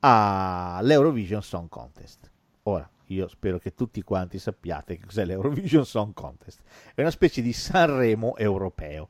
all'Eurovision 0.07 1.41
Song 1.41 1.67
Contest. 1.67 2.29
Ora, 2.63 2.87
io 3.05 3.27
spero 3.27 3.57
che 3.57 3.73
tutti 3.73 4.03
quanti 4.03 4.37
sappiate 4.37 4.97
che 4.97 5.05
cos'è 5.05 5.25
l'Eurovision 5.25 5.83
Song 5.83 6.13
Contest. 6.13 6.61
È 6.93 7.01
una 7.01 7.09
specie 7.09 7.41
di 7.41 7.53
Sanremo 7.53 8.37
europeo. 8.37 9.09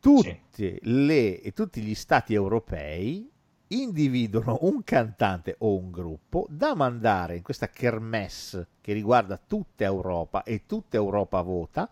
Tutti, 0.00 0.78
le- 0.80 1.52
tutti 1.54 1.82
gli 1.82 1.94
stati 1.94 2.32
europei 2.32 3.30
individuano 3.68 4.58
un 4.62 4.82
cantante 4.84 5.56
o 5.58 5.76
un 5.76 5.90
gruppo 5.90 6.46
da 6.48 6.74
mandare 6.74 7.36
in 7.36 7.42
questa 7.42 7.68
kermesse 7.68 8.68
che 8.80 8.92
riguarda 8.94 9.38
tutta 9.38 9.84
Europa 9.84 10.42
e 10.44 10.64
tutta 10.66 10.96
Europa 10.96 11.40
vota, 11.42 11.88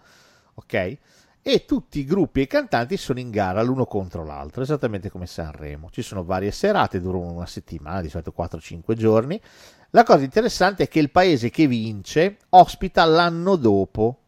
ok? 0.55 0.99
E 1.43 1.64
tutti 1.64 2.01
i 2.01 2.05
gruppi 2.05 2.41
e 2.41 2.43
i 2.43 2.47
cantanti 2.47 2.97
sono 2.99 3.18
in 3.18 3.30
gara 3.30 3.62
l'uno 3.62 3.86
contro 3.86 4.24
l'altro, 4.24 4.62
esattamente 4.62 5.11
come 5.11 5.26
Sanremo. 5.26 5.88
Ci 5.91 6.03
sono 6.03 6.22
varie 6.22 6.51
serate, 6.51 7.01
durano 7.01 7.32
una 7.32 7.47
settimana, 7.47 8.03
di 8.03 8.11
solito 8.11 8.34
4-5 8.36 8.93
giorni. 8.95 9.41
La 9.91 10.05
cosa 10.05 10.22
interessante 10.22 10.84
è 10.84 10.88
che 10.88 11.01
il 11.01 11.11
paese 11.11 11.51
che 11.51 11.66
vince 11.66 12.36
ospita 12.51 13.05
l'anno 13.05 13.57
dopo 13.57 14.18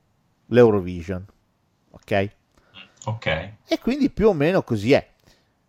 l'Eurovision, 0.46 1.24
ok? 1.90 2.30
Ok. 3.04 3.26
E 3.66 3.78
quindi 3.80 4.10
più 4.10 4.28
o 4.28 4.32
meno 4.32 4.62
così 4.62 4.92
è. 4.92 5.10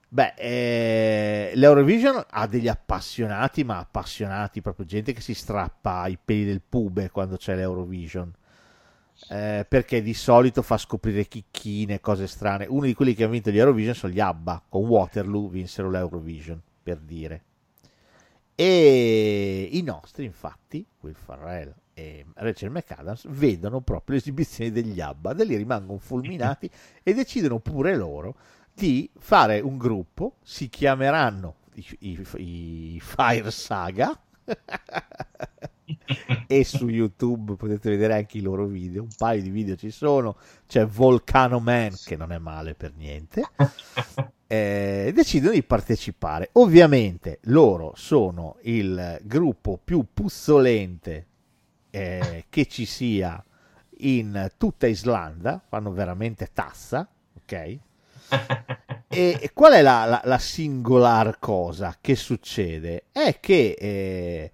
Beh, 0.07 0.33
eh, 0.37 1.51
l'Eurovision 1.55 2.23
ha 2.29 2.47
degli 2.47 2.67
appassionati, 2.67 3.63
ma 3.63 3.79
appassionati, 3.79 4.61
proprio 4.61 4.85
gente 4.85 5.11
che 5.11 5.21
si 5.21 5.33
strappa 5.33 6.07
i 6.07 6.19
peli 6.23 6.45
del 6.45 6.61
pube 6.61 7.09
quando 7.09 7.35
c'è 7.35 7.55
l'Eurovision. 7.55 8.31
Eh, 9.27 9.65
perché 9.67 10.01
di 10.01 10.13
solito 10.13 10.61
fa 10.61 10.77
scoprire 10.77 11.25
chicchine, 11.27 11.99
cose 12.01 12.27
strane. 12.27 12.65
Uno 12.67 12.85
di 12.85 12.93
quelli 12.93 13.13
che 13.15 13.23
ha 13.23 13.27
vinto 13.27 13.51
gli 13.51 13.57
Eurovision 13.57 13.95
sono 13.95 14.13
gli 14.13 14.19
ABBA, 14.19 14.63
con 14.69 14.85
Waterloo 14.85 15.47
vinsero 15.47 15.89
l'Eurovision, 15.89 16.61
per 16.83 16.97
dire. 16.99 17.43
E 18.55 19.69
i 19.71 19.81
nostri, 19.81 20.25
infatti, 20.25 20.85
Will 21.01 21.15
Farrell 21.15 21.73
e 21.93 22.25
Rachel 22.35 22.69
McAdams, 22.71 23.25
vedono 23.29 23.81
proprio 23.81 24.15
le 24.15 24.21
esibizioni 24.21 24.71
degli 24.71 24.99
ABBA, 24.99 25.33
da 25.33 25.43
lì 25.43 25.55
rimangono 25.55 25.97
fulminati 25.99 26.69
e 27.01 27.13
decidono 27.13 27.59
pure 27.59 27.95
loro 27.95 28.35
di 28.73 29.09
fare 29.17 29.59
un 29.59 29.77
gruppo, 29.77 30.37
si 30.43 30.69
chiameranno 30.69 31.55
i, 31.75 31.85
i- 31.99 32.25
i 32.95 32.99
Fire 32.99 33.49
Saga 33.51 34.15
e 36.47 36.63
su 36.63 36.87
YouTube 36.87 37.55
potete 37.55 37.89
vedere 37.89 38.15
anche 38.15 38.37
i 38.37 38.41
loro 38.41 38.65
video, 38.65 39.03
un 39.03 39.09
paio 39.17 39.41
di 39.41 39.49
video 39.49 39.75
ci 39.75 39.91
sono, 39.91 40.37
c'è 40.67 40.85
Volcano 40.85 41.59
Man 41.59 41.93
che 42.03 42.15
non 42.15 42.31
è 42.31 42.37
male 42.37 42.73
per 42.75 42.93
niente, 42.95 43.43
eh, 44.47 45.11
decidono 45.13 45.53
di 45.53 45.63
partecipare. 45.63 46.49
Ovviamente 46.53 47.39
loro 47.43 47.93
sono 47.95 48.57
il 48.61 49.19
gruppo 49.23 49.79
più 49.83 50.05
puzzolente 50.13 51.27
eh, 51.89 52.45
che 52.49 52.65
ci 52.67 52.85
sia 52.85 53.43
in 53.97 54.51
tutta 54.57 54.87
Islanda, 54.87 55.61
fanno 55.67 55.91
veramente 55.91 56.49
tassa, 56.53 57.07
ok? 57.35 57.77
E 59.13 59.51
qual 59.53 59.73
è 59.73 59.83
la, 59.83 60.05
la- 60.05 60.21
la 60.23 60.39
singolar 60.39 61.37
cosa 61.37 61.95
che 62.01 62.15
succede? 62.15 63.03
È 63.11 63.37
che 63.39 63.75
eh, 63.79 64.51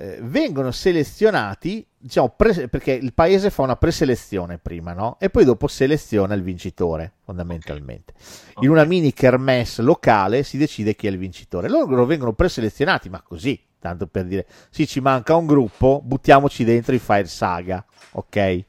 eh, 0.00 0.18
vengono 0.22 0.70
selezionati, 0.70 1.86
diciamo, 1.98 2.30
pre- 2.34 2.68
perché 2.68 2.92
il 2.92 3.12
paese 3.12 3.50
fa 3.50 3.60
una 3.60 3.76
preselezione 3.76 4.56
prima, 4.56 4.94
no? 4.94 5.18
E 5.20 5.28
poi 5.28 5.44
dopo 5.44 5.68
seleziona 5.68 6.32
il 6.32 6.42
vincitore, 6.42 7.12
fondamentalmente. 7.22 8.14
In 8.60 8.70
una 8.70 8.84
mini 8.84 9.12
kermesse 9.12 9.82
locale 9.82 10.42
si 10.42 10.56
decide 10.56 10.96
chi 10.96 11.06
è 11.06 11.10
il 11.10 11.18
vincitore. 11.18 11.68
Loro 11.68 12.06
vengono 12.06 12.32
preselezionati, 12.32 13.10
ma 13.10 13.20
così, 13.20 13.62
tanto 13.78 14.06
per 14.06 14.24
dire, 14.24 14.46
sì, 14.70 14.86
ci 14.86 15.00
manca 15.00 15.34
un 15.36 15.44
gruppo, 15.44 16.00
buttiamoci 16.02 16.64
dentro 16.64 16.94
i 16.94 16.98
Fire 16.98 17.26
Saga, 17.26 17.84
ok? 18.12 18.64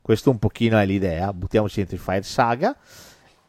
Questo 0.00 0.30
un 0.30 0.38
pochino 0.38 0.78
è 0.78 0.86
l'idea, 0.86 1.32
buttiamoci 1.32 1.78
dentro 1.78 1.96
i 1.96 1.98
Fire 1.98 2.22
Saga 2.22 2.76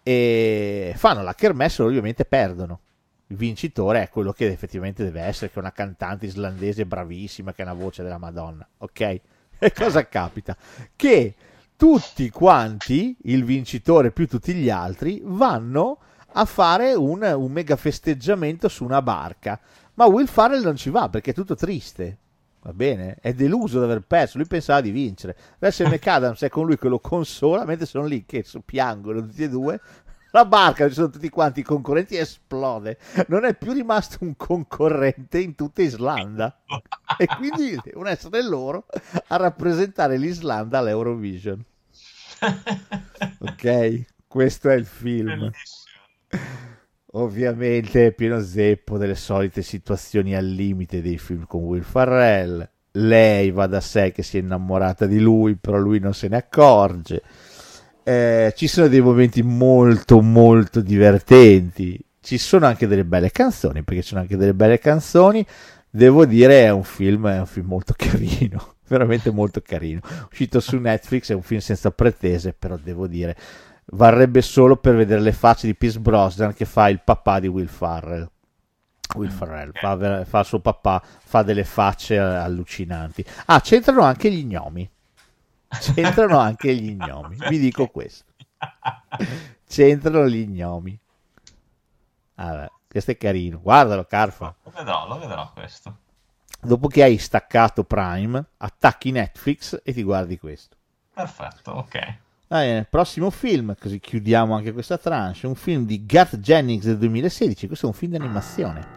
e 0.01 0.91
fanno 0.95 1.21
la 1.21 1.35
kermesse, 1.35 1.81
loro 1.81 1.89
ovviamente 1.89 2.25
perdono. 2.25 2.79
Il 3.27 3.35
vincitore 3.35 4.03
è 4.03 4.09
quello 4.09 4.31
che 4.31 4.47
effettivamente 4.47 5.03
deve 5.03 5.21
essere, 5.21 5.51
che 5.51 5.57
è 5.57 5.59
una 5.59 5.71
cantante 5.71 6.25
islandese 6.25 6.85
bravissima, 6.85 7.53
che 7.53 7.61
ha 7.61 7.65
una 7.65 7.73
voce 7.73 8.03
della 8.03 8.17
Madonna, 8.17 8.67
ok? 8.77 9.21
E 9.59 9.73
cosa 9.73 10.07
capita? 10.07 10.55
Che 10.95 11.35
tutti 11.75 12.29
quanti, 12.29 13.17
il 13.23 13.43
vincitore 13.43 14.11
più 14.11 14.27
tutti 14.27 14.53
gli 14.53 14.69
altri, 14.69 15.19
vanno 15.23 15.97
a 16.33 16.45
fare 16.45 16.93
un, 16.93 17.23
un 17.23 17.51
mega 17.51 17.75
festeggiamento 17.75 18.67
su 18.67 18.83
una 18.83 19.01
barca. 19.01 19.59
Ma 19.95 20.05
Will 20.05 20.27
Farrell 20.27 20.63
non 20.63 20.75
ci 20.75 20.91
va 20.91 21.09
perché 21.09 21.31
è 21.31 21.33
tutto 21.33 21.55
triste. 21.55 22.17
Va 22.61 22.73
bene? 22.73 23.17
È 23.21 23.33
deluso 23.33 23.79
di 23.79 23.85
aver 23.85 24.01
perso. 24.01 24.37
Lui 24.37 24.47
pensava 24.47 24.81
di 24.81 24.91
vincere. 24.91 25.35
Adesso 25.55 25.85
McAdams 25.89 26.41
è 26.41 26.49
con 26.49 26.65
lui 26.65 26.77
che 26.77 26.87
lo 26.87 26.99
consola, 26.99 27.65
mentre 27.65 27.85
sono 27.85 28.05
lì 28.05 28.25
che 28.25 28.45
piangono 28.65 29.21
tutti 29.21 29.43
e 29.43 29.49
due. 29.49 29.79
La 30.31 30.45
barca, 30.45 30.87
ci 30.87 30.93
sono 30.93 31.09
tutti 31.09 31.29
quanti 31.29 31.61
i 31.61 31.63
concorrenti, 31.63 32.17
esplode. 32.17 32.97
Non 33.27 33.45
è 33.45 33.55
più 33.55 33.71
rimasto 33.71 34.17
un 34.21 34.35
concorrente 34.35 35.39
in 35.39 35.55
tutta 35.55 35.81
Islanda. 35.81 36.59
E 37.17 37.25
quindi 37.37 37.79
devono 37.83 38.09
essere 38.09 38.43
loro 38.43 38.85
a 39.27 39.35
rappresentare 39.37 40.17
l'Islanda 40.17 40.79
all'Eurovision. 40.79 41.63
Ok? 43.39 44.05
Questo 44.27 44.69
è 44.69 44.75
il 44.75 44.85
film. 44.85 45.49
Ovviamente 47.11 48.07
è 48.07 48.11
pieno 48.11 48.41
zeppo 48.41 48.97
delle 48.97 49.15
solite 49.15 49.61
situazioni 49.61 50.35
al 50.35 50.45
limite 50.45 51.01
dei 51.01 51.17
film 51.17 51.45
con 51.45 51.63
Will 51.63 51.81
Farrell, 51.81 52.69
lei 52.91 53.51
va 53.51 53.67
da 53.67 53.79
sé 53.79 54.11
che 54.11 54.23
si 54.23 54.37
è 54.37 54.41
innamorata 54.41 55.05
di 55.05 55.19
lui, 55.19 55.55
però 55.55 55.77
lui 55.77 55.99
non 55.99 56.13
se 56.13 56.27
ne 56.27 56.37
accorge. 56.37 57.23
Eh, 58.07 58.53
ci 58.55 58.67
sono 58.67 58.87
dei 58.87 59.01
momenti 59.01 59.43
molto 59.43 60.21
molto 60.21 60.79
divertenti. 60.79 61.99
Ci 62.21 62.37
sono 62.37 62.65
anche 62.65 62.87
delle 62.87 63.03
belle 63.03 63.31
canzoni, 63.31 63.83
perché 63.83 64.01
ci 64.01 64.07
sono 64.07 64.21
anche 64.21 64.37
delle 64.37 64.53
belle 64.53 64.79
canzoni. 64.79 65.45
Devo 65.89 66.25
dire, 66.25 66.63
è 66.63 66.69
un 66.69 66.85
film, 66.85 67.27
è 67.27 67.37
un 67.39 67.45
film 67.45 67.67
molto 67.67 67.91
carino, 67.97 68.75
veramente 68.87 69.29
molto 69.29 69.59
carino. 69.59 69.99
Uscito 70.31 70.61
su 70.61 70.77
Netflix, 70.77 71.31
è 71.31 71.33
un 71.33 71.41
film 71.41 71.59
senza 71.59 71.91
pretese, 71.91 72.53
però 72.53 72.77
devo 72.81 73.07
dire, 73.07 73.35
varrebbe 73.87 74.41
solo 74.41 74.77
per 74.77 74.95
vedere 74.95 75.19
le 75.19 75.33
facce 75.33 75.67
di 75.67 75.75
Pierce 75.75 75.99
Brosnan 75.99 76.53
che 76.53 76.63
fa 76.63 76.87
il 76.87 77.01
papà 77.03 77.41
di 77.41 77.47
Will 77.47 77.67
Farrell. 77.67 78.29
Will 79.15 79.31
Ferrell 79.31 79.71
fa, 79.73 79.95
ver- 79.95 80.25
fa 80.25 80.39
il 80.39 80.45
suo 80.45 80.61
papà, 80.61 81.03
fa 81.25 81.43
delle 81.43 81.65
facce 81.65 82.15
eh, 82.15 82.19
allucinanti. 82.19 83.25
Ah, 83.47 83.59
c'entrano 83.59 84.03
anche 84.03 84.31
gli 84.31 84.45
gnomi. 84.45 84.89
C'entrano 85.67 86.37
anche 86.37 86.73
gli 86.75 86.95
gnomi, 86.95 87.37
vi 87.49 87.59
dico 87.59 87.87
questo. 87.87 88.25
C'entrano 89.67 90.27
gli 90.27 90.47
gnomi. 90.47 90.97
Vabbè, 92.35 92.69
questo 92.89 93.11
è 93.11 93.17
carino. 93.17 93.59
Guardalo, 93.59 94.05
Carfa. 94.05 94.55
Lo 94.63 94.71
vedrò, 94.75 95.07
lo 95.07 95.19
vedrò 95.19 95.51
questo. 95.53 95.97
Dopo 96.61 96.87
che 96.87 97.03
hai 97.03 97.17
staccato 97.17 97.83
Prime, 97.83 98.43
attacchi 98.57 99.11
Netflix 99.11 99.79
e 99.83 99.93
ti 99.93 100.03
guardi 100.03 100.39
questo. 100.39 100.75
Perfetto, 101.13 101.71
ok. 101.71 102.17
Bene, 102.47 102.85
prossimo 102.85 103.29
film, 103.29 103.75
così 103.77 103.99
chiudiamo 103.99 104.55
anche 104.55 104.71
questa 104.71 104.97
tranche, 104.97 105.47
un 105.47 105.55
film 105.55 105.85
di 105.85 106.05
Garth 106.05 106.37
Jennings 106.37 106.85
del 106.85 106.97
2016, 106.97 107.67
questo 107.67 107.87
è 107.87 107.89
un 107.89 107.95
film 107.95 108.11
di 108.11 108.17
animazione, 108.17 108.87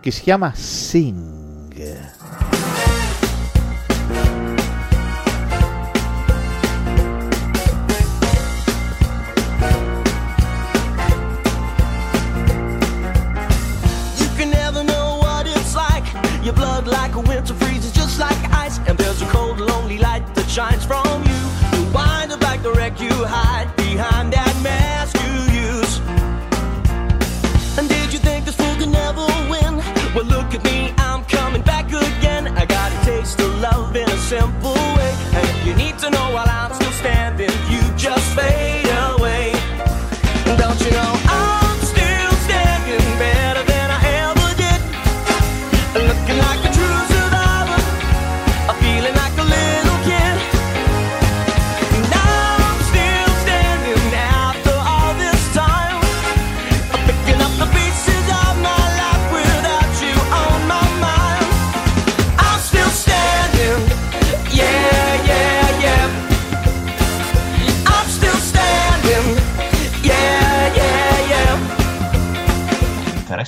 che 0.00 0.10
si 0.10 0.20
chiama 0.20 0.52
Sing. 0.54 2.59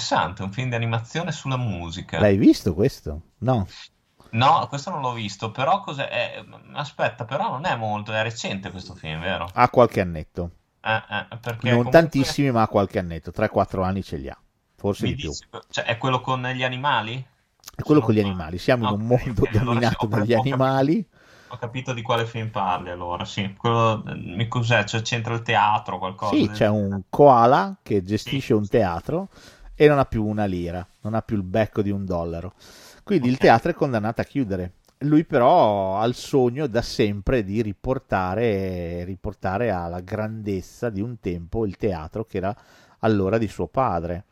Interessante, 0.02 0.42
un 0.42 0.50
film 0.50 0.68
di 0.68 0.74
animazione 0.74 1.30
sulla 1.30 1.56
musica. 1.56 2.18
L'hai 2.18 2.36
visto 2.36 2.74
questo? 2.74 3.20
No. 3.38 3.68
No, 4.30 4.66
questo 4.66 4.90
non 4.90 5.00
l'ho 5.00 5.12
visto, 5.12 5.52
però 5.52 5.80
cos'è? 5.80 6.08
eh, 6.10 6.44
aspetta, 6.72 7.24
però 7.24 7.50
non 7.50 7.66
è 7.66 7.76
molto, 7.76 8.12
è 8.12 8.20
recente 8.22 8.70
questo 8.72 8.94
film, 8.94 9.20
vero? 9.20 9.48
Ha 9.54 9.68
qualche 9.70 10.00
annetto. 10.00 10.50
Eh, 10.80 11.02
eh, 11.08 11.26
non 11.60 11.88
comunque 11.88 11.90
tantissimi, 11.90 12.50
ma 12.50 12.62
ha 12.62 12.68
qualche 12.68 12.98
annetto. 12.98 13.30
3-4 13.30 13.84
anni 13.84 14.02
ce 14.02 14.16
li 14.16 14.28
ha. 14.28 14.36
Forse 14.74 15.06
mi 15.06 15.10
di 15.10 15.14
più. 15.14 15.28
dici- 15.28 15.46
cioè, 15.70 15.84
è 15.84 15.98
quello 15.98 16.20
con 16.20 16.42
gli 16.46 16.64
animali? 16.64 17.24
È 17.74 17.82
quello 17.82 18.00
Sono 18.00 18.06
con 18.06 18.14
gli 18.14 18.20
animali. 18.20 18.58
Siamo 18.58 18.84
in 18.84 18.90
un 18.90 19.06
mondo 19.06 19.42
ok, 19.42 19.54
allora 19.58 19.80
dominato 19.80 19.96
sì, 19.98 20.04
ho 20.08 20.08
dagli 20.08 20.32
capito. 20.32 20.40
animali. 20.40 21.06
Ho 21.48 21.56
capito 21.58 21.92
di 21.92 22.02
quale 22.02 22.26
film 22.26 22.48
parli 22.50 22.90
allora, 22.90 23.24
sì. 23.24 23.54
Quello, 23.56 24.02
mi 24.16 24.48
cos'è? 24.48 24.84
Cioè, 24.84 25.02
c'entra 25.02 25.34
il 25.34 25.42
teatro, 25.42 25.98
qualcosa? 25.98 26.34
Sì, 26.36 26.48
c'è 26.50 26.68
un 26.68 27.02
koala 27.10 27.78
che 27.82 28.02
gestisce 28.02 28.54
un 28.54 28.66
teatro 28.66 29.28
e 29.74 29.88
non 29.88 29.98
ha 29.98 30.04
più 30.04 30.24
una 30.24 30.44
lira, 30.44 30.86
non 31.02 31.14
ha 31.14 31.22
più 31.22 31.36
il 31.36 31.42
becco 31.42 31.82
di 31.82 31.90
un 31.90 32.04
dollaro. 32.04 32.54
Quindi 33.02 33.28
il 33.28 33.36
Ok. 33.36 33.38
teatro 33.38 33.70
è 33.70 33.74
condannato 33.74 34.20
a 34.20 34.24
chiudere. 34.24 34.72
Lui 34.98 35.24
però 35.24 35.98
ha 35.98 36.04
il 36.06 36.14
sogno 36.14 36.68
da 36.68 36.80
sempre 36.80 37.42
di 37.42 37.60
riportare, 37.60 39.02
riportare 39.04 39.70
alla 39.70 40.00
grandezza 40.00 40.90
di 40.90 41.00
un 41.00 41.18
tempo 41.18 41.66
il 41.66 41.76
teatro 41.76 42.24
che 42.24 42.36
era 42.36 42.56
allora 43.00 43.36
di 43.38 43.48
suo 43.48 43.66
padre. 43.66 44.26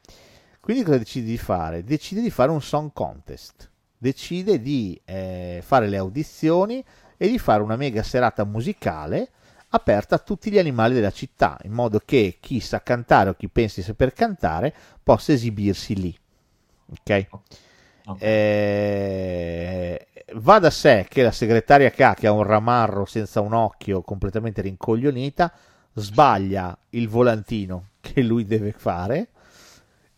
Quindi 0.60 0.84
cosa 0.84 0.98
decide 0.98 1.26
di 1.26 1.38
fare? 1.38 1.82
Decide 1.82 2.20
di 2.20 2.30
fare 2.30 2.50
un 2.52 2.62
song 2.62 2.92
contest. 2.92 3.68
Decide 3.98 4.60
di 4.60 5.00
eh, 5.04 5.60
fare 5.64 5.88
le 5.88 5.96
audizioni 5.96 6.84
e 7.16 7.28
di 7.28 7.38
fare 7.38 7.62
una 7.62 7.76
mega 7.76 8.02
serata 8.02 8.44
musicale 8.44 9.30
aperta 9.70 10.16
a 10.16 10.18
tutti 10.18 10.50
gli 10.50 10.58
animali 10.58 10.94
della 10.94 11.12
città, 11.12 11.58
in 11.62 11.72
modo 11.72 12.00
che 12.04 12.38
chi 12.40 12.60
sa 12.60 12.82
cantare 12.82 13.30
o 13.30 13.34
chi 13.34 13.48
pensi 13.48 13.82
saper 13.82 14.12
cantare 14.12 14.74
possa 15.02 15.32
esibirsi 15.32 15.94
lì. 16.00 16.18
Ok? 16.90 17.26
Ok. 18.06 18.22
Eh, 18.22 20.06
va 20.34 20.58
da 20.58 20.70
sé 20.70 21.06
che 21.08 21.22
la 21.22 21.30
segretaria 21.30 21.92
ha, 21.96 22.14
che 22.14 22.26
ha 22.26 22.32
un 22.32 22.42
ramarro 22.42 23.04
senza 23.04 23.40
un 23.40 23.52
occhio, 23.52 24.02
completamente 24.02 24.62
rincoglionita, 24.62 25.52
sbaglia 25.92 26.76
il 26.90 27.08
volantino 27.08 27.90
che 28.00 28.22
lui 28.22 28.44
deve 28.44 28.72
fare 28.72 29.28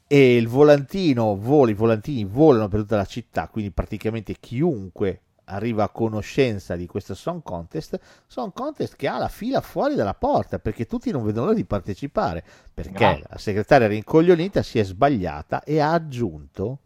e 0.07 0.37
il 0.37 0.49
volantino 0.49 1.37
vola, 1.37 1.71
i 1.71 1.75
volantini 1.75 2.25
volano 2.25 2.69
per 2.69 2.81
tutta 2.81 2.97
la 2.97 3.05
città, 3.05 3.49
quindi 3.49 3.71
praticamente 3.71 4.37
chiunque 4.39 5.21
arriva 5.53 5.85
a 5.85 5.89
conoscenza 5.89 6.77
di 6.77 6.87
questo 6.87 7.15
song 7.15 7.43
contest, 7.43 7.99
song 8.27 8.53
contest 8.53 8.97
che 8.97 9.09
ha 9.09 9.19
la 9.19 9.29
fila 9.29 9.61
fuori 9.61 9.95
dalla 9.95 10.15
porta 10.15 10.59
perché 10.59 10.87
tutti 10.87 11.11
non 11.11 11.25
vedono 11.25 11.47
l'ora 11.47 11.57
di 11.57 11.65
partecipare 11.65 12.45
perché 12.73 12.93
Grande. 12.93 13.27
la 13.29 13.39
segretaria 13.39 13.87
rincoglionita 13.87 14.63
si 14.63 14.79
è 14.79 14.85
sbagliata 14.85 15.63
e 15.63 15.81
ha 15.81 15.93
aggiunto 15.93 16.79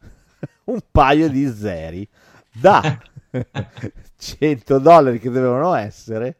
un 0.64 0.80
paio 0.90 1.28
di 1.28 1.48
zeri 1.52 2.08
da 2.52 2.98
100 4.16 4.78
dollari 4.78 5.18
che 5.18 5.30
dovevano 5.30 5.74
essere 5.74 6.38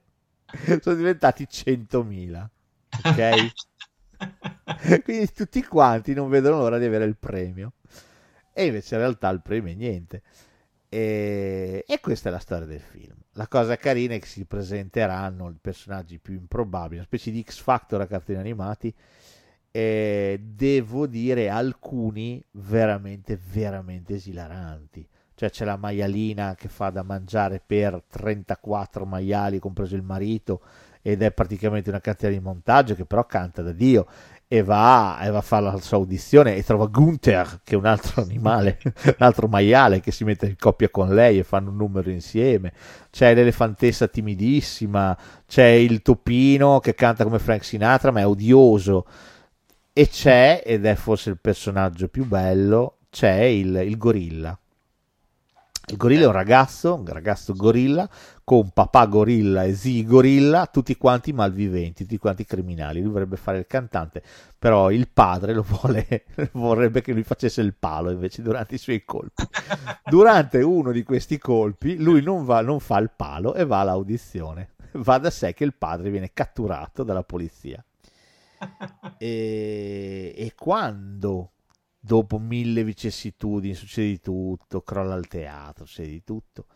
sono 0.80 0.96
diventati 0.96 1.46
100.000 1.50 2.46
ok? 3.04 3.52
Quindi 5.04 5.32
tutti 5.32 5.62
quanti 5.64 6.14
non 6.14 6.28
vedono 6.28 6.58
l'ora 6.58 6.78
di 6.78 6.84
avere 6.84 7.04
il 7.04 7.16
premio. 7.16 7.72
E 8.52 8.66
invece 8.66 8.94
in 8.96 9.00
realtà 9.00 9.28
il 9.28 9.40
premio 9.40 9.72
è 9.72 9.76
niente 9.76 10.22
e, 10.89 11.85
e 11.86 12.01
questa 12.01 12.28
è 12.28 12.32
la 12.32 12.39
storia 12.39 12.66
del 12.66 12.81
film. 12.81 13.16
La 13.32 13.47
cosa 13.47 13.77
carina 13.77 14.15
è 14.15 14.19
che 14.19 14.27
si 14.27 14.44
presenteranno 14.44 15.48
i 15.51 15.59
personaggi 15.60 16.19
più 16.19 16.35
improbabili 16.35 16.97
una 16.97 17.05
specie 17.05 17.31
di 17.31 17.44
X 17.47 17.60
Factor 17.60 18.01
a 18.01 18.06
cartoni 18.06 18.39
animati 18.39 18.93
e 19.70 20.40
devo 20.43 21.06
dire 21.06 21.48
alcuni 21.51 22.43
veramente 22.52 23.39
veramente 23.52 24.15
esilaranti. 24.15 25.06
Cioè 25.35 25.51
c'è 25.51 25.65
la 25.65 25.77
maialina 25.77 26.56
che 26.56 26.69
fa 26.69 26.90
da 26.90 27.05
mangiare 27.05 27.62
per 27.65 28.02
34 28.09 29.05
maiali 29.05 29.60
compreso 29.60 29.94
il 29.94 30.02
marito 30.02 30.62
ed 31.01 31.23
è 31.23 31.31
praticamente 31.31 31.90
una 31.90 32.01
catena 32.01 32.32
di 32.32 32.40
montaggio 32.40 32.97
che 32.97 33.05
però 33.05 33.24
canta 33.24 33.62
da 33.62 33.70
Dio 33.70 34.09
e 34.48 34.62
va, 34.62 35.20
e 35.20 35.30
va 35.30 35.38
a 35.38 35.42
fare 35.42 35.64
la 35.64 35.76
sua 35.78 35.98
audizione 35.98 36.56
e 36.56 36.64
trova 36.64 36.86
Gunther 36.86 37.60
che 37.62 37.74
è 37.74 37.76
un 37.78 37.84
altro 37.84 38.22
animale 38.24 38.78
un 38.82 39.14
altro 39.18 39.46
maiale 39.46 40.00
che 40.00 40.10
si 40.10 40.24
mette 40.24 40.46
in 40.46 40.56
coppia 40.58 40.88
con 40.88 41.14
lei 41.14 41.38
e 41.38 41.44
fanno 41.44 41.68
un 41.70 41.76
numero 41.76 42.10
insieme 42.10 42.72
c'è 43.10 43.34
l'elefantessa 43.34 44.08
timidissima 44.08 45.16
c'è 45.46 45.66
il 45.66 46.00
topino 46.00 46.80
che 46.80 46.94
canta 46.94 47.24
come 47.24 47.38
Frank 47.38 47.62
Sinatra 47.62 48.10
ma 48.10 48.20
è 48.20 48.26
odioso 48.26 49.04
e 49.98 50.06
c'è, 50.06 50.62
ed 50.64 50.86
è 50.86 50.94
forse 50.94 51.30
il 51.30 51.40
personaggio 51.40 52.06
più 52.06 52.24
bello, 52.24 52.98
c'è 53.10 53.40
il, 53.40 53.74
il 53.84 53.96
gorilla. 53.96 54.56
Il 55.90 55.97
gorilla 55.97 56.24
è 56.24 56.27
un 56.27 56.32
ragazzo, 56.32 56.97
un 56.97 57.06
ragazzo 57.06 57.55
gorilla, 57.55 58.06
con 58.44 58.70
papà 58.70 59.06
gorilla 59.06 59.65
e 59.65 59.74
zii 59.74 60.05
gorilla, 60.05 60.66
tutti 60.66 60.97
quanti 60.98 61.32
malviventi, 61.32 62.02
tutti 62.02 62.19
quanti 62.19 62.44
criminali. 62.44 63.01
Lui 63.01 63.10
vorrebbe 63.10 63.36
fare 63.36 63.59
il 63.59 63.66
cantante, 63.66 64.23
però 64.59 64.90
il 64.90 65.09
padre 65.09 65.55
lo 65.55 65.62
vuole, 65.66 66.27
vorrebbe 66.52 67.01
che 67.01 67.15
lui 67.15 67.23
facesse 67.23 67.62
il 67.62 67.74
palo 67.74 68.10
invece 68.10 68.43
durante 68.43 68.74
i 68.74 68.78
suoi 68.78 69.02
colpi. 69.05 69.43
Durante 70.05 70.62
uno 70.62 70.90
di 70.90 71.02
questi 71.02 71.39
colpi 71.39 71.97
lui 71.97 72.23
non, 72.23 72.44
va, 72.44 72.60
non 72.60 72.81
fa 72.81 72.98
il 72.98 73.10
palo 73.15 73.55
e 73.55 73.65
va 73.65 73.81
all'audizione. 73.81 74.70
Va 74.98 75.19
da 75.19 75.31
sé 75.31 75.52
che 75.52 75.65
il 75.65 75.74
padre 75.74 76.10
viene 76.10 76.31
catturato 76.32 77.02
dalla 77.02 77.23
polizia. 77.23 77.82
E, 79.19 80.35
e 80.36 80.52
quando 80.56 81.51
dopo 81.98 82.38
mille 82.38 82.84
vicissitudini 82.84 83.74
succede 83.74 84.08
di 84.08 84.20
tutto, 84.20 84.82
crolla 84.82 85.16
il 85.16 85.26
teatro, 85.26 85.84
succede 85.84 86.10
di 86.10 86.24
tutto. 86.24 86.66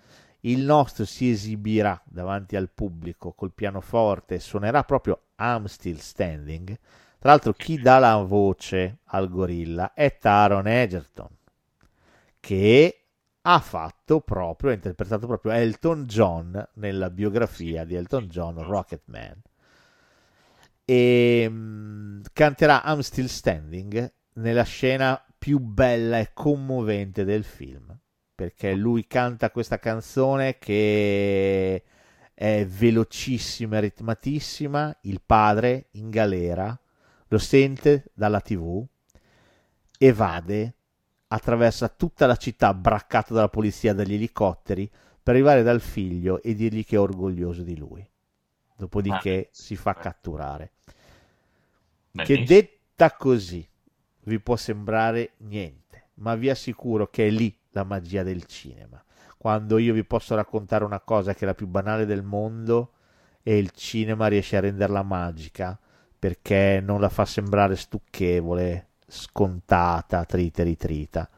Il 0.40 0.62
nostro 0.62 1.04
si 1.04 1.30
esibirà 1.30 2.00
davanti 2.04 2.56
al 2.56 2.70
pubblico 2.70 3.32
col 3.32 3.52
pianoforte 3.52 4.34
e 4.34 4.40
suonerà 4.40 4.82
proprio 4.82 5.26
I'm 5.38 5.66
Still 5.66 5.98
Standing. 5.98 6.78
Tra 7.18 7.30
l'altro, 7.30 7.52
chi 7.52 7.78
dà 7.80 7.98
la 7.98 8.16
voce 8.16 8.98
al 9.04 9.28
gorilla 9.28 9.94
è 9.94 10.18
Taron 10.18 10.66
Egerton, 10.66 11.28
che 12.40 13.04
ha 13.42 13.60
fatto 13.60 14.20
proprio, 14.20 14.70
ha 14.70 14.74
interpretato 14.74 15.28
proprio 15.28 15.52
Elton 15.52 16.06
John 16.06 16.68
nella 16.74 17.10
biografia 17.10 17.84
di 17.84 17.94
Elton 17.94 18.26
John, 18.26 18.60
Rocketman. 18.60 19.40
E 20.84 21.46
mm, 21.48 22.22
canterà 22.32 22.82
I'm 22.84 23.00
Still 23.00 23.26
Standing 23.26 24.12
nella 24.34 24.64
scena 24.64 25.22
più 25.38 25.58
bella 25.58 26.18
e 26.18 26.30
commovente 26.32 27.24
del 27.24 27.44
film 27.44 27.96
perché 28.34 28.74
lui 28.74 29.06
canta 29.06 29.50
questa 29.50 29.78
canzone 29.78 30.58
che 30.58 31.82
è 32.32 32.66
velocissima 32.66 33.76
e 33.76 33.80
ritmatissima 33.80 34.98
il 35.02 35.20
padre 35.24 35.88
in 35.92 36.10
galera 36.10 36.78
lo 37.28 37.38
sente 37.38 38.04
dalla 38.14 38.40
tv 38.40 38.84
evade 39.98 40.74
attraversa 41.28 41.88
tutta 41.88 42.26
la 42.26 42.36
città 42.36 42.74
braccato 42.74 43.32
dalla 43.32 43.48
polizia 43.48 43.94
dagli 43.94 44.14
elicotteri 44.14 44.90
per 45.22 45.34
arrivare 45.34 45.62
dal 45.62 45.80
figlio 45.80 46.42
e 46.42 46.54
dirgli 46.54 46.84
che 46.84 46.96
è 46.96 47.00
orgoglioso 47.00 47.62
di 47.62 47.76
lui. 47.76 48.06
Dopodiché 48.76 49.48
si 49.52 49.76
fa 49.76 49.94
catturare. 49.94 50.72
Che 52.12 52.44
detta 52.44 53.12
così 53.12 53.66
vi 54.24 54.40
può 54.40 54.56
sembrare 54.56 55.32
niente, 55.38 56.10
ma 56.14 56.34
vi 56.34 56.50
assicuro 56.50 57.08
che 57.08 57.26
è 57.26 57.30
lì 57.30 57.54
la 57.70 57.84
magia 57.84 58.22
del 58.22 58.44
cinema. 58.46 59.02
Quando 59.36 59.78
io 59.78 59.92
vi 59.92 60.04
posso 60.04 60.34
raccontare 60.34 60.84
una 60.84 61.00
cosa 61.00 61.34
che 61.34 61.40
è 61.40 61.46
la 61.46 61.54
più 61.54 61.66
banale 61.66 62.06
del 62.06 62.22
mondo 62.22 62.92
e 63.42 63.58
il 63.58 63.70
cinema 63.72 64.28
riesce 64.28 64.56
a 64.56 64.60
renderla 64.60 65.02
magica 65.02 65.78
perché 66.16 66.80
non 66.80 67.00
la 67.00 67.08
fa 67.08 67.24
sembrare 67.24 67.74
stucchevole, 67.74 68.90
scontata, 69.08 70.24
trita 70.24 70.62
e 70.62 70.64
ritrita, 70.64 71.28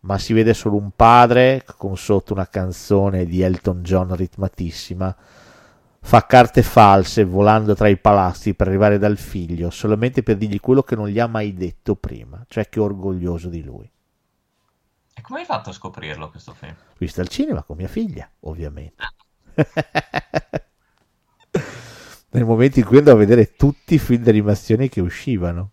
ma 0.00 0.18
si 0.18 0.32
vede 0.32 0.52
solo 0.52 0.76
un 0.76 0.90
padre 0.96 1.64
con 1.76 1.96
sotto 1.96 2.32
una 2.32 2.48
canzone 2.48 3.24
di 3.24 3.42
Elton 3.42 3.82
John 3.82 4.16
ritmatissima 4.16 5.16
fa 6.04 6.26
carte 6.26 6.62
false 6.62 7.24
volando 7.24 7.74
tra 7.74 7.88
i 7.88 7.96
palazzi 7.96 8.54
per 8.54 8.66
arrivare 8.66 8.98
dal 8.98 9.16
figlio 9.16 9.70
solamente 9.70 10.22
per 10.24 10.36
dirgli 10.36 10.60
quello 10.60 10.82
che 10.82 10.96
non 10.96 11.08
gli 11.08 11.20
ha 11.20 11.28
mai 11.28 11.54
detto 11.54 11.94
prima, 11.94 12.44
cioè 12.48 12.68
che 12.68 12.80
è 12.80 12.82
orgoglioso 12.82 13.48
di 13.48 13.62
lui. 13.62 13.90
E 15.14 15.20
come 15.22 15.40
hai 15.40 15.44
fatto 15.44 15.70
a 15.70 15.72
scoprirlo 15.72 16.28
questo 16.30 16.52
film? 16.52 16.74
Visto 16.98 17.20
al 17.20 17.28
cinema 17.28 17.62
con 17.62 17.76
mia 17.76 17.88
figlia, 17.88 18.28
ovviamente. 18.40 19.02
Nel 22.30 22.44
momento 22.44 22.78
in 22.78 22.84
cui 22.84 22.98
andavo 22.98 23.18
a 23.18 23.20
vedere 23.20 23.52
tutti 23.52 23.94
i 23.94 23.98
film 23.98 24.22
di 24.22 24.30
animazione 24.30 24.88
che 24.88 25.00
uscivano. 25.00 25.70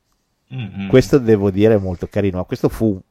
Mm-mm. 0.54 0.90
Questo 0.90 1.18
devo 1.20 1.52
dire 1.52 1.76
è 1.76 1.80
molto 1.80 2.08
carino, 2.08 2.38
ma 2.38 2.44
questo 2.44 2.70
fu 2.70 3.02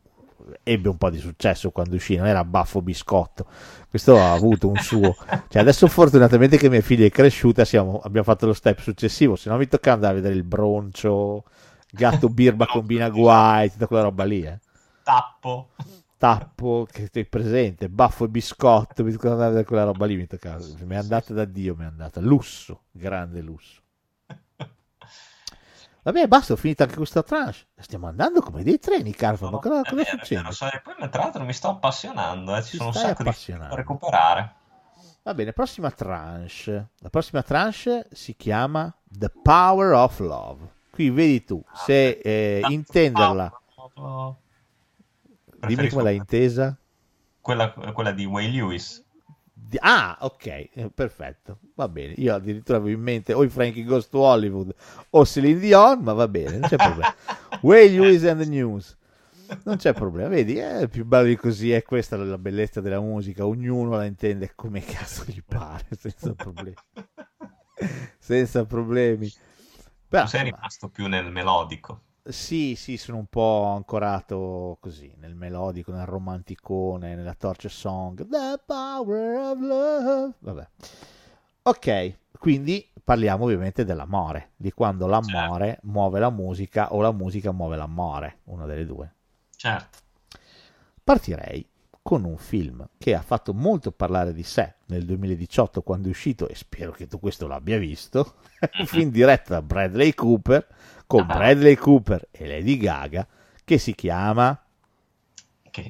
ebbe 0.62 0.88
un 0.88 0.96
po' 0.96 1.10
di 1.10 1.18
successo 1.18 1.70
quando 1.70 1.96
uscì, 1.96 2.16
non 2.16 2.26
era 2.26 2.44
baffo 2.44 2.82
biscotto. 2.82 3.46
Questo 3.88 4.18
ha 4.18 4.32
avuto 4.32 4.68
un 4.68 4.76
suo. 4.76 5.16
Cioè, 5.48 5.60
adesso 5.62 5.86
fortunatamente 5.88 6.56
che 6.56 6.68
mia 6.68 6.80
figlia 6.80 7.06
è 7.06 7.10
cresciuta, 7.10 7.64
siamo- 7.64 8.00
abbiamo 8.02 8.24
fatto 8.24 8.46
lo 8.46 8.52
step 8.52 8.80
successivo, 8.80 9.36
se 9.36 9.48
no 9.48 9.56
mi 9.56 9.66
toccava 9.66 9.94
andare 9.96 10.12
a 10.12 10.16
vedere 10.16 10.34
il 10.34 10.44
broncio, 10.44 11.44
gatto 11.90 12.28
birba 12.28 12.66
combina 12.66 13.08
guai, 13.08 13.70
tutta 13.70 13.86
quella 13.86 14.02
roba 14.04 14.24
lì, 14.24 14.42
eh. 14.42 14.58
Tappo. 15.02 15.68
Tappo 16.18 16.86
che 16.90 17.08
sei 17.12 17.24
presente, 17.26 17.88
baffo 17.88 18.24
e 18.24 18.28
biscotto, 18.28 19.04
mi 19.04 19.12
toccava 19.12 19.34
andare 19.34 19.46
a 19.46 19.52
vedere 19.52 19.68
quella 19.68 19.84
roba 19.84 20.04
lì, 20.04 20.16
mi 20.16 20.26
toccava. 20.26 20.64
Mi 20.84 20.94
è 20.94 20.98
andata 20.98 21.32
da 21.32 21.44
Dio, 21.44 21.76
mi 21.76 21.84
è 21.84 21.86
andata. 21.86 22.20
Lusso, 22.20 22.82
grande 22.90 23.40
lusso. 23.40 23.80
Va 26.08 26.14
bene, 26.14 26.26
basta, 26.26 26.54
ho 26.54 26.56
finito 26.56 26.84
anche 26.84 26.96
questa 26.96 27.22
tranche. 27.22 27.66
Stiamo 27.76 28.06
andando 28.06 28.40
come 28.40 28.62
dei 28.62 28.78
treni, 28.78 29.12
Carfa. 29.12 29.50
Ma 29.50 29.58
cosa, 29.58 29.82
cosa 29.82 29.94
vero, 29.94 30.08
succede? 30.08 30.40
vero, 30.40 30.54
sai, 30.54 30.80
poi 30.82 30.94
tra 31.10 31.22
l'altro 31.24 31.44
mi 31.44 31.52
sto 31.52 31.68
appassionando, 31.68 32.56
eh, 32.56 32.62
ci 32.62 32.70
Ti 32.70 32.76
sono 32.78 32.88
un 32.88 32.94
sacco 32.94 33.22
di 33.24 33.34
da 33.46 33.74
recuperare. 33.74 34.54
Va 35.22 35.34
bene, 35.34 35.52
prossima 35.52 35.90
tranche. 35.90 36.88
La 37.00 37.10
prossima 37.10 37.42
tranche 37.42 38.06
si 38.10 38.34
chiama 38.36 38.90
The 39.04 39.30
Power 39.42 39.92
of 39.92 40.18
Love. 40.20 40.72
Qui 40.92 41.10
vedi 41.10 41.44
tu 41.44 41.62
se 41.74 42.20
eh, 42.24 42.62
intenderla. 42.66 43.52
Dimmi 43.76 44.36
Preferisco 45.60 45.88
come 45.90 46.02
l'hai 46.04 46.16
intesa. 46.16 46.74
quella, 47.42 47.70
quella 47.70 48.12
di 48.12 48.24
Way 48.24 48.50
Lewis. 48.50 49.04
Ah, 49.80 50.16
ok, 50.20 50.46
eh, 50.46 50.90
perfetto. 50.94 51.58
Va 51.74 51.88
bene. 51.88 52.14
Io 52.16 52.34
addirittura 52.34 52.78
avevo 52.78 52.96
in 52.96 53.02
mente 53.02 53.32
o 53.32 53.44
i 53.44 53.48
Frankie 53.48 53.84
Goes 53.84 54.08
to 54.08 54.18
Hollywood 54.18 54.74
o 55.10 55.24
Celine 55.26 55.58
Dion, 55.58 56.00
ma 56.00 56.12
va 56.12 56.28
bene, 56.28 56.58
non 56.58 56.68
c'è 56.68 56.76
problema. 56.76 57.14
Way 57.62 57.90
Lewis 57.90 58.24
and 58.24 58.42
the 58.42 58.48
News. 58.48 58.96
Non 59.64 59.76
c'è 59.76 59.94
problema, 59.94 60.28
vedi, 60.28 60.56
è 60.56 60.88
più 60.88 61.06
bello 61.06 61.26
di 61.26 61.36
così, 61.36 61.72
è 61.72 61.82
questa 61.82 62.16
la 62.16 62.36
bellezza 62.36 62.82
della 62.82 63.00
musica, 63.00 63.46
ognuno 63.46 63.96
la 63.96 64.04
intende 64.04 64.52
come 64.54 64.80
cazzo 64.80 65.24
gli 65.26 65.42
pare, 65.42 65.86
senza 65.98 66.34
problemi. 66.34 66.74
Senza 68.18 68.66
problemi. 68.66 69.32
Però, 70.08 70.24
Tu 70.24 70.30
sei 70.30 70.44
rimasto 70.44 70.88
più 70.88 71.06
nel 71.06 71.30
melodico. 71.30 72.02
Sì, 72.28 72.74
sì, 72.74 72.96
sono 72.96 73.18
un 73.18 73.26
po' 73.26 73.64
ancorato 73.64 74.76
così, 74.80 75.12
nel 75.18 75.34
melodico, 75.34 75.92
nel 75.92 76.06
romanticone, 76.06 77.14
nella 77.14 77.34
torture 77.34 77.68
song. 77.68 78.26
The 78.28 78.60
power 78.64 79.36
of 79.38 79.60
love. 79.60 80.34
Vabbè. 80.38 80.68
Ok, 81.62 82.18
quindi 82.38 82.88
parliamo 83.02 83.44
ovviamente 83.44 83.84
dell'amore, 83.84 84.50
di 84.56 84.72
quando 84.72 85.06
l'amore 85.06 85.80
muove 85.82 86.20
la 86.20 86.30
musica 86.30 86.92
o 86.92 87.00
la 87.00 87.12
musica 87.12 87.52
muove 87.52 87.76
l'amore, 87.76 88.40
una 88.44 88.66
delle 88.66 88.84
due. 88.84 89.14
Certo. 89.56 89.98
Partirei 91.02 91.66
con 92.02 92.24
un 92.24 92.38
film 92.38 92.88
che 92.96 93.14
ha 93.14 93.20
fatto 93.20 93.52
molto 93.52 93.92
parlare 93.92 94.32
di 94.32 94.42
sé 94.42 94.76
nel 94.86 95.04
2018 95.04 95.82
quando 95.82 96.08
è 96.08 96.10
uscito, 96.10 96.48
e 96.48 96.54
spero 96.54 96.90
che 96.92 97.06
tu 97.06 97.20
questo 97.20 97.46
l'abbia 97.46 97.76
visto, 97.76 98.36
un 98.80 98.86
film 98.86 99.10
diretto 99.10 99.52
da 99.52 99.60
Bradley 99.60 100.14
Cooper, 100.14 100.66
con 101.08 101.26
Bradley 101.26 101.74
Cooper 101.74 102.28
e 102.30 102.46
Lady 102.46 102.76
Gaga, 102.76 103.26
che 103.64 103.78
si 103.78 103.94
chiama 103.94 104.62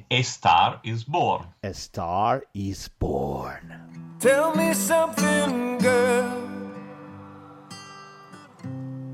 A 0.07 0.23
Star 0.23 0.79
is 0.83 1.03
Born. 1.03 1.55
A 1.61 1.73
Star 1.73 2.41
is 2.53 2.89
Born. 2.97 4.17
Tell 4.19 4.55
me 4.55 4.73
something, 4.73 5.77
girl. 5.79 6.47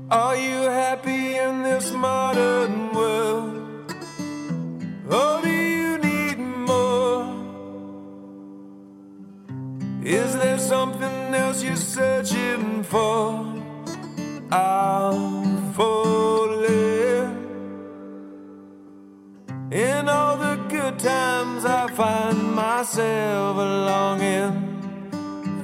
Are 0.08 0.36
you 0.36 0.68
happy 0.68 1.36
in 1.38 1.64
this 1.64 1.90
modern 1.90 2.92
world? 2.94 3.94
Or 5.10 5.40
do 5.42 5.48
you 5.48 5.98
need 5.98 6.38
more? 6.38 7.26
Is 10.04 10.36
there 10.36 10.58
something 10.58 11.34
else 11.34 11.64
you're 11.64 11.74
searching 11.74 12.84
for? 12.84 13.44
I'm 14.52 15.45
falling. 15.76 17.36
In 19.72 20.08
all 20.08 20.36
the 20.38 20.56
good 20.68 20.98
times, 20.98 21.64
I 21.66 21.88
find 21.88 22.54
myself 22.54 23.56
longing 23.58 24.54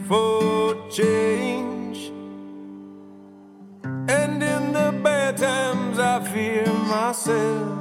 for 0.09 0.75
change. 0.91 2.13
And 4.09 4.43
in 4.43 4.73
the 4.73 4.93
bad 5.03 5.37
times, 5.39 5.99
I 5.99 6.21
fear 6.33 6.67
myself. 6.67 7.79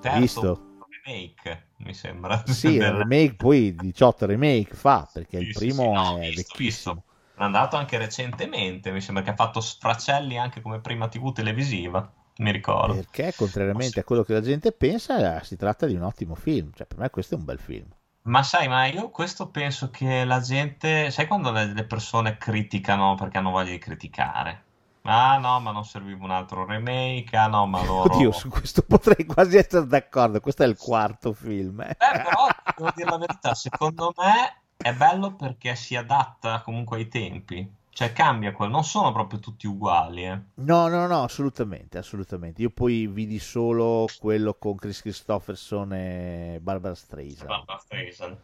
Terzo 0.00 0.42
Visto? 0.42 0.60
remake, 1.04 1.68
mi 1.78 1.94
sembra. 1.94 2.42
Sì, 2.44 2.74
il 2.74 2.92
remake 2.92 3.36
poi 3.36 3.74
18 3.76 4.26
remake 4.26 4.74
fa, 4.74 5.08
perché 5.12 5.38
il 5.38 5.48
Sì, 5.48 5.52
sì, 5.54 5.58
primo 5.60 5.84
sì, 5.86 5.88
no, 5.90 6.18
è 6.20 6.32
visto, 6.32 6.32
vecchissimo. 6.32 7.04
È 7.42 7.44
andato 7.44 7.74
anche 7.74 7.98
recentemente, 7.98 8.92
mi 8.92 9.00
sembra 9.00 9.24
che 9.24 9.30
ha 9.30 9.34
fatto 9.34 9.60
sfracelli 9.60 10.38
anche 10.38 10.60
come 10.60 10.78
prima 10.78 11.08
TV 11.08 11.32
televisiva. 11.32 12.08
mi 12.36 12.52
ricordo. 12.52 12.94
Perché, 12.94 13.34
contrariamente 13.34 13.98
a 13.98 14.04
quello 14.04 14.22
che 14.22 14.32
la 14.32 14.40
gente 14.40 14.70
pensa, 14.70 15.38
eh, 15.40 15.44
si 15.44 15.56
tratta 15.56 15.86
di 15.86 15.96
un 15.96 16.02
ottimo 16.02 16.36
film. 16.36 16.70
Cioè, 16.72 16.86
per 16.86 16.98
me 16.98 17.10
questo 17.10 17.34
è 17.34 17.38
un 17.38 17.44
bel 17.44 17.58
film. 17.58 17.88
Ma 18.26 18.44
sai, 18.44 18.68
ma 18.68 18.86
io 18.86 19.10
questo 19.10 19.48
penso 19.48 19.90
che 19.90 20.24
la 20.24 20.38
gente, 20.38 21.10
sai 21.10 21.26
quando 21.26 21.50
le, 21.50 21.84
persone 21.84 22.36
criticano 22.36 23.16
perché 23.16 23.38
hanno 23.38 23.50
voglia 23.50 23.72
di 23.72 23.78
criticare? 23.78 24.62
Ah 25.02 25.36
no, 25.38 25.58
ma 25.58 25.72
non 25.72 25.84
serviva 25.84 26.22
un 26.22 26.30
altro 26.30 26.64
remake, 26.64 27.36
ah 27.36 27.48
no, 27.48 27.66
ma 27.66 27.82
loro... 27.84 28.14
Oddio, 28.14 28.30
su 28.30 28.50
questo 28.50 28.82
potrei 28.82 29.26
quasi 29.26 29.56
essere 29.56 29.88
d'accordo. 29.88 30.38
Questo 30.38 30.62
è 30.62 30.66
il 30.66 30.76
quarto 30.76 31.32
film. 31.32 31.80
eh. 31.80 31.90
Eh, 31.90 31.96
però, 31.98 32.46
devo 32.76 32.92
dire 32.94 33.10
la 33.10 33.18
verità, 33.18 33.52
secondo 33.56 34.14
me 34.16 34.61
è 34.82 34.92
bello 34.94 35.34
perché 35.34 35.74
si 35.74 35.96
adatta 35.96 36.60
comunque 36.62 36.98
ai 36.98 37.08
tempi. 37.08 37.80
Cioè 37.94 38.12
cambia 38.12 38.52
quello, 38.52 38.72
non 38.72 38.84
sono 38.84 39.12
proprio 39.12 39.38
tutti 39.38 39.66
uguali, 39.66 40.24
eh. 40.24 40.40
No, 40.54 40.88
no, 40.88 41.06
no, 41.06 41.22
assolutamente, 41.24 41.98
assolutamente. 41.98 42.62
Io 42.62 42.70
poi 42.70 43.06
vidi 43.06 43.38
solo 43.38 44.06
quello 44.18 44.54
con 44.54 44.76
Chris 44.76 45.02
Christopherson 45.02 45.92
e 45.92 46.58
Barbara 46.62 46.94
Streisand. 46.94 47.48
Barbra 47.48 47.76
Streisand. 47.76 48.38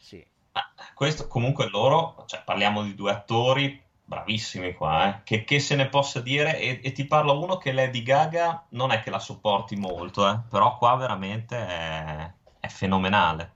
Sì. 0.00 0.22
Ma 0.52 0.60
questo 0.92 1.28
comunque 1.28 1.70
loro, 1.70 2.24
cioè 2.26 2.42
parliamo 2.44 2.82
di 2.82 2.94
due 2.94 3.10
attori 3.10 3.82
bravissimi 4.10 4.74
qua, 4.74 5.08
eh, 5.08 5.20
che, 5.22 5.44
che 5.44 5.60
se 5.60 5.76
ne 5.76 5.88
possa 5.88 6.20
dire, 6.20 6.58
e, 6.58 6.80
e 6.82 6.90
ti 6.90 7.04
parlo 7.04 7.40
uno 7.40 7.58
che 7.58 7.70
Lady 7.70 8.02
Gaga 8.02 8.66
non 8.70 8.90
è 8.90 9.00
che 9.00 9.08
la 9.08 9.20
sopporti 9.20 9.76
molto, 9.76 10.28
eh, 10.28 10.40
però 10.48 10.76
qua 10.76 10.96
veramente 10.96 11.56
è, 11.56 12.32
è 12.58 12.66
fenomenale. 12.66 13.52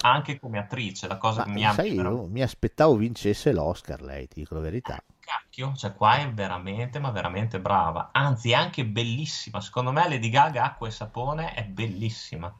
Anche 0.00 0.38
come 0.38 0.58
attrice, 0.58 1.08
la 1.08 1.18
cosa 1.18 1.44
Ma 1.44 1.52
mi 1.52 1.64
ha... 1.66 1.72
sai, 1.72 1.94
io 1.94 2.26
mi 2.28 2.42
aspettavo 2.42 2.96
vincesse 2.96 3.52
l'Oscar 3.52 4.00
lei, 4.00 4.28
ti 4.28 4.40
dico 4.40 4.54
la 4.54 4.60
verità. 4.60 5.02
Cacchio, 5.18 5.74
cioè 5.74 5.94
qua 5.94 6.18
è 6.18 6.32
veramente, 6.32 6.98
ma 6.98 7.10
veramente 7.10 7.60
brava. 7.60 8.10
Anzi, 8.12 8.50
è 8.50 8.54
anche 8.54 8.84
bellissima. 8.84 9.60
Secondo 9.60 9.90
me 9.92 10.08
Lady 10.08 10.28
Gaga, 10.28 10.64
acqua 10.64 10.88
e 10.88 10.90
sapone, 10.90 11.54
è 11.54 11.64
bellissima. 11.64 12.54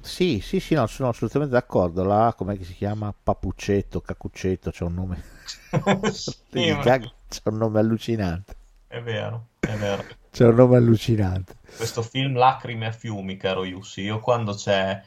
Sì, 0.00 0.40
sì, 0.40 0.60
sì, 0.60 0.74
no, 0.74 0.86
sono 0.86 1.08
assolutamente 1.08 1.54
d'accordo. 1.54 2.04
Là, 2.04 2.32
com'è 2.36 2.56
che 2.56 2.64
si 2.64 2.74
chiama? 2.74 3.12
Papuccetto, 3.12 4.00
Cacuccetto, 4.00 4.70
c'è 4.70 4.84
un 4.84 4.94
nome. 4.94 5.22
Sì, 6.12 6.34
Lady 6.50 6.70
ma- 6.70 6.82
Gaga 6.82 7.12
c'è 7.28 7.40
un 7.44 7.56
nome 7.56 7.78
allucinante. 7.80 8.56
È 8.86 9.00
vero, 9.02 9.48
è 9.60 9.76
vero. 9.76 10.06
C'è 10.30 10.46
un 10.46 10.54
nome 10.54 10.76
allucinante. 10.76 11.56
Questo 11.76 12.02
film 12.02 12.36
Lacrime 12.36 12.86
a 12.86 12.92
fiumi, 12.92 13.36
caro 13.36 13.64
Yussi. 13.64 14.02
Io 14.02 14.20
quando 14.20 14.54
c'è 14.54 15.02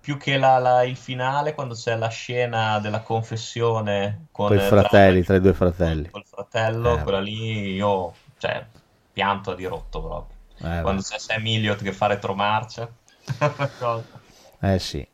più 0.00 0.16
che 0.16 0.36
la- 0.38 0.58
la- 0.58 0.82
il 0.84 0.96
finale, 0.96 1.54
quando 1.54 1.74
c'è 1.74 1.96
la 1.96 2.08
scena 2.08 2.78
della 2.80 3.00
confessione 3.02 4.26
con 4.30 4.54
i 4.54 4.58
fratelli, 4.60 5.22
tra- 5.22 5.36
i 5.36 5.40
due 5.40 5.52
fratelli. 5.54 6.10
col 6.10 6.24
fratello, 6.24 6.98
Eh. 6.98 7.02
quella 7.02 7.20
lì 7.20 7.72
io, 7.74 8.14
cioè, 8.38 8.64
pianto 9.12 9.50
a 9.52 9.54
dirotto 9.54 10.00
proprio. 10.02 10.36
Eh, 10.64 10.80
Quando 10.82 11.02
c'è 11.02 11.18
Sam 11.18 11.44
Elliott 11.46 11.82
che 11.82 11.92
fa 11.92 12.06
retromarcia. 12.06 12.88
Eh 14.60 14.78
sì. 14.78 15.06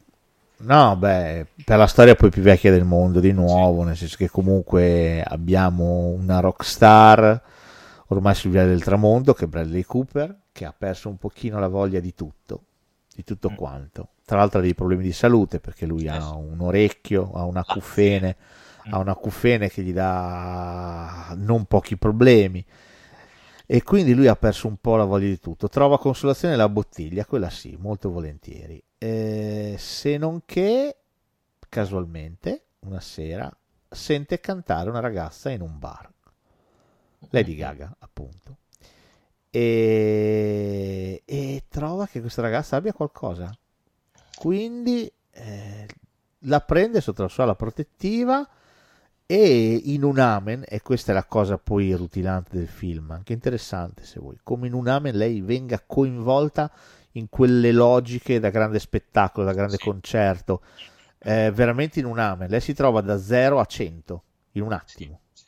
No, 0.60 0.96
beh, 0.96 1.46
per 1.64 1.78
la 1.78 1.86
storia 1.86 2.14
poi 2.16 2.30
più 2.30 2.42
vecchia 2.42 2.70
del 2.72 2.84
mondo 2.84 3.20
di 3.20 3.32
nuovo, 3.32 3.84
nel 3.84 3.96
senso 3.96 4.16
che 4.16 4.28
comunque 4.28 5.22
abbiamo 5.22 6.08
una 6.08 6.40
rockstar 6.40 7.40
ormai 8.08 8.34
sul 8.34 8.50
viale 8.50 8.68
del 8.68 8.82
tramonto 8.82 9.34
che 9.34 9.44
è 9.44 9.48
Bradley 9.48 9.82
Cooper, 9.84 10.36
che 10.52 10.64
ha 10.64 10.74
perso 10.76 11.08
un 11.08 11.16
pochino 11.16 11.58
la 11.60 11.68
voglia 11.68 12.00
di 12.00 12.14
tutto, 12.14 12.62
di 13.14 13.22
tutto 13.24 13.50
quanto. 13.54 14.08
Tra 14.28 14.36
l'altro 14.36 14.58
ha 14.58 14.62
dei 14.62 14.74
problemi 14.74 15.04
di 15.04 15.12
salute 15.12 15.58
perché 15.58 15.86
lui 15.86 16.04
Eh 16.04 16.08
ha 16.08 16.20
sì. 16.20 16.34
un 16.34 16.60
orecchio, 16.60 17.32
ha 17.32 17.44
una 17.44 17.64
cuffene, 17.64 18.36
ha 18.90 18.98
una 18.98 19.14
cuffene 19.14 19.70
che 19.70 19.80
gli 19.82 19.94
dà 19.94 21.32
non 21.34 21.64
pochi 21.64 21.96
problemi. 21.96 22.62
E 23.64 23.82
quindi 23.82 24.12
lui 24.12 24.26
ha 24.26 24.36
perso 24.36 24.68
un 24.68 24.76
po' 24.76 24.96
la 24.96 25.04
voglia 25.04 25.28
di 25.28 25.40
tutto. 25.40 25.70
Trova 25.70 25.98
consolazione 25.98 26.54
nella 26.54 26.68
bottiglia, 26.68 27.24
quella 27.24 27.48
sì, 27.48 27.74
molto 27.80 28.10
volentieri. 28.10 28.82
Eh, 28.98 29.76
se 29.78 30.18
non 30.18 30.42
che, 30.44 30.96
casualmente, 31.66 32.64
una 32.80 33.00
sera, 33.00 33.50
sente 33.88 34.40
cantare 34.40 34.90
una 34.90 35.00
ragazza 35.00 35.48
in 35.48 35.62
un 35.62 35.78
bar. 35.78 36.06
Lady 37.30 37.54
Gaga, 37.54 37.96
appunto. 37.98 38.58
E, 39.48 41.22
e 41.24 41.64
trova 41.70 42.06
che 42.06 42.20
questa 42.20 42.42
ragazza 42.42 42.76
abbia 42.76 42.92
qualcosa. 42.92 43.50
Quindi 44.38 45.10
eh, 45.32 45.86
la 46.42 46.60
prende 46.60 47.00
sotto 47.00 47.22
la 47.22 47.28
sua 47.28 47.42
ala 47.42 47.56
protettiva 47.56 48.48
e 49.26 49.80
in 49.84 50.04
un 50.04 50.20
amen, 50.20 50.62
e 50.66 50.80
questa 50.80 51.10
è 51.10 51.14
la 51.14 51.24
cosa 51.24 51.58
poi 51.58 51.92
rutilante 51.92 52.56
del 52.56 52.68
film, 52.68 53.10
anche 53.10 53.32
interessante 53.32 54.04
se 54.04 54.20
vuoi, 54.20 54.38
come 54.44 54.68
in 54.68 54.74
un 54.74 54.86
amen 54.86 55.16
lei 55.16 55.40
venga 55.40 55.82
coinvolta 55.84 56.70
in 57.12 57.28
quelle 57.28 57.72
logiche 57.72 58.38
da 58.38 58.50
grande 58.50 58.78
spettacolo, 58.78 59.44
da 59.44 59.52
grande 59.52 59.76
Sì. 59.76 59.82
concerto, 59.84 60.62
eh, 61.18 61.50
veramente 61.52 61.98
in 61.98 62.06
un 62.06 62.20
amen, 62.20 62.48
lei 62.48 62.60
si 62.60 62.74
trova 62.74 63.00
da 63.00 63.18
0 63.18 63.58
a 63.58 63.64
100 63.64 64.22
in 64.52 64.62
un 64.62 64.72
attimo. 64.72 65.20
Sì. 65.32 65.44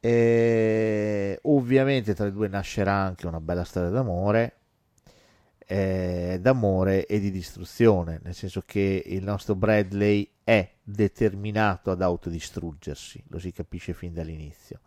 E 0.00 1.38
ovviamente 1.42 2.14
tra 2.14 2.26
i 2.26 2.32
due 2.32 2.48
nascerà 2.48 2.94
anche 2.94 3.26
una 3.26 3.40
bella 3.40 3.64
storia 3.64 3.90
d'amore, 3.90 4.57
eh, 5.70 6.38
d'amore 6.40 7.04
e 7.04 7.20
di 7.20 7.30
distruzione, 7.30 8.20
nel 8.24 8.34
senso 8.34 8.62
che 8.64 9.02
il 9.04 9.22
nostro 9.22 9.54
Bradley 9.54 10.26
è 10.42 10.66
determinato 10.82 11.90
ad 11.90 12.00
autodistruggersi, 12.00 13.22
lo 13.28 13.38
si 13.38 13.52
capisce 13.52 13.92
fin 13.92 14.14
dall'inizio. 14.14 14.80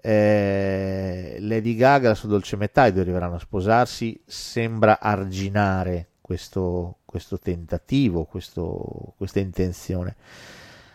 Eh, 0.00 1.38
Lady 1.40 1.74
Gaga 1.74 2.04
e 2.04 2.08
la 2.10 2.14
sua 2.14 2.28
dolce 2.28 2.54
metà, 2.54 2.86
i 2.86 2.92
due 2.92 3.00
arriveranno 3.00 3.34
a 3.34 3.40
sposarsi, 3.40 4.22
sembra 4.24 5.00
arginare 5.00 6.10
questo, 6.20 6.98
questo 7.04 7.40
tentativo, 7.40 8.22
questo- 8.24 9.14
questa 9.16 9.40
intenzione. 9.40 10.14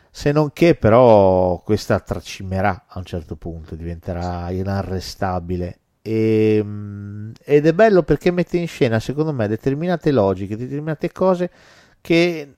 Se 0.09 0.31
non 0.31 0.53
che 0.53 0.75
però 0.75 1.61
questa 1.61 1.99
tracimerà 1.99 2.85
a 2.87 2.99
un 2.99 3.03
certo 3.03 3.35
punto, 3.35 3.75
diventerà 3.75 4.49
inarrestabile. 4.51 5.79
E, 6.05 6.61
mm, 6.61 7.31
ed 7.43 7.65
è 7.65 7.73
bello 7.73 8.03
perché 8.03 8.29
mette 8.29 8.57
in 8.57 8.67
scena, 8.67 8.99
secondo 8.99 9.31
me, 9.31 9.47
determinate 9.47 10.11
logiche, 10.11 10.57
determinate 10.57 11.11
cose 11.11 11.49
che 12.01 12.55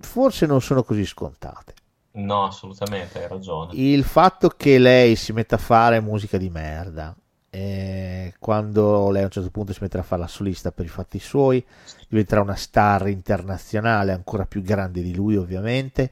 forse 0.00 0.46
non 0.46 0.60
sono 0.60 0.82
così 0.82 1.06
scontate. 1.06 1.74
No, 2.12 2.46
assolutamente, 2.46 3.22
hai 3.22 3.28
ragione. 3.28 3.72
Il 3.74 4.02
fatto 4.02 4.48
che 4.48 4.78
lei 4.78 5.14
si 5.14 5.32
metta 5.32 5.54
a 5.54 5.58
fare 5.58 6.00
musica 6.00 6.36
di 6.36 6.50
merda, 6.50 7.14
eh, 7.50 8.34
quando 8.38 9.10
lei 9.10 9.22
a 9.22 9.26
un 9.26 9.30
certo 9.30 9.50
punto 9.50 9.72
si 9.72 9.78
metterà 9.82 10.02
a 10.02 10.06
fare 10.06 10.22
la 10.22 10.26
solista 10.26 10.72
per 10.72 10.86
i 10.86 10.88
fatti 10.88 11.20
suoi, 11.20 11.64
diventerà 12.08 12.40
una 12.40 12.56
star 12.56 13.08
internazionale 13.08 14.10
ancora 14.10 14.46
più 14.46 14.62
grande 14.62 15.02
di 15.02 15.14
lui 15.14 15.36
ovviamente, 15.36 16.10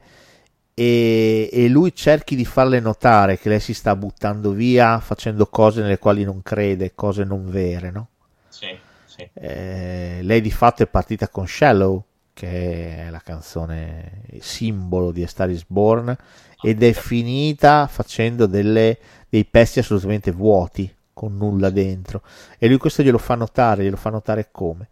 e, 0.79 1.49
e 1.51 1.67
lui 1.67 1.93
cerchi 1.93 2.35
di 2.37 2.45
farle 2.45 2.79
notare 2.79 3.37
che 3.37 3.49
lei 3.49 3.59
si 3.59 3.73
sta 3.73 3.95
buttando 3.97 4.51
via 4.51 4.99
facendo 4.99 5.47
cose 5.47 5.81
nelle 5.81 5.99
quali 5.99 6.23
non 6.23 6.41
crede, 6.41 6.95
cose 6.95 7.25
non 7.25 7.49
vere, 7.49 7.91
no? 7.91 8.07
Sì, 8.47 8.67
sì. 9.05 9.27
Eh, 9.33 10.19
lei 10.21 10.39
di 10.39 10.51
fatto 10.51 10.83
è 10.83 10.87
partita 10.87 11.27
con 11.27 11.45
Shallow, 11.47 12.03
che 12.33 13.07
è 13.07 13.09
la 13.09 13.19
canzone 13.19 14.21
simbolo 14.39 15.11
di 15.11 15.23
A 15.23 15.27
Star 15.27 15.49
is 15.49 15.65
Born, 15.67 16.15
ed 16.61 16.81
è 16.81 16.93
finita 16.93 17.87
facendo 17.87 18.45
delle- 18.45 18.97
dei 19.27 19.43
pezzi 19.43 19.79
assolutamente 19.79 20.31
vuoti, 20.31 20.93
con 21.13 21.35
nulla 21.35 21.69
dentro. 21.69 22.21
E 22.57 22.67
lui 22.69 22.77
questo 22.77 23.03
glielo 23.03 23.17
fa 23.17 23.35
notare, 23.35 23.83
glielo 23.83 23.97
fa 23.97 24.09
notare 24.09 24.47
come. 24.51 24.87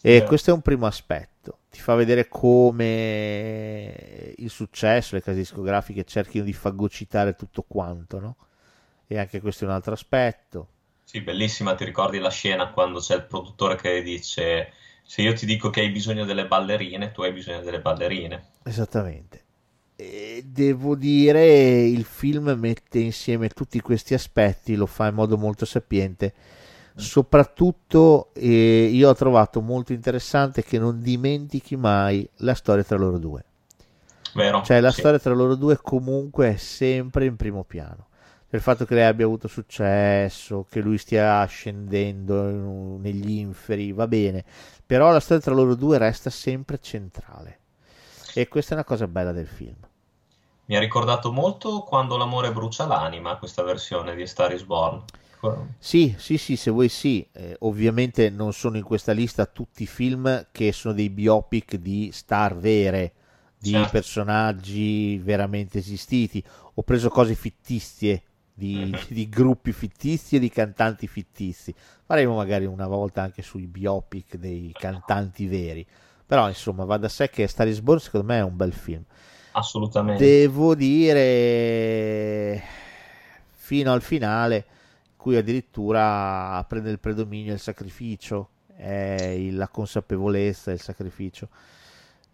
E 0.00 0.18
Sì. 0.20 0.24
questo 0.24 0.50
è 0.50 0.54
un 0.54 0.60
primo 0.60 0.86
aspetto, 0.86 1.37
ti 1.70 1.80
fa 1.80 1.94
vedere 1.94 2.28
come 2.28 4.34
il 4.36 4.50
successo, 4.50 5.14
le 5.14 5.22
case 5.22 5.38
discografiche 5.38 6.04
cerchino 6.04 6.44
di 6.44 6.52
fagocitare 6.52 7.34
tutto 7.34 7.64
quanto, 7.66 8.20
no? 8.20 8.36
E 9.06 9.18
anche 9.18 9.40
questo 9.40 9.64
è 9.64 9.68
un 9.68 9.74
altro 9.74 9.92
aspetto. 9.92 10.68
Sì, 11.04 11.20
bellissima, 11.20 11.74
ti 11.74 11.84
ricordi 11.84 12.18
la 12.18 12.30
scena 12.30 12.70
quando 12.70 13.00
c'è 13.00 13.14
il 13.14 13.24
produttore 13.24 13.76
che 13.76 14.02
dice 14.02 14.72
se 15.02 15.22
io 15.22 15.32
ti 15.32 15.46
dico 15.46 15.70
che 15.70 15.80
hai 15.80 15.88
bisogno 15.88 16.26
delle 16.26 16.46
ballerine, 16.46 17.12
tu 17.12 17.22
hai 17.22 17.32
bisogno 17.32 17.62
delle 17.62 17.80
ballerine. 17.80 18.48
Esattamente. 18.62 19.44
E 19.96 20.44
devo 20.46 20.94
dire, 20.94 21.86
il 21.86 22.04
film 22.04 22.54
mette 22.58 22.98
insieme 22.98 23.48
tutti 23.48 23.80
questi 23.80 24.12
aspetti, 24.12 24.76
lo 24.76 24.84
fa 24.84 25.06
in 25.06 25.14
modo 25.14 25.38
molto 25.38 25.64
sapiente. 25.64 26.34
Soprattutto 26.98 28.30
eh, 28.34 28.90
io 28.92 29.08
ho 29.08 29.14
trovato 29.14 29.60
molto 29.60 29.92
interessante 29.92 30.62
che 30.64 30.78
non 30.78 31.00
dimentichi 31.00 31.76
mai 31.76 32.28
la 32.38 32.54
storia 32.54 32.82
tra 32.82 32.96
loro 32.98 33.18
due. 33.18 33.44
Vero? 34.34 34.62
Cioè 34.62 34.80
la 34.80 34.90
Sì. 34.90 35.00
storia 35.00 35.18
tra 35.18 35.32
loro 35.32 35.54
due 35.54 35.78
comunque 35.80 36.54
è 36.54 36.56
sempre 36.56 37.24
in 37.24 37.36
primo 37.36 37.64
piano. 37.64 38.06
Il 38.50 38.60
fatto 38.60 38.84
che 38.84 38.94
lei 38.94 39.04
abbia 39.04 39.26
avuto 39.26 39.46
successo, 39.46 40.66
che 40.70 40.80
lui 40.80 40.96
stia 40.98 41.44
scendendo 41.44 42.96
negli 42.98 43.30
inferi, 43.30 43.92
va 43.92 44.06
bene, 44.08 44.44
però 44.84 45.12
la 45.12 45.20
storia 45.20 45.42
tra 45.42 45.54
loro 45.54 45.74
due 45.74 45.98
resta 45.98 46.30
sempre 46.30 46.78
centrale. 46.80 47.58
E 48.34 48.48
questa 48.48 48.72
è 48.72 48.74
una 48.74 48.84
cosa 48.84 49.06
bella 49.06 49.32
del 49.32 49.46
film. 49.46 49.76
Mi 50.66 50.76
ha 50.76 50.80
ricordato 50.80 51.30
molto 51.32 51.80
quando 51.80 52.16
l'amore 52.16 52.52
brucia 52.52 52.86
l'anima, 52.86 53.36
questa 53.36 53.62
versione 53.62 54.14
di 54.14 54.26
Star 54.26 54.52
is 54.52 54.62
Born. 54.64 55.02
Sì, 55.78 56.14
sì, 56.18 56.38
sì, 56.38 56.56
se 56.56 56.70
vuoi 56.70 56.88
sì. 56.88 57.26
Eh, 57.32 57.56
ovviamente 57.60 58.30
non 58.30 58.52
sono 58.52 58.76
in 58.76 58.82
questa 58.82 59.12
lista 59.12 59.46
tutti 59.46 59.84
i 59.84 59.86
film 59.86 60.48
che 60.50 60.72
sono 60.72 60.94
dei 60.94 61.08
biopic 61.10 61.76
di 61.76 62.10
star 62.12 62.56
vere, 62.56 63.12
di 63.56 63.70
Certo. 63.70 63.90
personaggi 63.90 65.18
veramente 65.18 65.78
esistiti. 65.78 66.42
Ho 66.74 66.82
preso 66.82 67.08
cose 67.10 67.34
fittizie, 67.34 68.22
di, 68.52 68.98
di 69.08 69.28
gruppi 69.28 69.72
fittizi 69.72 70.36
e 70.36 70.38
di 70.40 70.50
cantanti 70.50 71.06
fittizi. 71.06 71.74
Faremo 72.04 72.34
magari 72.36 72.64
una 72.66 72.86
volta 72.88 73.22
anche 73.22 73.42
sui 73.42 73.66
biopic 73.66 74.36
dei 74.36 74.74
cantanti 74.76 75.46
veri. 75.46 75.86
Però 76.26 76.48
insomma 76.48 76.84
va 76.84 76.98
da 76.98 77.08
sé 77.08 77.30
che 77.30 77.46
Star 77.46 77.68
is 77.68 77.80
Born 77.80 78.00
secondo 78.00 78.26
me 78.26 78.38
è 78.38 78.42
un 78.42 78.56
bel 78.56 78.72
film. 78.72 79.04
Assolutamente. 79.52 80.24
Devo 80.24 80.74
dire 80.74 82.62
fino 83.54 83.92
al 83.92 84.02
finale, 84.02 84.56
in 84.56 84.62
cui 85.18 85.36
addirittura 85.36 86.64
prende 86.68 86.90
il 86.92 87.00
predominio 87.00 87.52
il 87.54 87.60
sacrificio, 87.60 88.50
è 88.76 89.38
la 89.52 89.68
consapevolezza, 89.68 90.72
il 90.72 90.80
sacrificio. 90.80 91.50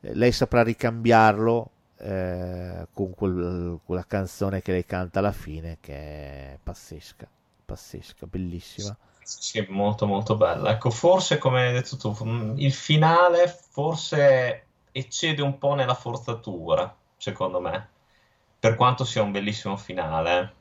Eh, 0.00 0.14
Lei 0.14 0.32
saprà 0.32 0.62
ricambiarlo 0.62 1.70
eh, 1.98 2.86
con 2.92 3.14
quel- 3.14 3.80
quella 3.84 4.04
canzone 4.06 4.62
che 4.62 4.72
lei 4.72 4.84
canta 4.86 5.20
alla 5.20 5.32
fine, 5.32 5.78
che 5.80 5.94
è 5.94 6.58
pazzesca, 6.62 7.28
pazzesca, 7.66 8.26
bellissima. 8.26 8.96
Sì, 9.22 9.64
molto 9.70 10.06
molto 10.06 10.36
bella. 10.36 10.70
Ecco, 10.70 10.90
forse 10.90 11.38
come 11.38 11.66
hai 11.66 11.72
detto 11.72 11.96
tu, 11.96 12.14
mm, 12.24 12.58
il 12.58 12.72
finale 12.72 13.48
forse 13.48 14.66
eccede 14.92 15.42
un 15.42 15.58
po' 15.58 15.74
nella 15.74 15.94
forzatura, 15.94 16.94
secondo 17.16 17.60
me, 17.60 17.88
per 18.58 18.76
quanto 18.76 19.04
sia 19.04 19.22
un 19.22 19.32
bellissimo 19.32 19.76
finale. 19.76 20.52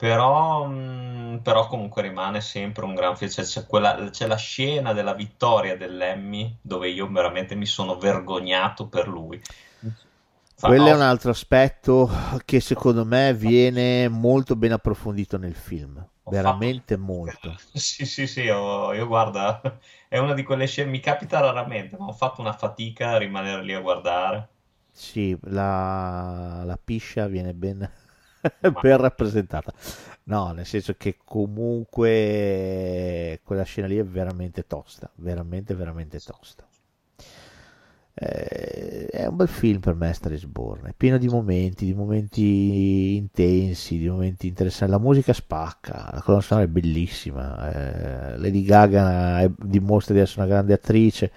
Però, 0.00 0.66
mm, 0.66 1.36
però 1.38 1.66
comunque 1.68 2.02
rimane 2.02 2.40
sempre 2.40 2.84
un 2.84 2.94
gran 2.94 3.16
film. 3.16 3.30
C'è, 3.30 3.42
c'è 3.44 3.66
quella- 3.66 4.08
c'è 4.10 4.26
la 4.26 4.36
scena 4.36 4.92
della 4.92 5.14
vittoria 5.14 5.76
dell'Emmy 5.76 6.58
dove 6.62 6.88
io 6.88 7.06
veramente 7.10 7.54
mi 7.54 7.66
sono 7.66 7.96
vergognato 7.98 8.88
per 8.88 9.06
lui. 9.08 9.40
Fa- 10.56 10.74
Quello 10.74 10.88
è 10.88 10.94
oh, 10.94 10.94
un 10.94 11.00
altro 11.00 11.32
aspetto 11.32 12.08
che 12.44 12.60
secondo 12.60 13.04
me 13.04 13.34
viene 13.34 14.08
molto 14.08 14.56
ben 14.56 14.72
approfondito 14.72 15.36
nel 15.38 15.54
film, 15.56 16.02
Ho 16.24 16.32
veramente 16.32 16.96
fatto- 16.96 16.96
molto. 16.96 17.58
Sì, 17.74 18.06
sì, 18.06 18.26
sì, 18.26 18.40
io, 18.40 18.92
io 18.94 19.06
guarda, 19.06 19.60
è 20.08 20.16
una 20.18 20.32
di 20.34 20.42
quelle 20.42 20.66
scene, 20.66 20.90
mi 20.90 21.00
capita 21.00 21.38
raramente, 21.40 21.96
ma 21.98 22.06
ho 22.06 22.12
fatto 22.12 22.40
una 22.40 22.54
fatica 22.54 23.10
a 23.10 23.18
rimanere 23.18 23.62
lì 23.62 23.74
a 23.74 23.80
guardare. 23.80 24.48
Sì, 24.92 25.36
la, 25.44 26.62
la 26.64 26.76
piscia 26.76 27.26
viene 27.26 27.54
ben, 27.54 27.88
ben 28.82 28.96
rappresentata. 28.96 29.72
No, 30.24 30.52
nel 30.52 30.66
senso 30.66 30.94
che 30.96 31.18
comunque 31.24 32.60
quella 33.42 33.62
scena 33.64 33.86
lì 33.86 33.96
è 33.98 34.04
veramente 34.04 34.66
tosta, 34.66 35.10
veramente, 35.16 35.74
veramente 35.74 36.20
tosta. 36.20 36.66
Eh, 38.12 39.06
è 39.06 39.26
un 39.26 39.36
bel 39.36 39.48
film 39.48 39.80
per 39.80 39.94
me, 39.94 40.12
Star 40.12 40.32
is 40.32 40.44
Born. 40.44 40.86
È 40.86 40.92
pieno 40.96 41.16
di 41.16 41.28
momenti, 41.28 41.86
di 41.86 41.94
momenti 41.94 43.16
intensi, 43.16 43.98
di 43.98 44.08
momenti 44.08 44.46
interessanti. 44.48 44.92
La 44.92 44.98
musica 45.00 45.32
spacca, 45.32 46.10
la 46.12 46.20
colonna 46.22 46.42
sonora 46.42 46.66
è 46.66 46.70
bellissima. 46.70 47.72
eh, 48.34 48.36
Lady 48.38 48.62
Gaga 48.62 49.40
è- 49.40 49.50
dimostra 49.56 50.12
di 50.14 50.20
essere 50.20 50.42
una 50.42 50.50
grande 50.50 50.74
attrice. 50.74 51.30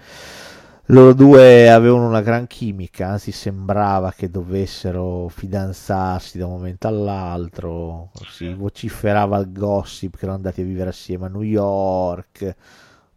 Loro 0.88 1.14
due 1.14 1.70
avevano 1.70 2.06
una 2.06 2.20
gran 2.20 2.46
chimica, 2.46 3.08
anzi 3.08 3.32
sembrava 3.32 4.12
che 4.12 4.28
dovessero 4.28 5.28
fidanzarsi 5.28 6.36
da 6.36 6.44
un 6.44 6.52
momento 6.52 6.86
all'altro. 6.88 8.10
Si 8.28 8.52
vociferava 8.52 9.38
il 9.38 9.50
gossip 9.50 10.12
che 10.12 10.24
erano 10.24 10.36
andati 10.36 10.60
a 10.60 10.64
vivere 10.64 10.90
assieme 10.90 11.24
a 11.24 11.28
New 11.30 11.40
York. 11.40 12.54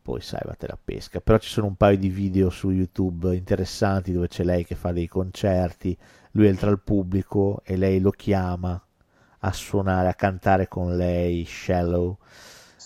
Poi 0.02 0.22
sai, 0.22 0.39
vatte 0.45 0.65
la 0.65 0.77
pesca. 0.81 1.19
Però 1.19 1.38
ci 1.39 1.49
sono 1.49 1.68
un 1.68 1.76
paio 1.76 1.98
di 1.98 2.07
video 2.07 2.49
su 2.49 2.69
YouTube 2.69 3.35
interessanti 3.35 4.14
dove 4.14 4.30
c'è 4.30 4.45
lei 4.45 4.64
che 4.64 4.76
fa 4.76 4.94
dei 4.94 5.10
concerti, 5.10 5.98
lui 6.31 6.48
è 6.48 6.56
tra 6.56 6.69
il 6.69 6.80
pubblico 6.80 7.60
e 7.65 7.76
lei 7.76 7.99
lo 7.99 8.11
chiama 8.11 8.81
a 9.39 9.52
suonare, 9.52 10.07
a 10.07 10.14
cantare 10.14 10.69
con 10.69 10.95
lei 10.95 11.44
Shallow. 11.45 12.18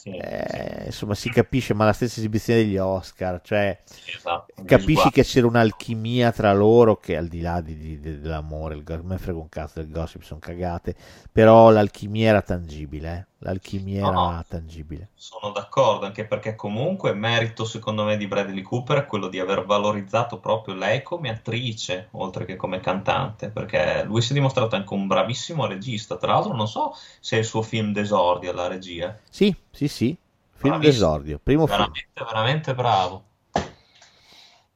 Sì, 0.02 0.10
Eh, 0.18 0.86
insomma, 0.86 1.16
si 1.16 1.30
capisce, 1.30 1.74
ma 1.74 1.86
la 1.86 1.94
stessa 1.94 2.20
esibizione 2.20 2.62
degli 2.64 2.78
Oscar, 2.78 3.42
cioè 3.42 3.80
sì, 3.84 4.12
esatto. 4.16 4.54
capisci 4.66 5.10
che 5.10 5.24
c'era 5.24 5.48
un'alchimia 5.48 6.32
tra 6.32 6.54
loro 6.54 6.98
che 6.98 7.18
al 7.18 7.28
di 7.28 7.42
là 7.42 7.62
di- 7.62 7.78
di- 7.78 8.00
di- 8.00 8.20
dell'amore, 8.20 8.76
il, 8.76 8.84
me 9.04 9.18
frega 9.18 9.40
un 9.40 9.50
cazzo 9.50 9.80
del 9.82 9.90
gossip, 9.92 10.22
sono 10.22 10.40
cagate, 10.40 10.96
però 11.32 11.70
l'alchimia 11.72 12.30
era 12.30 12.42
tangibile, 12.42 13.14
eh? 13.14 13.31
L'alchimia 13.42 14.10
No, 14.10 14.12
no. 14.12 14.44
tangibile. 14.48 15.10
Sono 15.14 15.52
d'accordo, 15.54 16.06
anche 16.06 16.26
perché 16.26 16.56
comunque 16.56 17.14
merito 17.14 17.64
secondo 17.66 18.04
me 18.04 18.18
di 18.18 18.28
Bradley 18.28 18.62
Cooper 18.64 19.00
è 19.00 19.06
quello 19.06 19.28
di 19.30 19.40
aver 19.40 19.64
valorizzato 19.66 20.40
proprio 20.40 20.74
lei 20.74 21.02
come 21.04 21.30
attrice, 21.30 22.08
oltre 22.12 22.46
che 22.46 22.56
come 22.56 22.80
cantante, 22.80 23.50
perché 23.52 24.04
lui 24.04 24.22
si 24.22 24.32
è 24.32 24.34
dimostrato 24.34 24.76
anche 24.76 24.94
un 24.94 25.08
bravissimo 25.08 25.66
regista. 25.68 26.18
Tra 26.18 26.34
l'altro 26.34 26.54
non 26.56 26.68
so 26.68 26.94
se 27.20 27.36
è 27.38 27.40
il 27.40 27.46
suo 27.46 27.62
film 27.62 27.94
d'esordio 27.94 28.52
alla 28.52 28.68
regia. 28.68 29.18
Sì, 29.30 29.56
sì, 29.72 29.88
sì, 29.88 30.18
film 30.52 30.78
Bravissimo. 30.78 30.82
d'esordio, 30.82 31.40
primo 31.42 31.68
film. 31.68 31.78
Veramente, 31.78 32.24
veramente 32.24 32.76
bravo. 32.76 33.24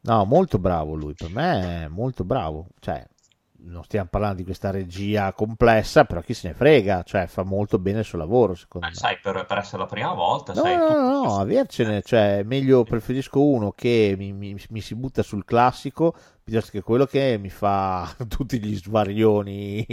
No, 0.01 0.23
molto 0.25 0.59
bravo 0.59 0.93
lui, 0.93 1.15
per 1.15 1.29
me 1.29 1.85
è 1.85 1.87
molto 1.87 2.23
bravo, 2.23 2.67
cioè 2.79 3.03
non 3.65 3.83
stiamo 3.83 4.07
parlando 4.09 4.37
di 4.37 4.43
questa 4.43 4.71
regia 4.71 5.31
complessa, 5.33 6.05
però 6.05 6.21
chi 6.21 6.33
se 6.33 6.49
ne 6.49 6.53
frega, 6.53 7.03
cioè 7.03 7.27
fa 7.27 7.43
molto 7.43 7.79
bene 7.79 7.99
il 7.99 8.05
suo 8.05 8.17
lavoro, 8.17 8.55
secondo 8.55 8.87
Eh, 8.87 8.89
me. 8.91 8.95
sai, 8.95 9.17
per, 9.21 9.45
per 9.45 9.57
essere 9.57 9.79
la 9.79 9.85
prima 9.87 10.13
volta, 10.13 10.53
No, 10.53 10.61
sai, 10.61 10.77
no, 10.77 10.89
no, 10.93 11.23
no, 11.23 11.39
avercene, 11.39 12.01
cioè, 12.01 12.43
meglio 12.43 12.83
preferisco 12.83 13.41
uno 13.43 13.71
che 13.71 14.15
mi, 14.17 14.31
mi- 14.31 14.55
mi 14.69 14.81
si 14.81 14.95
butta 14.95 15.21
sul 15.23 15.43
classico 15.43 16.15
piuttosto 16.43 16.71
che 16.71 16.81
quello 16.81 17.05
che 17.05 17.37
mi 17.39 17.49
fa 17.49 18.07
tutti 18.29 18.59
gli 18.59 18.75
svarioni 18.75 19.85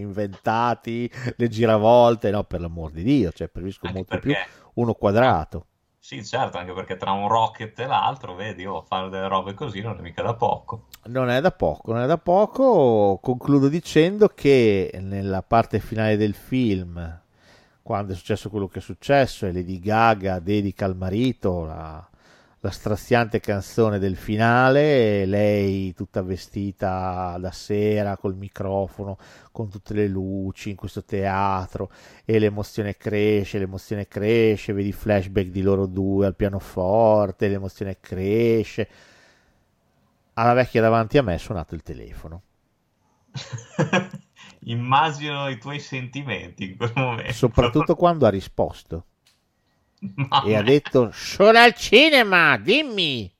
inventati, 0.00 1.10
le 1.36 1.48
giravolte, 1.48 2.30
no, 2.30 2.44
per 2.44 2.60
l'amor 2.60 2.90
di 2.90 3.02
Dio, 3.02 3.32
cioè, 3.32 3.48
preferisco 3.48 3.86
anche 3.86 3.98
molto 3.98 4.18
più 4.18 4.32
perché, 4.32 4.50
uno 4.74 4.94
quadrato. 4.94 5.66
Sì, 6.04 6.22
certo, 6.22 6.58
anche 6.58 6.74
perché 6.74 6.98
tra 6.98 7.12
un 7.12 7.28
rocket 7.28 7.78
e 7.78 7.86
l'altro, 7.86 8.34
vedi, 8.34 8.66
oh, 8.66 8.82
fare 8.82 9.08
delle 9.08 9.26
robe 9.26 9.54
così 9.54 9.80
non 9.80 9.96
è 9.98 10.02
mica 10.02 10.20
da 10.20 10.34
poco. 10.34 10.88
Non 11.04 11.30
è 11.30 11.40
da 11.40 11.50
poco, 11.50 11.94
non 11.94 12.02
è 12.02 12.06
da 12.06 12.18
poco. 12.18 13.18
Concludo 13.22 13.68
dicendo 13.68 14.28
che 14.28 14.98
nella 15.00 15.40
parte 15.40 15.80
finale 15.80 16.18
del 16.18 16.34
film, 16.34 17.20
quando 17.80 18.12
è 18.12 18.16
successo 18.16 18.50
quello 18.50 18.68
che 18.68 18.80
è 18.80 18.82
successo, 18.82 19.46
e 19.46 19.52
Lady 19.54 19.80
Gaga 19.80 20.40
dedica 20.40 20.84
al 20.84 20.94
marito 20.94 21.64
la, 21.64 22.06
la 22.64 22.70
straziante 22.70 23.40
canzone 23.40 23.98
del 23.98 24.16
finale, 24.16 25.26
lei 25.26 25.92
tutta 25.92 26.22
vestita 26.22 27.36
da 27.38 27.50
sera 27.50 28.16
col 28.16 28.36
microfono, 28.36 29.18
con 29.52 29.68
tutte 29.68 29.92
le 29.92 30.08
luci 30.08 30.70
in 30.70 30.76
questo 30.76 31.04
teatro, 31.04 31.90
e 32.24 32.38
l'emozione 32.38 32.96
cresce, 32.96 33.58
l'emozione 33.58 34.08
cresce, 34.08 34.72
vedi 34.72 34.92
flashback 34.92 35.48
di 35.48 35.60
loro 35.60 35.84
due 35.84 36.24
al 36.24 36.36
pianoforte, 36.36 37.48
l'emozione 37.48 37.98
cresce 38.00 38.88
alla 40.32 40.54
vecchia 40.54 40.80
davanti 40.80 41.18
a 41.18 41.22
me 41.22 41.34
è 41.34 41.38
suonato 41.38 41.74
il 41.74 41.82
telefono. 41.82 42.42
Immagino 44.64 45.50
i 45.50 45.58
tuoi 45.58 45.80
sentimenti 45.80 46.70
in 46.70 46.76
quel 46.78 46.92
momento. 46.94 47.32
Soprattutto 47.34 47.94
quando 47.94 48.24
ha 48.24 48.30
risposto 48.30 49.04
Mamma 50.14 50.42
e 50.42 50.56
ha 50.56 50.62
detto: 50.62 51.10
Sono 51.12 51.58
al 51.58 51.74
cinema, 51.74 52.56
dimmi. 52.58 53.32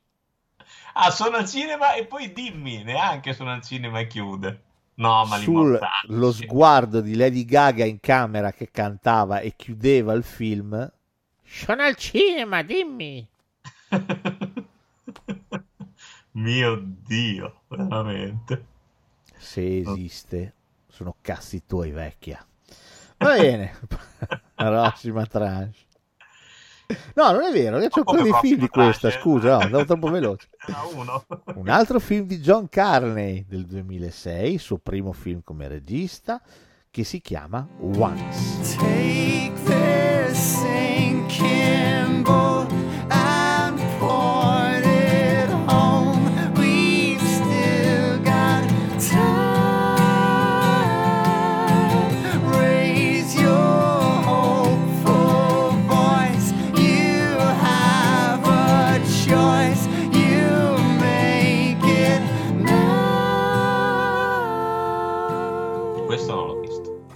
Ah, 0.94 1.10
sono 1.10 1.36
al 1.36 1.48
cinema 1.48 1.94
e 1.94 2.06
poi 2.06 2.32
dimmi, 2.32 2.82
neanche 2.84 3.32
sono 3.32 3.52
al 3.52 3.62
cinema 3.62 3.98
e 4.00 4.06
chiude. 4.06 4.62
No, 4.96 5.24
ma 5.24 5.38
Sul 5.38 5.78
lo 6.06 6.30
sguardo 6.30 7.00
di 7.00 7.16
Lady 7.16 7.44
Gaga 7.44 7.84
in 7.84 7.98
camera 7.98 8.52
che 8.52 8.70
cantava 8.70 9.40
e 9.40 9.54
chiudeva 9.56 10.12
il 10.12 10.22
film. 10.22 10.92
Sono 11.42 11.82
al 11.82 11.96
cinema, 11.96 12.62
dimmi. 12.62 13.28
Mio 16.32 16.82
Dio, 16.82 17.62
veramente. 17.68 18.66
Se 19.36 19.78
esiste, 19.78 20.54
sono 20.88 21.16
cazzi 21.20 21.64
tuoi, 21.66 21.90
vecchia. 21.90 22.44
Va 23.18 23.36
bene, 23.36 23.78
prossima 24.54 25.26
tranche. 25.26 25.83
No, 27.14 27.30
non 27.30 27.42
è 27.42 27.52
vero, 27.52 27.78
c'è 27.78 27.88
ancora 27.92 28.22
dei 28.22 28.34
film 28.40 28.60
di 28.60 28.68
questa, 28.68 29.10
scusa, 29.10 29.56
no, 29.56 29.62
andavo 29.64 29.84
troppo 29.84 30.10
veloce. 30.10 30.48
Uno. 30.94 31.24
Un 31.54 31.68
altro 31.68 31.98
film 31.98 32.26
di 32.26 32.40
John 32.40 32.68
Carney 32.68 33.44
del 33.48 33.64
2006, 33.66 34.52
il 34.54 34.60
suo 34.60 34.78
primo 34.78 35.12
film 35.12 35.40
come 35.42 35.68
regista, 35.68 36.40
che 36.90 37.04
si 37.04 37.20
chiama 37.20 37.66
Once. 37.80 38.76
Take 38.76 39.83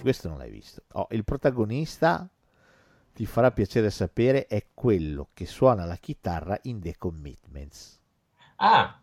questo 0.01 0.27
non 0.27 0.37
l'hai 0.37 0.49
visto. 0.49 0.83
Oh, 0.93 1.07
il 1.11 1.23
protagonista, 1.23 2.27
ti 3.13 3.25
farà 3.25 3.51
piacere 3.51 3.89
sapere, 3.89 4.45
è 4.45 4.67
quello 4.73 5.29
che 5.33 5.45
suona 5.45 5.85
la 5.85 5.95
chitarra 5.95 6.59
in 6.63 6.81
The 6.81 6.95
Commitments. 6.97 7.97
Ah, 8.57 8.99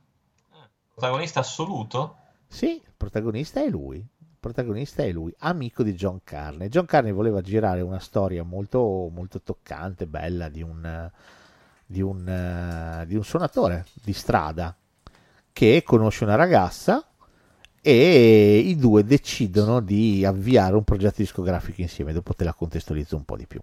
protagonista 0.92 1.40
assoluto? 1.40 2.16
Sì, 2.46 2.82
il 2.84 2.92
protagonista 2.94 3.62
è 3.62 3.68
lui. 3.68 3.96
Il 3.96 4.36
protagonista 4.38 5.02
è 5.02 5.10
lui, 5.12 5.34
amico 5.38 5.82
di 5.82 5.94
John 5.94 6.20
Carney. 6.22 6.68
John 6.68 6.84
Carney 6.84 7.12
voleva 7.12 7.40
girare 7.40 7.80
una 7.80 7.98
storia 7.98 8.42
molto, 8.42 9.10
molto 9.10 9.40
toccante, 9.40 10.06
bella, 10.06 10.50
di 10.50 10.62
un, 10.62 11.10
di 11.86 12.02
un, 12.02 12.28
eh, 12.28 13.06
di 13.06 13.16
un 13.16 13.24
suonatore 13.24 13.86
di 13.94 14.12
strada 14.12 14.76
che 15.52 15.82
conosce 15.82 16.24
una 16.24 16.34
ragazza 16.34 17.02
e 17.88 18.58
i 18.58 18.74
due 18.74 19.04
decidono 19.04 19.78
di 19.78 20.24
avviare 20.24 20.74
un 20.74 20.82
progetto 20.82 21.22
discografico 21.22 21.82
insieme. 21.82 22.12
Dopo 22.12 22.34
te 22.34 22.42
la 22.42 22.52
contestualizzo 22.52 23.14
un 23.14 23.24
po' 23.24 23.36
di 23.36 23.46
più. 23.46 23.60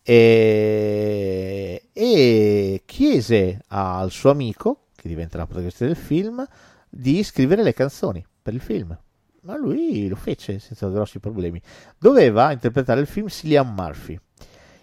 E, 0.00 1.88
e 1.92 2.82
chiese 2.84 3.64
al 3.66 4.12
suo 4.12 4.30
amico, 4.30 4.82
che 4.94 5.08
diventa 5.08 5.38
la 5.38 5.46
protagonista 5.46 5.84
del 5.84 5.96
film, 5.96 6.46
di 6.88 7.24
scrivere 7.24 7.64
le 7.64 7.74
canzoni 7.74 8.24
per 8.40 8.54
il 8.54 8.60
film. 8.60 8.96
Ma 9.40 9.56
lui 9.56 10.06
lo 10.06 10.14
fece 10.14 10.60
senza 10.60 10.86
grossi 10.86 11.18
problemi. 11.18 11.60
Doveva 11.98 12.52
interpretare 12.52 13.00
il 13.00 13.08
film 13.08 13.26
Cillian 13.26 13.74
Murphy, 13.74 14.16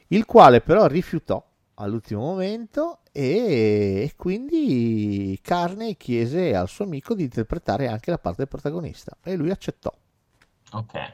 il 0.07 0.25
quale 0.25 0.59
però 0.59 0.85
rifiutò 0.87 1.41
all'ultimo 1.75 2.21
momento 2.21 2.99
e, 3.11 4.13
quindi 4.15 5.37
Carney 5.41 5.95
chiese 5.95 6.55
al 6.55 6.67
suo 6.67 6.85
amico 6.85 7.13
di 7.13 7.23
interpretare 7.23 7.87
anche 7.87 8.11
la 8.11 8.17
parte 8.17 8.39
del 8.39 8.47
protagonista 8.47 9.17
e 9.23 9.35
lui 9.35 9.51
accettò. 9.51 9.93
Ok. 10.71 11.13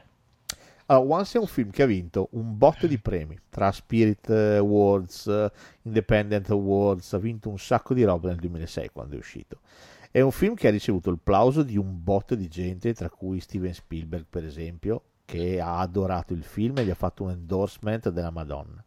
Allora, 0.86 1.16
Once 1.16 1.38
è 1.38 1.40
un 1.40 1.46
film 1.46 1.70
che 1.70 1.82
ha 1.82 1.86
vinto 1.86 2.28
un 2.32 2.56
botto 2.58 2.86
di 2.86 2.98
premi 2.98 3.38
tra 3.48 3.70
Spirit 3.70 4.28
Awards, 4.30 5.26
eh, 5.26 5.50
Independent 5.82 6.50
Awards, 6.50 7.12
ha 7.14 7.18
vinto 7.18 7.48
un 7.48 7.58
sacco 7.58 7.94
di 7.94 8.04
roba 8.04 8.28
nel 8.28 8.38
2006 8.38 8.90
quando 8.90 9.14
è 9.14 9.18
uscito. 9.18 9.60
È 10.10 10.20
un 10.20 10.32
film 10.32 10.54
che 10.54 10.68
ha 10.68 10.70
ricevuto 10.70 11.08
il 11.08 11.18
plauso 11.22 11.62
di 11.62 11.78
un 11.78 12.02
botto 12.02 12.34
di 12.34 12.48
gente, 12.48 12.92
tra 12.92 13.08
cui 13.08 13.40
Steven 13.40 13.72
Spielberg, 13.72 14.26
per 14.28 14.44
esempio, 14.44 15.04
che 15.24 15.60
ha 15.60 15.78
adorato 15.78 16.34
il 16.34 16.42
film 16.42 16.76
e 16.78 16.84
gli 16.84 16.90
ha 16.90 16.94
fatto 16.94 17.22
un 17.22 17.30
endorsement 17.30 18.10
della 18.10 18.30
Madonna. 18.30 18.84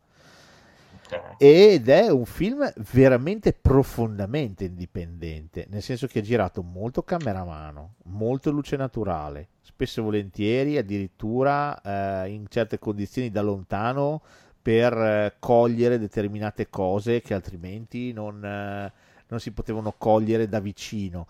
Ed 1.38 1.90
è 1.90 2.10
un 2.10 2.26
film 2.26 2.72
veramente 2.91 3.53
profondamente 3.53 4.65
indipendente, 4.65 5.68
nel 5.69 5.82
senso 5.82 6.07
che 6.07 6.19
è 6.19 6.23
girato 6.23 6.64
molto 6.64 7.03
cameramano, 7.03 7.95
molto 8.06 8.52
luce 8.52 8.76
naturale, 8.77 9.49
spesso 9.61 9.99
e 9.99 10.03
volentieri 10.03 10.77
addirittura 10.77 11.80
eh, 12.23 12.30
in 12.30 12.45
certe 12.48 12.80
condizioni 12.80 13.30
da 13.30 13.41
lontano 13.41 14.22
per 14.61 14.94
eh, 14.94 15.36
cogliere 15.40 15.99
determinate 15.99 16.69
cose 16.69 17.22
che 17.22 17.34
altrimenti 17.34 18.11
non, 18.11 18.44
eh, 18.44 18.91
non 19.27 19.40
si 19.40 19.52
potevano 19.52 19.94
cogliere 19.98 20.48
da 20.48 20.60
vicino. 20.60 21.27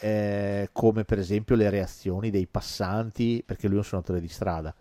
eh, 0.00 0.68
come 0.72 1.04
per 1.04 1.18
esempio 1.18 1.56
le 1.56 1.70
reazioni 1.70 2.30
dei 2.30 2.46
passanti, 2.46 3.42
perché 3.44 3.66
lui 3.66 3.76
è 3.76 3.80
un 3.80 3.84
suonatore 3.84 4.20
di 4.20 4.28
strada. 4.28 4.74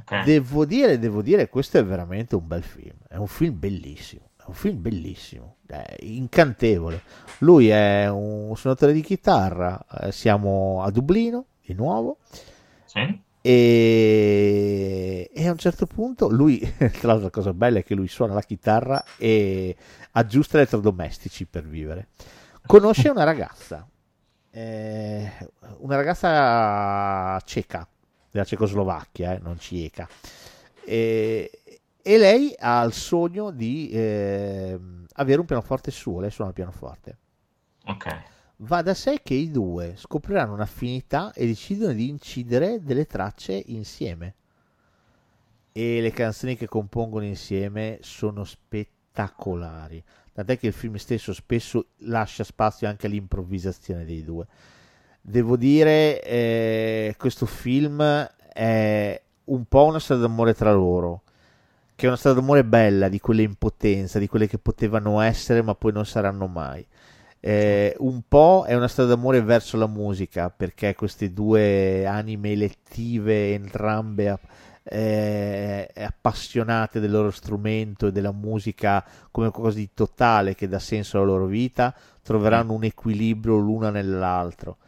Ok. 0.00 0.24
Devo 0.24 0.64
dire, 0.64 0.98
devo 0.98 1.22
dire, 1.22 1.48
questo 1.48 1.78
è 1.78 1.84
veramente 1.84 2.34
un 2.34 2.46
bel 2.46 2.62
film. 2.62 2.96
È 3.08 3.16
un 3.16 3.26
film 3.26 3.58
bellissimo. 3.58 4.30
È 4.36 4.44
un 4.46 4.54
film 4.54 4.80
bellissimo, 4.80 5.56
è 5.66 5.96
incantevole. 6.00 7.02
Lui 7.40 7.68
è 7.68 8.08
un 8.08 8.56
suonatore 8.56 8.92
di 8.92 9.02
chitarra. 9.02 9.84
eh, 10.00 10.12
siamo 10.12 10.82
a 10.82 10.90
Dublino 10.90 11.44
di 11.64 11.74
nuovo. 11.74 12.18
Sì? 12.86 13.26
E, 13.40 15.30
e 15.32 15.48
a 15.48 15.50
un 15.50 15.58
certo 15.58 15.86
punto 15.86 16.28
lui, 16.28 16.58
tra 16.76 17.08
l'altro 17.08 17.24
la 17.24 17.30
cosa 17.30 17.52
bella 17.52 17.78
è 17.78 17.84
che 17.84 17.94
lui 17.94 18.08
suona 18.08 18.34
la 18.34 18.42
chitarra 18.42 19.04
e 19.16 19.76
aggiusta 20.12 20.56
elettrodomestici 20.56 21.46
per 21.46 21.66
vivere. 21.66 22.08
Conosce 22.66 23.08
una 23.08 23.24
ragazza, 23.24 23.86
eh, 24.50 25.30
una 25.78 25.96
ragazza 25.96 27.38
ceca, 27.44 27.86
della 28.38 28.44
Cecoslovacchia, 28.44 29.34
eh, 29.34 29.38
non 29.38 29.58
cieca. 29.58 30.08
E, 30.84 31.50
e 32.00 32.18
lei 32.18 32.54
ha 32.58 32.82
il 32.84 32.92
sogno 32.92 33.50
di 33.50 33.90
eh, 33.90 34.78
avere 35.14 35.40
un 35.40 35.46
pianoforte 35.46 35.90
suo, 35.90 36.20
lei 36.20 36.30
suona 36.30 36.50
il 36.50 36.56
pianoforte. 36.56 37.18
Ok. 37.86 38.22
Va 38.60 38.82
da 38.82 38.94
sé 38.94 39.20
che 39.22 39.34
i 39.34 39.50
due 39.50 39.94
scopriranno 39.96 40.54
un'affinità 40.54 41.32
e 41.32 41.46
decidono 41.46 41.92
di 41.92 42.08
incidere 42.08 42.82
delle 42.82 43.06
tracce 43.06 43.62
insieme. 43.66 44.34
E 45.72 46.00
le 46.00 46.10
canzoni 46.10 46.56
che 46.56 46.66
compongono 46.66 47.24
insieme 47.24 47.98
sono 48.00 48.42
spettacolari. 48.42 50.02
Tant'è 50.32 50.58
che 50.58 50.68
il 50.68 50.72
film 50.72 50.96
stesso 50.96 51.32
spesso 51.32 51.90
lascia 51.98 52.42
spazio 52.42 52.88
anche 52.88 53.06
all'improvvisazione 53.06 54.04
dei 54.04 54.24
due. 54.24 54.46
Devo 55.28 55.58
dire, 55.58 56.22
eh, 56.22 57.14
questo 57.18 57.44
film 57.44 58.00
è 58.50 59.22
un 59.44 59.64
po' 59.66 59.84
una 59.84 59.98
storia 59.98 60.22
d'amore 60.22 60.54
tra 60.54 60.72
loro, 60.72 61.20
che 61.94 62.06
è 62.06 62.08
una 62.08 62.16
storia 62.16 62.40
d'amore 62.40 62.64
bella, 62.64 63.08
di 63.08 63.20
quelle 63.20 63.42
in 63.42 63.56
potenza, 63.56 64.18
di 64.18 64.26
quelle 64.26 64.48
che 64.48 64.56
potevano 64.56 65.20
essere 65.20 65.60
ma 65.60 65.74
poi 65.74 65.92
non 65.92 66.06
saranno 66.06 66.46
mai. 66.46 66.82
Eh, 67.40 67.94
un 67.98 68.22
po' 68.26 68.64
è 68.66 68.74
una 68.74 68.88
storia 68.88 69.14
d'amore 69.14 69.42
verso 69.42 69.76
la 69.76 69.86
musica, 69.86 70.48
perché 70.48 70.94
queste 70.94 71.30
due 71.34 72.06
anime 72.06 72.52
elettive, 72.52 73.52
entrambe 73.52 74.38
eh, 74.82 75.90
appassionate 75.94 77.00
del 77.00 77.10
loro 77.10 77.30
strumento 77.30 78.06
e 78.06 78.12
della 78.12 78.32
musica 78.32 79.04
come 79.30 79.50
qualcosa 79.50 79.76
di 79.76 79.90
totale 79.92 80.54
che 80.54 80.68
dà 80.68 80.78
senso 80.78 81.18
alla 81.18 81.26
loro 81.26 81.44
vita, 81.44 81.94
troveranno 82.22 82.72
un 82.72 82.84
equilibrio 82.84 83.56
l'una 83.56 83.90
nell'altro. 83.90 84.78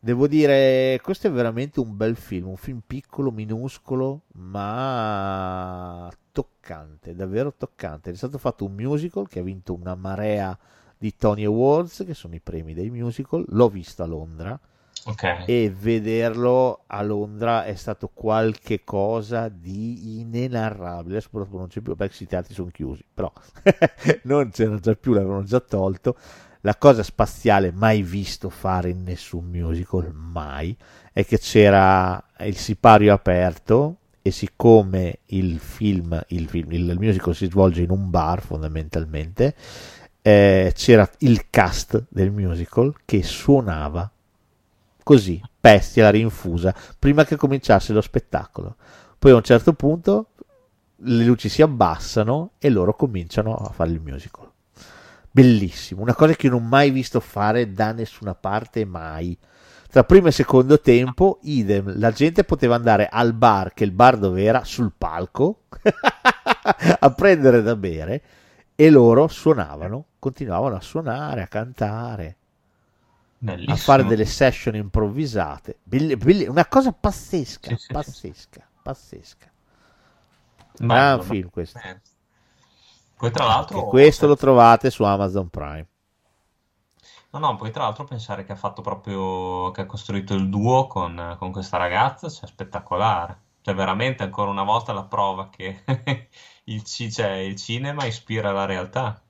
Devo 0.00 0.28
dire, 0.28 1.00
questo 1.02 1.26
è 1.26 1.30
veramente 1.30 1.80
un 1.80 1.96
bel 1.96 2.14
film, 2.16 2.48
un 2.48 2.56
film 2.56 2.80
piccolo, 2.86 3.32
minuscolo, 3.32 4.22
ma 4.34 6.08
toccante, 6.30 7.14
davvero 7.16 7.52
toccante. 7.56 8.10
È 8.10 8.14
stato 8.14 8.38
fatto 8.38 8.64
un 8.64 8.74
musical 8.74 9.26
che 9.28 9.40
ha 9.40 9.42
vinto 9.42 9.74
una 9.74 9.96
marea 9.96 10.56
di 10.96 11.16
Tony 11.16 11.44
Awards, 11.44 12.04
che 12.06 12.14
sono 12.14 12.34
i 12.36 12.40
premi 12.40 12.74
dei 12.74 12.90
musical. 12.90 13.44
L'ho 13.48 13.68
visto 13.68 14.02
a 14.04 14.06
Londra 14.06 14.58
Ok. 15.06 15.24
e 15.44 15.70
vederlo 15.76 16.84
a 16.86 17.02
Londra 17.02 17.64
è 17.64 17.74
stato 17.74 18.08
qualche 18.12 18.84
cosa 18.84 19.48
di 19.48 20.20
inenarrabile. 20.20 21.16
Adesso 21.16 21.28
purtroppo 21.30 21.58
non 21.58 21.68
c'è 21.68 21.80
più 21.80 21.96
perché 21.96 22.22
i 22.22 22.26
teatri 22.26 22.54
sono 22.54 22.70
chiusi, 22.70 23.04
però 23.12 23.32
non 24.24 24.50
c'era 24.50 24.78
già 24.78 24.94
più, 24.94 25.12
l'avevano 25.12 25.42
già 25.44 25.60
tolto. 25.60 26.16
La 26.62 26.76
cosa 26.76 27.02
spaziale 27.02 27.70
mai 27.72 28.02
visto 28.02 28.50
fare 28.50 28.90
in 28.90 29.02
nessun 29.04 29.44
musical, 29.46 30.12
mai, 30.12 30.76
è 31.12 31.24
che 31.24 31.38
c'era 31.38 32.22
il 32.40 32.56
sipario 32.56 33.12
aperto 33.12 33.96
e 34.22 34.30
siccome 34.30 35.20
il 35.26 35.58
film, 35.58 36.20
il, 36.28 36.48
film, 36.48 36.72
il 36.72 36.96
musical 36.98 37.34
si 37.34 37.46
svolge 37.46 37.82
in 37.82 37.90
un 37.90 38.10
bar 38.10 38.42
fondamentalmente, 38.42 39.54
eh, 40.20 40.72
c'era 40.74 41.08
il 41.18 41.48
cast 41.48 42.06
del 42.08 42.30
musical 42.30 42.94
che 43.04 43.22
suonava 43.22 44.10
così, 45.08 45.40
pestia 45.58 46.02
la 46.02 46.10
rinfusa, 46.10 46.74
prima 46.98 47.24
che 47.24 47.36
cominciasse 47.36 47.94
lo 47.94 48.02
spettacolo. 48.02 48.76
Poi 49.18 49.30
a 49.30 49.36
un 49.36 49.42
certo 49.42 49.72
punto 49.72 50.26
le 50.96 51.24
luci 51.24 51.48
si 51.48 51.62
abbassano 51.62 52.50
e 52.58 52.68
loro 52.68 52.94
cominciano 52.94 53.54
a 53.54 53.70
fare 53.70 53.90
il 53.90 54.00
musical. 54.00 54.50
Bellissimo, 55.30 56.02
una 56.02 56.14
cosa 56.14 56.34
che 56.34 56.48
non 56.48 56.62
ho 56.62 56.66
mai 56.66 56.90
visto 56.90 57.20
fare 57.20 57.72
da 57.72 57.92
nessuna 57.92 58.34
parte 58.34 58.84
mai. 58.84 59.36
Tra 59.90 60.04
primo 60.04 60.28
e 60.28 60.32
secondo 60.32 60.80
tempo, 60.80 61.38
idem, 61.42 61.98
la 61.98 62.10
gente 62.10 62.44
poteva 62.44 62.74
andare 62.74 63.08
al 63.10 63.32
bar, 63.32 63.72
che 63.72 63.84
il 63.84 63.92
bar 63.92 64.18
dove 64.18 64.42
era, 64.42 64.64
sul 64.64 64.92
palco, 64.96 65.62
a 67.00 67.10
prendere 67.12 67.62
da 67.62 67.74
bere 67.76 68.22
e 68.74 68.90
loro 68.90 69.28
suonavano, 69.28 70.06
continuavano 70.18 70.76
a 70.76 70.80
suonare, 70.80 71.42
a 71.42 71.46
cantare 71.46 72.36
Bellissimo. 73.40 73.72
a 73.72 73.76
fare 73.76 74.04
delle 74.04 74.24
session 74.26 74.74
improvvisate. 74.74 75.78
Belle- 75.84 76.16
belle- 76.16 76.48
una 76.48 76.66
cosa 76.66 76.92
pazzesca, 76.92 77.70
Sì, 77.70 77.76
sì, 77.76 77.86
sì. 77.86 77.92
pazzesca, 77.92 78.68
pazzesca. 78.82 79.50
Bello, 80.80 80.86
Gran 80.92 81.16
no? 81.16 81.22
film 81.22 81.50
questo. 81.50 81.78
Eh. 81.78 82.00
Poi 83.18 83.30
tra 83.30 83.44
l'altro... 83.44 83.78
Anche 83.78 83.90
questo 83.90 84.26
lo 84.26 84.36
trovate 84.36 84.90
su 84.90 85.02
Amazon 85.02 85.48
Prime. 85.48 85.86
No, 87.30 87.38
no, 87.38 87.56
poi 87.56 87.70
tra 87.70 87.82
l'altro 87.84 88.04
pensare 88.04 88.44
che 88.44 88.52
ha 88.52 88.56
fatto 88.56 88.82
proprio, 88.82 89.70
che 89.70 89.82
ha 89.82 89.86
costruito 89.86 90.34
il 90.34 90.48
duo 90.48 90.86
con, 90.86 91.36
con 91.38 91.52
questa 91.52 91.76
ragazza, 91.76 92.28
cioè 92.28 92.46
spettacolare. 92.48 93.42
Cioè 93.60 93.74
veramente 93.74 94.22
ancora 94.22 94.50
una 94.50 94.62
volta 94.62 94.92
la 94.92 95.04
prova 95.04 95.48
che 95.50 95.84
il, 96.64 96.82
ci- 96.84 97.12
cioè, 97.12 97.30
il 97.32 97.56
cinema 97.56 98.04
ispira 98.06 98.52
la 98.52 98.64
realtà. 98.64 99.22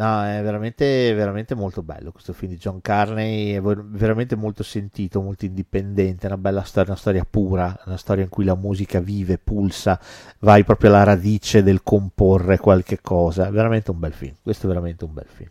No, 0.00 0.24
è 0.24 0.40
veramente, 0.42 1.12
veramente 1.12 1.54
molto 1.54 1.82
bello 1.82 2.10
questo 2.10 2.32
film 2.32 2.52
di 2.52 2.56
John 2.56 2.80
Carney, 2.80 3.52
è 3.52 3.60
ver- 3.60 3.84
veramente 3.84 4.34
molto 4.34 4.62
sentito, 4.62 5.20
molto 5.20 5.44
indipendente, 5.44 6.22
è 6.22 6.26
una 6.28 6.38
bella 6.38 6.62
storia, 6.62 6.92
una 6.92 6.98
storia 6.98 7.26
pura, 7.28 7.78
una 7.84 7.98
storia 7.98 8.24
in 8.24 8.30
cui 8.30 8.44
la 8.44 8.54
musica 8.54 8.98
vive, 8.98 9.36
pulsa, 9.36 10.00
vai 10.38 10.64
proprio 10.64 10.88
alla 10.88 11.02
radice 11.02 11.62
del 11.62 11.82
comporre 11.82 12.56
qualche 12.56 13.02
cosa, 13.02 13.48
è 13.48 13.50
veramente 13.50 13.90
un 13.90 13.98
bel 13.98 14.14
film, 14.14 14.36
questo 14.42 14.64
è 14.64 14.68
veramente 14.70 15.04
un 15.04 15.12
bel 15.12 15.28
film. 15.28 15.50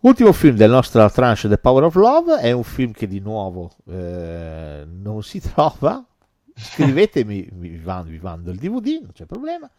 Ultimo 0.00 0.32
film 0.32 0.56
del 0.56 0.70
nostro 0.70 1.10
tranche 1.10 1.46
The 1.46 1.58
Power 1.58 1.84
of 1.84 1.96
Love 1.96 2.38
è 2.38 2.50
un 2.50 2.64
film 2.64 2.92
che 2.92 3.06
di 3.06 3.20
nuovo 3.20 3.72
eh, 3.90 4.86
non 4.88 5.22
si 5.22 5.40
trova, 5.52 6.02
scrivetemi, 6.54 7.46
vi 7.52 7.78
mando, 7.84 8.08
vi 8.08 8.20
mando 8.22 8.50
il 8.50 8.56
DVD, 8.56 9.00
non 9.02 9.10
c'è 9.12 9.26
problema. 9.26 9.70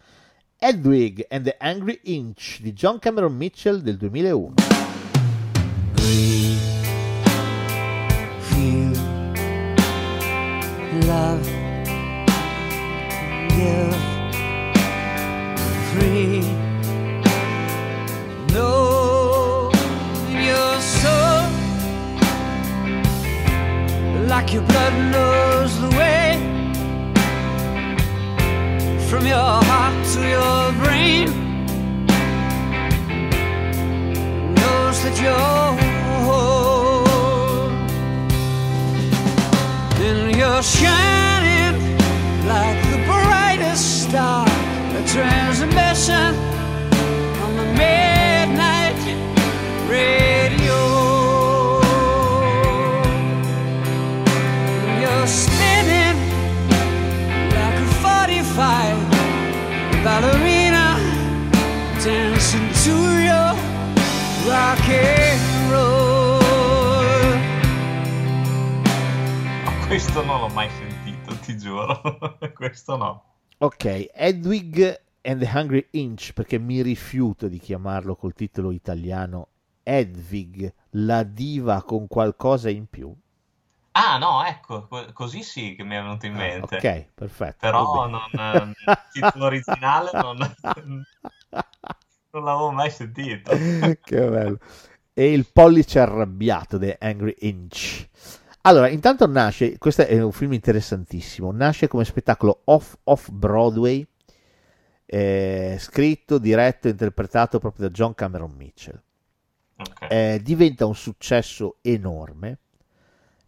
Hedwig 0.61 1.26
and 1.30 1.45
the 1.45 1.61
Angry 1.61 1.99
Inch 2.06 2.61
di 2.64 2.72
John 2.72 2.99
Cameron 2.99 3.38
Mitchell 3.38 3.82
del 3.82 3.98
2001. 3.98 4.56
feel 8.40 8.94
love 11.07 11.45
give 13.49 13.95
free 15.91 16.41
know 18.53 19.72
your 20.30 20.80
soul 20.80 21.49
like 24.27 24.53
your 24.53 24.64
blood 24.64 24.94
knows 25.11 25.82
the 25.82 25.90
way 25.98 26.24
from 29.10 29.26
your 29.26 29.36
heart 29.38 30.06
to 30.14 30.22
your 30.27 30.72
brain. 30.84 31.27
Knows 34.56 34.98
that 35.03 35.15
you're 35.22 35.76
whole 36.26 37.06
and 40.02 40.36
you're 40.36 40.64
shining 40.64 41.98
like 42.48 42.82
the 42.91 43.03
brightest 43.06 44.10
star, 44.10 44.48
a 44.48 45.03
transmission 45.07 46.55
rock 64.76 64.89
and 64.89 65.72
roll. 65.72 66.39
Ma 69.64 69.88
questo 69.88 70.23
non 70.23 70.41
l'ho 70.41 70.47
mai 70.49 70.69
sentito, 70.69 71.35
ti 71.39 71.57
giuro. 71.57 72.02
questo 72.53 72.97
no. 72.97 73.23
Ok, 73.60 74.10
Hedwig 74.14 75.02
and 75.23 75.41
the 75.41 75.49
Hungry 75.53 75.88
Inch, 75.91 76.34
perché 76.34 76.57
mi 76.60 76.81
rifiuto 76.81 77.47
di 77.47 77.57
chiamarlo 77.60 78.15
col 78.15 78.34
titolo 78.34 78.72
italiano 78.72 79.47
Hedwig, 79.84 80.73
la 80.91 81.23
diva 81.23 81.81
con 81.84 82.07
qualcosa 82.07 82.69
in 82.69 82.88
più. 82.88 83.14
Ah, 83.93 84.18
no, 84.19 84.43
ecco, 84.43 84.88
co- 84.88 85.11
così 85.14 85.41
sì 85.43 85.73
che 85.76 85.84
mi 85.84 85.95
è 85.95 86.02
venuto 86.02 86.26
in 86.26 86.34
Ah, 86.34 86.35
mente. 86.35 86.76
ok, 86.76 87.07
perfetto. 87.15 87.61
Però 87.61 88.07
non, 88.07 88.30
eh, 88.38 88.73
il 88.84 88.97
titolo 89.11 89.45
originale 89.45 90.11
non, 90.19 90.38
non 92.35 92.43
l'avevo 92.43 92.71
mai 92.71 92.89
sentito. 92.89 93.51
che 94.03 94.29
bello. 94.29 94.59
E 95.13 95.31
il 95.31 95.47
pollice 95.51 95.99
arrabbiato 95.99 96.77
The 96.77 96.97
Angry 96.99 97.35
Inch. 97.39 98.07
Allora, 98.61 98.89
intanto 98.89 99.27
nasce, 99.27 99.77
questo 99.77 100.05
è 100.05 100.21
un 100.21 100.31
film 100.31 100.53
interessantissimo, 100.53 101.51
nasce 101.51 101.87
come 101.87 102.03
spettacolo 102.03 102.61
off, 102.65 102.95
off 103.03 103.29
Broadway, 103.29 104.05
eh, 105.05 105.77
scritto, 105.79 106.39
diretto 106.39 106.87
e 106.87 106.91
interpretato 106.91 107.59
proprio 107.59 107.87
da 107.87 107.93
John 107.93 108.13
Cameron 108.15 108.51
Mitchell. 108.51 109.01
Ok. 109.77 110.07
Eh, 110.09 110.39
diventa 110.41 110.85
un 110.85 110.95
successo 110.95 111.77
enorme 111.81 112.59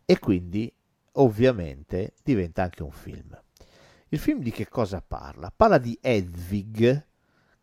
e 0.06 0.20
quindi 0.20 0.72
ovviamente 1.14 2.14
diventa 2.24 2.64
anche 2.64 2.84
un 2.84 2.92
film. 2.92 3.38
Il 4.10 4.20
film 4.20 4.40
di 4.40 4.52
che 4.52 4.70
cosa 4.70 5.04
parla? 5.06 5.52
Parla 5.54 5.80
di 5.80 5.98
Hedwig, 6.00 7.06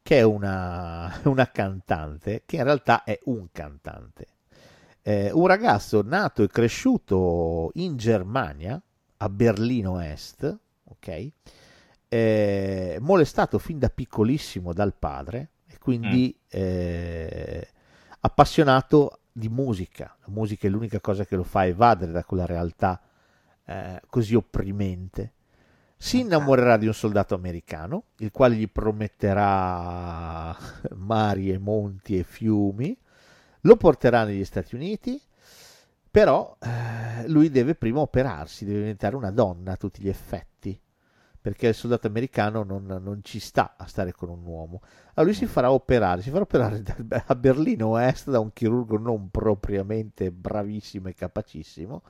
che 0.05 0.19
è 0.19 0.23
una, 0.23 1.19
una 1.25 1.51
cantante, 1.51 2.43
che 2.45 2.57
in 2.57 2.65
realtà 2.65 3.05
è 3.05 3.19
un 3.25 3.49
cantante. 3.51 4.27
Eh, 5.01 5.31
un 5.33 5.47
ragazzo 5.47 6.03
nato 6.05 6.43
e 6.43 6.49
cresciuto 6.49 7.71
in 7.75 7.97
Germania, 7.97 8.81
a 9.17 9.29
Berlino 9.31 9.99
Est, 10.01 10.59
ok? 10.85 11.31
Eh, 12.07 12.99
molestato 13.01 13.59
fin 13.59 13.79
da 13.79 13.89
piccolissimo 13.89 14.75
dal 14.75 14.95
padre 14.95 15.49
e 15.67 15.79
quindi 15.79 16.39
eh, 16.49 17.67
appassionato 18.21 19.21
di 19.33 19.49
musica. 19.49 20.15
La 20.21 20.33
musica 20.33 20.67
è 20.67 20.71
l'unica 20.71 21.01
cosa 21.01 21.25
che 21.25 21.35
lo 21.35 21.45
fa 21.45 21.65
evadere 21.65 22.13
da 22.13 22.25
quella 22.25 22.45
realtà 22.45 23.01
eh, 23.65 24.03
così 24.11 24.35
opprimente. 24.35 25.33
Si 26.05 26.21
innamorerà 26.21 26.77
di 26.77 26.87
un 26.87 26.93
soldato 26.93 27.35
americano, 27.35 28.09
il 28.19 28.31
quale 28.31 28.57
gli 28.57 28.69
prometterà 28.69 30.55
mari 30.97 31.51
e 31.51 31.57
monti 31.57 32.19
e 32.19 32.25
fiumi, 32.25 32.95
lo 33.63 33.77
porterà 33.77 34.25
negli 34.25 34.45
Stati 34.45 34.75
Uniti, 34.75 35.19
però 36.11 36.59
eh, 36.61 37.27
lui 37.29 37.49
deve 37.49 37.75
prima 37.75 38.01
operarsi, 38.01 38.67
deve 38.67 38.81
diventare 38.81 39.17
una 39.17 39.31
donna 39.31 39.73
a 39.73 39.77
tutti 39.77 40.03
gli 40.03 40.11
effetti, 40.11 40.54
perché 41.45 41.67
il 41.67 41.75
soldato 41.75 42.07
americano 42.07 42.63
non, 42.63 42.87
non 42.87 43.21
ci 43.23 43.39
sta 43.39 43.75
a 43.77 43.87
stare 43.87 44.13
con 44.13 44.31
un 44.31 44.47
uomo. 44.47 44.81
Allora 45.13 45.25
lui 45.25 45.35
si 45.35 45.45
farà 45.45 45.71
operare, 45.71 46.23
si 46.23 46.31
farà 46.31 46.41
operare 46.41 46.83
da- 46.83 47.23
a 47.27 47.35
Berlino 47.35 47.99
Est 47.99 48.31
da 48.31 48.39
un 48.41 48.51
chirurgo 48.51 48.97
non 48.97 49.29
propriamente 49.29 50.31
bravissimo 50.31 51.09
e 51.09 51.15
capacissimo, 51.15 52.01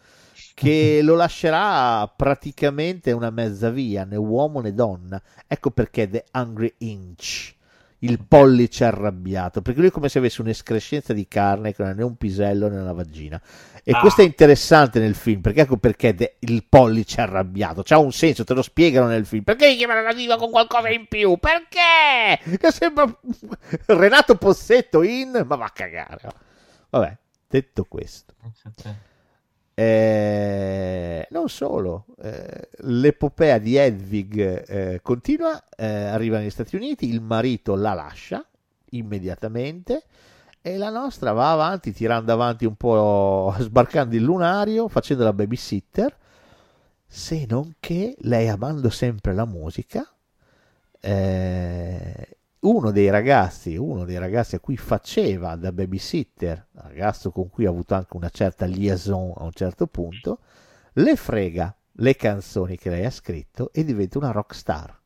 che 0.54 1.00
lo 1.02 1.16
lascerà 1.16 2.06
praticamente 2.14 3.10
una 3.10 3.30
mezza 3.30 3.70
via, 3.70 4.04
né 4.04 4.14
uomo 4.14 4.60
né 4.60 4.72
donna. 4.72 5.20
Ecco 5.48 5.72
perché 5.72 6.08
The 6.08 6.26
Hungry 6.34 6.72
Inch, 6.78 7.56
il 8.04 8.18
pollice 8.26 8.84
arrabbiato, 8.84 9.62
perché 9.62 9.80
lui 9.80 9.88
è 9.88 9.92
come 9.92 10.08
se 10.08 10.18
avesse 10.18 10.40
un'escrescenza 10.42 11.12
di 11.12 11.26
carne 11.28 11.72
che 11.74 11.82
non 11.82 11.92
ha 11.92 11.94
né 11.94 12.02
un 12.04 12.16
pisello 12.16 12.68
né 12.68 12.78
una 12.80 12.92
vagina. 12.92 13.40
E 13.82 13.92
Ah. 13.92 14.00
questo 14.00 14.22
è 14.22 14.24
interessante 14.24 14.98
nel 14.98 15.14
film, 15.14 15.40
perché 15.40 15.62
ecco 15.62 15.76
perché 15.76 16.14
de- 16.14 16.36
il 16.40 16.64
pollice 16.68 17.20
arrabbiato, 17.20 17.82
c'ha 17.82 17.98
un 17.98 18.12
senso, 18.12 18.44
te 18.44 18.54
lo 18.54 18.62
spiegano 18.62 19.06
nel 19.08 19.26
film. 19.26 19.42
Perché 19.42 19.72
gli 19.74 19.76
chiamano 19.78 20.02
la 20.02 20.12
diva 20.14 20.36
con 20.36 20.50
qualcosa 20.50 20.88
in 20.90 21.06
più? 21.06 21.36
Perché? 21.38 22.56
Che 22.58 22.70
sembra 22.72 23.04
Renato 23.86 24.36
Possetto 24.36 25.02
in... 25.02 25.42
Ma 25.46 25.56
va 25.56 25.64
a 25.66 25.70
cagare. 25.70 26.20
Vabbè, 26.90 27.16
detto 27.48 27.84
questo. 27.84 28.34
Eh, 29.76 31.26
non 31.30 31.48
solo, 31.48 32.06
eh, 32.22 32.68
l'epopea 32.82 33.58
di 33.58 33.76
Hedwig 33.76 34.64
eh, 34.68 35.00
continua, 35.02 35.62
eh, 35.76 35.86
arriva 35.86 36.38
negli 36.38 36.50
Stati 36.50 36.76
Uniti, 36.76 37.08
il 37.08 37.20
marito 37.20 37.74
la 37.74 37.92
lascia 37.92 38.44
immediatamente 38.90 40.04
e 40.62 40.76
la 40.76 40.90
nostra 40.90 41.32
va 41.32 41.50
avanti, 41.50 41.92
tirando 41.92 42.32
avanti 42.32 42.64
un 42.64 42.76
po', 42.76 43.54
sbarcando 43.58 44.14
il 44.14 44.22
lunario, 44.22 44.88
facendo 44.88 45.24
la 45.24 45.32
babysitter, 45.32 46.16
se 47.06 47.44
non 47.48 47.74
che 47.80 48.16
lei 48.20 48.48
amando 48.48 48.90
sempre 48.90 49.34
la 49.34 49.44
musica, 49.44 50.08
eh, 51.00 52.38
uno 52.64 52.90
dei 52.90 53.10
ragazzi, 53.10 53.76
uno 53.76 54.04
dei 54.04 54.18
ragazzi 54.18 54.54
a 54.54 54.60
cui 54.60 54.76
faceva 54.76 55.54
da 55.56 55.72
babysitter, 55.72 56.68
ragazzo 56.72 57.30
con 57.30 57.48
cui 57.50 57.66
ha 57.66 57.70
avuto 57.70 57.94
anche 57.94 58.16
una 58.16 58.30
certa 58.30 58.64
liaison 58.66 59.32
a 59.36 59.44
un 59.44 59.52
certo 59.52 59.86
punto, 59.86 60.38
le 60.94 61.16
frega 61.16 61.74
le 61.98 62.16
canzoni 62.16 62.76
che 62.76 62.90
lei 62.90 63.04
ha 63.04 63.10
scritto 63.10 63.70
e 63.72 63.84
diventa 63.84 64.18
una 64.18 64.30
rock 64.30 64.54
star. 64.54 64.98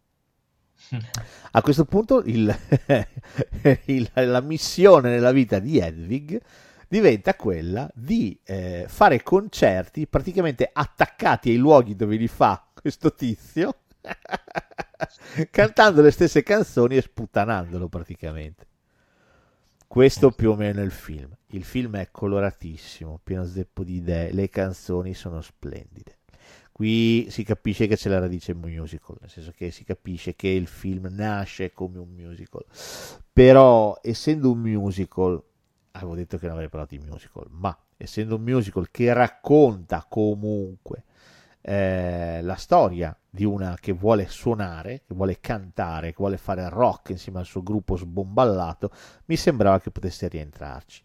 A 1.52 1.60
questo 1.62 1.84
punto 1.84 2.22
il- 2.24 2.54
il- 3.86 4.10
la 4.14 4.40
missione 4.40 5.10
nella 5.10 5.32
vita 5.32 5.58
di 5.58 5.78
Hedwig 5.78 6.40
diventa 6.88 7.34
quella 7.34 7.90
di 7.92 8.38
eh, 8.44 8.84
fare 8.88 9.22
concerti 9.22 10.06
praticamente 10.06 10.70
attaccati 10.72 11.50
ai 11.50 11.56
luoghi 11.56 11.96
dove 11.96 12.16
li 12.16 12.28
fa 12.28 12.64
questo 12.72 13.12
tizio, 13.12 13.80
cantando 15.50 16.02
le 16.02 16.10
stesse 16.10 16.42
canzoni 16.42 16.96
e 16.96 17.02
sputtanandolo 17.02 17.88
praticamente. 17.88 18.66
Questo 19.86 20.32
più 20.32 20.50
o 20.50 20.54
meno 20.54 20.80
è 20.80 20.84
il 20.84 20.90
film. 20.90 21.34
Il 21.48 21.64
film 21.64 21.96
è 21.96 22.08
coloratissimo, 22.10 23.20
pieno 23.22 23.46
zeppo 23.46 23.84
di 23.84 23.96
idee, 23.96 24.32
le 24.32 24.48
canzoni 24.50 25.14
sono 25.14 25.40
splendide. 25.40 26.18
Qui 26.70 27.26
si 27.30 27.42
capisce 27.42 27.86
che 27.86 27.96
c'è 27.96 28.08
la 28.08 28.20
radice 28.20 28.54
musical, 28.54 29.16
nel 29.20 29.30
senso 29.30 29.50
che 29.50 29.70
si 29.70 29.84
capisce 29.84 30.36
che 30.36 30.48
il 30.48 30.66
film 30.66 31.08
nasce 31.10 31.72
come 31.72 31.98
un 31.98 32.10
musical. 32.10 32.64
Però, 33.32 33.98
essendo 34.02 34.52
un 34.52 34.60
musical, 34.60 35.42
avevo 35.92 36.14
detto 36.14 36.36
che 36.38 36.44
non 36.44 36.54
avrei 36.54 36.68
parlato 36.68 36.94
di 36.94 37.02
musical, 37.04 37.46
ma 37.48 37.76
essendo 37.96 38.36
un 38.36 38.42
musical 38.42 38.90
che 38.90 39.12
racconta 39.12 40.06
comunque 40.08 41.04
eh, 41.68 42.40
la 42.40 42.54
storia 42.54 43.14
di 43.28 43.44
una 43.44 43.76
che 43.78 43.92
vuole 43.92 44.26
suonare, 44.26 45.02
che 45.06 45.12
vuole 45.12 45.38
cantare, 45.38 46.08
che 46.08 46.16
vuole 46.16 46.38
fare 46.38 46.66
rock 46.70 47.10
insieme 47.10 47.40
al 47.40 47.44
suo 47.44 47.62
gruppo 47.62 47.94
sbomballato, 47.94 48.90
mi 49.26 49.36
sembrava 49.36 49.78
che 49.78 49.90
potesse 49.90 50.28
rientrarci. 50.28 51.02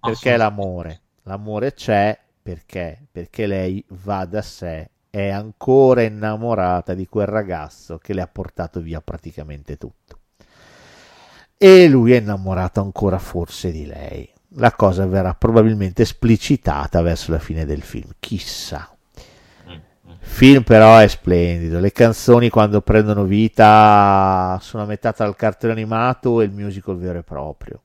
Perché 0.00 0.36
l'amore? 0.36 1.00
L'amore 1.22 1.74
c'è 1.74 2.18
perché? 2.42 3.06
Perché 3.08 3.46
lei 3.46 3.84
va 4.04 4.24
da 4.24 4.42
sé, 4.42 4.90
è 5.08 5.28
ancora 5.28 6.02
innamorata 6.02 6.94
di 6.94 7.06
quel 7.06 7.26
ragazzo 7.26 7.98
che 7.98 8.12
le 8.12 8.22
ha 8.22 8.26
portato 8.26 8.80
via 8.80 9.00
praticamente 9.00 9.76
tutto. 9.76 10.18
E 11.56 11.86
lui 11.86 12.14
è 12.14 12.18
innamorato 12.18 12.80
ancora 12.80 13.18
forse 13.18 13.70
di 13.70 13.86
lei. 13.86 14.28
La 14.54 14.72
cosa 14.72 15.06
verrà 15.06 15.34
probabilmente 15.34 16.02
esplicitata 16.02 17.00
verso 17.00 17.30
la 17.30 17.38
fine 17.38 17.64
del 17.64 17.82
film, 17.82 18.10
chissà. 18.18 18.92
Il 20.22 20.26
film 20.26 20.62
però 20.62 20.98
è 20.98 21.08
splendido, 21.08 21.80
le 21.80 21.92
canzoni 21.92 22.48
quando 22.48 22.80
prendono 22.82 23.24
vita 23.24 24.58
sono 24.60 24.82
a 24.82 24.86
metà 24.86 25.12
tra 25.12 25.26
il 25.26 25.34
cartone 25.34 25.72
animato 25.72 26.40
e 26.40 26.44
il 26.44 26.52
musical 26.52 26.96
vero 26.98 27.18
e 27.18 27.22
proprio. 27.22 27.82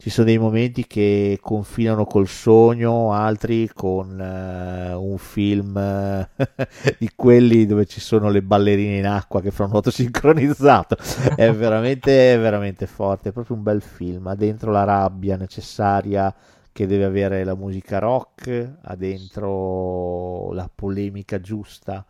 Ci 0.00 0.10
sono 0.10 0.26
dei 0.26 0.38
momenti 0.38 0.86
che 0.86 1.38
confinano 1.42 2.04
col 2.04 2.28
sogno, 2.28 3.12
altri 3.12 3.68
con 3.74 4.20
eh, 4.20 4.94
un 4.94 5.18
film 5.18 5.76
eh, 5.76 6.28
di 6.98 7.10
quelli 7.16 7.66
dove 7.66 7.84
ci 7.84 7.98
sono 7.98 8.30
le 8.30 8.40
ballerine 8.40 8.98
in 8.98 9.06
acqua 9.06 9.40
che 9.40 9.50
fanno 9.50 9.72
nuoto 9.72 9.90
sincronizzato. 9.90 10.96
È 11.34 11.50
veramente, 11.52 12.36
veramente 12.36 12.86
forte, 12.86 13.30
è 13.30 13.32
proprio 13.32 13.56
un 13.56 13.64
bel 13.64 13.82
film. 13.82 14.28
Ha 14.28 14.36
dentro 14.36 14.70
la 14.70 14.84
rabbia 14.84 15.36
necessaria 15.36 16.32
che 16.78 16.86
deve 16.86 17.06
avere 17.06 17.42
la 17.42 17.56
musica 17.56 17.98
rock, 17.98 18.76
ha 18.82 18.94
dentro 18.94 20.52
la 20.52 20.70
polemica 20.72 21.40
giusta, 21.40 22.06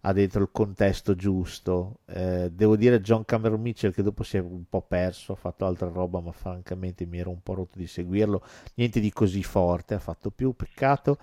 ha 0.00 0.12
dentro 0.14 0.40
il 0.40 0.48
contesto 0.50 1.14
giusto. 1.14 1.98
Eh, 2.06 2.50
devo 2.50 2.76
dire 2.76 3.02
John 3.02 3.26
Cameron 3.26 3.60
Mitchell 3.60 3.92
che 3.92 4.02
dopo 4.02 4.22
si 4.22 4.38
è 4.38 4.40
un 4.40 4.64
po' 4.70 4.80
perso, 4.80 5.32
ha 5.32 5.36
fatto 5.36 5.66
altra 5.66 5.90
roba, 5.90 6.20
ma 6.20 6.32
francamente 6.32 7.04
mi 7.04 7.18
ero 7.18 7.28
un 7.28 7.42
po' 7.42 7.52
rotto 7.52 7.78
di 7.78 7.86
seguirlo. 7.86 8.42
Niente 8.76 9.00
di 9.00 9.12
così 9.12 9.42
forte, 9.42 9.92
ha 9.92 9.98
fatto 9.98 10.30
più 10.30 10.54
peccato. 10.54 11.18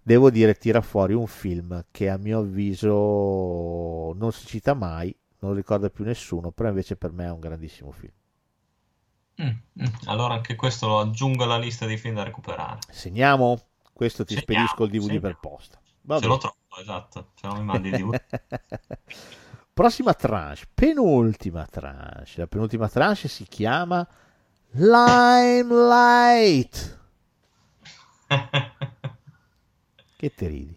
Devo 0.00 0.30
dire, 0.30 0.54
tira 0.54 0.80
fuori 0.80 1.14
un 1.14 1.26
film 1.26 1.86
che 1.90 2.08
a 2.08 2.18
mio 2.18 2.38
avviso 2.38 4.12
non 4.16 4.30
si 4.30 4.46
cita 4.46 4.74
mai, 4.74 5.12
non 5.40 5.54
ricorda 5.54 5.90
più 5.90 6.04
nessuno, 6.04 6.52
però 6.52 6.68
invece 6.68 6.94
per 6.94 7.10
me 7.10 7.24
è 7.24 7.30
un 7.32 7.40
grandissimo 7.40 7.90
film. 7.90 8.12
Mm, 9.40 9.46
mm. 9.82 9.84
Allora 10.06 10.34
anche 10.34 10.54
questo 10.56 10.86
lo 10.88 10.98
aggiungo 11.00 11.44
alla 11.44 11.58
lista 11.58 11.86
dei 11.86 11.96
film 11.96 12.14
da 12.16 12.24
recuperare. 12.24 12.78
Segniamo, 12.90 13.58
questo 13.92 14.24
ti 14.24 14.34
Segniamo, 14.34 14.66
spedisco 14.66 14.84
il 14.84 14.90
DVD 14.90 15.02
segniamo. 15.12 15.26
per 15.28 15.38
posta. 15.38 15.80
Va 16.02 16.18
Se 16.18 16.26
lo 16.26 16.38
trovo, 16.38 16.56
esatto. 16.80 17.30
Se 17.34 17.46
no 17.46 17.54
mi 17.54 17.62
mandi 17.64 17.90
di 17.90 18.04
Prossima 19.72 20.12
tranche, 20.14 20.66
penultima 20.74 21.64
tranche. 21.66 22.32
La 22.40 22.46
penultima 22.48 22.88
tranche 22.88 23.28
si 23.28 23.44
chiama 23.44 24.06
Limelight. 25.58 26.96
Che 30.18 30.34
te 30.34 30.48
ridi? 30.48 30.76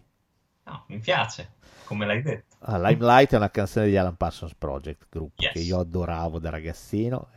No, 0.64 0.84
mi 0.86 1.00
piace, 1.00 1.54
come 1.84 2.06
l'hai 2.06 2.22
detto. 2.22 2.54
Ah, 2.60 2.78
Limelight 2.78 3.32
è 3.32 3.36
una 3.36 3.50
canzone 3.50 3.86
di 3.88 3.96
Alan 3.96 4.16
Parsons 4.16 4.54
Project, 4.54 5.06
gruppo 5.10 5.42
Yes. 5.42 5.52
che 5.52 5.58
io 5.58 5.80
adoravo 5.80 6.38
da 6.38 6.50
ragazzino. 6.50 7.28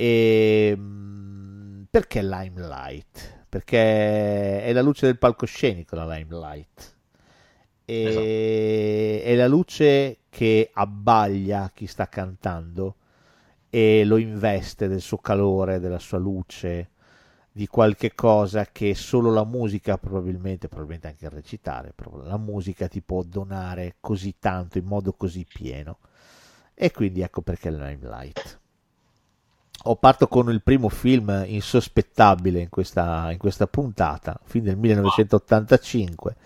E 0.00 0.74
mm, 0.78 1.82
perché 1.90 2.22
Limelight? 2.22 3.46
Perché 3.48 4.62
è 4.62 4.72
la 4.72 4.80
luce 4.80 5.06
del 5.06 5.18
palcoscenico 5.18 5.96
la 5.96 6.06
Limelight. 6.06 6.96
E 7.84 9.22
è 9.24 9.34
la 9.34 9.48
luce 9.48 10.18
che 10.28 10.70
abbaglia 10.72 11.72
chi 11.74 11.88
sta 11.88 12.06
cantando 12.08 12.94
e 13.70 14.04
lo 14.04 14.18
investe 14.18 14.86
del 14.86 15.00
suo 15.00 15.18
calore, 15.18 15.80
della 15.80 15.98
sua 15.98 16.18
luce, 16.18 16.90
di 17.50 17.66
qualche 17.66 18.14
cosa 18.14 18.66
che 18.66 18.94
solo 18.94 19.32
la 19.32 19.44
musica, 19.44 19.98
probabilmente, 19.98 20.68
probabilmente 20.68 21.08
anche 21.08 21.24
il 21.24 21.32
recitare, 21.32 21.92
la 22.22 22.38
musica 22.38 22.86
ti 22.86 23.02
può 23.02 23.24
donare 23.24 23.96
così 23.98 24.36
tanto 24.38 24.78
in 24.78 24.84
modo 24.84 25.12
così 25.12 25.44
pieno. 25.44 25.98
E 26.72 26.92
quindi 26.92 27.20
ecco 27.22 27.42
perché 27.42 27.68
Limelight. 27.72 28.57
Ho 29.84 29.94
parto 29.96 30.26
con 30.26 30.50
il 30.50 30.60
primo 30.60 30.88
film 30.88 31.44
insospettabile 31.46 32.60
in 32.60 32.68
questa, 32.68 33.30
in 33.30 33.38
questa 33.38 33.68
puntata, 33.68 34.38
film 34.44 34.64
del 34.64 34.76
1985, 34.76 36.36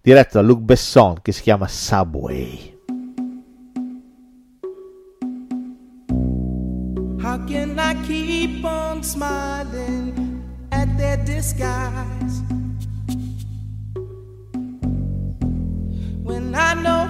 diretto 0.00 0.40
da 0.40 0.42
Luc 0.42 0.58
Besson, 0.60 1.22
che 1.22 1.30
si 1.30 1.42
chiama 1.42 1.68
Subway. 1.68 2.78
How 7.22 7.38
can 7.46 7.78
I 7.78 7.94
keep 8.06 8.64
on 8.64 9.04
smiling 9.04 10.42
at 10.70 10.88
their 10.96 11.16
disguise 11.18 12.42
when 16.24 16.54
I 16.54 16.74
know 16.74 17.08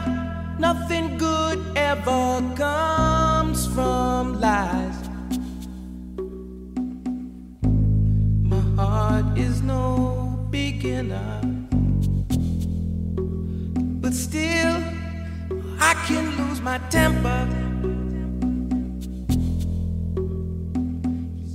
nothing 0.58 1.16
good 1.16 1.58
ever 1.74 2.42
comes 2.54 3.66
from 3.68 4.38
lies? 4.40 4.99
Heart 8.86 9.38
is 9.38 9.62
no 9.62 10.38
beginner, 10.50 11.40
but 14.00 14.14
still 14.14 14.76
I 15.78 15.92
can 16.06 16.24
lose 16.38 16.60
my 16.60 16.78
temper. 16.88 17.46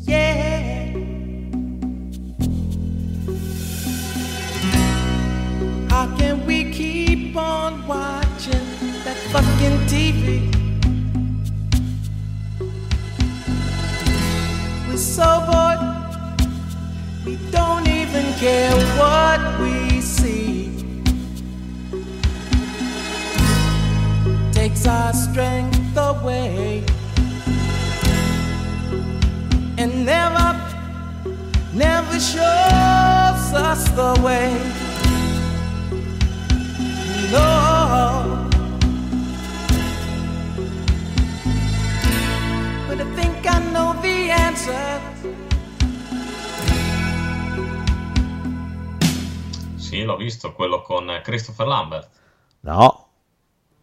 Yeah. 0.03 0.93
How 5.89 6.05
can 6.17 6.45
we 6.45 6.71
keep 6.71 7.35
on 7.35 7.87
watching 7.87 8.67
that 9.03 9.17
fucking 9.31 9.77
TV? 9.91 10.51
We're 14.87 14.97
so 14.97 15.43
bored, 15.47 15.64
care 18.45 18.77
what 19.01 19.41
we 19.59 19.99
see. 20.01 20.69
Takes 24.51 24.85
our 24.85 25.13
strength 25.13 25.97
away 25.97 26.83
and 29.79 30.05
never, 30.05 30.49
never 31.73 32.19
shows 32.19 33.47
us 33.69 33.81
the 33.99 34.13
way. 34.23 34.51
No, 37.31 37.49
but 42.87 42.97
I 43.01 43.07
think 43.17 43.37
I 43.55 43.57
know 43.73 43.99
the 44.03 44.29
answer. 44.29 45.14
Sì, 49.95 50.03
l'ho 50.03 50.17
visto, 50.17 50.53
quello 50.53 50.81
con 50.81 51.19
Christopher 51.23 51.65
Lambert. 51.67 52.09
No, 52.61 53.07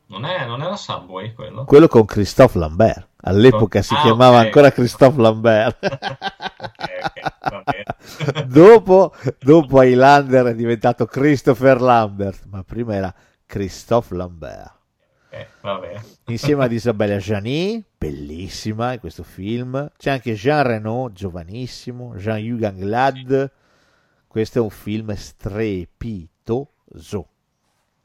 Non, 0.07 0.25
è, 0.27 0.45
non 0.47 0.63
era 0.63 0.77
Subway 0.77 1.33
quello? 1.33 1.65
quello 1.65 1.89
con 1.89 2.05
Christophe 2.05 2.59
Lambert. 2.59 3.09
All'epoca 3.23 3.81
si 3.83 3.95
Ah, 3.95 4.01
chiamava 4.03 4.39
ok. 4.39 4.45
ancora 4.45 4.71
Christophe 4.73 5.21
Lambert. 5.21 5.79
ok, 5.83 6.89
ok, 7.23 7.31
va 7.49 7.63
bene. 7.65 8.45
dopo, 8.47 9.15
dopo 9.41 9.83
Highlander 9.83 10.47
è 10.47 10.55
diventato 10.55 11.07
Christopher 11.07 11.81
Lambert, 11.81 12.45
ma 12.51 12.63
prima 12.63 12.95
era 12.95 13.15
Christophe 13.47 14.15
Lambert. 14.15 14.81
Eh. 15.31 15.49
Insieme 16.27 16.65
ad 16.65 16.73
Isabella 16.73 17.17
Gianni, 17.19 17.83
bellissima 17.97 18.93
in 18.93 19.01
questo 19.01 19.23
film. 19.23 19.91
C'è 19.97 20.11
anche 20.11 20.35
Jean 20.35 20.63
Reno, 20.63 21.11
giovanissimo, 21.13 22.15
Jean-Hugues 22.17 22.69
Anglade. 22.69 23.53
Questo 24.33 24.61
è 24.61 24.63
un 24.63 24.71
film 24.71 25.15
strepitoso. 25.15 26.71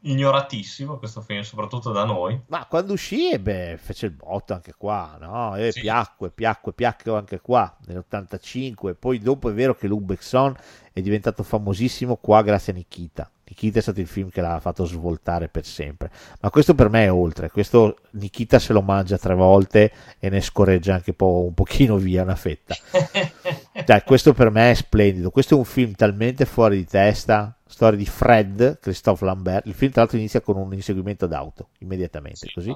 Ignoratissimo 0.01 0.97
questo 0.97 1.21
film, 1.21 1.39
soprattutto 1.39 1.93
da 1.93 2.03
noi. 2.03 2.37
Ma 2.47 2.65
quando 2.65 2.91
uscì, 2.91 3.31
eh, 3.31 3.39
beh, 3.39 3.77
fece 3.81 4.07
il 4.07 4.11
botto 4.11 4.53
anche 4.53 4.73
qua, 4.77 5.15
no? 5.21 5.55
E 5.55 5.71
Sì. 5.71 5.79
piacque, 5.79 6.29
piacque, 6.29 6.73
piacque 6.73 7.15
anche 7.15 7.39
qua 7.39 7.73
nell'85. 7.85 8.95
Poi 8.99 9.19
dopo 9.19 9.49
è 9.49 9.53
vero 9.53 9.73
che 9.73 9.87
Luc 9.87 10.01
Besson 10.01 10.53
è 10.91 10.99
diventato 10.99 11.43
famosissimo 11.43 12.17
qua 12.17 12.41
grazie 12.41 12.73
a 12.73 12.75
Nikita. 12.75 13.31
Nikita 13.47 13.79
è 13.79 13.81
stato 13.81 13.99
il 14.01 14.07
film 14.07 14.29
che 14.29 14.41
l'ha 14.41 14.59
fatto 14.59 14.85
svoltare 14.85 15.47
per 15.47 15.65
sempre. 15.65 16.11
Ma 16.41 16.49
questo 16.49 16.75
per 16.75 16.89
me 16.89 17.05
è 17.05 17.11
oltre. 17.11 17.49
Questo 17.49 17.97
Nikita 18.11 18.59
se 18.59 18.73
lo 18.73 18.81
mangia 18.81 19.17
tre 19.17 19.35
volte 19.35 19.91
e 20.19 20.29
ne 20.29 20.41
scorreggia 20.41 20.95
anche 20.95 21.13
po- 21.13 21.45
un 21.45 21.53
pochino 21.53 21.97
via 21.97 22.23
una 22.23 22.35
fetta. 22.35 22.75
Cioè, 23.87 24.03
questo 24.03 24.33
per 24.33 24.49
me 24.49 24.71
è 24.71 24.73
splendido. 24.73 25.29
Questo 25.29 25.53
è 25.53 25.57
un 25.57 25.63
film 25.63 25.93
talmente 25.93 26.45
fuori 26.45 26.77
di 26.77 26.85
testa. 26.85 27.55
Storia 27.65 27.97
di 27.97 28.05
Fred, 28.05 28.79
Christophe 28.81 29.23
Lambert. 29.23 29.65
Il 29.67 29.73
film, 29.73 29.91
tra 29.91 30.01
l'altro, 30.01 30.17
inizia 30.17 30.41
con 30.41 30.57
un 30.57 30.73
inseguimento 30.73 31.25
d'auto 31.25 31.69
immediatamente. 31.79 32.51
Così. 32.53 32.75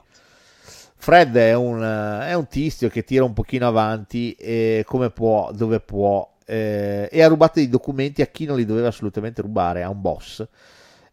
Fred 0.96 1.36
è 1.36 1.56
un, 1.56 1.82
è 1.82 2.34
un 2.34 2.48
tizio 2.48 2.88
che 2.88 3.04
tira 3.04 3.24
un 3.24 3.34
pochino 3.34 3.68
avanti 3.68 4.34
e 4.34 4.84
come 4.86 5.10
può, 5.10 5.52
dove 5.52 5.80
può, 5.80 6.31
eh, 6.46 7.08
e 7.12 7.22
ha 7.22 7.28
rubato 7.28 7.54
dei 7.56 7.70
documenti 7.70 8.22
a 8.22 8.28
chi 8.28 8.46
non 8.46 8.58
li 8.58 8.66
doveva 8.66 8.88
assolutamente 8.88 9.42
rubare, 9.42 9.84
a 9.84 9.90
un 9.90 10.02
boss. 10.02 10.46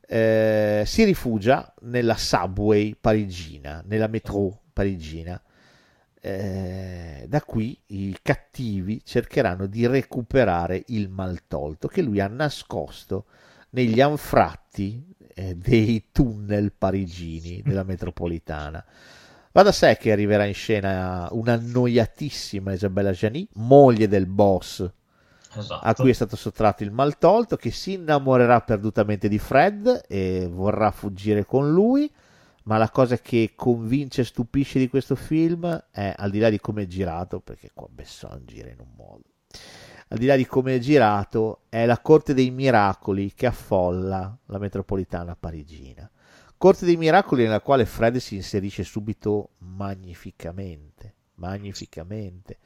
Eh, 0.07 0.83
si 0.87 1.05
rifugia 1.05 1.73
nella 1.83 2.17
subway 2.17 2.97
parigina, 2.99 3.83
nella 3.87 4.07
metro 4.07 4.61
parigina. 4.73 5.41
Eh, 6.21 7.27
da 7.29 7.43
qui 7.43 7.79
i 7.89 8.17
cattivi 8.21 9.03
cercheranno 9.05 9.67
di 9.67 9.87
recuperare 9.87 10.83
il 10.89 11.09
maltolto 11.09 11.87
che 11.87 12.03
lui 12.03 12.19
ha 12.19 12.27
nascosto 12.27 13.27
negli 13.71 14.01
anfratti 14.01 15.15
eh, 15.35 15.55
dei 15.55 16.09
tunnel 16.11 16.73
parigini 16.73 17.63
della 17.63 17.85
metropolitana. 17.85 18.85
Va 19.53 19.63
da 19.63 19.73
sé 19.73 19.97
che 19.97 20.11
arriverà 20.11 20.45
in 20.45 20.55
scena 20.55 21.29
un'annoiatissima 21.31 22.73
Isabella 22.73 23.13
Gianni, 23.13 23.47
moglie 23.55 24.09
del 24.09 24.27
boss 24.27 24.91
Esatto. 25.59 25.87
a 25.87 25.95
cui 25.95 26.11
è 26.11 26.15
stato 26.15 26.37
sottratto 26.37 26.83
il 26.83 26.93
maltolto, 26.93 27.57
che 27.57 27.71
si 27.71 27.95
innamorerà 27.95 28.61
perdutamente 28.61 29.29
di 29.29 29.39
Fred 29.39 30.05
e 30.09 30.49
vorrà 30.51 30.91
fuggire 30.91 31.45
con 31.45 31.71
lui. 31.71 32.11
Ma 32.65 32.77
la 32.77 32.91
cosa 32.91 33.17
che 33.17 33.53
convince 33.57 34.21
e 34.21 34.25
stupisce 34.25 34.79
di 34.79 34.89
questo 34.89 35.15
film 35.15 35.87
è, 35.91 36.13
al 36.15 36.31
di 36.31 36.39
là 36.39 36.51
di 36.51 36.61
come 36.61 36.83
è 36.83 36.87
girato, 36.87 37.41
perché 37.41 37.71
qua 37.73 37.89
Besson 37.91 38.43
gira 38.45 38.69
in 38.69 38.81
un 38.81 38.93
modo, 38.95 39.23
al 40.09 40.19
di 40.19 40.27
là 40.27 40.37
di 40.37 40.45
come 40.45 40.75
è 40.75 40.79
girato, 40.79 41.63
è 41.71 41.87
la 41.87 41.99
corte 42.01 42.35
dei 42.35 42.51
miracoli 42.51 43.33
che 43.33 43.47
affolla 43.47 44.37
la 44.45 44.59
metropolitana 44.59 45.35
parigina. 45.35 46.11
Corte 46.59 46.85
dei 46.85 46.99
miracoli 46.99 47.45
nella 47.45 47.63
quale 47.63 47.87
Fred 47.87 48.17
si 48.19 48.35
inserisce 48.35 48.85
subito 48.85 49.53
magnificamente, 49.59 51.15
magnificamente 51.37 52.59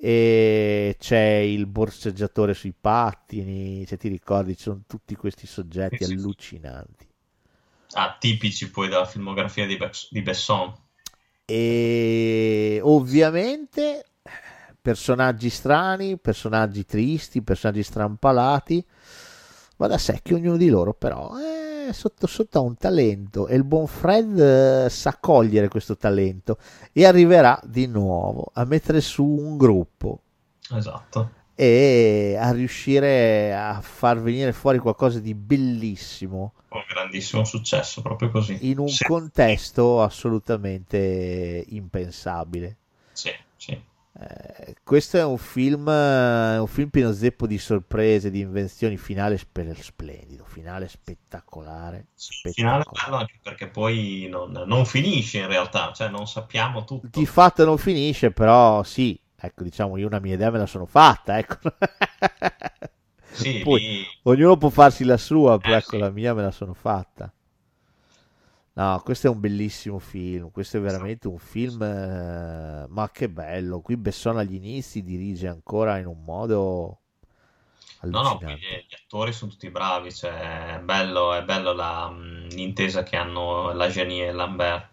e 0.00 0.96
c'è 0.98 1.18
il 1.38 1.66
borseggiatore 1.66 2.54
sui 2.54 2.72
pattini, 2.78 3.84
se 3.86 3.96
ti 3.98 4.08
ricordi, 4.08 4.56
ci 4.56 4.62
sono 4.64 4.82
tutti 4.86 5.14
questi 5.14 5.46
soggetti 5.46 6.04
Sì, 6.04 6.04
allucinanti. 6.04 7.08
Ah, 7.94 8.16
tipici 8.18 8.68
poi 8.72 8.88
della 8.88 9.04
filmografia 9.06 9.64
di, 9.64 9.76
Bes- 9.76 10.08
di 10.10 10.22
Besson. 10.22 10.74
E 11.44 12.80
ovviamente 12.82 14.04
personaggi 14.80 15.50
strani, 15.50 16.16
personaggi 16.18 16.84
tristi, 16.84 17.42
personaggi 17.42 17.82
strampalati. 17.82 18.84
Va 19.76 19.86
da 19.88 19.98
sé 19.98 20.20
che 20.22 20.34
ognuno 20.34 20.56
di 20.56 20.68
loro 20.68 20.94
però 20.94 21.36
è 21.36 21.59
sotto 21.92 22.26
sotto 22.26 22.58
ha 22.58 22.62
un 22.62 22.76
talento 22.76 23.46
e 23.48 23.56
il 23.56 23.64
buon 23.64 23.86
Fred 23.86 24.38
eh, 24.38 24.90
sa 24.90 25.16
cogliere 25.20 25.68
questo 25.68 25.96
talento 25.96 26.58
e 26.92 27.04
arriverà 27.04 27.60
di 27.64 27.86
nuovo 27.86 28.50
a 28.54 28.64
mettere 28.64 29.00
su 29.00 29.24
un 29.24 29.56
gruppo 29.56 30.20
Esatto. 30.70 31.30
e 31.54 32.36
a 32.38 32.50
riuscire 32.52 33.54
a 33.54 33.80
far 33.82 34.20
venire 34.20 34.52
fuori 34.52 34.78
qualcosa 34.78 35.20
di 35.20 35.34
bellissimo 35.34 36.54
Un 36.70 36.84
grandissimo 36.88 37.44
successo, 37.44 38.02
proprio 38.02 38.30
così. 38.30 38.60
in 38.60 38.78
un 38.78 38.86
Sì, 38.88 39.04
contesto 39.04 40.02
assolutamente 40.02 41.64
impensabile. 41.68 42.76
sì, 43.12 43.30
sì. 43.56 43.80
Eh, 44.22 44.74
questo 44.84 45.16
è 45.16 45.24
un 45.24 45.38
film, 45.38 45.88
eh, 45.88 46.58
un 46.58 46.66
film 46.66 46.90
pieno 46.90 47.12
zeppo 47.12 47.46
di 47.46 47.56
sorprese, 47.58 48.30
di 48.30 48.40
invenzioni, 48.40 48.96
finale 48.98 49.38
spe- 49.38 49.74
splendido, 49.82 50.44
finale 50.44 50.88
spettacolare. 50.88 52.08
Finale 52.48 52.84
spettacolare. 52.84 52.90
bello 52.92 53.16
anche 53.16 53.40
perché 53.42 53.68
poi 53.68 54.28
non, 54.30 54.52
non 54.52 54.84
finisce 54.86 55.38
in 55.38 55.46
realtà, 55.48 55.92
cioè 55.92 56.08
non 56.08 56.26
sappiamo 56.26 56.84
tutto. 56.84 57.20
Di 57.20 57.26
fatto 57.26 57.64
non 57.64 57.78
finisce, 57.78 58.30
però 58.30 58.82
sì, 58.82 59.18
ecco, 59.36 59.62
diciamo, 59.64 59.96
io 59.96 60.06
una 60.06 60.18
mia 60.20 60.34
idea 60.34 60.50
me 60.50 60.58
la 60.58 60.66
sono 60.66 60.86
fatta, 60.86 61.38
ecco. 61.38 61.58
Sì, 63.32 63.52
Poi 63.62 63.80
lì- 63.80 64.06
ognuno 64.22 64.56
può 64.56 64.68
farsi 64.70 65.04
la 65.04 65.16
sua, 65.16 65.58
però 65.60 65.76
Eh, 65.76 65.78
ecco, 65.78 65.96
sì. 65.96 65.98
la 65.98 66.10
mia 66.10 66.34
me 66.34 66.42
la 66.42 66.50
sono 66.50 66.74
fatta. 66.74 67.32
No, 68.72 69.00
questo 69.04 69.26
è 69.26 69.30
un 69.30 69.40
bellissimo 69.40 69.98
film, 69.98 70.50
questo 70.50 70.78
è 70.78 70.80
veramente 70.80 71.28
un 71.28 71.38
film, 71.38 71.82
eh, 71.82 72.86
ma 72.88 73.10
che 73.10 73.28
bello. 73.28 73.80
Qui 73.80 73.96
Besson 73.96 74.38
agli 74.38 74.54
inizi 74.54 75.02
dirige 75.02 75.48
ancora 75.48 75.98
in 75.98 76.06
un 76.06 76.22
modo 76.24 77.00
No, 78.02 78.22
no, 78.22 78.40
gli, 78.42 78.86
gli 78.88 78.94
attori 78.94 79.32
sono 79.32 79.50
tutti 79.50 79.68
bravi, 79.70 80.12
cioè 80.12 80.76
è 80.76 80.80
bello, 80.80 81.34
è 81.34 81.44
bello 81.44 81.72
la, 81.72 82.10
l'intesa 82.10 83.02
che 83.02 83.16
hanno 83.16 83.72
la 83.72 83.88
Genie 83.88 84.26
e 84.28 84.32
Lambert. 84.32 84.88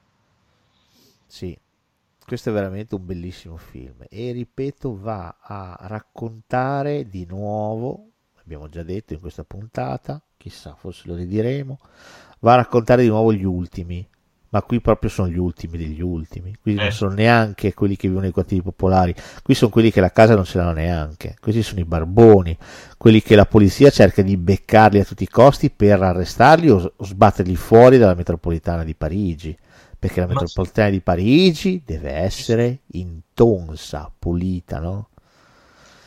Sì, 1.25 1.57
questo 2.25 2.49
è 2.49 2.53
veramente 2.53 2.95
un 2.95 3.05
bellissimo 3.05 3.55
film 3.57 4.05
e 4.09 4.31
ripeto, 4.33 4.99
va 4.99 5.37
a 5.39 5.77
raccontare 5.87 7.07
di 7.07 7.25
nuovo, 7.25 8.09
abbiamo 8.41 8.67
già 8.67 8.83
detto 8.83 9.13
in 9.13 9.19
questa 9.21 9.45
puntata, 9.45 10.21
chissà, 10.35 10.75
forse 10.75 11.07
lo 11.07 11.15
ridiremo, 11.15 11.79
va 12.39 12.53
a 12.53 12.57
raccontare 12.57 13.01
di 13.03 13.07
nuovo 13.09 13.33
gli 13.33 13.43
ultimi, 13.43 14.07
ma 14.49 14.61
qui 14.61 14.79
proprio 14.79 15.09
sono 15.09 15.27
gli 15.27 15.37
ultimi 15.37 15.77
degli 15.77 16.01
ultimi, 16.01 16.55
qui 16.61 16.73
non 16.75 16.85
Eh. 16.85 16.91
sono 16.91 17.13
neanche 17.13 17.73
quelli 17.73 17.95
che 17.95 18.07
vivono 18.07 18.23
nei 18.23 18.33
quartieri 18.33 18.63
popolari, 18.63 19.13
qui 19.43 19.53
sono 19.53 19.69
quelli 19.69 19.91
che 19.91 19.99
la 19.99 20.11
casa 20.11 20.35
non 20.35 20.45
ce 20.45 20.57
l'hanno 20.57 20.71
neanche, 20.73 21.35
questi 21.39 21.63
sono 21.63 21.81
i 21.81 21.85
barboni, 21.85 22.57
quelli 22.97 23.21
che 23.21 23.35
la 23.35 23.45
polizia 23.45 23.89
cerca 23.89 24.21
di 24.21 24.37
beccarli 24.37 24.99
a 24.99 25.05
tutti 25.05 25.23
i 25.23 25.27
costi 25.27 25.69
per 25.69 26.01
arrestarli 26.01 26.69
o, 26.69 26.93
sbatterli 26.99 27.55
fuori 27.55 27.97
dalla 27.97 28.15
metropolitana 28.15 28.83
di 28.83 28.95
Parigi. 28.95 29.57
Perché 29.99 30.19
la 30.19 30.27
metropolitana 30.27 30.89
di 30.91 31.01
Parigi 31.01 31.81
deve 31.83 32.11
essere 32.11 32.81
intonsa, 32.91 34.11
pulita, 34.17 34.77
no? 34.77 35.09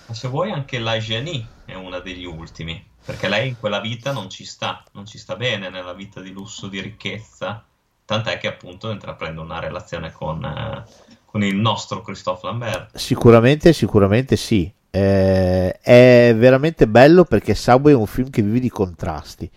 Ma 0.07 0.15
se 0.15 0.29
vuoi 0.29 0.53
anche 0.53 0.79
la 0.79 0.97
Genie 0.99 1.45
è 1.65 1.75
una 1.75 1.99
degli 1.99 2.25
ultimi, 2.25 2.81
perché 3.05 3.29
lei 3.29 3.49
in 3.49 3.59
quella 3.59 3.81
vita 3.81 4.13
non 4.13 4.29
ci 4.29 4.45
sta, 4.45 4.83
non 4.93 5.07
ci 5.07 5.19
sta 5.19 5.37
bene 5.37 5.71
nella 5.71 5.93
vita 5.93 6.21
di 6.21 6.31
lusso, 6.31 6.69
di 6.69 6.81
ricchezza, 6.81 7.65
tant'è 8.05 8.39
che 8.39 8.49
appunto 8.49 8.91
intraprende 8.91 9.41
una 9.41 9.59
relazione 9.59 10.13
con, 10.13 10.45
eh, 10.45 10.85
con 11.25 11.43
il 11.43 11.57
nostro 11.57 12.03
Christophe 12.03 12.47
Lambert. 12.47 12.97
Sicuramente, 12.97 13.73
sicuramente 13.73 14.37
sì. 14.37 14.73
Eh, 14.93 15.79
è 15.81 16.35
veramente 16.37 16.89
bello 16.89 17.25
perché 17.25 17.55
Subway 17.55 17.93
è 17.93 17.97
un 17.97 18.07
film 18.07 18.31
che 18.31 18.43
vive 18.43 18.61
di 18.61 18.71
contrasti. 18.71 19.51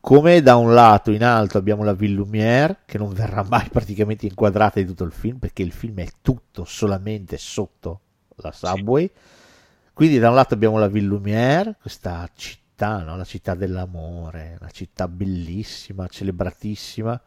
Come 0.00 0.40
da 0.40 0.56
un 0.56 0.72
lato 0.72 1.10
in 1.10 1.22
alto 1.22 1.58
abbiamo 1.58 1.84
la 1.84 1.92
Ville 1.92 2.14
Lumière, 2.14 2.78
che 2.86 2.96
non 2.96 3.12
verrà 3.12 3.44
mai 3.48 3.68
praticamente 3.68 4.26
inquadrata 4.26 4.80
di 4.80 4.86
tutto 4.86 5.04
il 5.04 5.12
film, 5.12 5.36
perché 5.36 5.62
il 5.62 5.72
film 5.72 5.98
è 5.98 6.08
tutto 6.22 6.64
solamente 6.64 7.36
sotto 7.36 8.00
la 8.36 8.50
Subway. 8.50 9.10
Quindi 9.92 10.18
da 10.18 10.30
un 10.30 10.34
lato 10.34 10.54
abbiamo 10.54 10.78
la 10.78 10.88
Ville 10.88 11.06
Lumière, 11.06 11.76
questa 11.78 12.26
città, 12.34 12.59
no? 12.86 13.16
la 13.16 13.24
città 13.24 13.54
dell'amore, 13.54 14.56
una 14.60 14.70
città 14.70 15.08
bellissima, 15.08 16.06
celebratissima, 16.06 17.20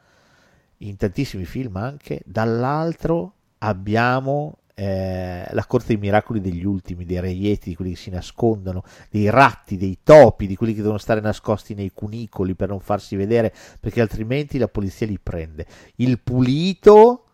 in 0.77 0.97
tantissimi 0.97 1.45
film 1.45 1.77
anche. 1.77 2.21
Dall'altro 2.25 3.33
abbiamo 3.59 4.57
eh, 4.75 5.45
la 5.51 5.65
corte 5.65 5.87
dei 5.87 5.97
miracoli 5.97 6.41
degli 6.41 6.65
ultimi, 6.65 7.05
dei 7.05 7.19
reietti, 7.19 7.69
di 7.69 7.75
quelli 7.75 7.91
che 7.91 7.97
si 7.97 8.09
nascondono, 8.09 8.83
dei 9.09 9.29
ratti, 9.29 9.77
dei 9.77 9.99
topi, 10.03 10.47
di 10.47 10.55
quelli 10.55 10.73
che 10.73 10.81
devono 10.81 10.97
stare 10.97 11.21
nascosti 11.21 11.73
nei 11.73 11.91
cunicoli 11.93 12.55
per 12.55 12.69
non 12.69 12.79
farsi 12.79 13.15
vedere, 13.15 13.53
perché 13.79 14.01
altrimenti 14.01 14.57
la 14.57 14.67
polizia 14.67 15.07
li 15.07 15.19
prende. 15.19 15.65
Il 15.97 16.19
pulito 16.19 17.25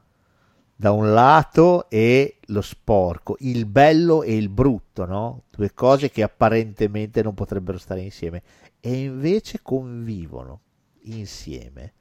da 0.80 0.94
un 0.94 1.12
lato 1.12 1.90
e 1.90 2.38
lo 2.46 2.62
sporco, 2.62 3.36
il 3.40 3.66
bello 3.66 4.24
e 4.24 4.38
il 4.38 4.48
brutto, 4.48 5.04
no? 5.04 5.44
Due 5.50 5.74
cose 5.74 6.10
che 6.10 6.24
apparentemente 6.24 7.22
non 7.22 7.34
potrebbero 7.34 7.78
stare 7.78 8.00
insieme 8.00 8.42
e 8.80 8.98
invece 9.02 9.60
convivono 9.62 10.62
insieme, 11.02 11.92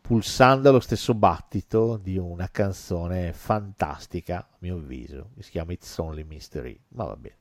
pulsando 0.00 0.68
allo 0.68 0.80
stesso 0.80 1.14
battito 1.14 1.96
di 1.96 2.18
una 2.18 2.48
canzone 2.50 3.32
fantastica, 3.32 4.38
a 4.38 4.56
mio 4.58 4.74
avviso, 4.74 5.30
che 5.36 5.44
si 5.44 5.52
chiama 5.52 5.70
It's 5.70 5.96
Only 5.98 6.24
Mystery, 6.24 6.76
ma 6.88 7.04
va 7.04 7.14
bene. 7.14 7.36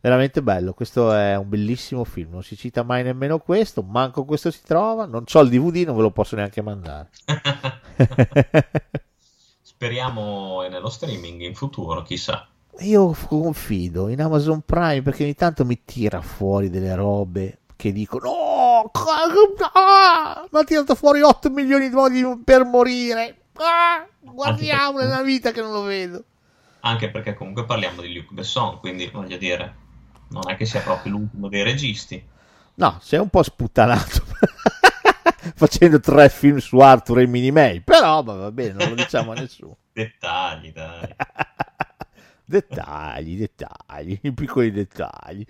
Veramente 0.00 0.42
bello, 0.42 0.74
questo 0.74 1.12
è 1.12 1.36
un 1.36 1.48
bellissimo 1.48 2.02
film, 2.02 2.32
non 2.32 2.42
si 2.42 2.56
cita 2.56 2.82
mai 2.82 3.04
nemmeno 3.04 3.38
questo, 3.38 3.84
manco 3.84 4.24
questo 4.24 4.50
si 4.50 4.62
trova, 4.64 5.06
non 5.06 5.22
ho 5.32 5.40
il 5.40 5.48
DVD, 5.50 5.86
non 5.86 5.94
ve 5.94 6.02
lo 6.02 6.10
posso 6.10 6.34
neanche 6.34 6.62
mandare. 6.62 7.10
Speriamo 9.82 10.60
nello 10.68 10.90
streaming 10.90 11.40
in 11.40 11.54
futuro, 11.54 12.02
chissà. 12.02 12.46
Io 12.80 13.16
confido 13.26 14.08
in 14.08 14.20
Amazon 14.20 14.60
Prime 14.60 15.00
perché 15.00 15.22
ogni 15.22 15.34
tanto 15.34 15.64
mi 15.64 15.80
tira 15.86 16.20
fuori 16.20 16.68
delle 16.68 16.94
robe 16.94 17.60
che 17.76 17.90
dico 17.90 18.18
no, 18.18 18.90
ah, 19.72 20.46
mi 20.50 20.58
ha 20.58 20.64
tirato 20.64 20.94
fuori 20.94 21.22
8 21.22 21.48
milioni 21.48 21.88
di 21.88 21.94
modi 21.94 22.22
per 22.44 22.66
morire. 22.66 23.44
Ah, 23.54 24.06
guardiamo 24.20 24.98
perché- 24.98 25.08
nella 25.08 25.22
vita 25.22 25.50
che 25.50 25.62
non 25.62 25.72
lo 25.72 25.80
vedo. 25.80 26.24
Anche 26.80 27.10
perché 27.10 27.32
comunque 27.32 27.64
parliamo 27.64 28.02
di 28.02 28.12
Luc 28.12 28.32
Besson, 28.32 28.80
quindi 28.80 29.06
voglio 29.06 29.38
dire, 29.38 29.74
non 30.28 30.42
è 30.50 30.56
che 30.56 30.66
sia 30.66 30.82
proprio 30.82 31.12
l'ultimo 31.12 31.48
dei 31.48 31.62
registi. 31.62 32.22
No, 32.74 32.98
sei 33.00 33.18
un 33.18 33.30
po' 33.30 33.42
sputtanato 33.42 34.24
facendo 35.60 36.00
tre 36.00 36.30
film 36.30 36.56
su 36.56 36.78
Arthur 36.78 37.18
e 37.18 37.26
Minnie 37.26 37.52
May, 37.52 37.80
però 37.80 38.22
va 38.22 38.50
bene, 38.50 38.72
non 38.72 38.88
lo 38.88 38.94
diciamo 38.94 39.32
a 39.32 39.34
nessuno. 39.34 39.76
Dettagli, 39.92 40.72
dai. 40.72 41.14
dettagli, 42.46 43.36
dettagli, 43.36 44.18
i 44.22 44.32
piccoli 44.32 44.72
dettagli. 44.72 45.44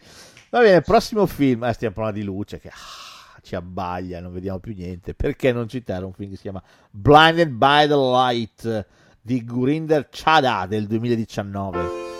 Va 0.51 0.63
bene, 0.63 0.81
prossimo 0.81 1.27
film, 1.27 1.63
eh, 1.63 1.73
stiamo 1.75 1.95
parlando 1.95 2.19
di 2.19 2.25
luce 2.25 2.59
che 2.59 2.71
ah, 2.71 3.41
ci 3.41 3.55
abbaglia, 3.55 4.19
non 4.21 4.33
vediamo 4.33 4.59
più 4.59 4.75
niente. 4.75 5.15
Perché 5.15 5.53
non 5.53 5.69
citare 5.69 6.05
un 6.05 6.13
film 6.13 6.31
che 6.31 6.37
si 6.37 6.43
chiama 6.43 6.63
Blinded 6.91 7.51
by 7.51 7.87
the 7.87 7.95
Light 7.95 8.87
di 9.21 9.45
Gurinder 9.45 10.09
Chada 10.11 10.67
del 10.67 10.89
2019? 10.89 12.20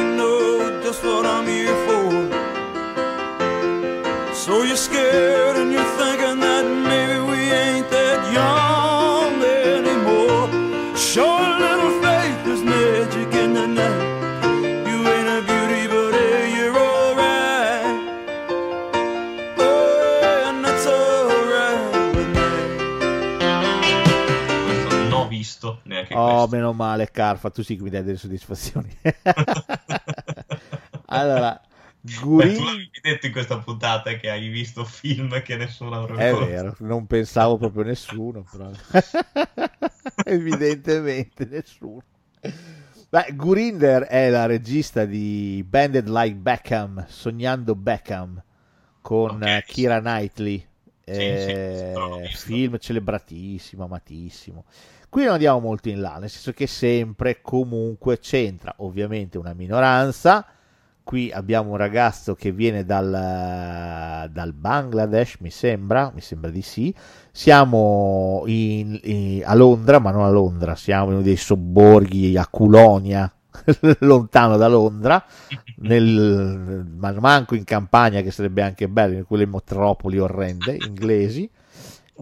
Scared 5.11 5.57
and 5.57 5.71
you're 5.73 5.91
thinking 5.99 6.39
that 6.39 6.65
maybe 6.87 7.19
we 7.29 7.51
ain't 7.51 7.89
that 7.89 8.19
young 8.31 9.43
anymore. 9.43 10.47
Show 10.95 11.27
a 11.27 11.51
little 11.59 11.91
faith, 12.01 12.37
there's 12.45 12.63
magic 12.63 13.33
in 13.35 13.53
the 13.53 13.67
night. 13.67 14.01
You 14.87 14.97
ain't 15.13 15.27
a 15.27 15.41
beauty, 15.43 15.87
but 15.91 16.13
hey, 16.15 16.55
you're 16.55 16.77
alright. 16.77 17.99
Oh, 19.57 20.47
and 20.47 20.63
that's 20.63 20.85
alright 20.87 22.15
with 22.15 22.29
me. 22.37 22.49
Questo 24.65 24.95
non 24.95 25.11
ho 25.13 25.27
visto 25.27 25.79
neanche 25.83 26.13
Oh, 26.15 26.47
questo. 26.47 26.55
meno 26.55 26.71
male, 26.73 27.11
Carfa, 27.11 27.49
tu 27.49 27.63
sì 27.63 27.75
che 27.75 27.83
mi 27.83 27.89
dai 27.89 28.03
delle 28.03 28.17
soddisfazioni. 28.17 28.97
allora, 31.07 31.59
Beh, 32.03 32.19
Gurin... 32.19 32.53
tu 32.53 32.63
l'avevi 32.63 32.89
detto 33.01 33.25
in 33.27 33.31
questa 33.31 33.59
puntata 33.59 34.15
che 34.17 34.29
hai 34.29 34.49
visto 34.49 34.85
film 34.85 35.41
che 35.41 35.55
nessuno 35.55 35.95
avrebbe 35.95 36.25
È 36.25 36.35
visto. 36.35 36.45
vero, 36.45 36.75
non 36.79 37.05
pensavo 37.07 37.57
proprio 37.57 37.83
nessuno, 37.83 38.43
però. 38.43 38.71
evidentemente 40.23 41.45
nessuno. 41.45 42.03
Beh, 43.09 43.33
Gurinder 43.35 44.03
è 44.03 44.29
la 44.29 44.45
regista 44.45 45.05
di 45.05 45.63
Banded 45.67 46.07
Like 46.07 46.35
Beckham, 46.35 47.05
Sognando 47.09 47.75
Beckham, 47.75 48.41
con 49.01 49.43
Ok. 49.43 49.43
eh, 49.43 49.63
Kira 49.67 49.99
Knightley. 49.99 50.65
Sì, 51.09 51.37
sì, 51.37 51.53
Eh, 51.53 52.29
visto. 52.29 52.61
film 52.61 52.77
celebratissimo, 52.77 53.83
amatissimo. 53.83 54.65
Qui 55.09 55.23
non 55.25 55.33
andiamo 55.33 55.59
molto 55.59 55.89
in 55.89 55.99
là, 55.99 56.17
nel 56.19 56.29
senso 56.29 56.53
che 56.53 56.67
sempre 56.67 57.41
comunque 57.41 58.19
c'entra 58.19 58.73
ovviamente 58.77 59.37
una 59.37 59.53
minoranza. 59.53 60.45
Qui 61.03 61.31
abbiamo 61.31 61.71
un 61.71 61.77
ragazzo 61.77 62.35
che 62.35 62.51
viene 62.51 62.85
dal, 62.85 64.29
dal 64.31 64.53
Bangladesh, 64.53 65.37
mi 65.39 65.49
sembra, 65.49 66.11
mi 66.13 66.21
sembra 66.21 66.51
di 66.51 66.61
sì. 66.61 66.93
Siamo 67.31 68.43
in- 68.45 68.99
in- 69.03 69.43
a 69.43 69.53
Londra, 69.55 69.99
ma 69.99 70.11
non 70.11 70.23
a 70.23 70.29
Londra, 70.29 70.75
siamo 70.75 71.07
in 71.07 71.13
uno 71.13 71.21
dei 71.21 71.35
sobborghi 71.35 72.37
a 72.37 72.47
Culonia, 72.47 73.31
lontano 73.99 74.57
da 74.57 74.67
Londra, 74.67 75.23
nel, 75.77 76.85
ma 76.95 77.11
manco 77.19 77.55
in 77.55 77.63
campagna, 77.63 78.21
che 78.21 78.31
sarebbe 78.31 78.61
anche 78.61 78.87
bello, 78.87 79.17
in 79.17 79.25
quelle 79.25 79.45
metropoli 79.45 80.19
orrende 80.19 80.75
inglesi. 80.75 81.49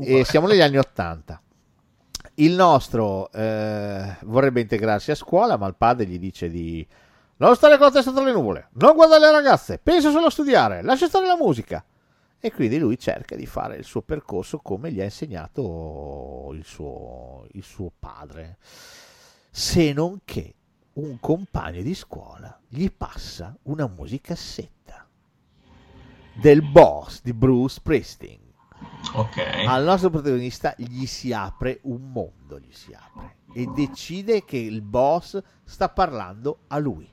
E 0.02 0.24
siamo 0.26 0.48
negli 0.48 0.62
anni 0.62 0.78
80. 0.78 1.42
Il 2.36 2.54
nostro 2.54 3.30
eh, 3.34 4.16
vorrebbe 4.24 4.62
integrarsi 4.62 5.12
a 5.12 5.16
scuola, 5.16 5.58
ma 5.58 5.68
il 5.68 5.76
padre 5.78 6.06
gli 6.06 6.18
dice 6.18 6.50
di 6.50 6.88
non 7.40 7.56
stare 7.56 7.78
con 7.78 7.86
la 7.88 7.92
testa 7.92 8.12
tra 8.12 8.24
le 8.24 8.34
nuvole, 8.34 8.70
non 8.74 8.96
guardare 8.96 9.22
le 9.22 9.32
ragazze, 9.32 9.80
pensa 9.80 10.12
solo 10.12 10.26
a 10.26 10.30
studiare, 10.30 10.82
lascia 10.82 11.08
stare 11.08 11.26
la 11.26 11.38
musica. 11.38 11.84
E 12.42 12.52
quindi 12.54 12.78
lui 12.78 12.98
cerca 12.98 13.36
di 13.36 13.46
fare 13.46 13.76
il 13.76 13.84
suo 13.84 14.02
percorso 14.02 14.60
come 14.60 14.92
gli 14.92 15.00
ha 15.02 15.06
insegnato 15.06 16.50
il 16.54 16.64
suo, 16.64 17.46
il 17.52 17.64
suo 17.64 17.92
padre. 17.98 18.58
Se 19.52 19.92
non 19.94 20.20
che 20.26 20.56
un 20.94 21.20
compagno 21.20 21.82
di 21.82 21.94
scuola 21.94 22.58
gli 22.68 22.90
passa 22.92 23.58
una 23.64 23.88
musicassetta 23.88 25.08
del 26.34 26.62
boss 26.62 27.22
di 27.22 27.34
Bruce 27.34 27.76
Springsteen 27.76 28.48
Ok. 29.14 29.38
al 29.68 29.84
nostro 29.84 30.10
protagonista 30.10 30.74
gli 30.78 31.06
si 31.06 31.32
apre 31.34 31.80
un 31.84 32.12
mondo, 32.12 32.60
gli 32.60 32.72
si 32.72 32.94
apre 32.94 33.38
e 33.54 33.66
decide 33.68 34.44
che 34.46 34.58
il 34.58 34.82
boss 34.82 35.42
sta 35.64 35.90
parlando 35.90 36.60
a 36.68 36.78
lui 36.78 37.10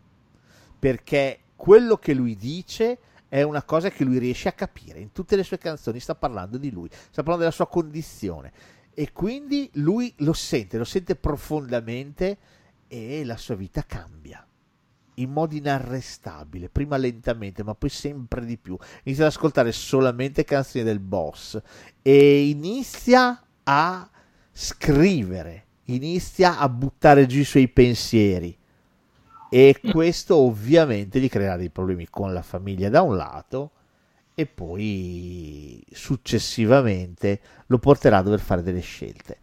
perché 0.79 1.41
quello 1.57 1.97
che 1.97 2.15
lui 2.15 2.37
dice 2.37 2.99
è 3.29 3.43
una 3.43 3.63
cosa 3.63 3.91
che 3.91 4.05
lui 4.05 4.19
riesce 4.19 4.49
a 4.49 4.53
capire 4.53 5.01
in 5.01 5.13
tutte 5.13 5.37
le 5.37 5.43
sue 5.43 5.59
canzoni 5.59 5.99
sta 5.99 6.15
parlando 6.15 6.59
di 6.59 6.71
lui 6.71 6.89
sta 6.91 7.23
parlando 7.23 7.41
della 7.41 7.51
sua 7.51 7.67
condizione 7.67 8.53
e 8.95 9.13
quindi 9.13 9.69
lui 9.75 10.13
lo 10.19 10.33
sente 10.33 10.79
lo 10.79 10.85
sente 10.85 11.17
profondamente 11.17 12.39
e 12.89 13.25
la 13.25 13.37
sua 13.37 13.57
vita 13.57 13.85
cambia 13.85 14.47
in 15.17 15.31
modo 15.31 15.55
inarrestabile, 15.55 16.69
prima 16.69 16.97
lentamente, 16.97 17.63
ma 17.63 17.75
poi 17.75 17.89
sempre 17.89 18.45
di 18.45 18.57
più. 18.57 18.77
Inizia 19.05 19.25
ad 19.25 19.31
ascoltare 19.31 19.73
solamente 19.73 20.45
canzoni 20.45 20.85
del 20.85 21.01
boss 21.01 21.61
e 22.03 22.49
inizia 22.49 23.43
a 23.63 24.11
scrivere, 24.53 25.67
inizia 25.85 26.59
a 26.59 26.69
buttare 26.69 27.27
giù 27.27 27.39
i 27.39 27.45
suoi 27.45 27.69
pensieri. 27.69 28.57
E 29.49 29.81
questo 29.91 30.37
ovviamente 30.37 31.21
gli 31.21 31.29
creerà 31.29 31.57
dei 31.57 31.71
problemi 31.71 32.09
con 32.09 32.33
la 32.33 32.43
famiglia 32.43 32.89
da 32.89 33.03
un 33.03 33.17
lato 33.17 33.71
e 34.35 34.47
poi 34.47 35.83
successivamente 35.93 37.41
lo 37.67 37.79
porterà 37.79 38.19
a 38.19 38.23
dover 38.23 38.41
fare 38.41 38.63
delle 38.63 38.81
scelte. 38.81 39.39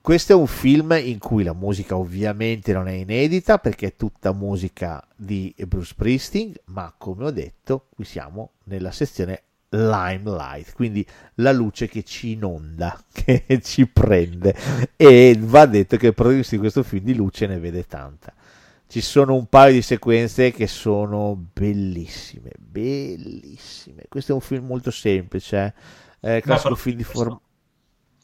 Questo 0.00 0.32
è 0.32 0.34
un 0.34 0.48
film 0.48 0.98
in 1.00 1.18
cui 1.18 1.44
la 1.44 1.52
musica 1.52 1.96
ovviamente 1.96 2.72
non 2.72 2.88
è 2.88 2.92
inedita 2.92 3.58
perché 3.58 3.86
è 3.86 3.96
tutta 3.96 4.32
musica 4.32 5.04
di 5.14 5.54
Bruce 5.66 5.90
Springsteen, 5.90 6.54
ma 6.66 6.92
come 6.96 7.24
ho 7.24 7.30
detto, 7.30 7.86
qui 7.94 8.04
siamo 8.04 8.54
nella 8.64 8.90
sezione 8.90 9.42
limelight, 9.72 10.72
quindi 10.74 11.06
la 11.36 11.52
luce 11.52 11.88
che 11.88 12.02
ci 12.02 12.32
inonda, 12.32 13.02
che 13.12 13.60
ci 13.62 13.86
prende 13.86 14.54
e 14.96 15.36
va 15.38 15.66
detto 15.66 15.96
che 15.96 16.08
il 16.08 16.14
protagonista 16.14 16.54
di 16.54 16.60
questo 16.60 16.82
film 16.82 17.04
di 17.04 17.14
luce 17.14 17.46
ne 17.46 17.58
vede 17.58 17.86
tanta. 17.86 18.32
Ci 18.86 19.00
sono 19.00 19.34
un 19.34 19.46
paio 19.46 19.72
di 19.72 19.82
sequenze 19.82 20.50
che 20.50 20.66
sono 20.66 21.34
bellissime, 21.52 22.50
bellissime. 22.58 24.04
Questo 24.06 24.32
è 24.32 24.34
un 24.34 24.42
film 24.42 24.66
molto 24.66 24.90
semplice, 24.90 25.74
eh, 26.20 26.36
eh, 26.36 26.40
classico 26.42 26.74
film 26.74 26.98
di 26.98 27.04
forma 27.04 27.40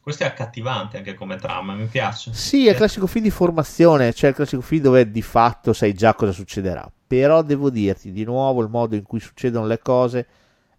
Questo 0.03 0.25
è 0.25 0.27
accattivante 0.27 0.99
anche 0.99 1.15
come 1.15 1.37
trama, 1.37 1.73
mi 1.73 1.87
piace. 1.87 2.35
Sì, 2.35 2.66
è 2.66 2.73
il 2.73 2.77
classico 2.77 3.07
film 3.07 3.25
di 3.25 3.31
formazione, 3.31 4.12
cioè 4.12 4.29
il 4.29 4.37
classico 4.37 4.61
film 4.61 4.83
dove 4.83 5.11
di 5.11 5.23
fatto 5.23 5.73
sai 5.73 5.95
già 5.95 6.12
cosa 6.12 6.33
succederà. 6.33 6.91
Però 7.07 7.41
devo 7.41 7.70
dirti 7.70 8.12
di 8.12 8.25
nuovo 8.25 8.61
il 8.61 8.69
modo 8.69 8.95
in 8.95 9.05
cui 9.05 9.20
succedono 9.20 9.65
le 9.65 9.79
cose 9.79 10.27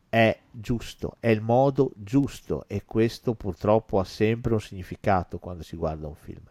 è 0.10 0.38
giusto, 0.50 1.18
è 1.20 1.28
il 1.30 1.42
modo 1.42 1.92
giusto 1.96 2.66
e 2.68 2.84
questo 2.86 3.36
purtroppo 3.36 4.00
ha 4.00 4.04
sempre 4.04 4.54
un 4.54 4.60
significato 4.60 5.38
quando 5.38 5.64
si 5.64 5.78
guarda 5.78 6.08
un 6.08 6.16
film. 6.16 6.44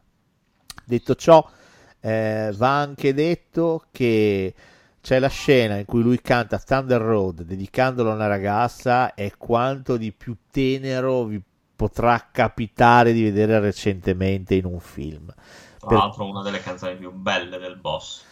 Detto 0.85 1.15
ciò, 1.17 1.47
eh, 2.01 2.53
va 2.57 2.79
anche 2.79 3.13
detto 3.13 3.87
che 3.91 4.55
c'è 5.01 5.19
la 5.19 5.29
scena 5.29 5.77
in 5.77 5.85
cui 5.85 6.03
lui 6.03 6.21
canta 6.21 6.59
Thunder 6.59 7.01
Road 7.01 7.43
dedicandolo 7.43 8.11
a 8.11 8.15
una 8.15 8.27
ragazza 8.27 9.15
e 9.15 9.35
quanto 9.37 9.97
di 9.97 10.13
più 10.13 10.37
tenero 10.51 11.25
vi 11.25 11.43
potrà 11.75 12.29
capitare 12.33 13.13
di 13.13 13.23
vedere 13.23 13.61
recentemente 13.61 14.55
in 14.55 14.65
un 14.65 14.81
film. 14.81 15.33
Tra 15.79 15.89
Per- 15.89 15.99
l'altro 15.99 16.25
una 16.25 16.43
delle 16.43 16.61
canzoni 16.61 16.97
più 16.97 17.13
belle 17.13 17.59
del 17.59 17.77
boss. 17.77 18.25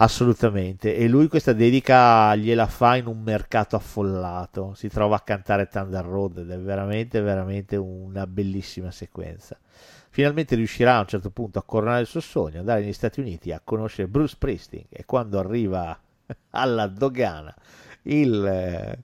Assolutamente, 0.00 0.94
e 0.94 1.08
lui 1.08 1.26
questa 1.26 1.52
dedica 1.52 2.32
gliela 2.36 2.68
fa 2.68 2.94
in 2.94 3.06
un 3.06 3.20
mercato 3.20 3.74
affollato, 3.74 4.72
si 4.74 4.88
trova 4.88 5.16
a 5.16 5.20
cantare 5.20 5.66
Thunder 5.66 6.04
Road 6.04 6.38
ed 6.38 6.52
è 6.52 6.58
veramente, 6.58 7.20
veramente 7.20 7.74
una 7.74 8.24
bellissima 8.28 8.92
sequenza. 8.92 9.58
Finalmente 10.10 10.54
riuscirà 10.54 10.98
a 10.98 11.00
un 11.00 11.08
certo 11.08 11.30
punto 11.30 11.58
a 11.58 11.64
coronare 11.64 12.02
il 12.02 12.06
suo 12.06 12.20
sogno, 12.20 12.60
andare 12.60 12.82
negli 12.82 12.92
Stati 12.92 13.18
Uniti 13.18 13.50
a 13.50 13.60
conoscere 13.62 14.06
Bruce 14.06 14.34
Springsteen 14.34 14.86
e 14.88 15.04
quando 15.04 15.40
arriva 15.40 15.98
alla 16.50 16.86
dogana 16.86 17.52
il, 18.02 18.46
eh, 18.46 19.02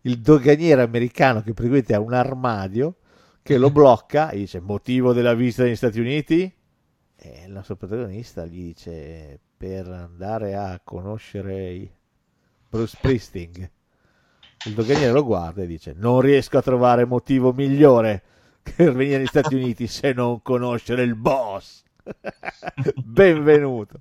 il 0.00 0.18
doganiere 0.18 0.82
americano 0.82 1.42
che 1.42 1.52
praticamente 1.52 1.94
ha 1.94 2.00
un 2.00 2.14
armadio 2.14 2.96
che 3.42 3.58
lo 3.58 3.70
blocca 3.70 4.30
e 4.30 4.38
dice 4.38 4.58
motivo 4.58 5.12
della 5.12 5.34
visita 5.34 5.62
negli 5.62 5.76
Stati 5.76 6.00
Uniti? 6.00 6.52
E 7.14 7.42
il 7.46 7.52
nostro 7.52 7.76
protagonista 7.76 8.44
gli 8.44 8.64
dice 8.64 9.38
per 9.62 9.86
andare 9.86 10.56
a 10.56 10.80
conoscere 10.82 11.70
i- 11.70 11.90
Bruce 12.68 12.96
Springsteen. 12.96 13.70
Il 14.64 14.74
doganiere 14.74 15.12
lo 15.12 15.22
guarda 15.22 15.62
e 15.62 15.66
dice 15.68 15.94
non 15.96 16.20
riesco 16.20 16.58
a 16.58 16.62
trovare 16.62 17.04
motivo 17.04 17.52
migliore 17.52 18.22
per 18.60 18.92
venire 18.92 19.18
negli 19.18 19.26
Stati 19.26 19.54
Uniti 19.54 19.86
se 19.86 20.12
non 20.14 20.42
conoscere 20.42 21.04
il 21.04 21.14
boss. 21.14 21.84
Benvenuto. 23.04 24.00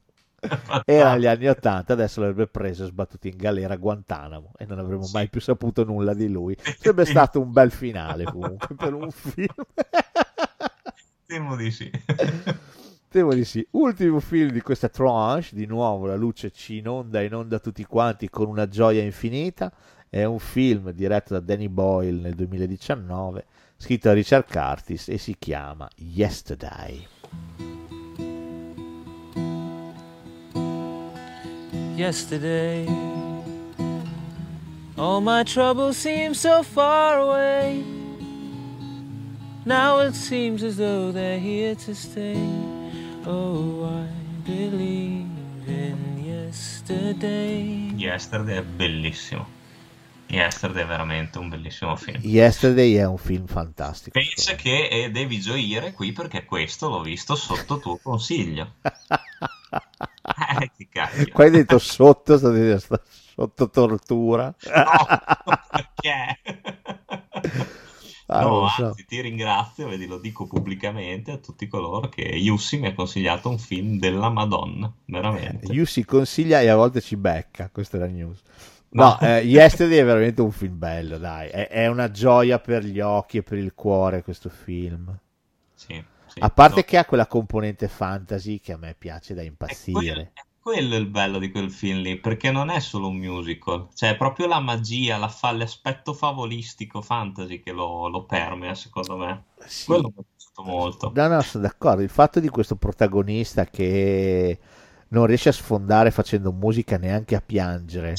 Era 0.84 1.14
negli 1.14 1.28
anni 1.28 1.48
80, 1.48 1.94
adesso 1.94 2.22
l'avrebbe 2.22 2.48
preso 2.48 2.86
e 2.86 2.88
sbattuto 2.88 3.28
in 3.28 3.38
galera 3.38 3.76
a 3.76 3.78
Guantanamo 3.78 4.54
e 4.58 4.66
non 4.66 4.80
avremmo 4.80 5.08
mai 5.14 5.30
più 5.30 5.42
saputo 5.42 5.84
nulla 5.84 6.16
di 6.16 6.28
lui. 6.28 6.58
Sarebbe 6.60 7.06
stato 7.06 7.40
un 7.40 7.52
bel 7.52 7.70
finale 7.70 8.24
comunque 8.24 8.74
per 8.76 8.96
un 8.96 9.12
film. 9.12 9.54
Temo 11.28 11.56
di 11.56 11.70
sì. 11.70 11.92
Temo 13.12 13.34
di 13.34 13.44
sì. 13.44 13.68
Ultimo 13.72 14.22
film 14.22 14.52
di 14.52 14.62
questa 14.62 14.88
tranche, 14.88 15.54
di 15.54 15.66
nuovo 15.66 16.06
la 16.06 16.16
luce 16.16 16.50
ci 16.50 16.78
inonda, 16.78 17.22
inonda 17.22 17.60
tutti 17.60 17.84
quanti 17.84 18.30
con 18.30 18.48
una 18.48 18.70
gioia 18.70 19.02
infinita. 19.02 19.70
È 20.08 20.24
un 20.24 20.40
film 20.40 20.92
diretto 20.92 21.34
da 21.34 21.42
Danny 21.42 21.68
Boyle 21.68 22.22
nel 22.22 22.36
2019, 22.36 23.46
scritto 23.76 24.08
da 24.08 24.14
Richard 24.14 24.50
Curtis 24.50 25.10
e 25.10 25.18
si 25.18 25.36
chiama 25.38 25.90
Yesterday. 25.98 27.06
yesterday. 31.98 32.88
All 34.98 35.20
my 35.20 35.44
troubles 35.44 35.98
seem 35.98 36.34
so 36.34 36.64
far 36.64 37.20
away. 37.20 37.84
Now 39.66 40.00
it 40.00 40.16
seems 40.16 40.64
as 40.64 40.78
though 40.78 41.12
they're 41.12 41.38
here 41.38 41.76
to 41.76 41.94
stay. 41.94 42.81
Oh, 43.26 43.86
I 43.86 44.08
believe 44.44 45.28
in 45.68 46.24
yesterday. 46.24 47.94
Yesterday 47.96 48.58
è 48.58 48.64
bellissimo. 48.64 49.46
Yesterday 50.26 50.82
è 50.82 50.86
veramente 50.88 51.38
un 51.38 51.50
bellissimo 51.50 51.96
film. 51.96 52.20
Yesterday 52.24 52.96
è 52.96 53.06
un 53.06 53.20
film 53.20 53.46
fantastico. 53.46 54.18
Pensa 54.20 54.56
che 54.56 54.88
eh, 54.88 55.12
devi 55.12 55.40
gioire 55.40 55.92
qui 55.92 56.14
perché 56.14 56.46
questo 56.46 56.90
l'ho 56.90 57.02
visto 57.02 57.36
sotto 57.36 57.80
tuo 57.80 58.00
consiglio. 58.02 58.76
Eh, 60.60 60.72
che 60.76 60.88
cacchio. 60.90 61.32
Qua 61.32 61.46
hai 61.46 61.50
detto 61.50 61.80
sotto, 61.80 62.38
sotto 62.38 63.70
tortura. 63.70 64.54
Perché? 64.62 66.40
Ah, 68.34 68.44
no, 68.44 68.68
so. 68.70 68.86
anzi, 68.86 69.06
ti 69.06 69.20
ringrazio, 69.20 69.90
vedi, 69.90 70.08
lo 70.08 70.18
dico 70.18 70.48
pubblicamente 70.48 71.32
a 71.32 71.38
tutti 71.38 71.68
coloro 71.68 72.08
che 72.08 72.22
Yussi 72.22 72.80
mi 72.80 72.88
ha 72.88 72.94
consigliato 72.94 73.50
un 73.50 73.58
film 73.58 74.00
della 74.00 74.30
Madonna, 74.30 74.90
veramente. 75.06 75.74
Yu 75.74 75.84
si 75.86 76.06
consiglia 76.06 76.62
e 76.62 76.70
a 76.70 76.76
volte 76.78 77.02
ci 77.02 77.18
becca, 77.18 77.70
questa 77.70 77.98
è 77.98 78.00
la 78.00 78.08
news. 78.08 78.42
No, 78.92 79.20
eh, 79.20 79.40
Yesterday 79.40 79.98
è 79.98 80.06
veramente 80.06 80.42
un 80.42 80.52
film 80.52 80.78
bello, 80.78 81.18
dai, 81.18 81.50
è, 81.50 81.68
è 81.68 81.88
una 81.88 82.10
gioia 82.10 82.60
per 82.60 82.86
gli 82.86 83.02
occhi 83.02 83.38
e 83.38 83.44
per 83.44 83.58
il 83.58 83.74
cuore 83.74 84.24
questo 84.24 84.48
film. 84.48 85.14
Sì, 85.74 86.02
sì, 86.28 86.40
A 86.40 86.50
parte 86.52 86.80
no. 86.82 86.86
che 86.86 86.98
ha 86.98 87.06
quella 87.06 87.28
componente 87.28 87.90
fantasy 87.90 88.60
che 88.62 88.72
a 88.72 88.78
me 88.78 88.96
piace 88.98 89.34
da 89.34 89.42
impazzire. 89.42 90.32
è 90.34 90.42
quello 90.62 90.96
il 90.96 91.08
bello 91.08 91.40
di 91.40 91.50
quel 91.50 91.72
film 91.72 92.02
lì, 92.02 92.20
perché 92.20 92.52
non 92.52 92.70
è 92.70 92.80
solo 92.80 93.08
un 93.08 93.18
musical, 93.18 93.88
cioè 93.96 94.12
è 94.12 94.16
proprio 94.16 94.46
la 94.46 94.60
magia, 94.60 95.18
la 95.18 95.28
fa- 95.28 95.52
l'aspetto 95.52 96.14
favolistico 96.14 97.02
fantasy 97.02 97.62
che 97.62 97.72
lo, 97.72 98.08
lo 98.08 98.26
permea, 98.26 98.76
secondo 98.76 99.18
me. 99.18 99.44
Sì. 99.66 99.86
Quello 99.86 100.14
mi 100.16 100.22
è 100.22 100.26
piaciuto 100.36 100.64
molto. 100.64 101.12
No, 101.16 101.28
no, 101.28 101.42
sono 101.42 101.64
d'accordo. 101.64 102.04
Il 102.04 102.10
fatto 102.10 102.40
di 102.40 102.50
questo 102.50 102.76
protagonista 102.76 103.66
che 103.66 104.60
non 105.10 105.26
riesce 105.26 105.50
a 105.50 105.54
sfondare 105.54 106.12
facendo 106.12 106.52
musica 106.52 106.98
neanche 106.98 107.36
a 107.36 107.42
piangere. 107.44 108.14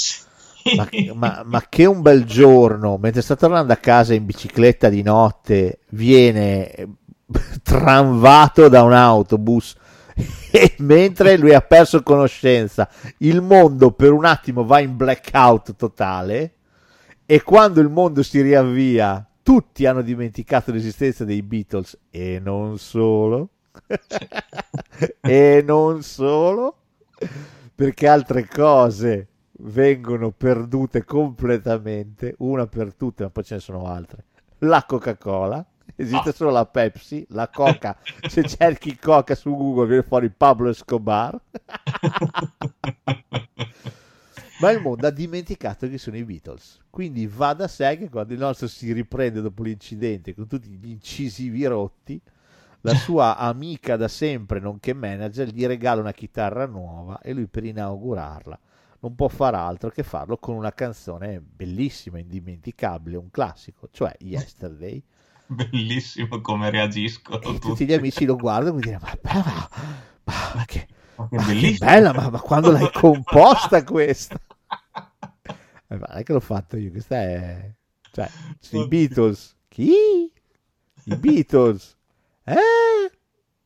Ma, 0.76 0.88
ma- 1.14 1.42
ma 1.44 1.62
che 1.68 1.86
un 1.86 2.02
bel 2.02 2.24
giorno, 2.24 2.96
mentre 2.96 3.22
sta 3.22 3.36
tornando 3.36 3.72
a 3.72 3.76
casa 3.76 4.14
in 4.14 4.26
bicicletta 4.26 4.88
di 4.88 5.02
notte, 5.02 5.80
viene 5.90 6.72
eh, 6.72 6.88
tranvato 7.62 8.68
da 8.68 8.82
un 8.82 8.92
autobus 8.92 9.76
e 10.50 10.74
mentre 10.78 11.36
lui 11.36 11.54
ha 11.54 11.60
perso 11.60 12.02
conoscenza, 12.02 12.88
il 13.18 13.40
mondo 13.40 13.92
per 13.92 14.12
un 14.12 14.24
attimo 14.24 14.64
va 14.64 14.80
in 14.80 14.96
blackout 14.96 15.76
totale 15.76 16.54
e 17.26 17.42
quando 17.42 17.80
il 17.80 17.88
mondo 17.88 18.22
si 18.22 18.40
riavvia, 18.40 19.26
tutti 19.42 19.86
hanno 19.86 20.02
dimenticato 20.02 20.70
l'esistenza 20.70 21.24
dei 21.24 21.42
Beatles 21.42 21.98
e 22.10 22.40
non 22.42 22.78
solo. 22.78 23.48
e 25.22 25.62
non 25.66 26.02
solo 26.02 26.76
perché 27.74 28.06
altre 28.06 28.46
cose 28.46 29.28
vengono 29.64 30.30
perdute 30.30 31.04
completamente, 31.04 32.34
una 32.38 32.66
per 32.66 32.94
tutte, 32.94 33.24
ma 33.24 33.30
poi 33.30 33.44
ce 33.44 33.54
ne 33.54 33.60
sono 33.60 33.86
altre. 33.86 34.24
La 34.58 34.84
Coca-Cola, 34.86 35.64
esiste 36.02 36.30
Ah. 36.30 36.32
solo 36.32 36.50
la 36.50 36.66
Pepsi, 36.66 37.24
la 37.30 37.48
Coca, 37.48 37.96
se 38.28 38.44
cerchi 38.44 38.96
Coca 38.98 39.34
su 39.34 39.54
Google 39.54 39.86
viene 39.86 40.02
fuori 40.02 40.30
Pablo 40.30 40.70
Escobar. 40.70 41.38
Ma 44.60 44.70
il 44.70 44.80
mondo 44.80 45.06
ha 45.06 45.10
dimenticato 45.10 45.88
che 45.88 45.98
sono 45.98 46.16
i 46.16 46.24
Beatles. 46.24 46.78
Quindi 46.88 47.26
va 47.26 47.52
da 47.52 47.66
sé 47.66 47.96
che 47.98 48.08
quando 48.08 48.32
il 48.32 48.38
nostro 48.38 48.68
si 48.68 48.92
riprende 48.92 49.40
dopo 49.40 49.62
l'incidente 49.64 50.34
con 50.34 50.46
tutti 50.46 50.68
gli 50.68 50.90
incisivi 50.90 51.64
rotti, 51.66 52.20
la 52.82 52.94
sua 52.94 53.36
amica 53.38 53.96
da 53.96 54.08
sempre, 54.08 54.60
nonché 54.60 54.92
manager, 54.94 55.48
gli 55.48 55.66
regala 55.66 56.00
una 56.00 56.12
chitarra 56.12 56.66
nuova 56.66 57.20
e 57.20 57.32
lui 57.32 57.46
per 57.46 57.64
inaugurarla 57.64 58.58
non 59.00 59.16
può 59.16 59.26
far 59.26 59.54
altro 59.54 59.90
che 59.90 60.04
farlo 60.04 60.36
con 60.36 60.54
una 60.54 60.72
canzone 60.72 61.40
bellissima, 61.40 62.18
indimenticabile, 62.20 63.16
un 63.16 63.30
classico, 63.32 63.88
cioè 63.90 64.14
Yesterday. 64.20 65.02
Bellissimo 65.54 66.40
come 66.40 66.70
reagiscono 66.70 67.40
E 67.40 67.58
tutti 67.58 67.60
tutti. 67.60 67.84
gli 67.84 67.92
amici 67.92 68.24
lo 68.24 68.36
guardano 68.36 68.78
e 68.78 68.80
dicono: 68.80 68.98
Ma, 69.22 69.42
ma, 69.44 69.68
ma- 70.24 70.52
ma 70.54 70.64
che, 70.64 70.86
che 71.28 71.54
che 71.56 71.76
bella, 71.78 72.12
ma, 72.14 72.30
ma 72.30 72.40
quando 72.40 72.70
l'hai 72.70 72.90
composta 72.92 73.82
questa? 73.84 74.40
Eh, 75.88 75.98
è 75.98 76.22
che 76.22 76.32
l'ho 76.32 76.40
fatto 76.40 76.76
io, 76.76 76.90
questa 76.90 77.16
è. 77.20 77.72
Cioè, 78.10 78.30
i. 78.70 78.84
Beatles. 78.86 79.56
Chi? 79.68 80.32
I 81.04 81.16
Beatles. 81.16 81.96
Eh? 82.44 83.10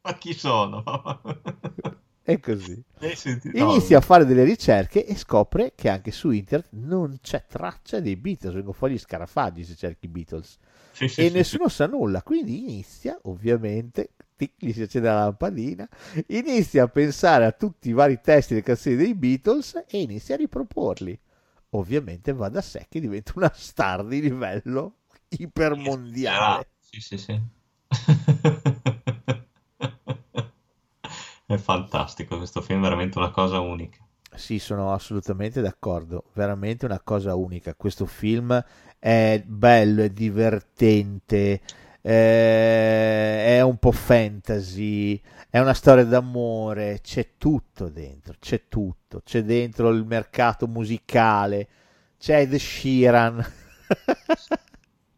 Ma 0.02 0.14
chi 0.16 0.32
sono? 0.32 0.82
È 2.26 2.40
così. 2.40 2.82
Inizia 3.52 3.98
a 3.98 4.00
fare 4.00 4.24
delle 4.24 4.42
ricerche 4.42 5.06
e 5.06 5.14
scopre 5.16 5.72
che 5.76 5.88
anche 5.88 6.10
su 6.10 6.30
internet 6.30 6.68
non 6.72 7.18
c'è 7.22 7.44
traccia 7.46 8.00
dei 8.00 8.16
Beatles, 8.16 8.52
vengono 8.54 8.72
fuori 8.72 8.94
gli 8.94 8.98
scarafaggi 8.98 9.62
se 9.64 9.76
cerchi 9.76 10.08
Beatles 10.08 10.58
Sì, 10.90 11.06
sì, 11.08 11.22
e 11.22 11.28
sì, 11.28 11.32
nessuno 11.32 11.68
sa 11.68 11.86
nulla, 11.86 12.22
quindi 12.22 12.58
inizia 12.58 13.16
ovviamente, 13.22 14.10
tic, 14.36 14.54
gli 14.58 14.72
si 14.72 14.82
accende 14.82 15.08
la 15.08 15.20
lampadina, 15.20 15.88
inizia 16.28 16.82
a 16.84 16.88
pensare 16.88 17.44
a 17.44 17.52
tutti 17.52 17.90
i 17.90 17.92
vari 17.92 18.20
testi 18.20 18.54
delle 18.54 18.64
canzoni 18.66 18.96
dei 18.96 19.14
Beatles 19.14 19.84
e 19.86 20.00
inizia 20.00 20.34
a 20.34 20.38
riproporli. 20.38 21.18
Ovviamente 21.70 22.32
va 22.32 22.48
da 22.48 22.60
sé 22.60 22.86
che 22.88 22.98
diventa 23.00 23.32
una 23.36 23.52
star 23.54 24.04
di 24.04 24.20
livello 24.20 24.96
ipermondiale. 25.28 26.66
Sì, 26.80 27.00
sì, 27.00 27.18
sì. 27.18 27.40
È 31.46 31.56
fantastico 31.58 32.38
questo 32.38 32.60
film, 32.60 32.80
è 32.80 32.82
veramente 32.82 33.18
una 33.18 33.30
cosa 33.30 33.60
unica. 33.60 34.04
Sì, 34.34 34.58
sono 34.58 34.92
assolutamente 34.92 35.60
d'accordo, 35.60 36.24
veramente 36.34 36.86
una 36.86 37.00
cosa 37.00 37.36
unica. 37.36 37.76
Questo 37.76 38.04
film 38.04 38.60
è 38.98 39.40
bello, 39.46 40.02
è 40.02 40.10
divertente, 40.10 41.60
eh, 42.02 43.46
è 43.56 43.60
un 43.62 43.78
po' 43.78 43.92
fantasy, 43.92 45.20
è 45.48 45.60
una 45.60 45.72
storia 45.72 46.04
d'amore, 46.04 46.98
c'è 47.00 47.36
tutto 47.38 47.88
dentro, 47.90 48.34
c'è 48.40 48.66
tutto, 48.66 49.22
c'è 49.24 49.44
dentro 49.44 49.90
il 49.90 50.04
mercato 50.04 50.66
musicale, 50.66 51.68
c'è 52.18 52.40
Ed 52.40 52.56
Sheeran, 52.56 53.38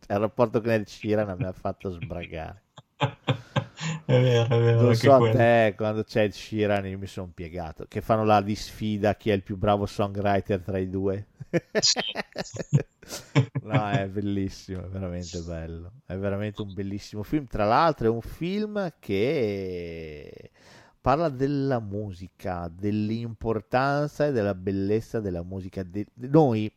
il 0.09 0.19
rapporto 0.19 0.61
con 0.61 0.73
Ed 0.73 0.87
Sheeran 0.87 1.35
mi 1.39 1.45
ha 1.45 1.53
fatto 1.53 1.91
sbragare. 1.91 2.63
È 4.05 4.21
vero, 4.21 4.45
è 4.55 4.59
vero. 4.61 4.89
Anche 4.89 4.95
so 4.95 5.13
a 5.13 5.19
quello. 5.19 5.35
te, 5.35 5.75
quando 5.77 6.03
c'è 6.05 6.23
Ed 6.25 6.33
Sheeran 6.33 6.87
io 6.87 6.99
mi 6.99 7.07
sono 7.07 7.31
piegato, 7.33 7.87
che 7.89 8.01
fanno 8.01 8.25
la 8.25 8.41
di 8.41 8.55
sfida 8.57 9.15
chi 9.17 9.31
è 9.31 9.35
il 9.35 9.43
più 9.43 9.57
bravo 9.57 9.87
songwriter 9.87 10.61
tra 10.63 10.79
i 10.79 10.89
due. 10.91 11.27
No, 13.61 13.89
è 13.91 14.09
bellissimo, 14.09 14.85
è 14.85 14.89
veramente 14.89 15.41
bello. 15.41 15.93
È 16.07 16.17
veramente 16.17 16.63
un 16.63 16.73
bellissimo 16.73 17.23
film. 17.23 17.47
Tra 17.47 17.65
l'altro, 17.65 18.07
è 18.07 18.11
un 18.11 18.21
film 18.21 18.95
che 18.99 20.51
parla 21.01 21.29
della 21.29 21.81
musica, 21.81 22.69
dell'importanza 22.73 24.27
e 24.27 24.33
della 24.33 24.55
bellezza 24.55 25.21
della 25.21 25.43
musica. 25.43 25.83
De- 25.83 26.07
Noi 26.15 26.71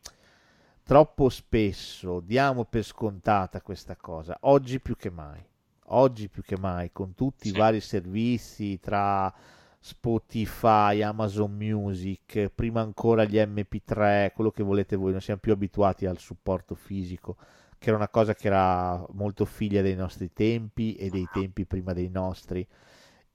troppo 0.82 1.28
spesso 1.28 2.20
diamo 2.20 2.64
per 2.64 2.82
scontata 2.84 3.60
questa 3.62 3.96
cosa, 3.96 4.36
oggi 4.42 4.80
più 4.80 4.96
che 4.96 5.10
mai. 5.10 5.44
Oggi 5.86 6.28
più 6.28 6.42
che 6.42 6.56
mai, 6.56 6.90
con 6.92 7.14
tutti 7.14 7.48
i 7.48 7.50
Sì. 7.50 7.56
vari 7.56 7.80
servizi 7.80 8.78
tra 8.80 9.32
Spotify, 9.78 11.02
Amazon 11.02 11.52
Music, 11.56 12.48
prima 12.54 12.80
ancora 12.80 13.24
gli 13.24 13.36
MP3, 13.36 14.32
quello 14.32 14.50
che 14.50 14.62
volete 14.62 14.96
voi, 14.96 15.10
non 15.12 15.20
siamo 15.20 15.40
più 15.40 15.52
abituati 15.52 16.06
al 16.06 16.18
supporto 16.18 16.74
fisico, 16.74 17.36
che 17.78 17.88
era 17.88 17.96
una 17.96 18.08
cosa 18.08 18.34
che 18.34 18.46
era 18.46 19.04
molto 19.12 19.44
figlia 19.44 19.82
dei 19.82 19.96
nostri 19.96 20.32
tempi 20.32 20.94
e 20.94 21.10
dei 21.10 21.28
tempi 21.30 21.66
prima 21.66 21.92
dei 21.92 22.08
nostri. 22.08 22.66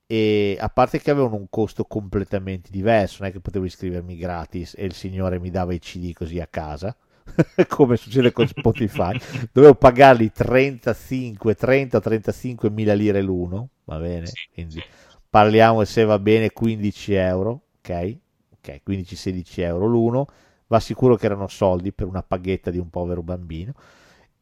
E 0.10 0.58
a 0.60 0.70
parte 0.70 1.00
che 1.02 1.12
avevano 1.12 1.36
un 1.36 1.50
costo 1.50 1.84
completamente 1.86 2.70
diverso, 2.72 3.18
non 3.22 3.30
è 3.30 3.34
che 3.34 3.42
potevo 3.42 3.66
iscrivermi 3.66 4.16
gratis 4.18 4.74
e 4.78 4.86
il 4.86 4.94
signore 4.94 5.40
mi 5.40 5.50
dava 5.52 5.74
i 5.74 5.80
CD 5.80 6.14
così 6.14 6.40
a 6.40 6.48
casa, 6.48 6.96
come 7.68 7.98
succede 7.98 8.32
con 8.32 8.48
Spotify. 8.48 9.18
Dovevo 9.52 9.76
pagarli 9.76 10.32
35, 10.32 11.56
30 11.56 11.98
o 11.98 12.00
35 12.00 12.70
mila 12.70 12.94
lire 12.94 13.22
l'uno, 13.22 13.70
va 13.86 13.98
bene? 13.98 14.32
Quindi 14.54 14.82
parliamo 15.30 15.84
se 15.86 16.04
va 16.04 16.20
bene 16.20 16.52
15 16.52 17.14
euro, 17.14 17.62
ok? 17.80 18.18
Ok, 18.58 18.82
15-16 18.88 19.62
euro 19.62 19.86
l'uno, 19.86 20.28
va 20.68 20.80
sicuro 20.80 21.16
che 21.16 21.26
erano 21.26 21.48
soldi 21.48 21.92
per 21.92 22.08
una 22.08 22.24
paghetta 22.24 22.72
di 22.72 22.78
un 22.78 22.90
povero 22.90 23.22
bambino. 23.22 23.74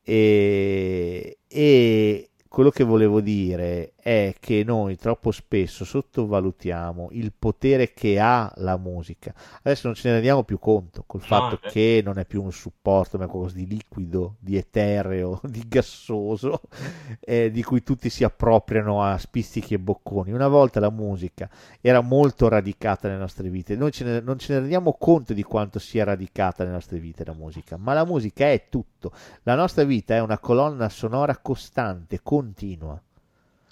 E, 0.01 1.39
e 1.47 2.29
quello 2.55 2.69
che 2.69 2.85
volevo 2.85 3.19
dire 3.19 3.95
è 3.97 4.33
che 4.39 4.63
noi 4.63 4.95
troppo 4.95 5.31
spesso 5.31 5.83
sottovalutiamo 5.83 7.09
il 7.11 7.33
potere 7.37 7.91
che 7.91 8.17
ha 8.17 8.49
la 8.57 8.77
musica. 8.77 9.33
Adesso 9.61 9.87
non 9.87 9.95
ce 9.95 10.07
ne 10.07 10.13
rendiamo 10.13 10.43
più 10.43 10.57
conto 10.57 11.03
col 11.05 11.19
No, 11.19 11.25
fatto 11.25 11.57
vero. 11.59 11.69
che 11.69 12.01
non 12.05 12.17
è 12.17 12.23
più 12.23 12.41
un 12.41 12.53
supporto, 12.53 13.17
ma 13.17 13.25
è 13.25 13.27
qualcosa 13.27 13.55
di 13.55 13.67
liquido, 13.67 14.35
di 14.39 14.55
etereo, 14.55 15.41
di 15.43 15.65
gassoso, 15.67 16.61
eh, 17.19 17.51
di 17.51 17.61
cui 17.61 17.83
tutti 17.83 18.09
si 18.09 18.23
appropriano 18.23 19.03
a 19.03 19.17
spizzichi 19.17 19.73
e 19.73 19.79
bocconi. 19.79 20.31
Una 20.31 20.47
volta 20.47 20.79
la 20.79 20.91
musica 20.91 21.49
era 21.81 21.99
molto 21.99 22.47
radicata 22.47 23.09
nelle 23.09 23.19
nostre 23.19 23.49
vite, 23.49 23.75
noi 23.75 23.91
ce 23.91 24.05
ne- 24.05 24.21
non 24.21 24.37
ce 24.39 24.53
ne 24.53 24.59
rendiamo 24.59 24.93
conto 24.93 25.33
di 25.33 25.43
quanto 25.43 25.77
sia 25.77 26.05
radicata 26.05 26.63
nelle 26.63 26.75
nostre 26.75 26.99
vite 26.99 27.25
la 27.25 27.33
musica, 27.33 27.75
ma 27.75 27.93
la 27.93 28.05
musica 28.05 28.49
è 28.49 28.67
tutto. 28.69 29.11
La 29.43 29.55
nostra 29.55 29.83
vita 29.83 30.15
è 30.15 30.21
una 30.21 30.39
colonna 30.39 30.87
sonora 30.87 31.35
costante, 31.37 32.21
continua. 32.45 33.01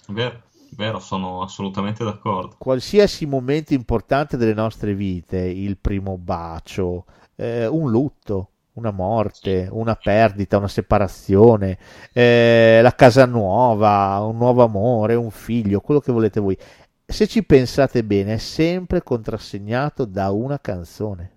Vero, 0.08 0.42
vero, 0.70 0.98
sono 0.98 1.42
assolutamente 1.42 2.02
d'accordo. 2.02 2.56
Qualsiasi 2.58 3.24
momento 3.24 3.72
importante 3.72 4.36
delle 4.36 4.54
nostre 4.54 4.94
vite, 4.94 5.38
il 5.38 5.78
primo 5.78 6.18
bacio, 6.18 7.04
eh, 7.36 7.66
un 7.66 7.90
lutto, 7.90 8.48
una 8.72 8.90
morte, 8.90 9.68
una 9.70 9.94
perdita, 9.94 10.58
una 10.58 10.68
separazione, 10.68 11.78
eh, 12.12 12.80
la 12.82 12.94
casa 12.94 13.24
nuova, 13.24 14.18
un 14.20 14.36
nuovo 14.36 14.64
amore, 14.64 15.14
un 15.14 15.30
figlio, 15.30 15.80
quello 15.80 16.00
che 16.00 16.12
volete 16.12 16.40
voi. 16.40 16.58
Se 17.06 17.26
ci 17.28 17.44
pensate 17.44 18.02
bene, 18.02 18.34
è 18.34 18.38
sempre 18.38 19.02
contrassegnato 19.02 20.04
da 20.04 20.30
una 20.30 20.58
canzone. 20.58 21.33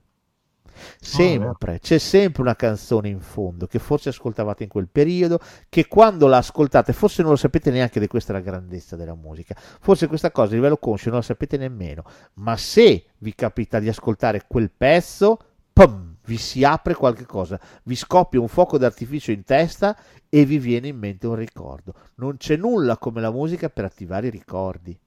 Sempre, 0.99 1.79
c'è 1.79 1.97
sempre 1.97 2.41
una 2.41 2.55
canzone 2.55 3.09
in 3.09 3.19
fondo 3.19 3.67
che 3.67 3.79
forse 3.79 4.09
ascoltavate 4.09 4.63
in 4.63 4.69
quel 4.69 4.87
periodo, 4.89 5.39
che 5.69 5.87
quando 5.87 6.27
la 6.27 6.37
ascoltate, 6.37 6.93
forse 6.93 7.21
non 7.21 7.31
lo 7.31 7.37
sapete 7.37 7.71
neanche 7.71 7.99
di 7.99 8.07
questa 8.07 8.33
è 8.33 8.35
la 8.35 8.41
grandezza 8.41 8.95
della 8.95 9.15
musica, 9.15 9.55
forse 9.57 10.07
questa 10.07 10.31
cosa 10.31 10.51
a 10.51 10.55
livello 10.55 10.77
conscio 10.77 11.09
non 11.09 11.19
la 11.19 11.23
sapete 11.25 11.57
nemmeno, 11.57 12.03
ma 12.35 12.57
se 12.57 13.05
vi 13.19 13.33
capita 13.35 13.79
di 13.79 13.89
ascoltare 13.89 14.45
quel 14.47 14.71
pezzo, 14.75 15.37
pum, 15.73 16.15
vi 16.25 16.37
si 16.37 16.63
apre 16.63 16.93
qualche 16.93 17.25
cosa, 17.25 17.59
vi 17.83 17.95
scoppia 17.95 18.39
un 18.39 18.47
fuoco 18.47 18.77
d'artificio 18.77 19.31
in 19.31 19.43
testa 19.43 19.97
e 20.29 20.45
vi 20.45 20.57
viene 20.57 20.87
in 20.87 20.97
mente 20.97 21.27
un 21.27 21.35
ricordo. 21.35 21.93
Non 22.15 22.37
c'è 22.37 22.57
nulla 22.57 22.97
come 22.97 23.21
la 23.21 23.31
musica 23.31 23.69
per 23.69 23.85
attivare 23.85 24.27
i 24.27 24.31
ricordi. 24.31 24.97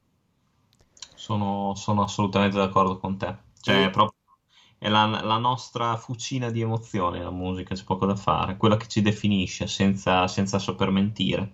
Sono, 1.14 1.74
sono 1.74 2.02
assolutamente 2.02 2.56
d'accordo 2.56 2.98
con 2.98 3.18
te. 3.18 3.36
Cioè, 3.60 3.84
è 3.84 3.90
proprio 3.90 4.19
è 4.80 4.88
la, 4.88 5.06
la 5.06 5.38
nostra 5.38 5.96
fucina 5.96 6.50
di 6.50 6.60
emozioni, 6.60 7.20
la 7.20 7.30
musica, 7.30 7.76
c'è 7.76 7.84
poco 7.84 8.06
da 8.06 8.16
fare, 8.16 8.56
quella 8.56 8.76
che 8.76 8.88
ci 8.88 9.00
definisce 9.02 9.68
senza, 9.68 10.26
senza 10.26 10.58
saper 10.58 10.90
mentire. 10.90 11.52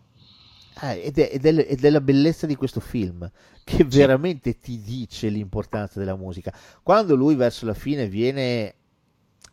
Eh, 0.83 1.07
ed, 1.07 1.19
è, 1.19 1.31
ed, 1.33 1.47
è, 1.47 1.67
ed 1.71 1.85
è 1.85 1.91
la 1.91 2.01
bellezza 2.03 2.47
di 2.47 2.55
questo 2.55 2.81
film 2.81 3.31
che 3.65 3.85
veramente 3.85 4.59
ti 4.59 4.81
dice 4.83 5.29
l'importanza 5.29 5.99
della 5.99 6.17
musica. 6.17 6.53
Quando 6.83 7.15
lui 7.15 7.35
verso 7.35 7.65
la 7.65 7.75
fine 7.75 8.09
viene 8.09 8.75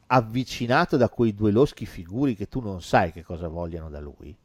avvicinato 0.08 0.98
da 0.98 1.10
quei 1.10 1.34
due 1.34 1.52
loschi 1.52 1.86
figuri 1.86 2.36
che 2.36 2.48
tu 2.50 2.60
non 2.62 2.82
sai 2.82 3.12
che 3.14 3.24
cosa 3.24 3.48
vogliano 3.48 3.90
da 3.90 4.00
lui, 4.02 4.36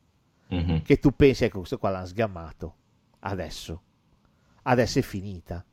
Mhm. 0.50 0.82
che 0.82 0.98
tu 0.98 1.14
pensi, 1.14 1.44
ecco, 1.44 1.58
questo 1.58 1.78
qua 1.78 1.90
l'hanno 1.90 2.06
sgamato, 2.06 2.76
adesso, 3.20 3.82
adesso 4.62 4.98
è 5.00 5.02
finita. 5.02 5.64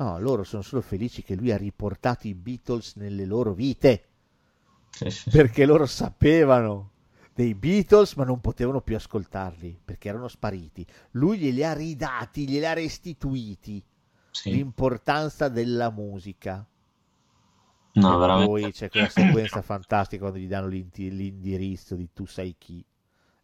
No, 0.00 0.18
loro 0.18 0.42
sono 0.42 0.62
solo 0.62 0.82
felici 0.82 1.22
che 1.22 1.36
lui 1.36 1.52
ha 1.52 1.56
riportato 1.56 2.26
i 2.26 2.34
Beatles 2.34 2.96
nelle 2.96 3.24
loro 3.24 3.52
vite, 3.54 4.08
Sì, 4.90 5.10
sì, 5.10 5.30
sì. 5.30 5.30
perché 5.30 5.64
loro 5.64 5.86
sapevano 5.86 6.90
dei 7.34 7.54
Beatles, 7.54 8.14
ma 8.14 8.24
non 8.24 8.40
potevano 8.40 8.80
più 8.80 8.96
ascoltarli 8.96 9.80
perché 9.84 10.08
erano 10.08 10.28
spariti. 10.28 10.86
Lui 11.12 11.38
glieli 11.38 11.64
ha 11.64 11.72
ridati, 11.72 12.48
glieli 12.48 12.66
ha 12.66 12.72
restituiti 12.72 13.82
Sì. 14.32 14.50
l'importanza 14.50 15.48
della 15.48 15.90
musica. 15.90 16.66
No, 17.94 18.10
e 18.10 18.18
veramente. 18.18 18.58
poi 18.58 18.72
c'è 18.72 18.90
quella 18.90 19.08
sequenza 19.08 19.62
fantastica 19.62 20.22
quando 20.22 20.38
gli 20.38 20.48
danno 20.48 20.66
l'indirizzo 20.68 21.94
di 21.96 22.08
tu 22.12 22.26
sai 22.26 22.54
chi 22.58 22.84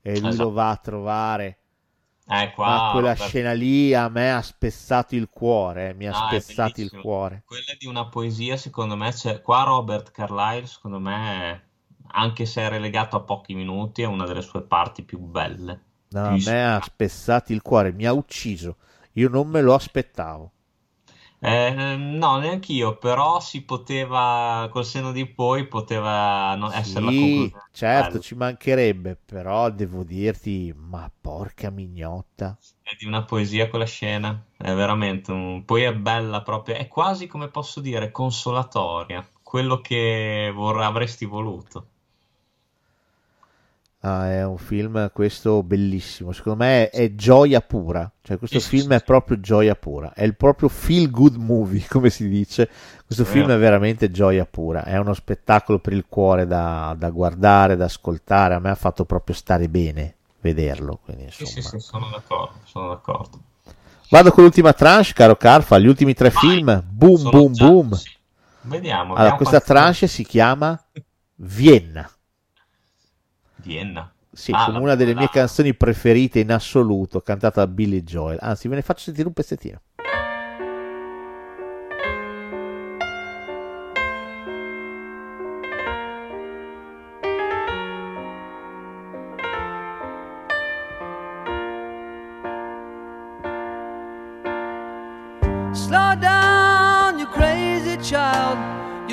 e 0.03 0.19
lui 0.21 0.37
Esatto. 0.37 0.37
lo 0.37 0.51
va 0.51 0.71
a 0.71 0.77
trovare. 0.77 1.59
Eh, 2.29 2.53
qua, 2.55 2.67
Ma 2.67 2.91
quella 2.91 3.09
Robert- 3.13 3.29
scena 3.29 3.53
lì 3.53 3.95
a 3.95 4.09
me 4.09 4.33
ha 4.33 4.43
spezzato 4.43 5.15
il 5.15 5.29
cuore, 5.29 5.95
mi 5.95 6.07
ha 6.07 6.29
è 6.29 6.41
spezzato 6.41 6.81
il 6.81 6.91
cuore. 6.91 7.43
Quella 7.47 7.75
di 7.79 7.87
una 7.87 8.07
poesia, 8.09 8.57
secondo 8.57 8.97
me, 8.97 9.13
c'è 9.13 9.41
qua 9.43 9.63
Robert 9.63 10.11
Carlyle, 10.11 10.67
secondo 10.67 10.99
me, 10.99 11.69
anche 12.09 12.45
se 12.45 12.63
è 12.63 12.69
relegato 12.69 13.17
a 13.17 13.21
pochi 13.21 13.55
minuti, 13.55 14.03
è 14.03 14.07
una 14.07 14.27
delle 14.27 14.43
sue 14.43 14.63
parti 14.63 15.05
più 15.05 15.19
belle. 15.19 15.85
No, 16.09 16.25
a 16.25 16.35
Più 16.35 16.45
me 16.45 16.65
ha 16.67 16.81
spezzato 16.83 17.53
il 17.53 17.63
cuore, 17.63 17.93
mi 17.93 18.07
ha 18.07 18.13
ucciso. 18.13 18.77
Io 19.13 19.29
non 19.29 19.49
me 19.49 19.61
lo 19.61 19.75
aspettavo. 19.75 20.51
Eh, 21.39 21.97
no, 21.97 22.39
neanche 22.39 22.73
io, 22.73 22.97
però 22.99 23.41
si 23.41 23.63
poteva, 23.65 24.69
col 24.71 24.85
senno 24.85 25.13
di 25.13 25.27
poi, 25.27 25.67
poteva 25.69 26.55
non 26.57 26.73
essere 26.73 27.05
la 27.05 27.13
Sì, 27.13 27.15
conclusione 27.15 27.71
certo, 27.71 28.19
ci 28.21 28.35
mancherebbe, 28.35 29.17
però 29.17 29.71
devo 29.71 30.05
dirti, 30.05 30.73
ma 30.77 31.11
porca 31.21 31.71
mignotta. 31.71 32.57
È 32.83 32.95
di 32.99 33.05
una 33.05 33.23
poesia 33.25 33.69
quella 33.69 33.85
scena, 33.85 34.47
è 34.57 34.73
veramente 34.75 35.31
un... 35.31 35.65
Poi 35.65 35.83
è 35.83 35.95
bella 35.95 36.43
proprio, 36.43 36.75
è 36.75 36.89
quasi, 36.89 37.27
come 37.27 37.49
posso 37.49 37.81
dire, 37.81 38.11
consolatoria, 38.11 39.29
quello 39.43 39.81
che 39.81 40.51
vor- 40.55 40.81
avresti 40.81 41.27
voluto. 41.27 41.89
Ah, 44.07 44.31
è 44.31 44.45
un 44.45 44.59
film 44.59 45.11
questo 45.13 45.63
bellissimo, 45.65 46.31
secondo 46.33 46.63
me 46.63 46.89
è, 46.91 46.97
è 46.97 47.15
gioia 47.15 47.61
pura, 47.61 48.09
cioè 48.23 48.39
questo 48.39 48.61
Sì, 48.61 48.69
film 48.69 48.91
sì, 48.91 48.95
è 48.95 48.99
sì. 48.99 49.05
proprio 49.05 49.41
gioia 49.41 49.75
pura, 49.75 50.13
è 50.13 50.23
il 50.23 50.37
proprio 50.37 50.69
feel 50.69 51.11
good 51.11 51.35
movie, 51.37 51.85
come 51.91 52.11
si 52.11 52.29
dice. 52.29 52.69
Questo 53.05 53.25
film 53.25 53.51
è 53.51 53.59
veramente 53.59 54.11
gioia 54.11 54.45
pura, 54.47 54.85
è 54.85 54.97
uno 54.99 55.13
spettacolo 55.15 55.79
per 55.79 55.93
il 55.93 56.05
cuore 56.09 56.47
da, 56.47 56.95
da 56.97 57.11
guardare, 57.11 57.75
da 57.77 57.87
ascoltare, 57.87 58.55
a 58.55 58.59
me 58.61 58.71
ha 58.71 58.75
fatto 58.77 59.05
proprio 59.05 59.35
stare 59.35 59.69
bene 59.69 60.15
vederlo, 60.41 61.01
quindi 61.05 61.27
Sì, 61.31 61.47
sì, 61.47 61.61
sono 61.81 62.09
d'accordo, 62.11 62.61
sono 62.65 62.89
d'accordo. 62.89 63.41
Vado 64.11 64.31
con 64.31 64.45
l'ultima 64.45 64.73
tranche, 64.73 65.13
caro 65.15 65.37
Carfa, 65.37 65.79
gli 65.79 65.87
ultimi 65.89 66.15
tre 66.15 66.31
film, 66.31 66.83
boom 66.89 67.17
Sono 67.19 67.31
boom 67.31 67.53
già- 67.53 67.67
boom. 67.69 68.01
Vediamo, 68.63 69.15
Allora, 69.15 69.33
vediamo 69.33 69.37
questa 69.37 69.61
tranche 69.61 70.07
si 70.07 70.25
chiama 70.25 70.81
Vienna. 71.37 72.09
Vienna. 73.67 74.11
Sì, 74.33 74.53
Ah, 74.55 74.67
come 74.67 74.79
una 74.79 74.95
delle 74.95 75.15
mie 75.15 75.31
canzoni 75.31 75.75
preferite 75.75 76.41
in 76.41 76.53
assoluto, 76.53 77.21
cantata 77.23 77.65
da 77.65 77.71
Billy 77.71 78.03
Joel. 78.03 78.37
Anzi, 78.41 78.69
ve 78.69 78.75
ne 78.77 78.83
faccio 78.83 79.05
sentire 79.05 79.27
un 79.27 79.33
pezzettino. 79.33 79.81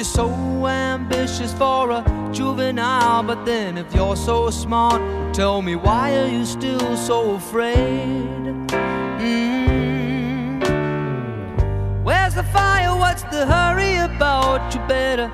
You're 0.04 0.28
so 0.28 0.68
ambitious 0.68 1.54
for 1.54 1.90
a 1.90 2.04
juvenile, 2.34 3.24
but 3.24 3.46
then 3.46 3.78
if 3.78 3.96
you're 3.96 4.18
so 4.18 4.50
smart, 4.50 5.02
tell 5.34 5.62
me 5.62 5.78
why 5.78 6.18
are 6.18 6.28
you 6.28 6.44
still 6.44 6.98
so 6.98 7.36
afraid? 7.36 8.28
Mm. 9.24 10.60
Where's 12.04 12.36
the 12.36 12.44
fire? 12.44 12.94
What's 12.98 13.24
the 13.24 13.46
hurry 13.46 13.96
about? 13.96 14.76
You 14.76 14.82
better 14.90 15.32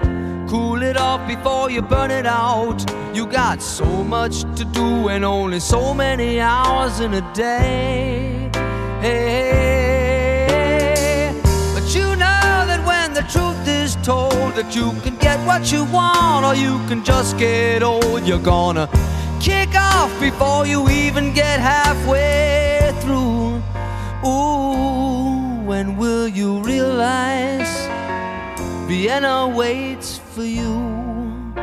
cool 0.48 0.84
it 0.84 0.98
off 0.98 1.28
before 1.28 1.72
you 1.72 1.82
burn 1.82 2.12
it 2.12 2.28
out. 2.28 2.86
You 3.12 3.26
got 3.26 3.64
so 3.64 4.04
much 4.04 4.44
to 4.56 4.66
do 4.66 5.10
and 5.10 5.26
only 5.26 5.60
so 5.60 5.96
many 5.96 6.40
hours 6.40 7.00
in 7.00 7.16
a 7.16 7.34
day. 7.34 8.52
Hey, 9.02 9.78
that 14.55 14.76
you 14.76 14.91
can 15.01 15.15
get 15.17 15.39
what 15.45 15.71
you 15.71 15.85
want 15.85 16.45
or 16.45 16.55
you 16.55 16.80
can 16.88 17.03
just 17.03 17.38
get 17.38 17.84
old. 17.84 18.26
You're 18.26 18.39
gonna 18.41 18.88
kick 19.39 19.76
off 19.76 20.11
before 20.19 20.65
you 20.65 20.89
even 20.89 21.34
get 21.34 21.59
halfway 21.59 22.91
through. 23.01 23.61
Ooh, 24.26 25.61
when 25.65 25.97
will 25.97 26.27
you 26.27 26.59
realize 26.63 27.69
Vienna 28.88 29.47
waits 29.47 30.17
for 30.17 30.43
you? 30.43 31.53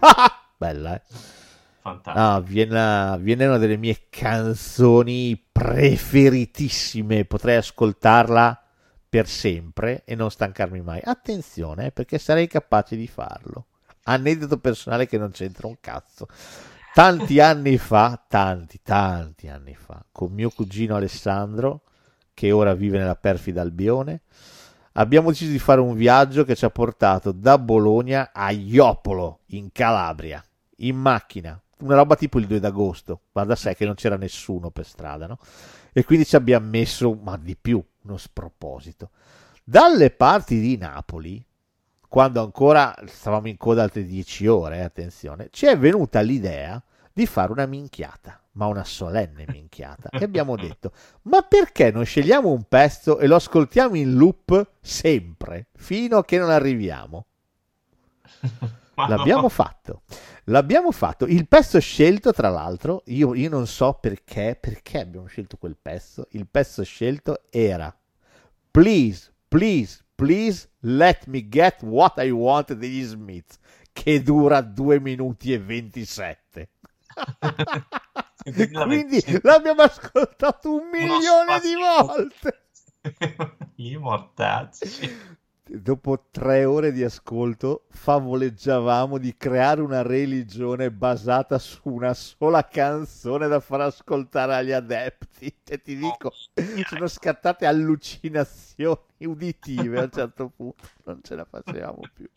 Bella, 0.58 0.96
eh? 0.96 1.02
Fantastico. 1.82 2.18
No, 2.18 2.40
Vienna, 2.42 3.16
Vienna 3.20 3.44
è 3.44 3.46
una 3.48 3.58
delle 3.58 3.76
mie 3.76 4.06
canzoni 4.08 5.36
preferitissime. 5.50 7.24
Potrei 7.24 7.56
ascoltarla 7.56 8.61
per 9.12 9.28
sempre 9.28 10.04
e 10.06 10.14
non 10.14 10.30
stancarmi 10.30 10.80
mai. 10.80 10.98
Attenzione, 11.04 11.88
eh, 11.88 11.92
perché 11.92 12.16
sarei 12.16 12.46
capace 12.46 12.96
di 12.96 13.06
farlo. 13.06 13.66
Aneddoto 14.04 14.56
personale 14.56 15.06
che 15.06 15.18
non 15.18 15.32
c'entra 15.32 15.66
un 15.66 15.76
cazzo. 15.80 16.26
Tanti 16.94 17.38
anni 17.38 17.76
fa, 17.76 18.24
tanti, 18.26 18.80
tanti 18.82 19.48
anni 19.48 19.74
fa, 19.74 20.02
con 20.10 20.32
mio 20.32 20.48
cugino 20.48 20.96
Alessandro, 20.96 21.82
che 22.32 22.52
ora 22.52 22.72
vive 22.72 22.96
nella 22.96 23.14
perfida 23.14 23.60
Albione, 23.60 24.22
abbiamo 24.92 25.28
deciso 25.28 25.50
di 25.50 25.58
fare 25.58 25.82
un 25.82 25.94
viaggio 25.94 26.44
che 26.44 26.54
ci 26.54 26.64
ha 26.64 26.70
portato 26.70 27.32
da 27.32 27.58
Bologna 27.58 28.30
a 28.32 28.50
Iopolo, 28.50 29.40
in 29.48 29.72
Calabria, 29.72 30.42
in 30.76 30.96
macchina. 30.96 31.60
Una 31.80 31.96
roba 31.96 32.16
tipo 32.16 32.38
il 32.38 32.46
2 32.46 32.60
d'agosto. 32.60 33.24
Guarda 33.30 33.56
sé 33.56 33.74
che 33.74 33.84
non 33.84 33.94
c'era 33.94 34.16
nessuno 34.16 34.70
per 34.70 34.86
strada, 34.86 35.26
no? 35.26 35.36
E 35.92 36.02
quindi 36.02 36.24
ci 36.24 36.34
abbiamo 36.34 36.66
messo, 36.66 37.12
ma 37.12 37.36
di 37.36 37.54
più, 37.60 37.84
uno 38.04 38.16
sproposito. 38.16 39.10
Dalle 39.64 40.10
parti 40.10 40.60
di 40.60 40.76
Napoli, 40.76 41.44
quando 42.08 42.42
ancora 42.42 42.94
stavamo 43.06 43.48
in 43.48 43.56
coda 43.56 43.82
altre 43.82 44.04
10 44.04 44.46
ore, 44.46 44.78
eh, 44.78 44.82
attenzione, 44.82 45.48
ci 45.50 45.66
è 45.66 45.78
venuta 45.78 46.20
l'idea 46.20 46.82
di 47.12 47.26
fare 47.26 47.52
una 47.52 47.66
minchiata, 47.66 48.40
ma 48.52 48.66
una 48.66 48.84
solenne 48.84 49.44
minchiata. 49.48 50.08
e 50.10 50.24
abbiamo 50.24 50.56
detto, 50.56 50.92
ma 51.22 51.42
perché 51.42 51.90
non 51.90 52.04
scegliamo 52.04 52.50
un 52.50 52.64
pezzo 52.64 53.18
e 53.18 53.26
lo 53.26 53.36
ascoltiamo 53.36 53.96
in 53.96 54.14
loop 54.14 54.72
sempre, 54.80 55.68
fino 55.74 56.18
a 56.18 56.24
che 56.24 56.38
non 56.38 56.50
arriviamo? 56.50 57.26
L'abbiamo 59.08 59.48
fatto. 59.48 60.02
L'abbiamo 60.44 60.90
fatto. 60.90 61.26
Il 61.26 61.46
pezzo 61.46 61.78
scelto, 61.80 62.32
tra 62.32 62.48
l'altro, 62.48 63.02
io, 63.06 63.34
io 63.34 63.48
non 63.48 63.66
so 63.66 63.94
perché, 64.00 64.56
perché 64.60 65.00
abbiamo 65.00 65.26
scelto 65.26 65.56
quel 65.56 65.76
pezzo. 65.80 66.26
Il 66.30 66.46
pezzo 66.48 66.82
scelto 66.82 67.42
era 67.50 67.94
Please, 68.70 69.32
please, 69.48 70.02
please 70.14 70.68
let 70.80 71.26
me 71.26 71.48
get 71.48 71.82
what 71.82 72.14
I 72.18 72.30
want 72.30 72.72
degli 72.72 73.02
Smiths, 73.02 73.58
che 73.92 74.22
dura 74.22 74.60
2 74.60 75.00
minuti 75.00 75.52
e 75.52 75.58
27. 75.58 76.70
Quindi 78.42 79.22
l'abbiamo 79.42 79.82
ascoltato 79.82 80.74
un 80.74 80.88
milione 80.90 81.60
di 81.60 81.74
volte. 81.74 82.60
Mortacci. 83.98 85.40
Dopo 85.74 86.26
tre 86.30 86.66
ore 86.66 86.92
di 86.92 87.02
ascolto, 87.02 87.86
favoleggiavamo 87.88 89.16
di 89.16 89.34
creare 89.38 89.80
una 89.80 90.02
religione 90.02 90.90
basata 90.90 91.58
su 91.58 91.80
una 91.84 92.12
sola 92.12 92.68
canzone 92.68 93.48
da 93.48 93.58
far 93.58 93.80
ascoltare 93.80 94.54
agli 94.54 94.72
adepti. 94.72 95.30
E 95.72 95.80
ti 95.80 95.96
dico, 95.96 96.30
sono 96.86 97.06
scattate 97.06 97.64
allucinazioni 97.64 98.98
uditive 99.20 100.00
a 100.00 100.02
un 100.02 100.10
certo 100.12 100.50
punto, 100.54 100.86
non 101.04 101.20
ce 101.22 101.34
la 101.36 101.46
facevamo 101.46 102.00
più. 102.12 102.28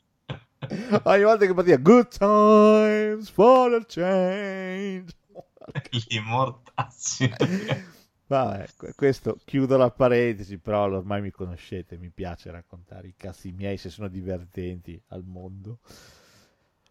Ogni 1.03 1.23
volta 1.23 1.45
che 1.45 1.53
partiva, 1.53 1.75
Good 1.75 2.17
times 2.17 3.29
for 3.29 3.73
a 3.73 3.83
change. 3.85 5.13
Gli 5.89 6.19
mortacci. 6.19 7.33
Vabbè, 8.27 8.67
que- 8.77 8.93
questo 8.95 9.37
chiudo 9.45 9.77
la 9.77 9.89
parentesi, 9.91 10.57
però 10.57 10.83
ormai 10.85 11.21
mi 11.21 11.31
conoscete, 11.31 11.97
mi 11.97 12.09
piace 12.09 12.49
raccontare 12.51 13.07
i 13.07 13.13
cazzi 13.15 13.51
miei 13.51 13.77
se 13.77 13.89
sono 13.89 14.07
divertenti 14.07 14.99
al 15.09 15.23
mondo. 15.23 15.79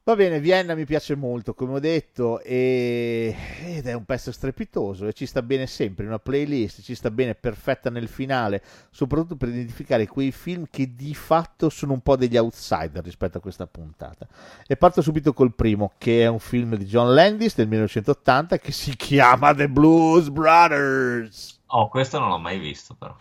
Va 0.06 0.16
bene, 0.16 0.38
Vienna 0.38 0.74
mi 0.74 0.84
piace 0.84 1.16
molto, 1.16 1.54
come 1.54 1.72
ho 1.72 1.78
detto, 1.78 2.38
e- 2.42 3.34
ed 3.64 3.86
è 3.86 3.94
un 3.94 4.04
pezzo 4.04 4.32
strepitoso 4.32 5.06
e 5.06 5.14
ci 5.14 5.24
sta 5.24 5.40
bene 5.40 5.66
sempre 5.66 6.02
in 6.02 6.10
una 6.10 6.18
playlist, 6.18 6.82
ci 6.82 6.94
sta 6.94 7.10
bene 7.10 7.34
perfetta 7.34 7.88
nel 7.88 8.06
finale, 8.06 8.62
soprattutto 8.90 9.36
per 9.36 9.48
identificare 9.48 10.06
quei 10.06 10.30
film 10.30 10.66
che 10.70 10.94
di 10.94 11.14
fatto 11.14 11.70
sono 11.70 11.94
un 11.94 12.00
po' 12.00 12.16
degli 12.16 12.36
outsider 12.36 13.02
rispetto 13.02 13.38
a 13.38 13.40
questa 13.40 13.66
puntata. 13.66 14.28
E 14.66 14.76
parto 14.76 15.00
subito 15.00 15.32
col 15.32 15.54
primo, 15.54 15.92
che 15.96 16.24
è 16.24 16.26
un 16.26 16.38
film 16.38 16.76
di 16.76 16.84
John 16.84 17.14
Landis 17.14 17.54
del 17.54 17.68
1980 17.68 18.58
che 18.58 18.72
si 18.72 18.94
chiama 18.96 19.54
The 19.54 19.70
Blues 19.70 20.28
Brothers. 20.28 21.60
Oh, 21.68 21.88
questo 21.88 22.18
non 22.18 22.28
l'ho 22.28 22.38
mai 22.38 22.58
visto 22.58 22.94
però. 22.94 23.16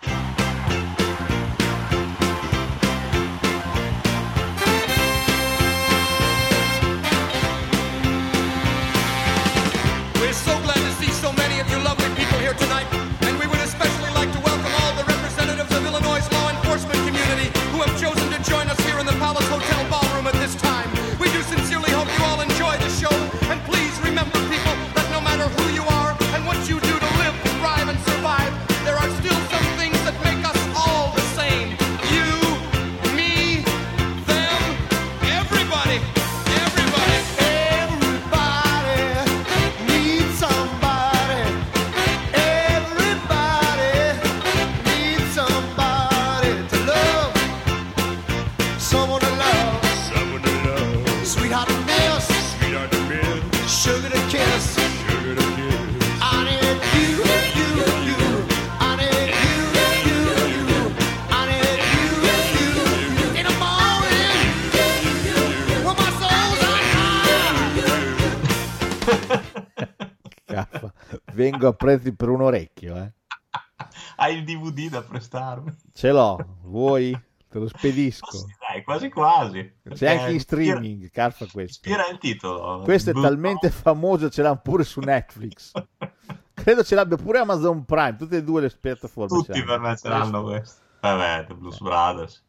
Vengo 71.43 71.67
a 71.67 71.73
prezzi 71.73 72.15
per 72.15 72.29
un 72.29 72.41
orecchio, 72.41 72.95
eh. 72.95 73.11
Hai 74.15 74.37
il 74.37 74.43
DVD 74.45 74.89
da 74.89 75.01
prestarmi? 75.01 75.75
Ce 75.91 76.09
l'ho, 76.09 76.37
vuoi? 76.63 77.11
Te 77.49 77.59
lo 77.59 77.67
spedisco. 77.67 78.31
Sì, 78.31 78.45
dai, 78.59 78.77
Eh, 78.79 78.83
quasi 78.83 79.09
quasi. 79.09 79.73
C'è 79.93 80.09
anche 80.09 80.29
in 80.29 80.37
Eh, 80.37 80.39
streaming, 80.39 81.09
Carfa 81.11 81.45
questo. 81.51 81.87
Ispira 81.87 82.07
il 82.07 82.17
titolo. 82.17 82.81
Questo 82.83 83.09
è 83.09 83.13
Blue 83.13 83.25
talmente 83.25 83.69
famoso, 83.69 84.29
ce 84.29 84.41
l'hanno 84.41 84.61
pure 84.63 84.83
su 84.85 85.01
Netflix. 85.01 85.71
Credo 86.53 86.83
ce 86.83 86.95
l'abbia 86.95 87.17
pure 87.17 87.39
Amazon 87.39 87.83
Prime, 87.83 88.15
tutte 88.15 88.37
e 88.37 88.43
due 88.43 88.61
le 88.61 88.69
piattaforme. 88.69 89.37
Tutti 89.37 89.63
per 89.63 89.79
me 89.79 89.97
ce 89.97 90.07
l'hanno 90.07 90.43
questo. 90.43 90.81
Vabbè, 91.01 91.45
The 91.47 91.53
Blues 91.55 91.79
Brothers. 91.79 92.43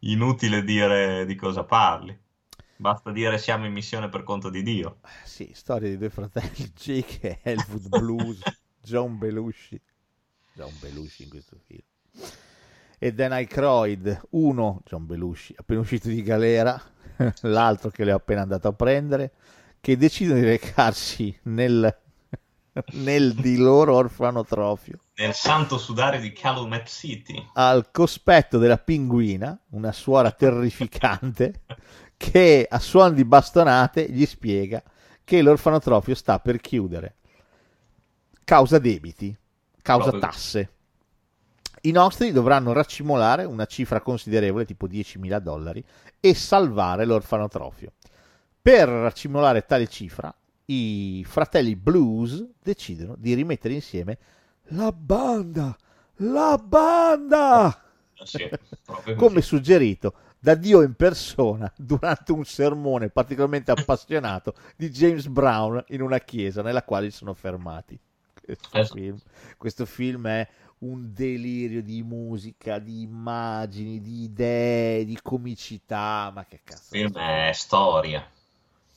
Inutile 0.00 0.62
dire 0.62 1.24
di 1.24 1.34
cosa 1.34 1.64
parli. 1.64 2.16
Basta 2.76 3.12
dire 3.12 3.38
siamo 3.38 3.66
in 3.66 3.72
missione 3.72 4.08
per 4.08 4.24
conto 4.24 4.50
di 4.50 4.62
Dio. 4.62 4.98
Sì, 5.24 5.50
storia 5.54 5.88
di 5.88 5.96
due 5.96 6.10
fratelli, 6.10 6.72
Jake 6.76 7.38
e 7.42 7.52
Elwood 7.52 7.88
Blues, 7.88 8.40
John 8.82 9.18
Belushi. 9.18 9.80
John 10.54 10.72
Belushi 10.80 11.22
in 11.24 11.28
questo 11.28 11.56
film. 11.66 11.82
E 12.98 13.12
Dan 13.12 13.32
Aykroyd, 13.32 14.20
uno, 14.30 14.80
John 14.84 15.06
Belushi, 15.06 15.54
appena 15.56 15.80
uscito 15.80 16.08
di 16.08 16.22
galera, 16.22 16.80
l'altro 17.42 17.90
che 17.90 18.04
le 18.04 18.12
ho 18.12 18.16
appena 18.16 18.42
andato 18.42 18.68
a 18.68 18.72
prendere, 18.72 19.32
che 19.80 19.96
decidono 19.96 20.40
di 20.40 20.46
recarsi 20.46 21.36
nel, 21.44 21.94
nel 22.92 23.34
di 23.34 23.56
loro 23.56 23.94
orfanotrofio 23.96 24.98
Nel 25.16 25.34
santo 25.34 25.76
sudare 25.76 26.18
di 26.20 26.32
Calumet 26.32 26.88
City. 26.88 27.50
al 27.54 27.90
cospetto 27.90 28.58
della 28.58 28.78
pinguina, 28.78 29.58
una 29.70 29.92
suora 29.92 30.30
terrificante, 30.30 31.62
che 32.30 32.66
a 32.68 32.78
suon 32.78 33.14
di 33.14 33.24
bastonate 33.24 34.08
gli 34.08 34.24
spiega 34.24 34.82
che 35.22 35.42
l'orfanotrofio 35.42 36.14
sta 36.14 36.38
per 36.38 36.58
chiudere. 36.58 37.16
Causa 38.44 38.78
debiti, 38.78 39.36
causa 39.82 40.10
Proprio. 40.10 40.30
tasse. 40.30 40.70
I 41.82 41.90
nostri 41.90 42.32
dovranno 42.32 42.72
raccimolare 42.72 43.44
una 43.44 43.66
cifra 43.66 44.00
considerevole, 44.00 44.64
tipo 44.64 44.86
10.000 44.86 45.38
dollari, 45.38 45.84
e 46.18 46.34
salvare 46.34 47.04
l'orfanotrofio. 47.04 47.92
Per 48.60 48.88
raccimolare 48.88 49.66
tale 49.66 49.86
cifra, 49.86 50.34
i 50.66 51.24
fratelli 51.28 51.76
Blues 51.76 52.42
decidono 52.62 53.16
di 53.18 53.34
rimettere 53.34 53.74
insieme 53.74 54.18
la 54.68 54.90
banda, 54.92 55.76
la 56.16 56.56
banda, 56.56 57.82
Sì, 58.22 58.48
proprio 58.82 59.14
come 59.14 59.42
suggerito 59.42 60.14
da 60.44 60.54
Dio 60.54 60.82
in 60.82 60.92
persona 60.92 61.72
durante 61.74 62.30
un 62.30 62.44
sermone 62.44 63.08
particolarmente 63.08 63.70
appassionato 63.70 64.52
di 64.76 64.90
James 64.90 65.26
Brown 65.28 65.82
in 65.88 66.02
una 66.02 66.18
chiesa 66.18 66.60
nella 66.60 66.82
quale 66.82 67.08
si 67.10 67.16
sono 67.16 67.32
fermati. 67.32 67.98
Questo 68.44 68.68
Esatto. 68.76 68.98
film, 68.98 69.18
questo 69.56 69.86
film 69.86 70.26
è 70.26 70.46
un 70.80 71.14
delirio 71.14 71.82
di 71.82 72.02
musica, 72.02 72.78
di 72.78 73.00
immagini, 73.00 74.02
di 74.02 74.24
idee, 74.24 75.06
di 75.06 75.18
comicità, 75.22 76.30
ma 76.34 76.44
che 76.44 76.60
cazzo. 76.62 76.94
Il 76.94 77.04
film 77.10 77.16
è 77.16 77.50
storia. 77.54 78.28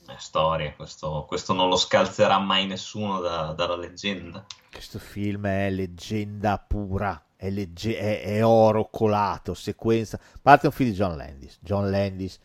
È 0.05 0.15
storia. 0.17 0.73
Questo, 0.73 1.23
questo 1.29 1.53
non 1.53 1.69
lo 1.69 1.77
scalzerà 1.77 2.39
mai 2.39 2.67
nessuno 2.67 3.21
da- 3.21 3.53
dalla 3.53 3.77
leggenda. 3.77 4.45
Questo 4.69 4.99
film 4.99 5.47
è 5.47 5.69
leggenda 5.69 6.57
pura, 6.57 7.23
è, 7.37 7.49
legge- 7.49 7.97
è- 7.97 8.23
è 8.23 8.45
oro 8.45 8.89
colato, 8.89 9.53
sequenza. 9.53 10.19
Parte 10.41 10.65
un 10.65 10.71
film 10.73 10.89
di 10.89 10.95
John 10.95 11.15
Landis. 11.15 11.57
John 11.61 11.89
Landis, 11.89 12.39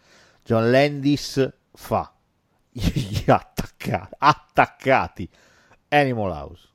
John 0.45 0.71
Landis 0.71 1.53
fa 1.73 2.15
gli 2.71 3.25
attaccati, 3.27 4.15
attaccati 4.19 5.29
Animal 5.89 6.31
House, 6.31 6.69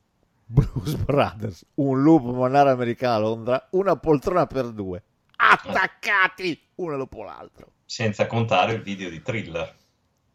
Blues 0.45 0.95
Brothers, 0.95 1.65
un 1.75 2.01
lupo 2.01 2.31
monare 2.33 2.71
americano 2.71 3.15
a 3.15 3.19
Londra, 3.19 3.67
una 3.71 3.95
poltrona 3.95 4.45
per 4.47 4.71
due. 4.71 5.03
Attaccati 5.37 6.59
uno 6.75 6.97
dopo 6.97 7.23
l'altro. 7.23 7.73
Senza 7.85 8.25
contare 8.27 8.73
il 8.73 8.81
video 8.81 9.09
di 9.09 9.21
thriller. 9.21 9.75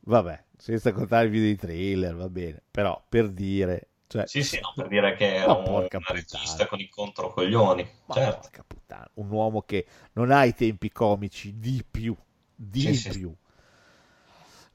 Vabbè, 0.05 0.45
senza 0.57 0.93
contare 0.93 1.27
il 1.27 1.31
video 1.31 1.49
di 1.49 1.57
thriller, 1.57 2.15
va 2.15 2.29
bene. 2.29 2.63
Però 2.71 3.03
per 3.09 3.29
dire, 3.31 3.89
cioè, 4.13 4.27
Sì, 4.27 4.43
sì, 4.43 4.61
no, 4.61 4.73
per 4.77 4.89
dire 4.89 5.15
che 5.15 5.37
è 5.37 5.47
un, 5.47 5.65
porca 5.65 5.99
regista 6.09 6.67
con 6.67 6.79
i 6.81 6.89
controcoglioni. 6.89 7.89
Ma 8.07 8.15
Certo. 8.15 8.41
porca 8.41 8.65
puttana, 8.67 9.11
un 9.15 9.31
uomo 9.31 9.63
che 9.63 9.87
non 10.13 10.31
ha 10.31 10.45
i 10.45 10.53
tempi 10.53 10.91
comici 10.93 11.59
di 11.59 11.83
più, 11.91 12.15
di 12.55 12.81
Sì, 12.81 12.95
sì. 12.95 13.33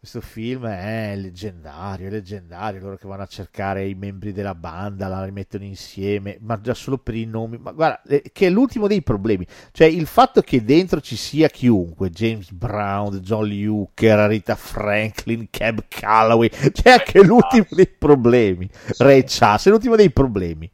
Questo 0.09 0.25
film 0.25 0.65
è 0.65 1.17
leggendario, 1.17 2.07
è 2.07 2.09
leggendario. 2.09 2.79
Loro 2.79 2.95
che 2.95 3.09
vanno 3.09 3.23
a 3.23 3.27
cercare 3.27 3.85
i 3.85 3.93
membri 3.93 4.31
della 4.31 4.55
banda, 4.55 5.09
la 5.09 5.25
rimettono 5.25 5.65
insieme, 5.65 6.37
ma 6.39 6.61
già 6.61 6.73
solo 6.73 6.97
per 6.97 7.13
i 7.13 7.25
nomi. 7.25 7.57
Ma 7.57 7.73
guarda, 7.73 8.01
che 8.31 8.47
è 8.47 8.49
l'ultimo 8.49 8.87
dei 8.87 9.01
problemi. 9.01 9.45
Cioè, 9.73 9.87
il 9.87 10.05
fatto 10.05 10.39
che 10.39 10.63
dentro 10.63 11.01
ci 11.01 11.17
sia 11.17 11.49
chiunque, 11.49 12.09
James 12.09 12.51
Brown, 12.51 13.17
John 13.17 13.51
Hooker, 13.51 14.29
Rita 14.29 14.55
Franklin, 14.55 15.49
Cab 15.49 15.83
Calloway, 15.89 16.47
c'è 16.71 16.91
anche 16.91 17.21
l'ultimo 17.21 17.67
dei 17.71 17.87
problemi. 17.87 18.69
Ray 18.99 19.25
Charles 19.27 19.65
è 19.65 19.69
l'ultimo 19.71 19.97
dei 19.97 20.11
problemi. 20.11 20.71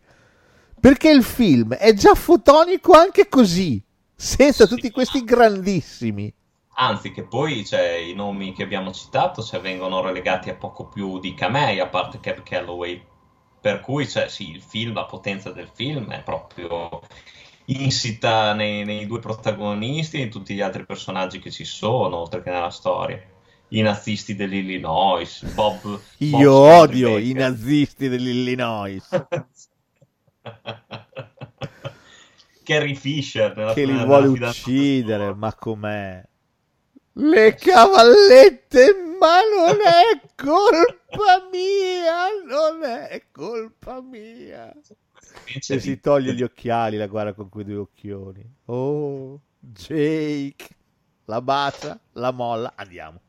Perché 0.80 1.10
il 1.10 1.24
film 1.24 1.74
è 1.74 1.92
già 1.94 2.14
fotonico 2.14 2.94
anche 2.94 3.28
così, 3.30 3.84
senza 4.14 4.68
tutti 4.68 4.92
questi 4.92 5.24
grandissimi. 5.24 6.32
Anzi, 6.76 7.12
che 7.12 7.24
poi 7.24 7.66
cioè, 7.66 7.92
i 7.94 8.14
nomi 8.14 8.54
che 8.54 8.64
abbiamo 8.64 8.92
citato 8.92 9.42
cioè, 9.44 9.62
vengono 9.62 10.02
relegati 10.02 10.50
a 10.50 10.56
poco 10.56 10.86
più 10.86 11.20
di 11.20 11.34
camei, 11.34 11.80
a 11.80 11.88
parte 11.88 12.20
Cab 12.20 12.44
Calloway. 12.44 13.02
Per 13.62 13.80
cui, 13.80 14.08
cioè, 14.08 14.28
sì, 14.28 14.50
il 14.50 14.62
film, 14.62 14.94
la 14.94 15.06
potenza 15.06 15.52
del 15.52 15.70
film 15.72 16.12
è 16.12 16.22
proprio 16.22 17.02
insita 17.66 18.54
nei, 18.54 18.84
nei 18.84 19.06
due 19.06 19.20
protagonisti 19.20 20.18
e 20.18 20.22
in 20.22 20.30
tutti 20.30 20.54
gli 20.54 20.62
altri 20.62 20.86
personaggi 20.86 21.40
che 21.40 21.52
ci 21.52 21.64
sono, 21.64 22.18
oltre 22.18 22.42
che 22.42 22.50
nella 22.50 22.72
storia. 22.72 23.22
I 23.70 23.82
nazisti 23.82 24.36
dell'Illinois, 24.36 25.44
Bob... 25.54 25.82
Bob 25.82 26.02
Io 26.18 26.54
odio 26.54 27.18
i 27.18 27.34
nazisti 27.34 28.08
dell'Illinois 28.08 29.08
Carrie 32.64 32.96
Fisher 32.96 33.56
nella 33.56 33.74
che 33.74 33.86
li 33.86 34.04
vuole 34.04 34.28
uccidere, 34.28 35.34
ma 35.34 35.54
com'è? 35.54 36.24
Le 37.16 37.54
cavallette, 37.56 38.96
ma 39.20 39.40
non 39.42 39.78
è 39.82 40.20
colpa 40.36 41.48
mia, 41.52 42.28
non 42.46 42.84
è 42.84 43.26
colpa 43.32 44.02
mia. 44.02 44.74
E 45.70 45.80
si 45.80 46.00
toglie 46.00 46.34
gli 46.34 46.42
occhiali, 46.42 46.98
la 46.98 47.06
guarda 47.06 47.34
con 47.34 47.50
quei 47.50 47.66
due 47.66 47.76
occhioni. 47.76 48.44
Oh, 48.66 49.40
Jake, 49.60 50.68
la 51.26 51.42
bacia, 51.42 52.00
la 52.14 52.32
molla, 52.32 52.74
andiamo. 52.76 53.22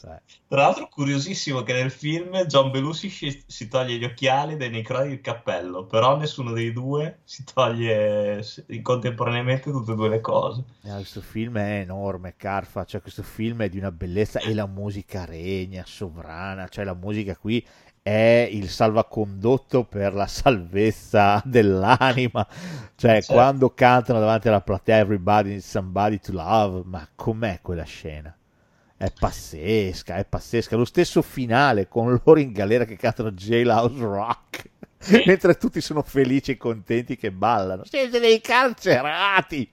Cioè, 0.00 0.20
Tra 0.48 0.62
l'altro, 0.62 0.88
curiosissimo 0.88 1.62
che 1.62 1.72
nel 1.72 1.90
film 1.90 2.44
John 2.46 2.70
Belushi 2.70 3.08
si, 3.10 3.42
si 3.46 3.68
toglie 3.68 3.96
gli 3.98 4.04
occhiali 4.04 4.54
ed 4.54 4.70
nei 4.70 4.82
crodi 4.82 5.12
il 5.12 5.20
cappello, 5.20 5.86
però 5.86 6.16
nessuno 6.16 6.52
dei 6.52 6.72
due 6.72 7.20
si 7.24 7.44
toglie 7.44 8.42
contemporaneamente 8.82 9.70
tutte 9.70 9.92
e 9.92 9.94
due 9.94 10.08
le 10.08 10.20
cose. 10.20 10.64
eh, 10.82 10.90
questo 10.92 11.20
film 11.20 11.58
è 11.58 11.80
enorme, 11.80 12.36
Carfa, 12.36 12.84
cioè 12.84 13.00
questo 13.02 13.22
film 13.22 13.62
è 13.62 13.68
di 13.68 13.78
una 13.78 13.92
bellezza 13.92 14.40
e 14.42 14.54
la 14.54 14.66
musica 14.66 15.24
regna, 15.24 15.84
sovrana, 15.86 16.68
cioè 16.68 16.84
la 16.84 16.94
musica 16.94 17.36
qui 17.36 17.64
è 18.02 18.48
il 18.50 18.70
salvacondotto 18.70 19.84
per 19.84 20.14
la 20.14 20.26
salvezza 20.26 21.42
dell'anima, 21.44 22.46
cioè 22.96 23.22
Certo. 23.22 23.32
quando 23.32 23.74
cantano 23.74 24.20
davanti 24.20 24.48
alla 24.48 24.62
platea 24.62 24.98
Everybody 24.98 25.50
needs 25.50 25.68
somebody 25.68 26.18
to 26.20 26.32
love, 26.32 26.82
ma 26.86 27.06
com'è 27.14 27.60
quella 27.60 27.84
scena? 27.84 28.37
È 28.98 29.12
pazzesca, 29.12 30.16
è 30.16 30.24
pazzesca. 30.24 30.74
Lo 30.76 30.84
stesso 30.84 31.22
finale 31.22 31.86
con 31.86 32.20
loro 32.24 32.40
in 32.40 32.50
galera 32.52 32.84
che 32.84 32.96
cantano 32.96 33.30
Jailhouse 33.30 34.00
Rock. 34.04 34.70
Mentre 35.24 35.54
tutti 35.56 35.80
sono 35.80 36.02
felici 36.02 36.50
e 36.50 36.56
contenti 36.56 37.16
che 37.16 37.30
ballano. 37.30 37.84
Siete 37.84 38.18
dei 38.18 38.40
carcerati! 38.40 39.70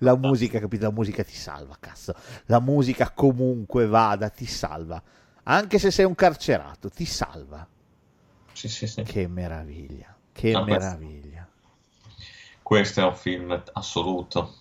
La 0.00 0.16
musica, 0.16 0.58
capito? 0.58 0.84
La 0.86 0.90
musica 0.90 1.22
ti 1.22 1.34
salva, 1.34 1.76
cazzo. 1.78 2.14
La 2.46 2.58
musica 2.58 3.10
comunque 3.12 3.86
vada, 3.86 4.28
ti 4.28 4.44
salva. 4.46 5.00
Anche 5.44 5.78
se 5.78 5.92
sei 5.92 6.04
un 6.04 6.16
carcerato, 6.16 6.90
ti 6.90 7.04
salva. 7.04 7.64
Sì, 8.52 8.68
sì, 8.68 8.88
sì. 8.88 9.02
Che 9.04 9.28
meraviglia. 9.28 10.12
Che 10.32 10.50
No, 10.50 10.64
questo- 10.64 10.82
meraviglia. 10.82 11.48
Questo 12.60 13.00
è 13.00 13.04
un 13.04 13.14
film 13.14 13.62
assoluto. 13.74 14.54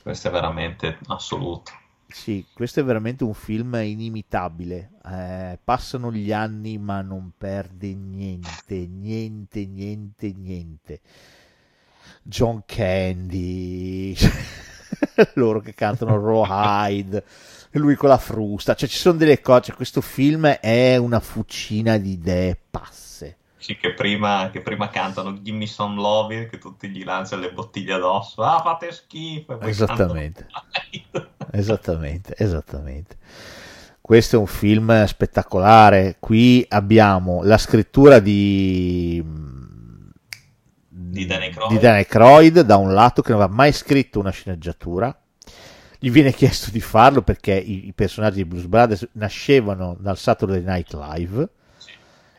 Questo 0.00 0.28
è 0.28 0.30
veramente 0.30 0.98
assoluto. 1.08 1.72
Sì, 2.14 2.46
questo 2.54 2.78
è 2.78 2.84
veramente 2.84 3.24
un 3.24 3.34
film 3.34 3.74
inimitabile. 3.74 4.92
Eh, 5.04 5.58
passano 5.62 6.12
gli 6.12 6.32
anni, 6.32 6.78
ma 6.78 7.02
non 7.02 7.32
perde 7.36 7.92
niente, 7.92 8.86
niente, 8.86 9.66
niente, 9.66 10.32
niente. 10.32 11.00
John 12.22 12.62
Candy, 12.64 14.16
loro 15.34 15.60
che 15.60 15.74
cantano 15.74 16.16
Rawhide, 16.16 17.24
lui 17.72 17.96
con 17.96 18.10
la 18.10 18.18
frusta. 18.18 18.76
Cioè, 18.76 18.88
ci 18.88 18.96
sono 18.96 19.18
delle 19.18 19.40
cose. 19.40 19.74
questo 19.74 20.00
film 20.00 20.46
è 20.46 20.96
una 20.96 21.20
fucina 21.20 21.98
di 21.98 22.12
idee 22.12 22.56
passe. 22.70 23.03
Sì, 23.64 23.78
che 23.78 23.94
prima, 23.94 24.50
che 24.52 24.60
prima 24.60 24.90
cantano 24.90 25.40
Gimme 25.40 25.66
Some 25.66 25.94
Lovin', 25.94 26.50
che 26.50 26.58
tutti 26.58 26.86
gli 26.90 27.02
lanciano 27.02 27.40
le 27.40 27.50
bottiglie 27.50 27.94
addosso. 27.94 28.42
Ah, 28.42 28.60
fate 28.60 28.92
schifo! 28.92 29.58
Esattamente. 29.62 30.48
esattamente, 31.50 32.34
esattamente. 32.36 33.16
Questo 34.02 34.36
è 34.36 34.38
un 34.38 34.46
film 34.46 35.06
spettacolare. 35.06 36.16
Qui 36.20 36.62
abbiamo 36.68 37.42
la 37.42 37.56
scrittura 37.56 38.18
di, 38.18 39.24
Di 40.86 41.24
Dan 41.24 41.40
Aykroyd. 41.40 41.72
di 41.72 41.78
Dan 41.78 41.94
Aykroyd, 41.94 42.60
da 42.60 42.76
un 42.76 42.92
lato, 42.92 43.22
che 43.22 43.32
non 43.32 43.40
aveva 43.40 43.56
mai 43.56 43.72
scritto 43.72 44.18
una 44.18 44.28
sceneggiatura. 44.28 45.18
Gli 45.98 46.10
viene 46.10 46.34
chiesto 46.34 46.70
di 46.70 46.80
farlo 46.80 47.22
perché 47.22 47.54
i, 47.54 47.86
i 47.86 47.94
personaggi 47.94 48.42
di 48.42 48.44
Blues 48.44 48.66
Brothers 48.66 49.08
nascevano 49.12 49.96
dal 49.98 50.18
Saturday 50.18 50.62
Night 50.62 50.92
Live, 50.92 51.48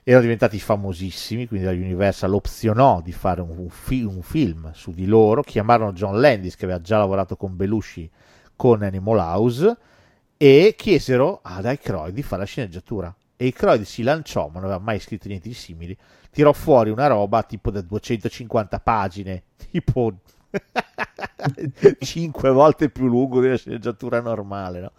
erano 0.07 0.21
diventati 0.21 0.59
famosissimi, 0.59 1.47
quindi 1.47 1.65
la 1.65 1.71
Universal 1.71 2.31
opzionò 2.35 3.01
di 3.01 3.11
fare 3.11 3.41
un, 3.41 3.57
un 3.57 3.69
fi- 3.69 4.03
un 4.03 4.21
film 4.21 4.71
su 4.73 4.91
di 4.91 5.07
loro. 5.07 5.41
Chiamarono 5.41 5.93
John 5.93 6.19
Landis, 6.19 6.55
che 6.55 6.65
aveva 6.65 6.79
già 6.79 6.99
lavorato 6.99 7.35
con 7.35 7.55
Belushi 7.55 8.09
con 8.55 8.83
Animal 8.83 9.17
House, 9.17 9.77
e 10.37 10.75
chiesero 10.77 11.39
ad 11.41 11.65
Aykroyd 11.65 12.13
di 12.13 12.21
fare 12.21 12.43
la 12.43 12.47
sceneggiatura. 12.47 13.13
E 13.35 13.45
Aykroyd 13.45 13.81
si 13.81 14.03
lanciò, 14.03 14.45
ma 14.47 14.59
non 14.59 14.65
aveva 14.65 14.79
mai 14.79 14.99
scritto 14.99 15.27
niente 15.27 15.47
di 15.47 15.55
simili, 15.55 15.97
tirò 16.29 16.53
fuori 16.53 16.91
una 16.91 17.07
roba 17.07 17.41
tipo 17.41 17.71
da 17.71 17.81
250 17.81 18.79
pagine, 18.81 19.41
tipo 19.71 20.13
5 21.99 22.51
volte 22.51 22.89
più 22.89 23.07
lungo 23.07 23.41
di 23.41 23.47
una 23.47 23.57
sceneggiatura 23.57 24.21
normale, 24.21 24.81
no? 24.81 24.91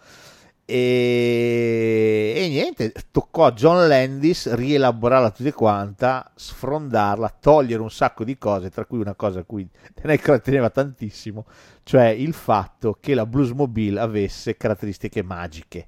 E... 0.69 2.33
e 2.35 2.49
niente, 2.49 2.91
toccò 3.09 3.45
a 3.45 3.53
John 3.53 3.87
Landis 3.87 4.53
rielaborarla 4.53 5.31
tutta 5.31 5.53
quanta, 5.53 6.29
sfrondarla, 6.35 7.37
togliere 7.39 7.81
un 7.81 7.89
sacco 7.89 8.25
di 8.25 8.37
cose, 8.37 8.69
tra 8.69 8.83
cui 8.83 8.99
una 8.99 9.15
cosa 9.15 9.39
a 9.39 9.43
cui 9.43 9.65
Aykroyd 10.03 10.41
teneva 10.41 10.69
tantissimo, 10.69 11.45
cioè 11.83 12.07
il 12.07 12.33
fatto 12.33 12.97
che 12.99 13.13
la 13.13 13.25
Bluesmobile 13.25 13.97
avesse 13.97 14.57
caratteristiche 14.57 15.23
magiche. 15.23 15.87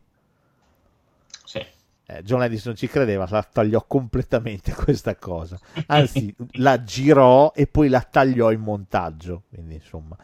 Sì. 1.43 1.65
Eh, 2.06 2.23
John 2.23 2.39
Landis 2.39 2.65
non 2.65 2.76
ci 2.76 2.88
credeva, 2.88 3.27
la 3.30 3.43
tagliò 3.43 3.84
completamente 3.85 4.72
questa 4.81 5.18
cosa. 5.18 5.60
Anzi, 5.88 6.34
la 6.53 6.81
girò 6.85 7.51
e 7.53 7.68
poi 7.68 7.89
la 7.89 8.01
tagliò 8.01 8.49
in 8.51 8.61
montaggio. 8.61 9.43
Quindi, 9.49 9.73
insomma. 9.76 10.15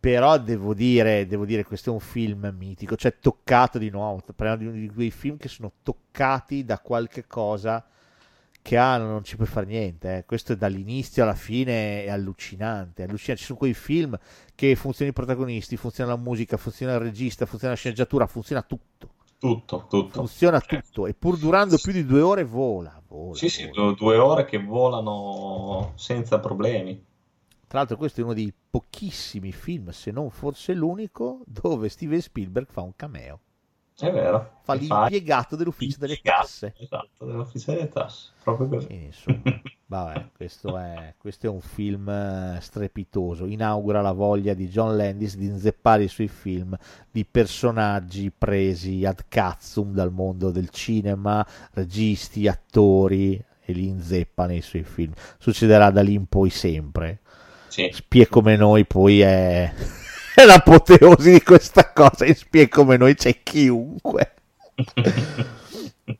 Però 0.00 0.38
devo 0.38 0.72
dire, 0.72 1.26
devo 1.26 1.44
dire, 1.44 1.62
questo 1.64 1.90
è 1.90 1.92
un 1.92 2.00
film 2.00 2.54
mitico, 2.58 2.96
cioè 2.96 3.18
toccato 3.20 3.78
di 3.78 3.90
nuovo. 3.90 4.22
Parliamo 4.34 4.56
di 4.56 4.66
uno 4.66 4.80
di 4.80 4.88
quei 4.94 5.10
film 5.10 5.36
che 5.36 5.48
sono 5.48 5.72
toccati 5.82 6.64
da 6.64 6.78
qualche 6.80 7.26
cosa 7.26 7.84
che 8.62 8.76
ah, 8.76 8.96
non 8.98 9.24
ci 9.24 9.36
puoi 9.36 9.46
fare 9.48 9.66
niente. 9.66 10.18
eh. 10.18 10.24
Questo 10.24 10.52
è 10.52 10.56
dall'inizio 10.56 11.22
alla 11.22 11.34
fine, 11.34 12.04
è 12.04 12.10
allucinante, 12.10 13.02
è 13.02 13.06
allucinante. 13.06 13.40
Ci 13.40 13.46
sono 13.46 13.58
quei 13.58 13.74
film 13.74 14.18
che 14.54 14.74
funzionano 14.74 15.10
i 15.10 15.24
protagonisti, 15.24 15.76
funziona 15.76 16.10
la 16.12 16.18
musica, 16.18 16.56
funziona 16.56 16.94
il 16.94 17.00
regista, 17.00 17.46
funziona 17.46 17.74
la 17.74 17.78
sceneggiatura, 17.78 18.26
funziona 18.26 18.62
tutto. 18.62 19.14
Tutto, 19.38 19.86
tutto. 19.88 20.26
Funziona 20.26 20.60
tutto 20.60 21.06
e 21.06 21.14
pur 21.14 21.38
durando 21.38 21.78
più 21.78 21.92
di 21.92 22.04
due 22.04 22.20
ore 22.20 22.44
vola. 22.44 23.02
vola, 23.06 23.34
Sì, 23.34 23.48
sì, 23.48 23.66
vola. 23.66 23.72
due, 23.72 23.94
due 23.94 24.16
ore 24.18 24.44
che 24.44 24.62
volano 24.62 25.92
senza 25.96 26.38
problemi. 26.40 27.04
Tra 27.70 27.78
l'altro 27.78 27.98
questo 27.98 28.20
è 28.20 28.24
uno 28.24 28.34
dei 28.34 28.52
pochissimi 28.68 29.52
film, 29.52 29.90
se 29.90 30.10
non 30.10 30.28
forse 30.30 30.74
l'unico, 30.74 31.42
dove 31.46 31.88
Steven 31.88 32.20
Spielberg 32.20 32.66
fa 32.68 32.80
un 32.80 32.96
cameo. 32.96 33.38
È 33.96 34.10
vero. 34.10 34.54
Fa 34.64 34.74
l'impiegato 34.74 35.54
dell'ufficio 35.54 35.98
delle 36.00 36.18
tasse. 36.20 36.74
Esatto, 36.76 37.24
dell'ufficio 37.24 37.70
delle 37.70 37.88
tasse. 37.88 38.30
Proprio 38.42 38.66
così. 38.66 38.92
Insomma, 38.92 39.62
vabbè, 39.86 40.30
questo 40.34 40.76
è, 40.78 41.14
questo 41.16 41.46
è 41.46 41.48
un 41.48 41.60
film 41.60 42.08
eh, 42.08 42.58
strepitoso. 42.60 43.46
Inaugura 43.46 44.00
la 44.00 44.10
voglia 44.10 44.52
di 44.52 44.68
John 44.68 44.96
Landis 44.96 45.36
di 45.36 45.46
inzeppare 45.46 46.02
i 46.02 46.08
suoi 46.08 46.26
film 46.26 46.76
di 47.08 47.24
personaggi 47.24 48.32
presi 48.36 49.04
ad 49.04 49.26
cazzum 49.28 49.92
dal 49.92 50.10
mondo 50.10 50.50
del 50.50 50.70
cinema, 50.70 51.46
registi, 51.74 52.48
attori, 52.48 53.40
e 53.70 53.72
li 53.72 53.86
inzeppa 53.86 54.46
nei 54.46 54.60
suoi 54.60 54.82
film. 54.82 55.12
Succederà 55.38 55.90
da 55.90 56.02
lì 56.02 56.14
in 56.14 56.26
poi 56.26 56.50
sempre. 56.50 57.20
Sì. 57.70 57.88
Spie 57.92 58.26
come 58.26 58.56
noi 58.56 58.84
poi 58.84 59.20
è, 59.20 59.72
è 60.34 60.44
l'apoteosi 60.44 61.30
di 61.32 61.42
questa 61.42 61.92
cosa. 61.92 62.26
In 62.26 62.34
Spie 62.34 62.68
come 62.68 62.96
noi 62.96 63.14
c'è 63.14 63.42
chiunque. 63.42 64.34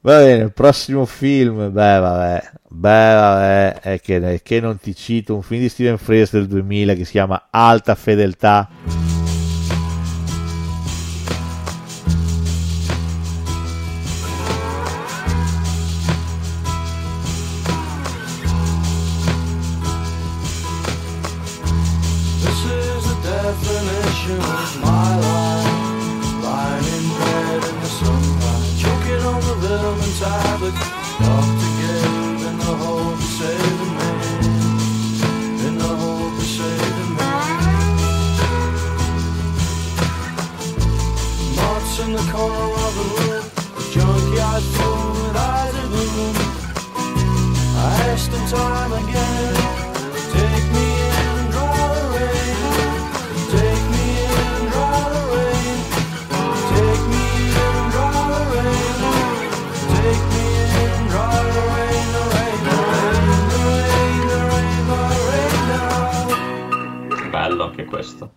Va 0.02 0.18
bene, 0.18 0.44
il 0.44 0.52
prossimo 0.52 1.04
film, 1.04 1.72
beh 1.72 1.98
vabbè, 1.98 2.50
beh 2.68 3.14
vabbè, 3.14 3.80
è 3.80 4.00
che, 4.00 4.34
è 4.34 4.40
che 4.40 4.60
non 4.60 4.78
ti 4.78 4.94
cito, 4.94 5.34
un 5.34 5.42
film 5.42 5.62
di 5.62 5.68
Steven 5.68 5.98
Frears 5.98 6.30
del 6.30 6.46
2000 6.46 6.94
che 6.94 7.04
si 7.04 7.10
chiama 7.10 7.48
Alta 7.50 7.96
Fedeltà. 7.96 8.99
I 48.30 48.36
asked 48.36 48.52
him 48.52 48.58
time 48.58 48.92
again, 48.92 49.54
take 50.30 50.66
me 50.70 50.86
in 51.10 51.50
dry 51.50 51.74
the. 52.12 52.28
Take 53.50 53.86
me 53.90 54.06
in 54.22 54.70
dry 54.70 55.10
the. 55.10 55.50
Take 56.70 57.04
me 57.10 57.24
in 57.50 57.90
dry 57.90 58.46
the. 58.50 58.62
Take 59.90 60.24
me 60.30 60.46
in 60.78 61.02
dry 61.08 61.42
the 61.50 61.62
rain, 61.74 62.06
the 62.12 62.22
rain, 62.30 62.60
the 62.62 62.76
rain, 62.86 63.18
the 64.26 64.38
rain, 64.46 64.78
the 64.86 65.18
rain, 65.26 65.58
the 65.66 65.80
rain. 67.18 67.30
Bello 67.30 67.62
anche 67.64 67.84
questo. 67.84 68.32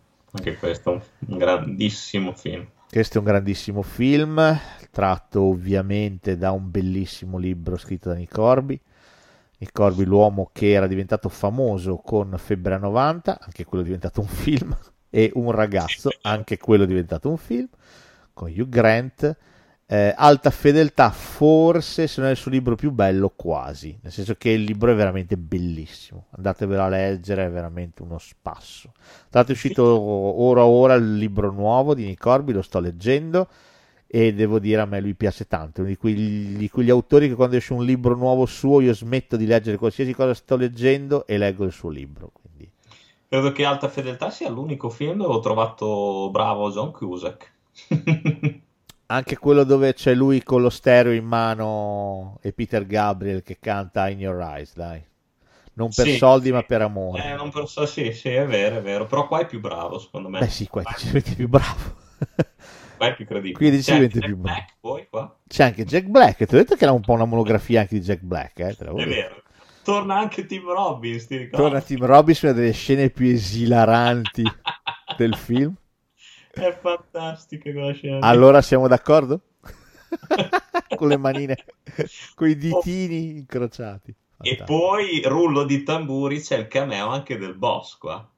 Un 1.28 1.38
grandissimo 1.38 2.34
film. 2.34 2.66
Questo 2.90 3.16
è 3.16 3.20
un 3.20 3.26
grandissimo 3.26 3.82
film, 3.84 4.60
tratto 4.92 5.44
ovviamente 5.44 6.38
da 6.38 6.52
un 6.52 6.72
bellissimo 6.72 7.38
libro 7.38 7.78
scritto 7.78 8.10
da 8.10 8.16
Nick 8.16 8.34
Corby. 8.34 8.80
Nick 9.64 9.72
Corby, 9.72 10.04
l'uomo 10.04 10.50
che 10.52 10.72
era 10.72 10.88
diventato 10.88 11.30
famoso 11.30 11.96
con 11.98 12.36
Febbre 12.38 12.76
a 12.76 12.78
90, 12.78 13.40
anche 13.42 13.64
quello 13.64 13.84
è 13.84 13.86
diventato 13.86 14.20
un 14.20 14.28
film, 14.28 14.78
e 15.10 15.32
Un 15.36 15.52
ragazzo, 15.52 16.10
anche 16.24 16.58
quello 16.58 16.84
è 16.84 16.88
diventato 16.88 17.30
un 17.30 17.38
film, 17.38 17.68
con 18.34 18.50
Hugh 18.50 18.68
Grant. 18.68 19.38
Eh, 19.86 20.14
Alta 20.16 20.50
fedeltà, 20.50 21.12
forse 21.12 22.08
se 22.08 22.20
non 22.20 22.30
è 22.30 22.34
il 22.34 22.38
suo 22.38 22.50
libro 22.50 22.76
più 22.76 22.92
bello, 22.92 23.32
quasi, 23.36 23.98
nel 24.02 24.12
senso 24.12 24.36
che 24.36 24.50
il 24.50 24.64
libro 24.64 24.92
è 24.92 24.96
veramente 24.96 25.38
bellissimo. 25.38 26.28
Andatevelo 26.32 26.82
a 26.82 26.90
leggere, 26.90 27.46
è 27.46 27.50
veramente 27.50 28.02
uno 28.02 28.18
spasso. 28.18 28.92
L'altro 29.30 29.54
è 29.54 29.56
uscito 29.56 29.84
ora 29.84 30.66
ora 30.66 30.96
il 30.96 31.16
libro 31.16 31.52
nuovo 31.52 31.94
di 31.94 32.06
Nick 32.06 32.22
Corby, 32.22 32.52
lo 32.52 32.62
sto 32.62 32.80
leggendo 32.80 33.48
e 34.16 34.34
devo 34.34 34.60
dire 34.60 34.82
a 34.82 34.86
me 34.86 35.00
lui 35.02 35.16
piace 35.16 35.48
tanto, 35.48 35.82
uno 35.82 35.90
di 35.90 35.98
quegli, 35.98 36.56
di 36.58 36.70
quegli 36.70 36.92
autori 36.92 37.28
che 37.28 37.34
quando 37.36 37.56
esce 37.56 37.74
un 37.74 37.84
libro 37.84 38.16
nuovo 38.16 38.46
suo 38.46 38.80
io 38.80 38.94
smetto 38.94 39.36
di 39.38 39.46
leggere 39.48 39.78
qualsiasi 39.78 40.14
cosa 40.14 40.34
sto 40.36 40.56
leggendo 40.56 41.26
e 41.26 41.38
leggo 41.38 41.64
il 41.66 41.72
suo 41.72 41.90
libro. 41.90 42.32
Quindi 42.32 42.70
Credo 43.28 43.52
che 43.52 43.66
Alta 43.66 43.90
Fedeltà 43.90 44.30
sia 44.30 44.50
l'unico 44.50 44.90
film 44.90 45.18
dove 45.18 45.34
ho 45.34 45.40
trovato 45.42 46.30
bravo 46.32 46.72
John 46.72 46.92
Cusack. 46.92 47.54
anche 49.06 49.38
quello 49.38 49.64
dove 49.64 49.94
c'è 49.94 50.14
lui 50.14 50.44
con 50.44 50.62
lo 50.62 50.70
stereo 50.70 51.14
in 51.14 51.24
mano 51.26 52.38
e 52.42 52.52
Peter 52.52 52.86
Gabriel 52.86 53.42
che 53.42 53.58
canta 53.60 54.10
In 54.10 54.20
Your 54.20 54.42
Eyes, 54.42 54.74
dai. 54.76 55.02
Non 55.76 55.94
per 55.94 56.06
Sì, 56.06 56.10
soldi 56.10 56.48
sì. 56.48 56.52
ma 56.52 56.64
per 56.64 56.82
amore. 56.82 57.24
Eh, 57.24 57.36
non 57.36 57.52
per 57.52 57.68
so, 57.70 57.86
sì, 57.86 58.12
sì, 58.14 58.30
è 58.30 58.46
vero, 58.46 58.78
è 58.78 58.82
vero. 58.82 59.06
Però 59.06 59.28
qua 59.28 59.40
è 59.42 59.46
più 59.46 59.60
bravo, 59.60 60.00
secondo 60.00 60.30
me. 60.30 60.40
Beh 60.40 60.50
sì, 60.50 60.68
qua 60.68 60.84
è 60.84 61.22
più 61.22 61.48
bravo. 61.48 62.02
Qua 63.04 63.12
è 63.12 63.16
più 63.16 63.26
credibile. 63.26 63.54
Qui 63.58 63.68
è 63.68 63.72
decisamente 63.72 64.20
C'è 64.20 64.26
anche 64.26 64.28
più 64.28 64.38
Jack 64.38 64.42
bravo. 64.42 64.42
Black, 64.42 64.76
poi 64.80 65.08
qua. 65.10 65.40
C'è 65.48 65.64
anche 65.64 65.86
Jack 65.86 66.06
Black, 66.06 66.46
ti 66.46 66.56
ho 66.56 66.58
detto 66.58 66.76
che 66.76 66.84
era 66.84 66.94
un 66.94 67.02
po' 67.02 67.14
una 67.14 67.26
monografia 67.26 67.82
anche 67.82 67.96
di 68.00 68.02
Jack 68.02 68.22
Black, 68.22 68.60
eh, 68.60 68.76
te 68.76 68.84
l'avevo 68.86 68.98
È 69.02 69.08
vero. 69.08 69.44
Torna 69.84 70.18
anche 70.18 70.46
Tim 70.46 70.66
Robbins, 70.72 71.28
ti 71.28 71.36
ricordi? 71.38 71.58
Torna 71.64 71.82
Tim 71.82 72.06
Robbins, 72.06 72.42
una 72.44 72.52
delle 72.54 72.72
scene 72.72 73.10
più 73.10 73.28
esilaranti 73.28 74.44
del 75.18 75.36
film. 75.36 75.74
È 76.50 76.78
fantastica 76.80 77.72
quella 77.72 77.92
scena. 77.94 78.20
Allora 78.26 78.62
siamo 78.62 78.88
d'accordo? 78.88 79.42
con 80.96 81.08
le 81.10 81.18
manine, 81.18 81.58
con 82.36 82.48
i 82.48 82.56
ditini 82.56 83.38
incrociati. 83.40 84.16
E 84.40 84.62
poi, 84.64 85.22
rullo 85.26 85.64
di 85.66 85.84
tamburi, 85.84 86.40
c'è 86.40 86.58
il 86.58 86.68
cameo 86.68 87.08
anche 87.10 87.38
del 87.38 87.56
boss 87.56 87.98
qua. 87.98 88.30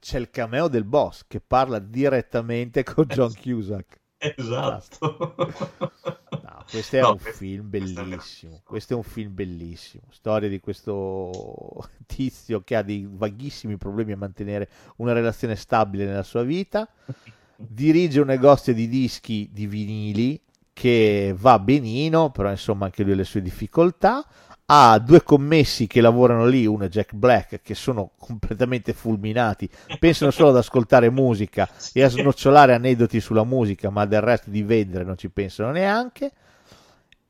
c'è 0.00 0.18
il 0.18 0.30
cameo 0.30 0.68
del 0.68 0.84
boss 0.84 1.24
che 1.28 1.40
parla 1.40 1.78
direttamente 1.78 2.82
con 2.82 3.04
John 3.06 3.32
Cusack. 3.34 3.99
Esatto. 4.20 5.34
No, 6.42 6.64
questo 6.70 6.96
è 6.96 7.00
No, 7.00 7.10
un 7.12 7.18
questo- 7.18 7.38
film 7.38 7.68
bellissimo. 7.70 8.60
Questo 8.64 8.92
è 8.92 8.96
un 8.96 9.02
film 9.02 9.34
bellissimo. 9.34 10.04
Storia 10.10 10.48
di 10.48 10.60
questo 10.60 11.88
tizio 12.06 12.62
che 12.62 12.76
ha 12.76 12.82
dei 12.82 13.06
vaghissimi 13.10 13.76
problemi 13.76 14.12
a 14.12 14.16
mantenere 14.16 14.68
una 14.96 15.12
relazione 15.12 15.56
stabile 15.56 16.04
nella 16.06 16.22
sua 16.22 16.42
vita. 16.42 16.88
Dirige 17.56 18.20
un 18.20 18.26
negozio 18.26 18.72
di 18.72 18.88
dischi 18.88 19.48
di 19.52 19.66
vinili 19.66 20.40
che 20.72 21.34
va 21.36 21.58
benino, 21.58 22.30
però 22.30 22.50
insomma 22.50 22.86
anche 22.86 23.02
lui 23.02 23.12
ha 23.12 23.16
le 23.16 23.24
sue 23.24 23.42
difficoltà. 23.42 24.24
Ha 24.72 25.00
due 25.00 25.24
commessi 25.24 25.88
che 25.88 26.00
lavorano 26.00 26.46
lì, 26.46 26.64
uno 26.64 26.84
è 26.84 26.88
Jack 26.88 27.14
Black, 27.14 27.60
che 27.60 27.74
sono 27.74 28.12
completamente 28.16 28.92
fulminati, 28.92 29.68
pensano 29.98 30.30
solo 30.30 30.50
ad 30.50 30.58
ascoltare 30.58 31.10
musica 31.10 31.68
e 31.92 32.04
a 32.04 32.08
snocciolare 32.08 32.72
aneddoti 32.74 33.18
sulla 33.18 33.42
musica, 33.42 33.90
ma 33.90 34.06
del 34.06 34.20
resto 34.20 34.48
di 34.48 34.62
vendere 34.62 35.02
non 35.02 35.18
ci 35.18 35.28
pensano 35.28 35.72
neanche. 35.72 36.30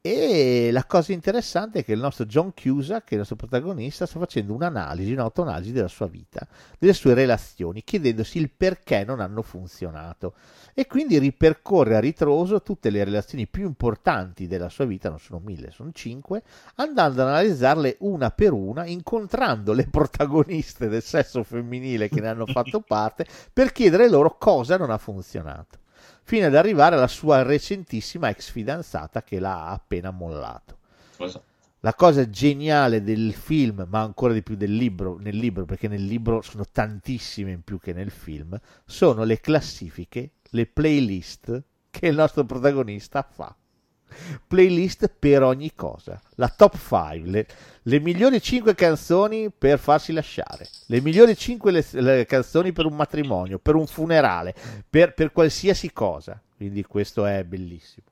E 0.03 0.71
la 0.73 0.87
cosa 0.87 1.13
interessante 1.13 1.81
è 1.81 1.85
che 1.85 1.93
il 1.93 2.01
nostro 2.01 2.25
John 2.25 2.55
Cusack, 2.55 3.11
il 3.11 3.19
nostro 3.19 3.37
protagonista, 3.37 4.07
sta 4.07 4.19
facendo 4.19 4.55
un'analisi, 4.55 5.13
un'autoanalisi 5.13 5.73
della 5.73 5.89
sua 5.89 6.07
vita, 6.07 6.49
delle 6.79 6.95
sue 6.95 7.13
relazioni, 7.13 7.85
chiedendosi 7.85 8.39
il 8.39 8.49
perché 8.49 9.05
non 9.05 9.21
hanno 9.21 9.43
funzionato. 9.43 10.37
E 10.73 10.87
quindi 10.87 11.19
ripercorre 11.19 11.97
a 11.97 12.01
ritroso 12.01 12.63
tutte 12.63 12.89
le 12.89 13.05
relazioni 13.05 13.47
più 13.47 13.67
importanti 13.67 14.47
della 14.47 14.71
sua 14.71 14.87
vita, 14.87 15.11
non 15.11 15.19
sono 15.19 15.39
mille, 15.45 15.71
sono 15.71 15.91
cinque, 15.93 16.45
andando 16.77 17.21
ad 17.21 17.29
analizzarle 17.29 17.97
una 17.99 18.31
per 18.31 18.55
una, 18.55 18.87
incontrando 18.87 19.75
le 19.75 19.87
protagoniste 19.87 20.89
del 20.89 21.03
sesso 21.03 21.43
femminile 21.43 22.09
che 22.09 22.23
ne 22.23 22.29
hanno 22.29 22.47
fatto 22.47 22.81
parte, 22.89 23.27
per 23.53 23.71
chiedere 23.71 24.09
loro 24.09 24.39
cosa 24.39 24.79
non 24.79 24.89
ha 24.89 24.97
funzionato 24.97 25.81
fino 26.31 26.47
ad 26.47 26.55
arrivare 26.55 26.95
alla 26.95 27.09
sua 27.09 27.43
recentissima 27.43 28.29
ex 28.29 28.53
fidanzata 28.53 29.25
che 29.25 29.41
l'ha 29.41 29.67
appena 29.67 30.13
mollato. 30.13 30.79
Esatto. 31.17 31.45
La 31.81 31.93
cosa 31.93 32.31
geniale 32.31 33.03
del 33.03 33.35
film, 33.35 33.85
ma 33.91 34.03
ancora 34.03 34.33
di 34.33 34.41
più 34.41 34.55
del 34.55 34.73
libro, 34.73 35.19
nel 35.19 35.37
libro, 35.37 35.65
perché 35.65 35.89
nel 35.89 36.05
libro 36.05 36.41
sono 36.41 36.65
tantissime 36.71 37.51
in 37.51 37.63
più 37.63 37.81
che 37.81 37.93
nel 37.93 38.13
film, 38.13 38.57
sono 38.85 39.25
le 39.25 39.41
classifiche, 39.41 40.35
le 40.51 40.67
playlist 40.67 41.65
che 41.91 42.07
il 42.07 42.15
nostro 42.15 42.45
protagonista 42.45 43.27
fa. 43.29 43.53
Playlist 44.47 45.11
per 45.19 45.43
ogni 45.43 45.73
cosa. 45.75 46.21
La 46.37 46.49
top 46.49 46.77
5, 46.77 47.31
le, 47.31 47.47
le 47.83 48.01
migliori 48.01 48.41
5 48.41 48.75
canzoni 48.75 49.51
per 49.57 49.79
farsi 49.79 50.13
lasciare, 50.13 50.69
le 50.87 51.01
migliori 51.01 51.37
5 51.37 52.27
canzoni 52.27 52.73
per 52.73 52.87
un 52.87 52.95
matrimonio, 52.97 53.59
per 53.59 53.75
un 53.75 53.87
funerale, 53.87 54.55
per, 54.89 55.15
per 55.15 55.33
qualsiasi 55.33 55.93
cosa. 55.93 56.41
Quindi 56.57 56.83
questo 56.85 57.25
è 57.27 57.45
bellissimo. 57.45 58.07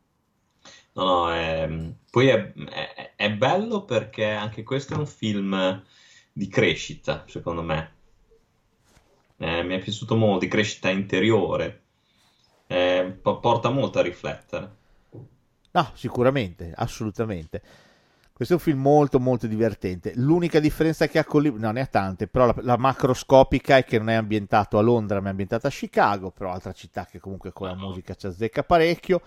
No, 0.94 1.05
no, 1.05 1.33
è- 1.33 1.68
poi 2.10 2.28
è, 2.28 2.52
è- 2.52 3.12
è 3.17 3.33
bello 3.33 3.85
perché 3.85 4.25
anche 4.31 4.62
questo 4.62 4.94
è 4.94 4.97
un 4.97 5.07
film 5.07 5.83
di 6.33 6.49
crescita, 6.49 7.25
secondo 7.28 7.62
me. 7.62 7.93
Eh, 9.39 9.62
mi 9.62 9.75
è 9.77 9.78
piaciuto 9.78 10.17
molto, 10.17 10.41
di 10.41 10.49
crescita 10.49 10.91
interiore. 10.91 11.83
Eh, 12.67 13.18
po- 13.23 13.41
porta 13.41 13.70
molto 13.70 13.99
a 13.99 14.02
riflettere. 14.02 14.77
No, 15.72 15.90
sicuramente, 15.94 16.72
assolutamente. 16.74 17.62
Questo 18.32 18.55
è 18.55 18.58
un 18.58 18.62
film 18.62 18.80
molto 18.80 19.18
molto 19.18 19.48
divertente. 19.48 20.12
L'unica 20.14 20.60
differenza 20.60 21.08
che 21.08 21.18
ha 21.18 21.24
con 21.24 21.44
il 21.44 21.55
no, 21.55 21.72
ne 21.72 21.80
ha 21.80 21.86
tante, 21.86 22.28
però 22.28 22.47
la, 22.47 22.55
la 22.60 22.76
macroscopica 22.76 23.78
è 23.78 23.84
che 23.84 23.98
non 23.98 24.10
è 24.10 24.14
ambientato 24.14 24.78
a 24.78 24.80
Londra, 24.80 25.20
ma 25.20 25.26
è 25.26 25.30
ambientato 25.30 25.66
a 25.66 25.70
Chicago, 25.70 26.30
però 26.30 26.52
altra 26.52 26.72
città 26.72 27.05
che 27.05 27.18
comunque 27.18 27.52
con 27.52 27.66
la 27.66 27.74
musica 27.74 28.14
ci 28.14 28.26
azzecca 28.26 28.62
parecchio. 28.62 29.20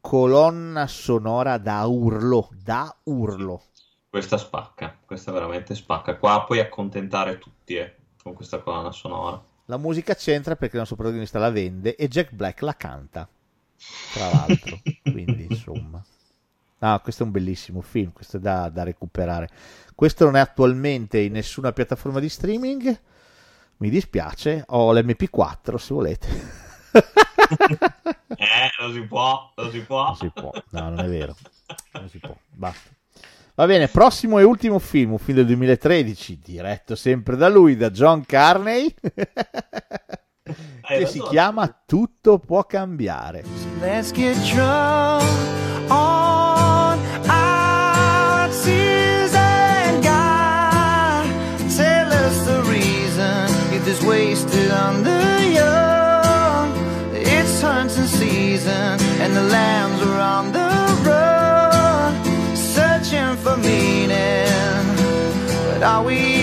Colonna 0.00 0.88
sonora 0.88 1.58
da 1.58 1.84
urlo, 1.84 2.48
da 2.60 2.92
urlo. 3.04 3.62
Questa 4.08 4.36
spacca, 4.36 4.98
questa 5.04 5.30
veramente 5.30 5.74
spacca. 5.74 6.16
Qua 6.16 6.44
puoi 6.44 6.58
accontentare 6.58 7.38
tutti, 7.38 7.76
eh, 7.76 7.94
con 8.20 8.34
questa 8.34 8.58
colonna 8.58 8.90
sonora. 8.90 9.40
La 9.66 9.76
musica 9.76 10.14
c'entra 10.14 10.56
perché 10.56 10.74
il 10.74 10.80
nostro 10.80 10.96
protagonista 10.96 11.38
la 11.38 11.50
vende 11.50 11.96
e 11.96 12.08
Jack 12.08 12.32
Black 12.32 12.62
la 12.62 12.74
canta, 12.76 13.28
tra 14.12 14.30
l'altro. 14.30 14.80
Quindi, 15.02 15.46
insomma. 15.48 16.02
No, 16.78 17.00
questo 17.00 17.22
è 17.22 17.26
un 17.26 17.32
bellissimo 17.32 17.80
film, 17.80 18.12
questo 18.12 18.36
è 18.36 18.40
da, 18.40 18.68
da 18.68 18.82
recuperare. 18.82 19.48
Questo 19.94 20.24
non 20.24 20.36
è 20.36 20.40
attualmente 20.40 21.18
in 21.18 21.32
nessuna 21.32 21.72
piattaforma 21.72 22.20
di 22.20 22.28
streaming. 22.28 23.00
Mi 23.78 23.90
dispiace, 23.90 24.64
ho 24.68 24.92
l'MP4 24.92 25.74
se 25.76 25.94
volete. 25.94 26.64
Eh, 28.38 28.70
non 28.80 28.92
si 28.92 29.02
può, 29.02 29.52
non 29.54 29.70
si 29.70 29.80
può. 29.80 30.06
Non 30.06 30.16
si 30.16 30.30
può, 30.34 30.50
no, 30.70 30.80
non 30.80 30.98
è 30.98 31.08
vero. 31.08 31.36
Non 31.92 32.08
si 32.08 32.18
può, 32.18 32.36
basta. 32.50 32.90
Va 33.54 33.66
bene, 33.66 33.88
prossimo 33.88 34.38
e 34.38 34.42
ultimo 34.42 34.78
film, 34.78 35.12
un 35.12 35.18
film 35.18 35.38
del 35.38 35.46
2013, 35.46 36.40
diretto 36.44 36.94
sempre 36.94 37.36
da 37.36 37.48
lui, 37.48 37.76
da 37.76 37.90
John 37.90 38.24
Carney, 38.26 38.94
Eh, 40.46 40.98
che 40.98 41.06
si 41.06 41.20
chiama 41.20 41.68
Tutto 41.84 42.38
può 42.38 42.64
cambiare. 42.64 43.42
Let's 43.80 44.12
get 44.12 44.36
drunk 44.44 45.24
on 45.90 46.98
our 47.28 48.48
tears 48.62 49.34
and 49.34 50.02
God 50.02 51.26
tell 51.76 52.12
us 52.12 52.44
the 52.44 52.62
reason 52.70 53.48
youth 53.72 53.88
is 53.88 54.00
wasted 54.04 54.70
on 54.70 55.02
the 55.02 55.50
young. 55.52 56.72
It's 57.12 57.60
hunting 57.60 58.06
season 58.06 59.00
and 59.20 59.34
the 59.34 59.42
lambs 59.42 60.00
are 60.02 60.20
on 60.20 60.52
the 60.52 60.68
run, 61.04 62.14
searching 62.54 63.36
for 63.38 63.56
meaning. 63.56 64.46
But 65.72 65.82
are 65.82 66.04
we 66.04 66.35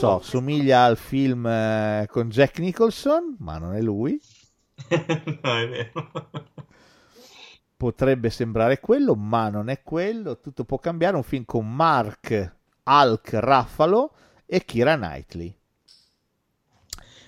so, 0.00 0.20
somiglia 0.22 0.84
al 0.84 0.96
film 0.96 1.46
eh, 1.46 2.06
con 2.08 2.30
Jack 2.30 2.58
Nicholson, 2.58 3.36
ma 3.40 3.58
non 3.58 3.74
è 3.74 3.82
lui. 3.82 4.18
No, 5.42 5.58
è 5.58 5.68
vero. 5.68 6.10
Potrebbe 7.76 8.30
sembrare 8.30 8.80
quello, 8.80 9.14
ma 9.14 9.50
non 9.50 9.68
è 9.68 9.82
quello. 9.82 10.40
Tutto 10.40 10.64
può 10.64 10.78
cambiare. 10.78 11.16
Un 11.16 11.22
film 11.22 11.44
con 11.44 11.70
Mark 11.74 12.56
Hulk 12.82 13.30
Raffalo 13.34 14.14
e 14.46 14.64
Kira 14.64 14.96
Knightley. 14.96 15.54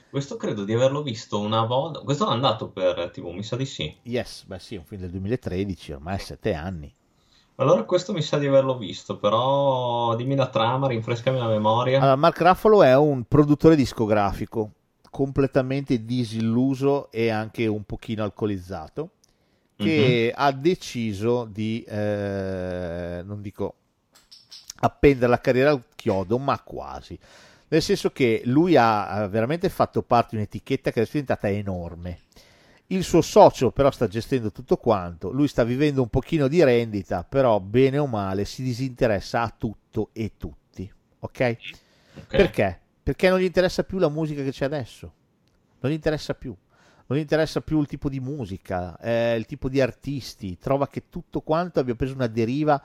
Questo 0.09 0.37
credo 0.37 0.65
di 0.65 0.73
averlo 0.73 1.03
visto 1.03 1.41
una 1.41 1.67
volta. 1.67 2.01
Questo 2.01 2.27
è 2.27 2.33
andato 2.33 2.71
per 2.71 3.11
TV, 3.11 3.27
mi 3.27 3.43
sa 3.43 3.57
di 3.57 3.67
sì. 3.67 3.95
Yes, 4.05 4.45
beh 4.45 4.59
sì, 4.59 4.77
un 4.77 4.85
film 4.85 5.03
del 5.03 5.11
2013, 5.11 5.93
ormai 5.93 6.19
sette 6.19 6.55
anni. 6.55 6.95
Allora 7.57 7.83
questo 7.85 8.13
mi 8.13 8.23
sa 8.23 8.39
di 8.39 8.47
averlo 8.47 8.77
visto, 8.77 9.19
però 9.19 10.15
dimmi 10.17 10.35
la 10.35 10.49
trama, 10.49 10.89
rinfrescami 10.89 11.39
la 11.39 11.49
memoria. 11.49 11.99
Allora, 11.99 12.17
Mark 12.17 12.41
Ruffalo 12.41 12.83
è 12.83 12.97
un 12.97 13.25
produttore 13.25 13.77
discografico 13.77 14.71
completamente 15.11 16.05
disilluso 16.05 17.11
e 17.11 17.29
anche 17.29 17.67
un 17.67 17.85
pochino 17.85 18.25
alcolizzato 18.25 19.11
che 19.77 20.33
ha 20.35 20.53
deciso 20.53 21.45
di, 21.51 21.85
eh, 21.87 23.23
non 23.25 23.43
dico 23.43 23.75
appendere 24.81 25.29
la 25.29 25.41
carriera 25.41 25.71
al 25.71 25.83
chiodo, 25.95 26.39
ma 26.39 26.59
quasi. 26.61 27.19
Nel 27.69 27.83
senso 27.83 28.11
che 28.11 28.43
lui 28.45 28.77
ha 28.77 29.27
veramente 29.29 29.69
fatto 29.69 30.03
parte 30.03 30.31
di 30.31 30.37
un'etichetta 30.37 30.91
che 30.91 31.03
è 31.03 31.05
diventata 31.05 31.49
enorme. 31.49 32.21
Il 32.93 33.05
suo 33.05 33.23
socio 33.23 33.71
però 33.71 33.91
sta 33.91 34.07
gestendo 34.07 34.53
tutto 34.53 34.77
quanto, 34.77 35.31
lui 35.31 35.49
sta 35.49 35.65
vivendo 35.65 36.03
un 36.03 36.09
pochino 36.09 36.47
di 36.47 36.63
rendita, 36.63 37.25
però 37.25 37.59
bene 37.59 37.97
o 37.97 38.07
male 38.07 38.45
si 38.45 38.63
disinteressa 38.63 39.41
a 39.41 39.55
tutto 39.57 40.11
e 40.13 40.33
tutti, 40.37 40.93
ok? 41.21 41.57
Perché? 42.29 42.81
Perché 43.03 43.31
non 43.31 43.39
gli 43.39 43.45
interessa 43.45 43.83
più 43.85 43.97
la 43.97 44.11
musica 44.11 44.43
che 44.43 44.51
c'è 44.51 44.67
adesso, 44.67 45.11
non 45.81 45.91
gli 45.91 45.95
interessa 45.95 46.35
più, 46.35 46.55
non 47.07 47.17
gli 47.17 47.23
interessa 47.23 47.63
più 47.63 47.81
il 47.81 47.87
tipo 47.87 48.11
di 48.11 48.21
musica, 48.21 48.99
eh, 48.99 49.37
il 49.37 49.47
tipo 49.47 49.71
di 49.71 49.81
artisti, 49.81 50.59
trova 50.59 50.87
che 50.87 51.09
tutto 51.09 51.41
quanto 51.41 51.81
abbia 51.81 51.95
preso 51.95 52.13
una 52.13 52.27
deriva 52.27 52.83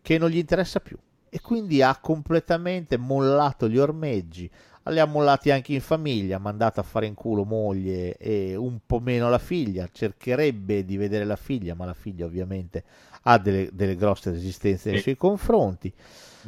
che 0.00 0.18
non 0.18 0.30
gli 0.30 0.38
interessa 0.38 0.78
più. 0.78 0.96
E 1.30 1.40
quindi 1.40 1.82
ha 1.82 1.96
completamente 1.96 2.96
mollato 2.96 3.68
gli 3.68 3.76
ormeggi, 3.76 4.48
li 4.90 4.98
ha 4.98 5.04
mollati 5.06 5.50
anche 5.50 5.72
in 5.72 5.80
famiglia, 5.80 6.36
ha 6.36 6.40
mandato 6.40 6.80
a 6.80 6.82
fare 6.82 7.06
in 7.06 7.14
culo 7.14 7.44
moglie 7.44 8.16
e 8.16 8.54
un 8.56 8.78
po' 8.86 9.00
meno 9.00 9.28
la 9.30 9.38
figlia, 9.38 9.88
cercherebbe 9.90 10.84
di 10.84 10.96
vedere 10.96 11.24
la 11.24 11.36
figlia, 11.36 11.74
ma 11.74 11.84
la 11.84 11.94
figlia 11.94 12.24
ovviamente 12.26 12.84
ha 13.22 13.38
delle, 13.38 13.70
delle 13.72 13.96
grosse 13.96 14.30
resistenze 14.30 14.90
nei 14.90 14.98
suoi 14.98 15.16
confronti, 15.16 15.92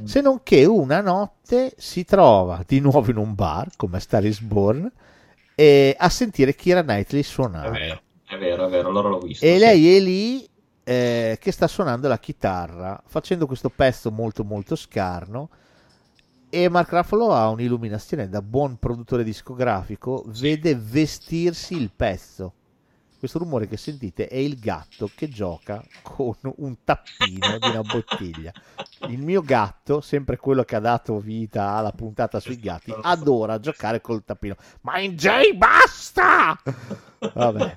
se 0.03 0.21
non 0.21 0.43
che 0.43 0.65
una 0.65 1.01
notte 1.01 1.75
si 1.77 2.05
trova 2.05 2.63
di 2.67 2.81
nuovo 2.81 3.11
in 3.11 3.17
un 3.19 3.35
bar, 3.35 3.69
come 3.77 3.99
a 3.99 4.01
Star 4.01 4.25
is 4.25 4.41
Born, 4.41 4.91
e 5.55 5.95
a 5.99 6.09
sentire 6.09 6.55
Kira 6.55 6.83
Knightley 6.83 7.23
È 7.63 7.71
suonare. 7.71 7.71
vero, 7.71 8.03
È 8.25 8.37
vero, 8.39 8.67
è 8.67 8.71
vero, 8.71 8.89
allora 8.89 9.09
l'ho 9.09 9.19
visto. 9.21 9.45
E 9.45 9.59
sì. 9.59 9.59
lei 9.59 9.97
è 9.97 10.01
lì 10.01 10.49
eh, 10.85 11.37
che 11.41 11.53
sta 11.53 11.67
suonando 11.69 12.09
la 12.09 12.19
chitarra, 12.19 13.01
facendo 13.07 13.47
questo 13.47 13.71
pezzo 13.71 14.11
molto 14.11 14.45
molto 14.45 14.77
scarno. 14.77 15.51
E 16.53 16.69
Mark 16.69 16.91
Ruffalo 16.91 17.33
ha 17.33 17.49
un'illuminazione 17.49 18.29
da 18.29 18.43
buon 18.43 18.77
produttore 18.77 19.23
discografico, 19.23 20.25
vede 20.27 20.75
vestirsi 20.75 21.77
il 21.77 21.93
pezzo. 21.95 22.55
Questo 23.21 23.39
rumore 23.39 23.69
che 23.69 23.77
sentite 23.77 24.27
è 24.27 24.35
il 24.35 24.59
gatto 24.59 25.09
che 25.15 25.29
gioca 25.29 25.81
con 26.03 26.35
un 26.57 26.77
tappino 26.83 27.57
di 27.57 27.69
una 27.69 27.83
bottiglia. 27.83 28.53
Il 29.07 29.23
mio 29.23 29.43
gatto, 29.43 30.01
sempre 30.01 30.39
quello 30.39 30.65
che 30.65 30.75
ha 30.75 30.81
dato 30.81 31.21
vita 31.21 31.75
alla 31.75 31.93
puntata 31.93 32.41
sui 32.41 32.59
gatti, 32.59 32.93
adora 33.01 33.61
giocare 33.61 34.01
col 34.01 34.25
tappino. 34.25 34.57
Ma 34.81 34.99
in 34.99 35.15
J 35.15 35.55
basta! 35.55 36.61
Vabbè. 37.33 37.75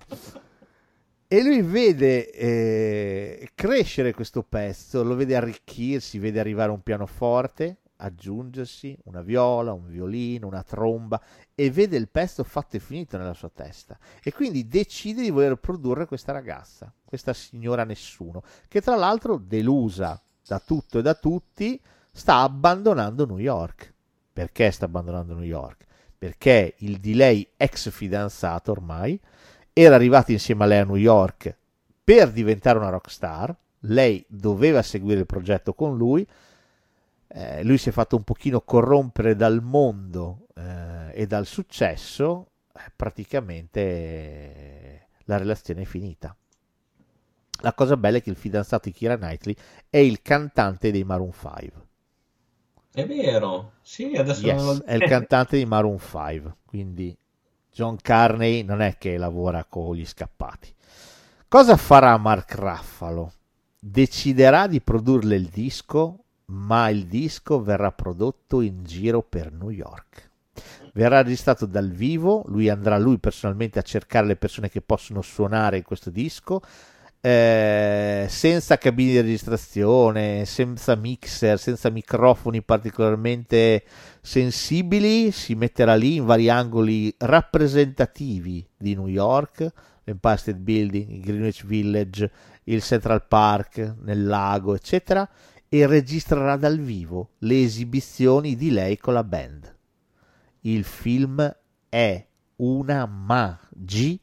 E 1.27 1.43
lui 1.43 1.61
vede 1.61 2.31
eh, 2.31 3.49
crescere 3.53 4.15
questo 4.15 4.41
pezzo, 4.41 5.03
lo 5.03 5.13
vede 5.13 5.35
arricchirsi, 5.35 6.17
vede 6.17 6.39
arrivare 6.39 6.71
un 6.71 6.81
pianoforte, 6.81 7.81
aggiungersi 8.03 8.98
una 9.06 9.22
viola, 9.22 9.73
un 9.73 9.88
violino, 9.88 10.48
una 10.48 10.64
tromba 10.64 11.22
e 11.56 11.72
vede 11.72 11.98
il 11.98 12.09
pezzo 12.09 12.43
fatto 12.43 12.75
e 12.75 12.80
finito 12.80 13.17
nella 13.17 13.33
sua 13.33 13.49
testa. 13.49 13.98
E 14.22 14.32
quindi 14.33 14.67
decide 14.67 15.22
di 15.22 15.30
voler 15.30 15.56
produrre 15.56 16.06
questa 16.06 16.32
ragazza, 16.32 16.93
questa 17.03 17.33
signora 17.33 17.83
nessuno, 17.83 18.43
che 18.67 18.82
tra 18.82 18.95
l'altro, 18.95 19.38
delusa 19.38 20.22
da 20.45 20.59
tutto 20.59 20.99
e 20.99 21.01
da 21.01 21.14
tutti, 21.14 21.80
sta 22.11 22.41
abbandonando 22.41 23.25
New 23.25 23.40
York. 23.40 23.91
Perché 24.33 24.72
sta 24.72 24.85
abbandonando 24.85 25.33
New 25.33 25.43
York? 25.43 25.85
Perché 26.17 26.75
il 26.80 26.99
di 26.99 27.14
lei 27.14 27.48
ex 27.56 27.90
fidanzato 27.90 28.72
ormai 28.72 29.19
era 29.72 29.95
arrivato 29.95 30.32
insieme 30.32 30.64
a 30.64 30.67
lei 30.67 30.80
a 30.80 30.85
New 30.85 30.95
York 30.95 31.56
per 32.03 32.32
diventare 32.32 32.80
una 32.80 32.90
rockstar. 32.90 33.56
Lei 33.85 34.23
doveva 34.27 34.82
seguire 34.82 35.19
il 35.19 35.25
progetto 35.25 35.73
con 35.73 35.98
lui. 35.98 36.25
Eh, 37.35 37.63
lui 37.63 37.77
si 37.77 37.89
è 37.89 37.91
fatto 37.91 38.15
un 38.15 38.23
pochino 38.23 38.61
corrompere 38.61 39.35
dal 39.35 39.61
mondo 39.61 40.47
eh, 40.55 41.11
e 41.13 41.27
dal 41.27 41.45
successo. 41.45 42.51
Eh, 42.75 42.91
praticamente 42.95 43.79
eh, 43.81 45.07
la 45.25 45.37
relazione 45.37 45.81
è 45.81 45.85
finita. 45.85 46.35
La 47.61 47.73
cosa 47.73 47.97
bella 47.97 48.17
è 48.17 48.21
che 48.21 48.29
il 48.29 48.35
fidanzato 48.35 48.89
di 48.89 48.95
Kira 48.95 49.17
Knightley 49.17 49.55
è 49.89 49.97
il 49.97 50.21
cantante 50.21 50.91
dei 50.91 51.03
Maroon 51.03 51.31
5. 51.31 51.87
È 52.91 53.05
vero, 53.05 53.73
sì, 53.81 54.15
adesso 54.15 54.47
Yes, 54.47 54.61
lo- 54.61 54.83
è 54.83 54.93
il 54.95 55.03
cantante 55.05 55.57
di 55.57 55.65
Maroon 55.65 55.99
5, 55.99 56.57
quindi 56.65 57.15
John 57.71 57.97
Carney 57.97 58.63
non 58.63 58.81
è 58.81 58.97
che 58.97 59.17
lavora 59.17 59.65
con 59.65 59.95
gli 59.95 60.05
scappati. 60.05 60.73
Cosa 61.47 61.77
farà 61.77 62.17
Mark 62.17 62.53
Ruffalo? 62.55 63.33
Deciderà 63.79 64.67
di 64.67 64.81
produrle 64.81 65.35
il 65.35 65.47
disco, 65.49 66.22
ma 66.45 66.89
il 66.89 67.05
disco 67.05 67.61
verrà 67.61 67.91
prodotto 67.91 68.61
in 68.61 68.83
giro 68.83 69.22
per 69.22 69.51
New 69.51 69.69
York. 69.69 70.31
Verrà 70.93 71.22
registrato 71.23 71.65
dal 71.65 71.89
vivo, 71.89 72.43
lui 72.47 72.69
andrà 72.69 72.97
lui 72.97 73.17
personalmente 73.17 73.80
a 73.80 73.83
cercare 73.83 74.27
le 74.27 74.35
persone 74.35 74.69
che 74.69 74.81
possono 74.81 75.22
suonare 75.22 75.81
questo 75.81 76.11
disco, 76.11 76.61
eh, 77.19 78.25
senza 78.27 78.77
cabine 78.77 79.13
di 79.13 79.22
registrazione, 79.22 80.43
senza 80.45 80.95
mixer, 80.95 81.57
senza 81.57 81.89
microfoni 81.89 82.61
particolarmente 82.61 83.83
sensibili, 84.22 85.31
si 85.31 85.55
metterà 85.55 85.95
lì 85.95 86.15
in 86.15 86.25
vari 86.25 86.49
angoli 86.49 87.15
rappresentativi 87.19 88.67
di 88.77 88.93
New 88.93 89.07
York, 89.07 89.72
l'Empire 90.03 90.38
State 90.38 90.57
Building, 90.57 91.09
il 91.09 91.22
Greenwich 91.22 91.65
Village, 91.65 92.30
il 92.65 92.83
Central 92.83 93.25
Park, 93.25 93.95
nel 94.01 94.25
lago, 94.25 94.75
eccetera, 94.75 95.27
e 95.73 95.87
registrerà 95.87 96.55
dal 96.55 96.77
vivo 96.79 97.31
le 97.39 97.63
esibizioni 97.63 98.55
di 98.55 98.69
lei 98.69 98.95
con 98.99 99.13
la 99.15 99.23
band. 99.23 99.75
Il 100.61 100.83
film 100.83 101.57
è 101.89 102.27
una 102.57 103.07
magia 103.07 104.19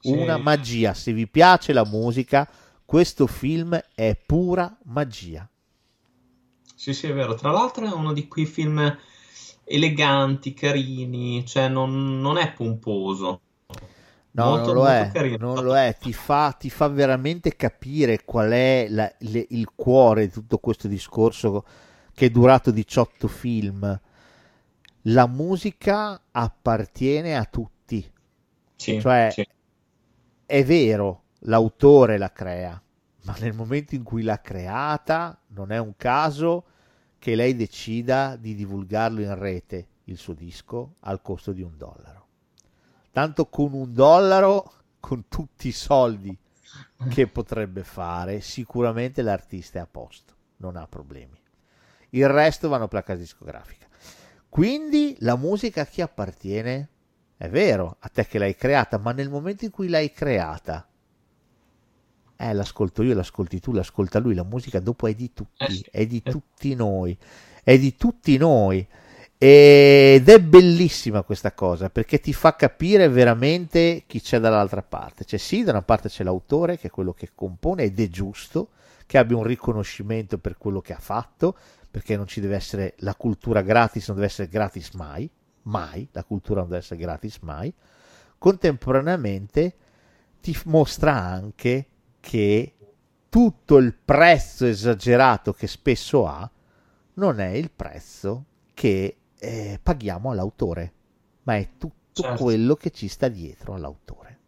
Sì. 0.00 0.12
una 0.12 0.36
magia. 0.38 0.94
Se 0.94 1.12
vi 1.12 1.26
piace 1.28 1.72
la 1.72 1.84
musica, 1.84 2.48
questo 2.84 3.26
film 3.26 3.78
è 3.94 4.16
pura 4.26 4.78
magia. 4.84 5.48
Sì, 6.74 6.94
sì, 6.94 7.06
è 7.06 7.12
vero. 7.12 7.34
Tra 7.34 7.50
l'altro 7.52 7.86
è 7.86 7.92
uno 7.92 8.12
di 8.12 8.26
quei 8.26 8.46
film 8.46 8.96
eleganti, 9.64 10.54
carini, 10.54 11.44
cioè 11.46 11.68
non, 11.68 12.20
non 12.20 12.38
è 12.38 12.52
pomposo. 12.52 13.42
No, 14.32 14.46
Molto, 14.46 14.72
non 14.72 14.74
lo 14.74 14.88
è, 14.88 15.12
carino. 15.12 15.38
non 15.54 15.64
lo 15.64 15.76
è, 15.76 15.96
ti 15.98 16.12
fa, 16.12 16.52
ti 16.52 16.70
fa 16.70 16.88
veramente 16.88 17.56
capire 17.56 18.24
qual 18.24 18.50
è 18.52 18.86
la- 18.88 19.12
le- 19.20 19.46
il 19.50 19.70
cuore 19.74 20.26
di 20.26 20.32
tutto 20.32 20.58
questo 20.58 20.86
discorso 20.88 21.64
che 22.14 22.26
è 22.26 22.30
durato 22.30 22.70
18 22.70 23.26
film. 23.28 24.00
La 25.04 25.26
musica 25.26 26.20
appartiene 26.30 27.36
a 27.36 27.44
tutti, 27.44 28.10
Sì, 28.76 28.98
cioè 28.98 29.28
sì. 29.28 29.44
è 30.46 30.64
vero, 30.64 31.24
l'autore 31.40 32.18
la 32.18 32.32
crea, 32.32 32.80
ma 33.22 33.36
nel 33.40 33.52
momento 33.54 33.94
in 33.94 34.02
cui 34.02 34.22
l'ha 34.22 34.40
creata 34.40 35.40
non 35.48 35.72
è 35.72 35.78
un 35.78 35.94
caso 35.96 36.64
che 37.18 37.34
lei 37.34 37.54
decida 37.54 38.36
di 38.36 38.54
divulgarlo 38.54 39.20
in 39.22 39.34
rete, 39.38 39.88
il 40.04 40.16
suo 40.16 40.34
disco, 40.34 40.96
al 41.00 41.22
costo 41.22 41.52
di 41.52 41.62
un 41.62 41.76
dollaro. 41.76 42.19
Tanto 43.12 43.46
con 43.46 43.72
un 43.72 43.92
dollaro, 43.92 44.72
con 45.00 45.24
tutti 45.28 45.68
i 45.68 45.72
soldi 45.72 46.36
che 47.08 47.26
potrebbe 47.28 47.82
fare, 47.82 48.40
sicuramente 48.40 49.22
l'artista 49.22 49.78
è 49.78 49.82
a 49.82 49.86
posto, 49.86 50.34
non 50.58 50.76
ha 50.76 50.86
problemi. 50.86 51.38
Il 52.10 52.28
resto 52.28 52.68
vanno 52.68 52.86
per 52.86 53.00
la 53.00 53.04
casa 53.04 53.20
discografica. 53.20 53.86
Quindi 54.48 55.16
la 55.20 55.36
musica 55.36 55.82
a 55.82 55.86
chi 55.86 56.00
appartiene? 56.00 56.88
È 57.36 57.48
vero, 57.48 57.96
a 58.00 58.08
te 58.08 58.26
che 58.26 58.38
l'hai 58.38 58.54
creata, 58.54 58.98
ma 58.98 59.12
nel 59.12 59.30
momento 59.30 59.64
in 59.64 59.70
cui 59.70 59.88
l'hai 59.88 60.12
creata, 60.12 60.86
eh, 62.36 62.52
l'ascolto 62.52 63.02
io, 63.02 63.14
l'ascolti 63.14 63.60
tu, 63.60 63.72
l'ascolta 63.72 64.18
lui, 64.18 64.34
la 64.34 64.44
musica 64.44 64.80
dopo 64.80 65.06
è 65.06 65.14
di 65.14 65.32
tutti, 65.32 65.86
è 65.90 66.06
di 66.06 66.22
tutti 66.22 66.74
noi, 66.74 67.16
è 67.62 67.78
di 67.78 67.96
tutti 67.96 68.36
noi. 68.36 68.86
Ed 69.42 70.28
è 70.28 70.38
bellissima 70.38 71.22
questa 71.22 71.52
cosa 71.52 71.88
perché 71.88 72.20
ti 72.20 72.34
fa 72.34 72.54
capire 72.56 73.08
veramente 73.08 74.02
chi 74.06 74.20
c'è 74.20 74.38
dall'altra 74.38 74.82
parte. 74.82 75.24
Cioè, 75.24 75.38
sì, 75.38 75.64
da 75.64 75.70
una 75.70 75.80
parte 75.80 76.10
c'è 76.10 76.24
l'autore 76.24 76.76
che 76.76 76.88
è 76.88 76.90
quello 76.90 77.14
che 77.14 77.30
compone 77.34 77.84
ed 77.84 77.98
è 77.98 78.08
giusto 78.08 78.68
che 79.06 79.16
abbia 79.16 79.38
un 79.38 79.44
riconoscimento 79.44 80.36
per 80.36 80.58
quello 80.58 80.82
che 80.82 80.92
ha 80.92 80.98
fatto, 80.98 81.56
perché 81.90 82.18
non 82.18 82.26
ci 82.26 82.42
deve 82.42 82.54
essere 82.54 82.96
la 82.98 83.14
cultura 83.14 83.62
gratis, 83.62 84.08
non 84.08 84.18
deve 84.18 84.28
essere 84.28 84.48
gratis 84.48 84.90
mai, 84.90 85.30
mai, 85.62 86.06
la 86.12 86.24
cultura 86.24 86.60
non 86.60 86.68
deve 86.68 86.82
essere 86.82 87.00
gratis 87.00 87.38
mai. 87.38 87.72
Contemporaneamente 88.36 89.74
ti 90.42 90.54
mostra 90.66 91.14
anche 91.16 91.86
che 92.20 92.74
tutto 93.30 93.78
il 93.78 93.94
prezzo 93.94 94.66
esagerato 94.66 95.54
che 95.54 95.66
spesso 95.66 96.26
ha 96.26 96.50
non 97.14 97.40
è 97.40 97.48
il 97.48 97.70
prezzo 97.70 98.44
che 98.74 99.14
eh, 99.40 99.80
paghiamo 99.82 100.30
all'autore, 100.30 100.92
ma 101.44 101.56
è 101.56 101.68
tutto 101.78 102.22
Certo. 102.22 102.34
quello 102.34 102.76
che 102.76 102.90
ci 102.90 103.08
sta 103.08 103.28
dietro 103.28 103.74
all'autore. 103.74 104.38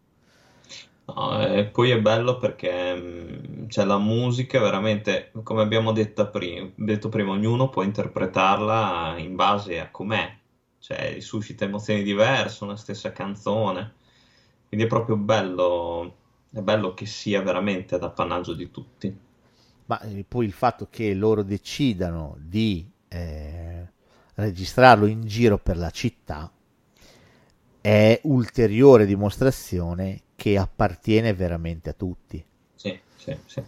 No, 1.05 1.41
e 1.45 1.65
poi 1.65 1.89
è 1.91 1.99
bello 2.01 2.37
perché 2.37 2.95
mh, 2.95 3.67
cioè, 3.69 3.83
la 3.85 3.97
musica 3.97 4.59
veramente, 4.61 5.31
come 5.43 5.61
abbiamo 5.61 5.91
detto 5.91 6.29
prima, 6.29 6.69
detto 6.75 7.09
prima, 7.09 7.31
ognuno 7.31 7.69
può 7.69 7.83
interpretarla 7.83 9.15
in 9.17 9.35
base 9.35 9.79
a 9.81 9.91
com'è, 9.91 10.33
cioè 10.79 11.19
suscita 11.19 11.65
emozioni 11.65 12.03
diverse, 12.03 12.63
una 12.63 12.77
stessa 12.77 13.11
canzone, 13.11 13.95
quindi 14.69 14.85
è 14.85 14.89
proprio 14.89 15.17
bello, 15.17 16.15
è 16.51 16.61
bello 16.61 16.93
che 16.93 17.05
sia 17.05 17.41
veramente 17.41 17.95
ad 17.95 18.03
appannaggio 18.03 18.53
di 18.53 18.71
tutti. 18.71 19.17
Ma 19.85 19.99
eh, 20.01 20.23
poi 20.27 20.45
il 20.45 20.53
fatto 20.53 20.87
che 20.89 21.13
loro 21.13 21.43
decidano 21.43 22.37
di 22.39 22.89
eh, 23.09 23.72
registrarlo 24.35 25.05
in 25.05 25.21
giro 25.25 25.57
per 25.57 25.77
la 25.77 25.89
città 25.89 26.51
è 27.83 28.19
ulteriore 28.23 29.05
dimostrazione 29.05 30.21
che 30.35 30.57
appartiene 30.57 31.33
veramente 31.33 31.89
a 31.89 31.93
tutti. 31.93 32.43
Sì, 32.75 32.97
sì, 33.17 33.37
sì. 33.45 33.61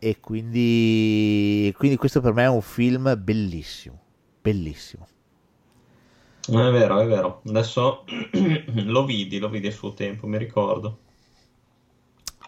E 0.00 0.18
quindi, 0.18 1.72
quindi 1.76 1.96
questo 1.96 2.20
per 2.20 2.32
me 2.32 2.44
è 2.44 2.48
un 2.48 2.62
film 2.62 3.14
bellissimo, 3.22 4.00
bellissimo. 4.40 5.06
È 6.44 6.50
vero, 6.50 6.98
è 6.98 7.06
vero. 7.06 7.42
Adesso 7.46 8.04
lo 8.84 9.04
vidi, 9.04 9.38
lo 9.38 9.48
vidi 9.48 9.68
a 9.68 9.72
suo 9.72 9.92
tempo, 9.94 10.26
mi 10.26 10.38
ricordo. 10.38 10.98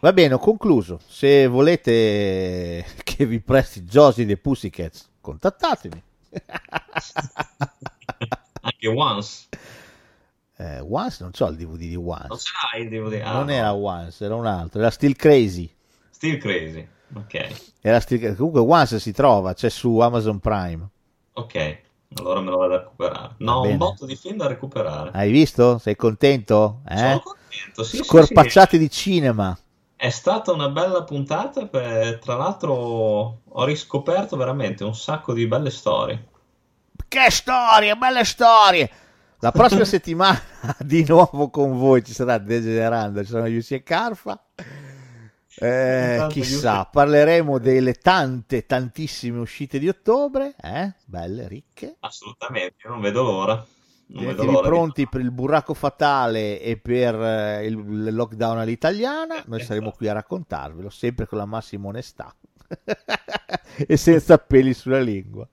Va 0.00 0.12
bene, 0.12 0.34
ho 0.34 0.38
concluso. 0.38 0.98
Se 1.06 1.46
volete 1.46 2.84
che 3.04 3.24
vi 3.24 3.38
presti 3.40 3.82
Josie 3.82 4.26
dei 4.26 4.36
Pussycats, 4.36 5.10
contattatemi. 5.20 6.02
Anche 8.62 8.88
Once. 8.88 9.48
Eh, 10.56 10.80
Once 10.80 11.22
non 11.22 11.30
c'ho 11.32 11.48
il 11.48 11.56
DVD 11.56 11.78
di 11.80 11.94
Non 11.96 11.96
Once. 11.96 12.38
ce 12.38 12.52
l'hai 12.72 12.82
il 12.82 12.88
DVD? 12.88 13.20
Ah, 13.24 13.32
non 13.32 13.46
no. 13.46 13.52
era 13.52 13.72
Once, 13.74 14.24
era 14.24 14.34
un 14.34 14.46
altro, 14.46 14.80
era 14.80 14.90
Still 14.90 15.14
Crazy. 15.14 15.70
Still 16.10 16.38
Crazy. 16.38 16.86
Ok, 17.14 17.48
Era 17.80 18.00
Still... 18.00 18.36
Comunque 18.36 18.60
Once 18.60 18.98
si 19.00 19.12
trova, 19.12 19.54
c'è 19.54 19.68
su 19.68 19.98
Amazon 19.98 20.38
Prime. 20.40 20.88
ok. 21.34 21.80
Allora 22.14 22.40
me 22.42 22.50
lo 22.50 22.58
vado 22.58 22.74
a 22.74 22.78
recuperare. 22.80 23.34
No, 23.38 23.62
un 23.62 23.78
botto 23.78 24.04
di 24.04 24.16
film 24.16 24.36
da 24.36 24.46
recuperare. 24.46 25.12
Hai 25.14 25.32
visto? 25.32 25.78
Sei 25.78 25.96
contento? 25.96 26.82
Eh? 26.86 26.98
Sono 26.98 27.20
contento, 27.20 27.82
sì, 27.84 27.96
sì, 27.96 28.02
Scorpacciate 28.04 28.76
di 28.76 28.90
cinema. 28.90 29.58
È 30.02 30.10
stata 30.10 30.50
una 30.50 30.68
bella 30.68 31.04
puntata, 31.04 31.64
per- 31.68 32.18
tra 32.18 32.34
l'altro 32.34 32.72
ho 33.48 33.64
riscoperto 33.64 34.36
veramente 34.36 34.82
un 34.82 34.96
sacco 34.96 35.32
di 35.32 35.46
belle 35.46 35.70
storie. 35.70 36.26
Che 37.06 37.30
storie, 37.30 37.94
belle 37.94 38.24
storie! 38.24 38.90
La 39.38 39.52
prossima 39.52 39.84
settimana 39.86 40.42
di 40.80 41.04
nuovo 41.06 41.50
con 41.50 41.78
voi 41.78 42.02
ci 42.02 42.12
sarà 42.14 42.38
Degenerando, 42.38 43.22
ci 43.22 43.30
saranno 43.30 43.46
Yussi 43.46 43.74
e 43.74 43.84
Carfa. 43.84 44.44
Eh, 45.54 46.26
chissà, 46.30 46.84
parleremo 46.84 47.60
delle 47.60 47.94
tante, 47.94 48.66
tantissime 48.66 49.38
uscite 49.38 49.78
di 49.78 49.86
ottobre, 49.86 50.56
eh? 50.60 50.94
belle, 51.04 51.46
ricche. 51.46 51.98
Assolutamente, 52.00 52.74
io 52.82 52.90
non 52.90 53.00
vedo 53.00 53.22
l'ora. 53.22 53.64
Tenetevi 54.06 54.58
pronti 54.60 55.08
per 55.08 55.20
il 55.20 55.30
burraco 55.30 55.74
fatale 55.74 56.60
e 56.60 56.76
per 56.76 57.14
eh, 57.14 57.66
il, 57.66 58.14
lockdown 58.14 58.58
all'italiana. 58.58 59.42
Noi 59.46 59.60
saremo 59.64 59.90
qui 59.92 60.08
a 60.08 60.12
raccontarvelo, 60.12 60.90
sempre 60.90 61.26
con 61.26 61.38
la 61.38 61.46
massima 61.46 61.88
onestà 61.88 62.34
e 63.86 63.96
senza 63.96 64.38
peli 64.38 64.74
sulla 64.74 65.00
lingua. 65.00 65.46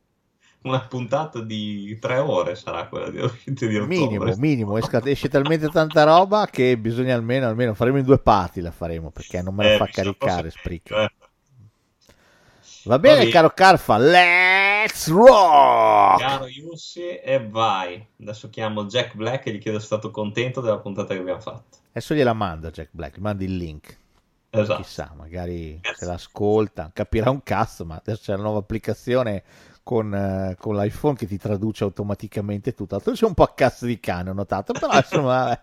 Una 0.62 0.82
puntata 0.82 1.42
di 1.42 1.98
tre 2.02 2.18
ore 2.18 2.56
sarà 2.56 2.88
quella 2.90 3.10
di 3.10 3.20
uscite 3.20 3.66
di 3.68 3.78
ottobre. 3.78 3.98
Minimo, 3.98 4.36
minimo, 4.36 4.78
esca- 4.78 5.02
esce 5.06 5.30
talmente 5.30 5.70
tanta 5.70 6.04
roba 6.04 6.48
che 6.48 6.78
bisogna 6.78 7.16
almeno, 7.16 7.48
almeno 7.48 7.74
faremo 7.74 7.98
in 7.98 8.04
due 8.04 8.20
parti 8.20 8.60
la 8.60 8.72
faremo 8.72 9.10
perché 9.10 9.42
non 9.42 9.56
me 9.56 9.64
la 9.64 9.72
Eh, 9.72 9.78
fa 9.78 9.86
caricare 9.88 10.50
Spreaker. 10.52 10.98
eh, 11.00 11.12
Va 12.84 12.98
bene, 13.00 13.20
bene. 13.20 13.30
caro 13.32 13.50
Carfa, 13.52 13.98
let's 13.98 15.08
rock! 15.10 16.20
Caro 16.22 16.48
Yussi, 16.48 17.16
e 17.18 17.46
vai. 17.48 18.06
Adesso 18.22 18.50
chiamo 18.50 18.86
Jack 18.86 19.16
Black 19.16 19.48
e 19.48 19.52
gli 19.54 19.60
chiedo 19.60 19.78
se 19.78 19.84
è 19.84 19.88
stato 19.88 20.12
contento 20.12 20.62
della 20.62 20.80
puntata 20.80 21.14
che 21.14 21.20
abbiamo 21.20 21.40
fatto. 21.42 21.78
Adesso 21.92 22.14
gliela 22.14 22.34
manda 22.34 22.70
Jack 22.72 22.90
Black, 22.92 23.18
gli 23.18 23.22
mandi 23.22 23.46
il 23.46 23.58
link. 23.58 23.98
Esatto. 24.52 24.82
Chissà, 24.82 25.14
magari 25.16 25.80
se 25.96 26.06
l'ascolta, 26.06 26.90
capirà 26.94 27.30
un 27.30 27.44
cazzo, 27.44 27.86
ma 27.86 27.96
adesso 28.04 28.22
c'è 28.24 28.36
la 28.36 28.42
nuova 28.44 28.60
applicazione 28.60 29.44
con, 29.84 30.14
eh, 30.14 30.56
con 30.58 30.76
l'iPhone 30.76 31.16
che 31.16 31.28
ti 31.28 31.38
traduce 31.38 31.84
automaticamente 31.84 32.74
tutto. 32.74 32.96
Altro 32.96 33.12
c'è 33.14 33.26
un 33.26 33.34
po' 33.36 33.44
a 33.44 33.54
cazzo 33.54 33.86
di 33.86 34.00
cane, 34.00 34.30
ho 34.30 34.34
notato, 34.34 34.74
però 34.74 34.94
insomma, 34.98 35.46
vabbè. 35.46 35.62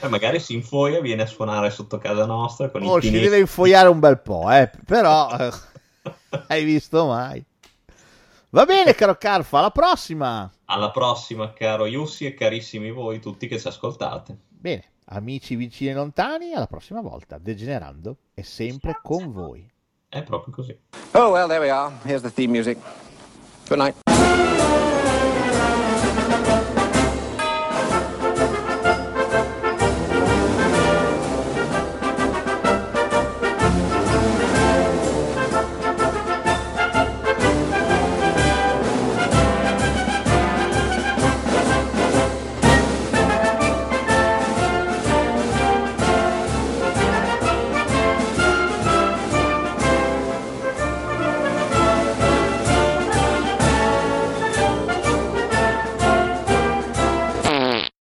E 0.00 0.08
magari 0.08 0.40
si 0.40 0.54
infoia, 0.54 1.00
viene 1.00 1.22
a 1.22 1.26
suonare 1.26 1.68
sotto 1.70 1.98
casa 1.98 2.24
nostra 2.24 2.70
con 2.70 2.82
Oh, 2.84 2.98
i 2.98 3.02
si 3.02 3.08
pini. 3.10 3.20
deve 3.22 3.38
infoiare 3.40 3.88
un 3.88 3.98
bel 3.98 4.20
po', 4.20 4.50
eh, 4.50 4.70
però 4.86 5.28
eh, 5.38 5.50
hai 6.48 6.64
visto 6.64 7.06
mai. 7.06 7.44
Va 8.50 8.64
bene, 8.66 8.94
caro 8.94 9.16
Carfa, 9.16 9.58
alla 9.58 9.70
prossima. 9.70 10.50
Alla 10.66 10.90
prossima, 10.90 11.52
caro 11.52 11.86
Yussi 11.86 12.26
e 12.26 12.34
carissimi 12.34 12.90
voi 12.90 13.18
tutti 13.18 13.48
che 13.48 13.58
ci 13.58 13.66
ascoltate. 13.66 14.36
Bene, 14.48 14.84
amici 15.06 15.56
vicini 15.56 15.90
e 15.90 15.94
lontani, 15.94 16.52
alla 16.52 16.66
prossima 16.66 17.00
volta. 17.00 17.38
Degenerando 17.38 18.16
è 18.34 18.42
sempre 18.42 18.98
con 19.02 19.32
voi. 19.32 19.66
È 20.08 20.22
proprio 20.22 20.52
così. 20.52 20.78
Oh, 21.12 21.30
well, 21.30 21.48
there 21.48 21.60
we 21.60 21.70
are. 21.70 21.94
Here's 22.04 22.22
the 22.22 22.30
theme 22.30 22.52
music. 22.52 22.76
Good 23.66 23.78
night. 23.78 24.11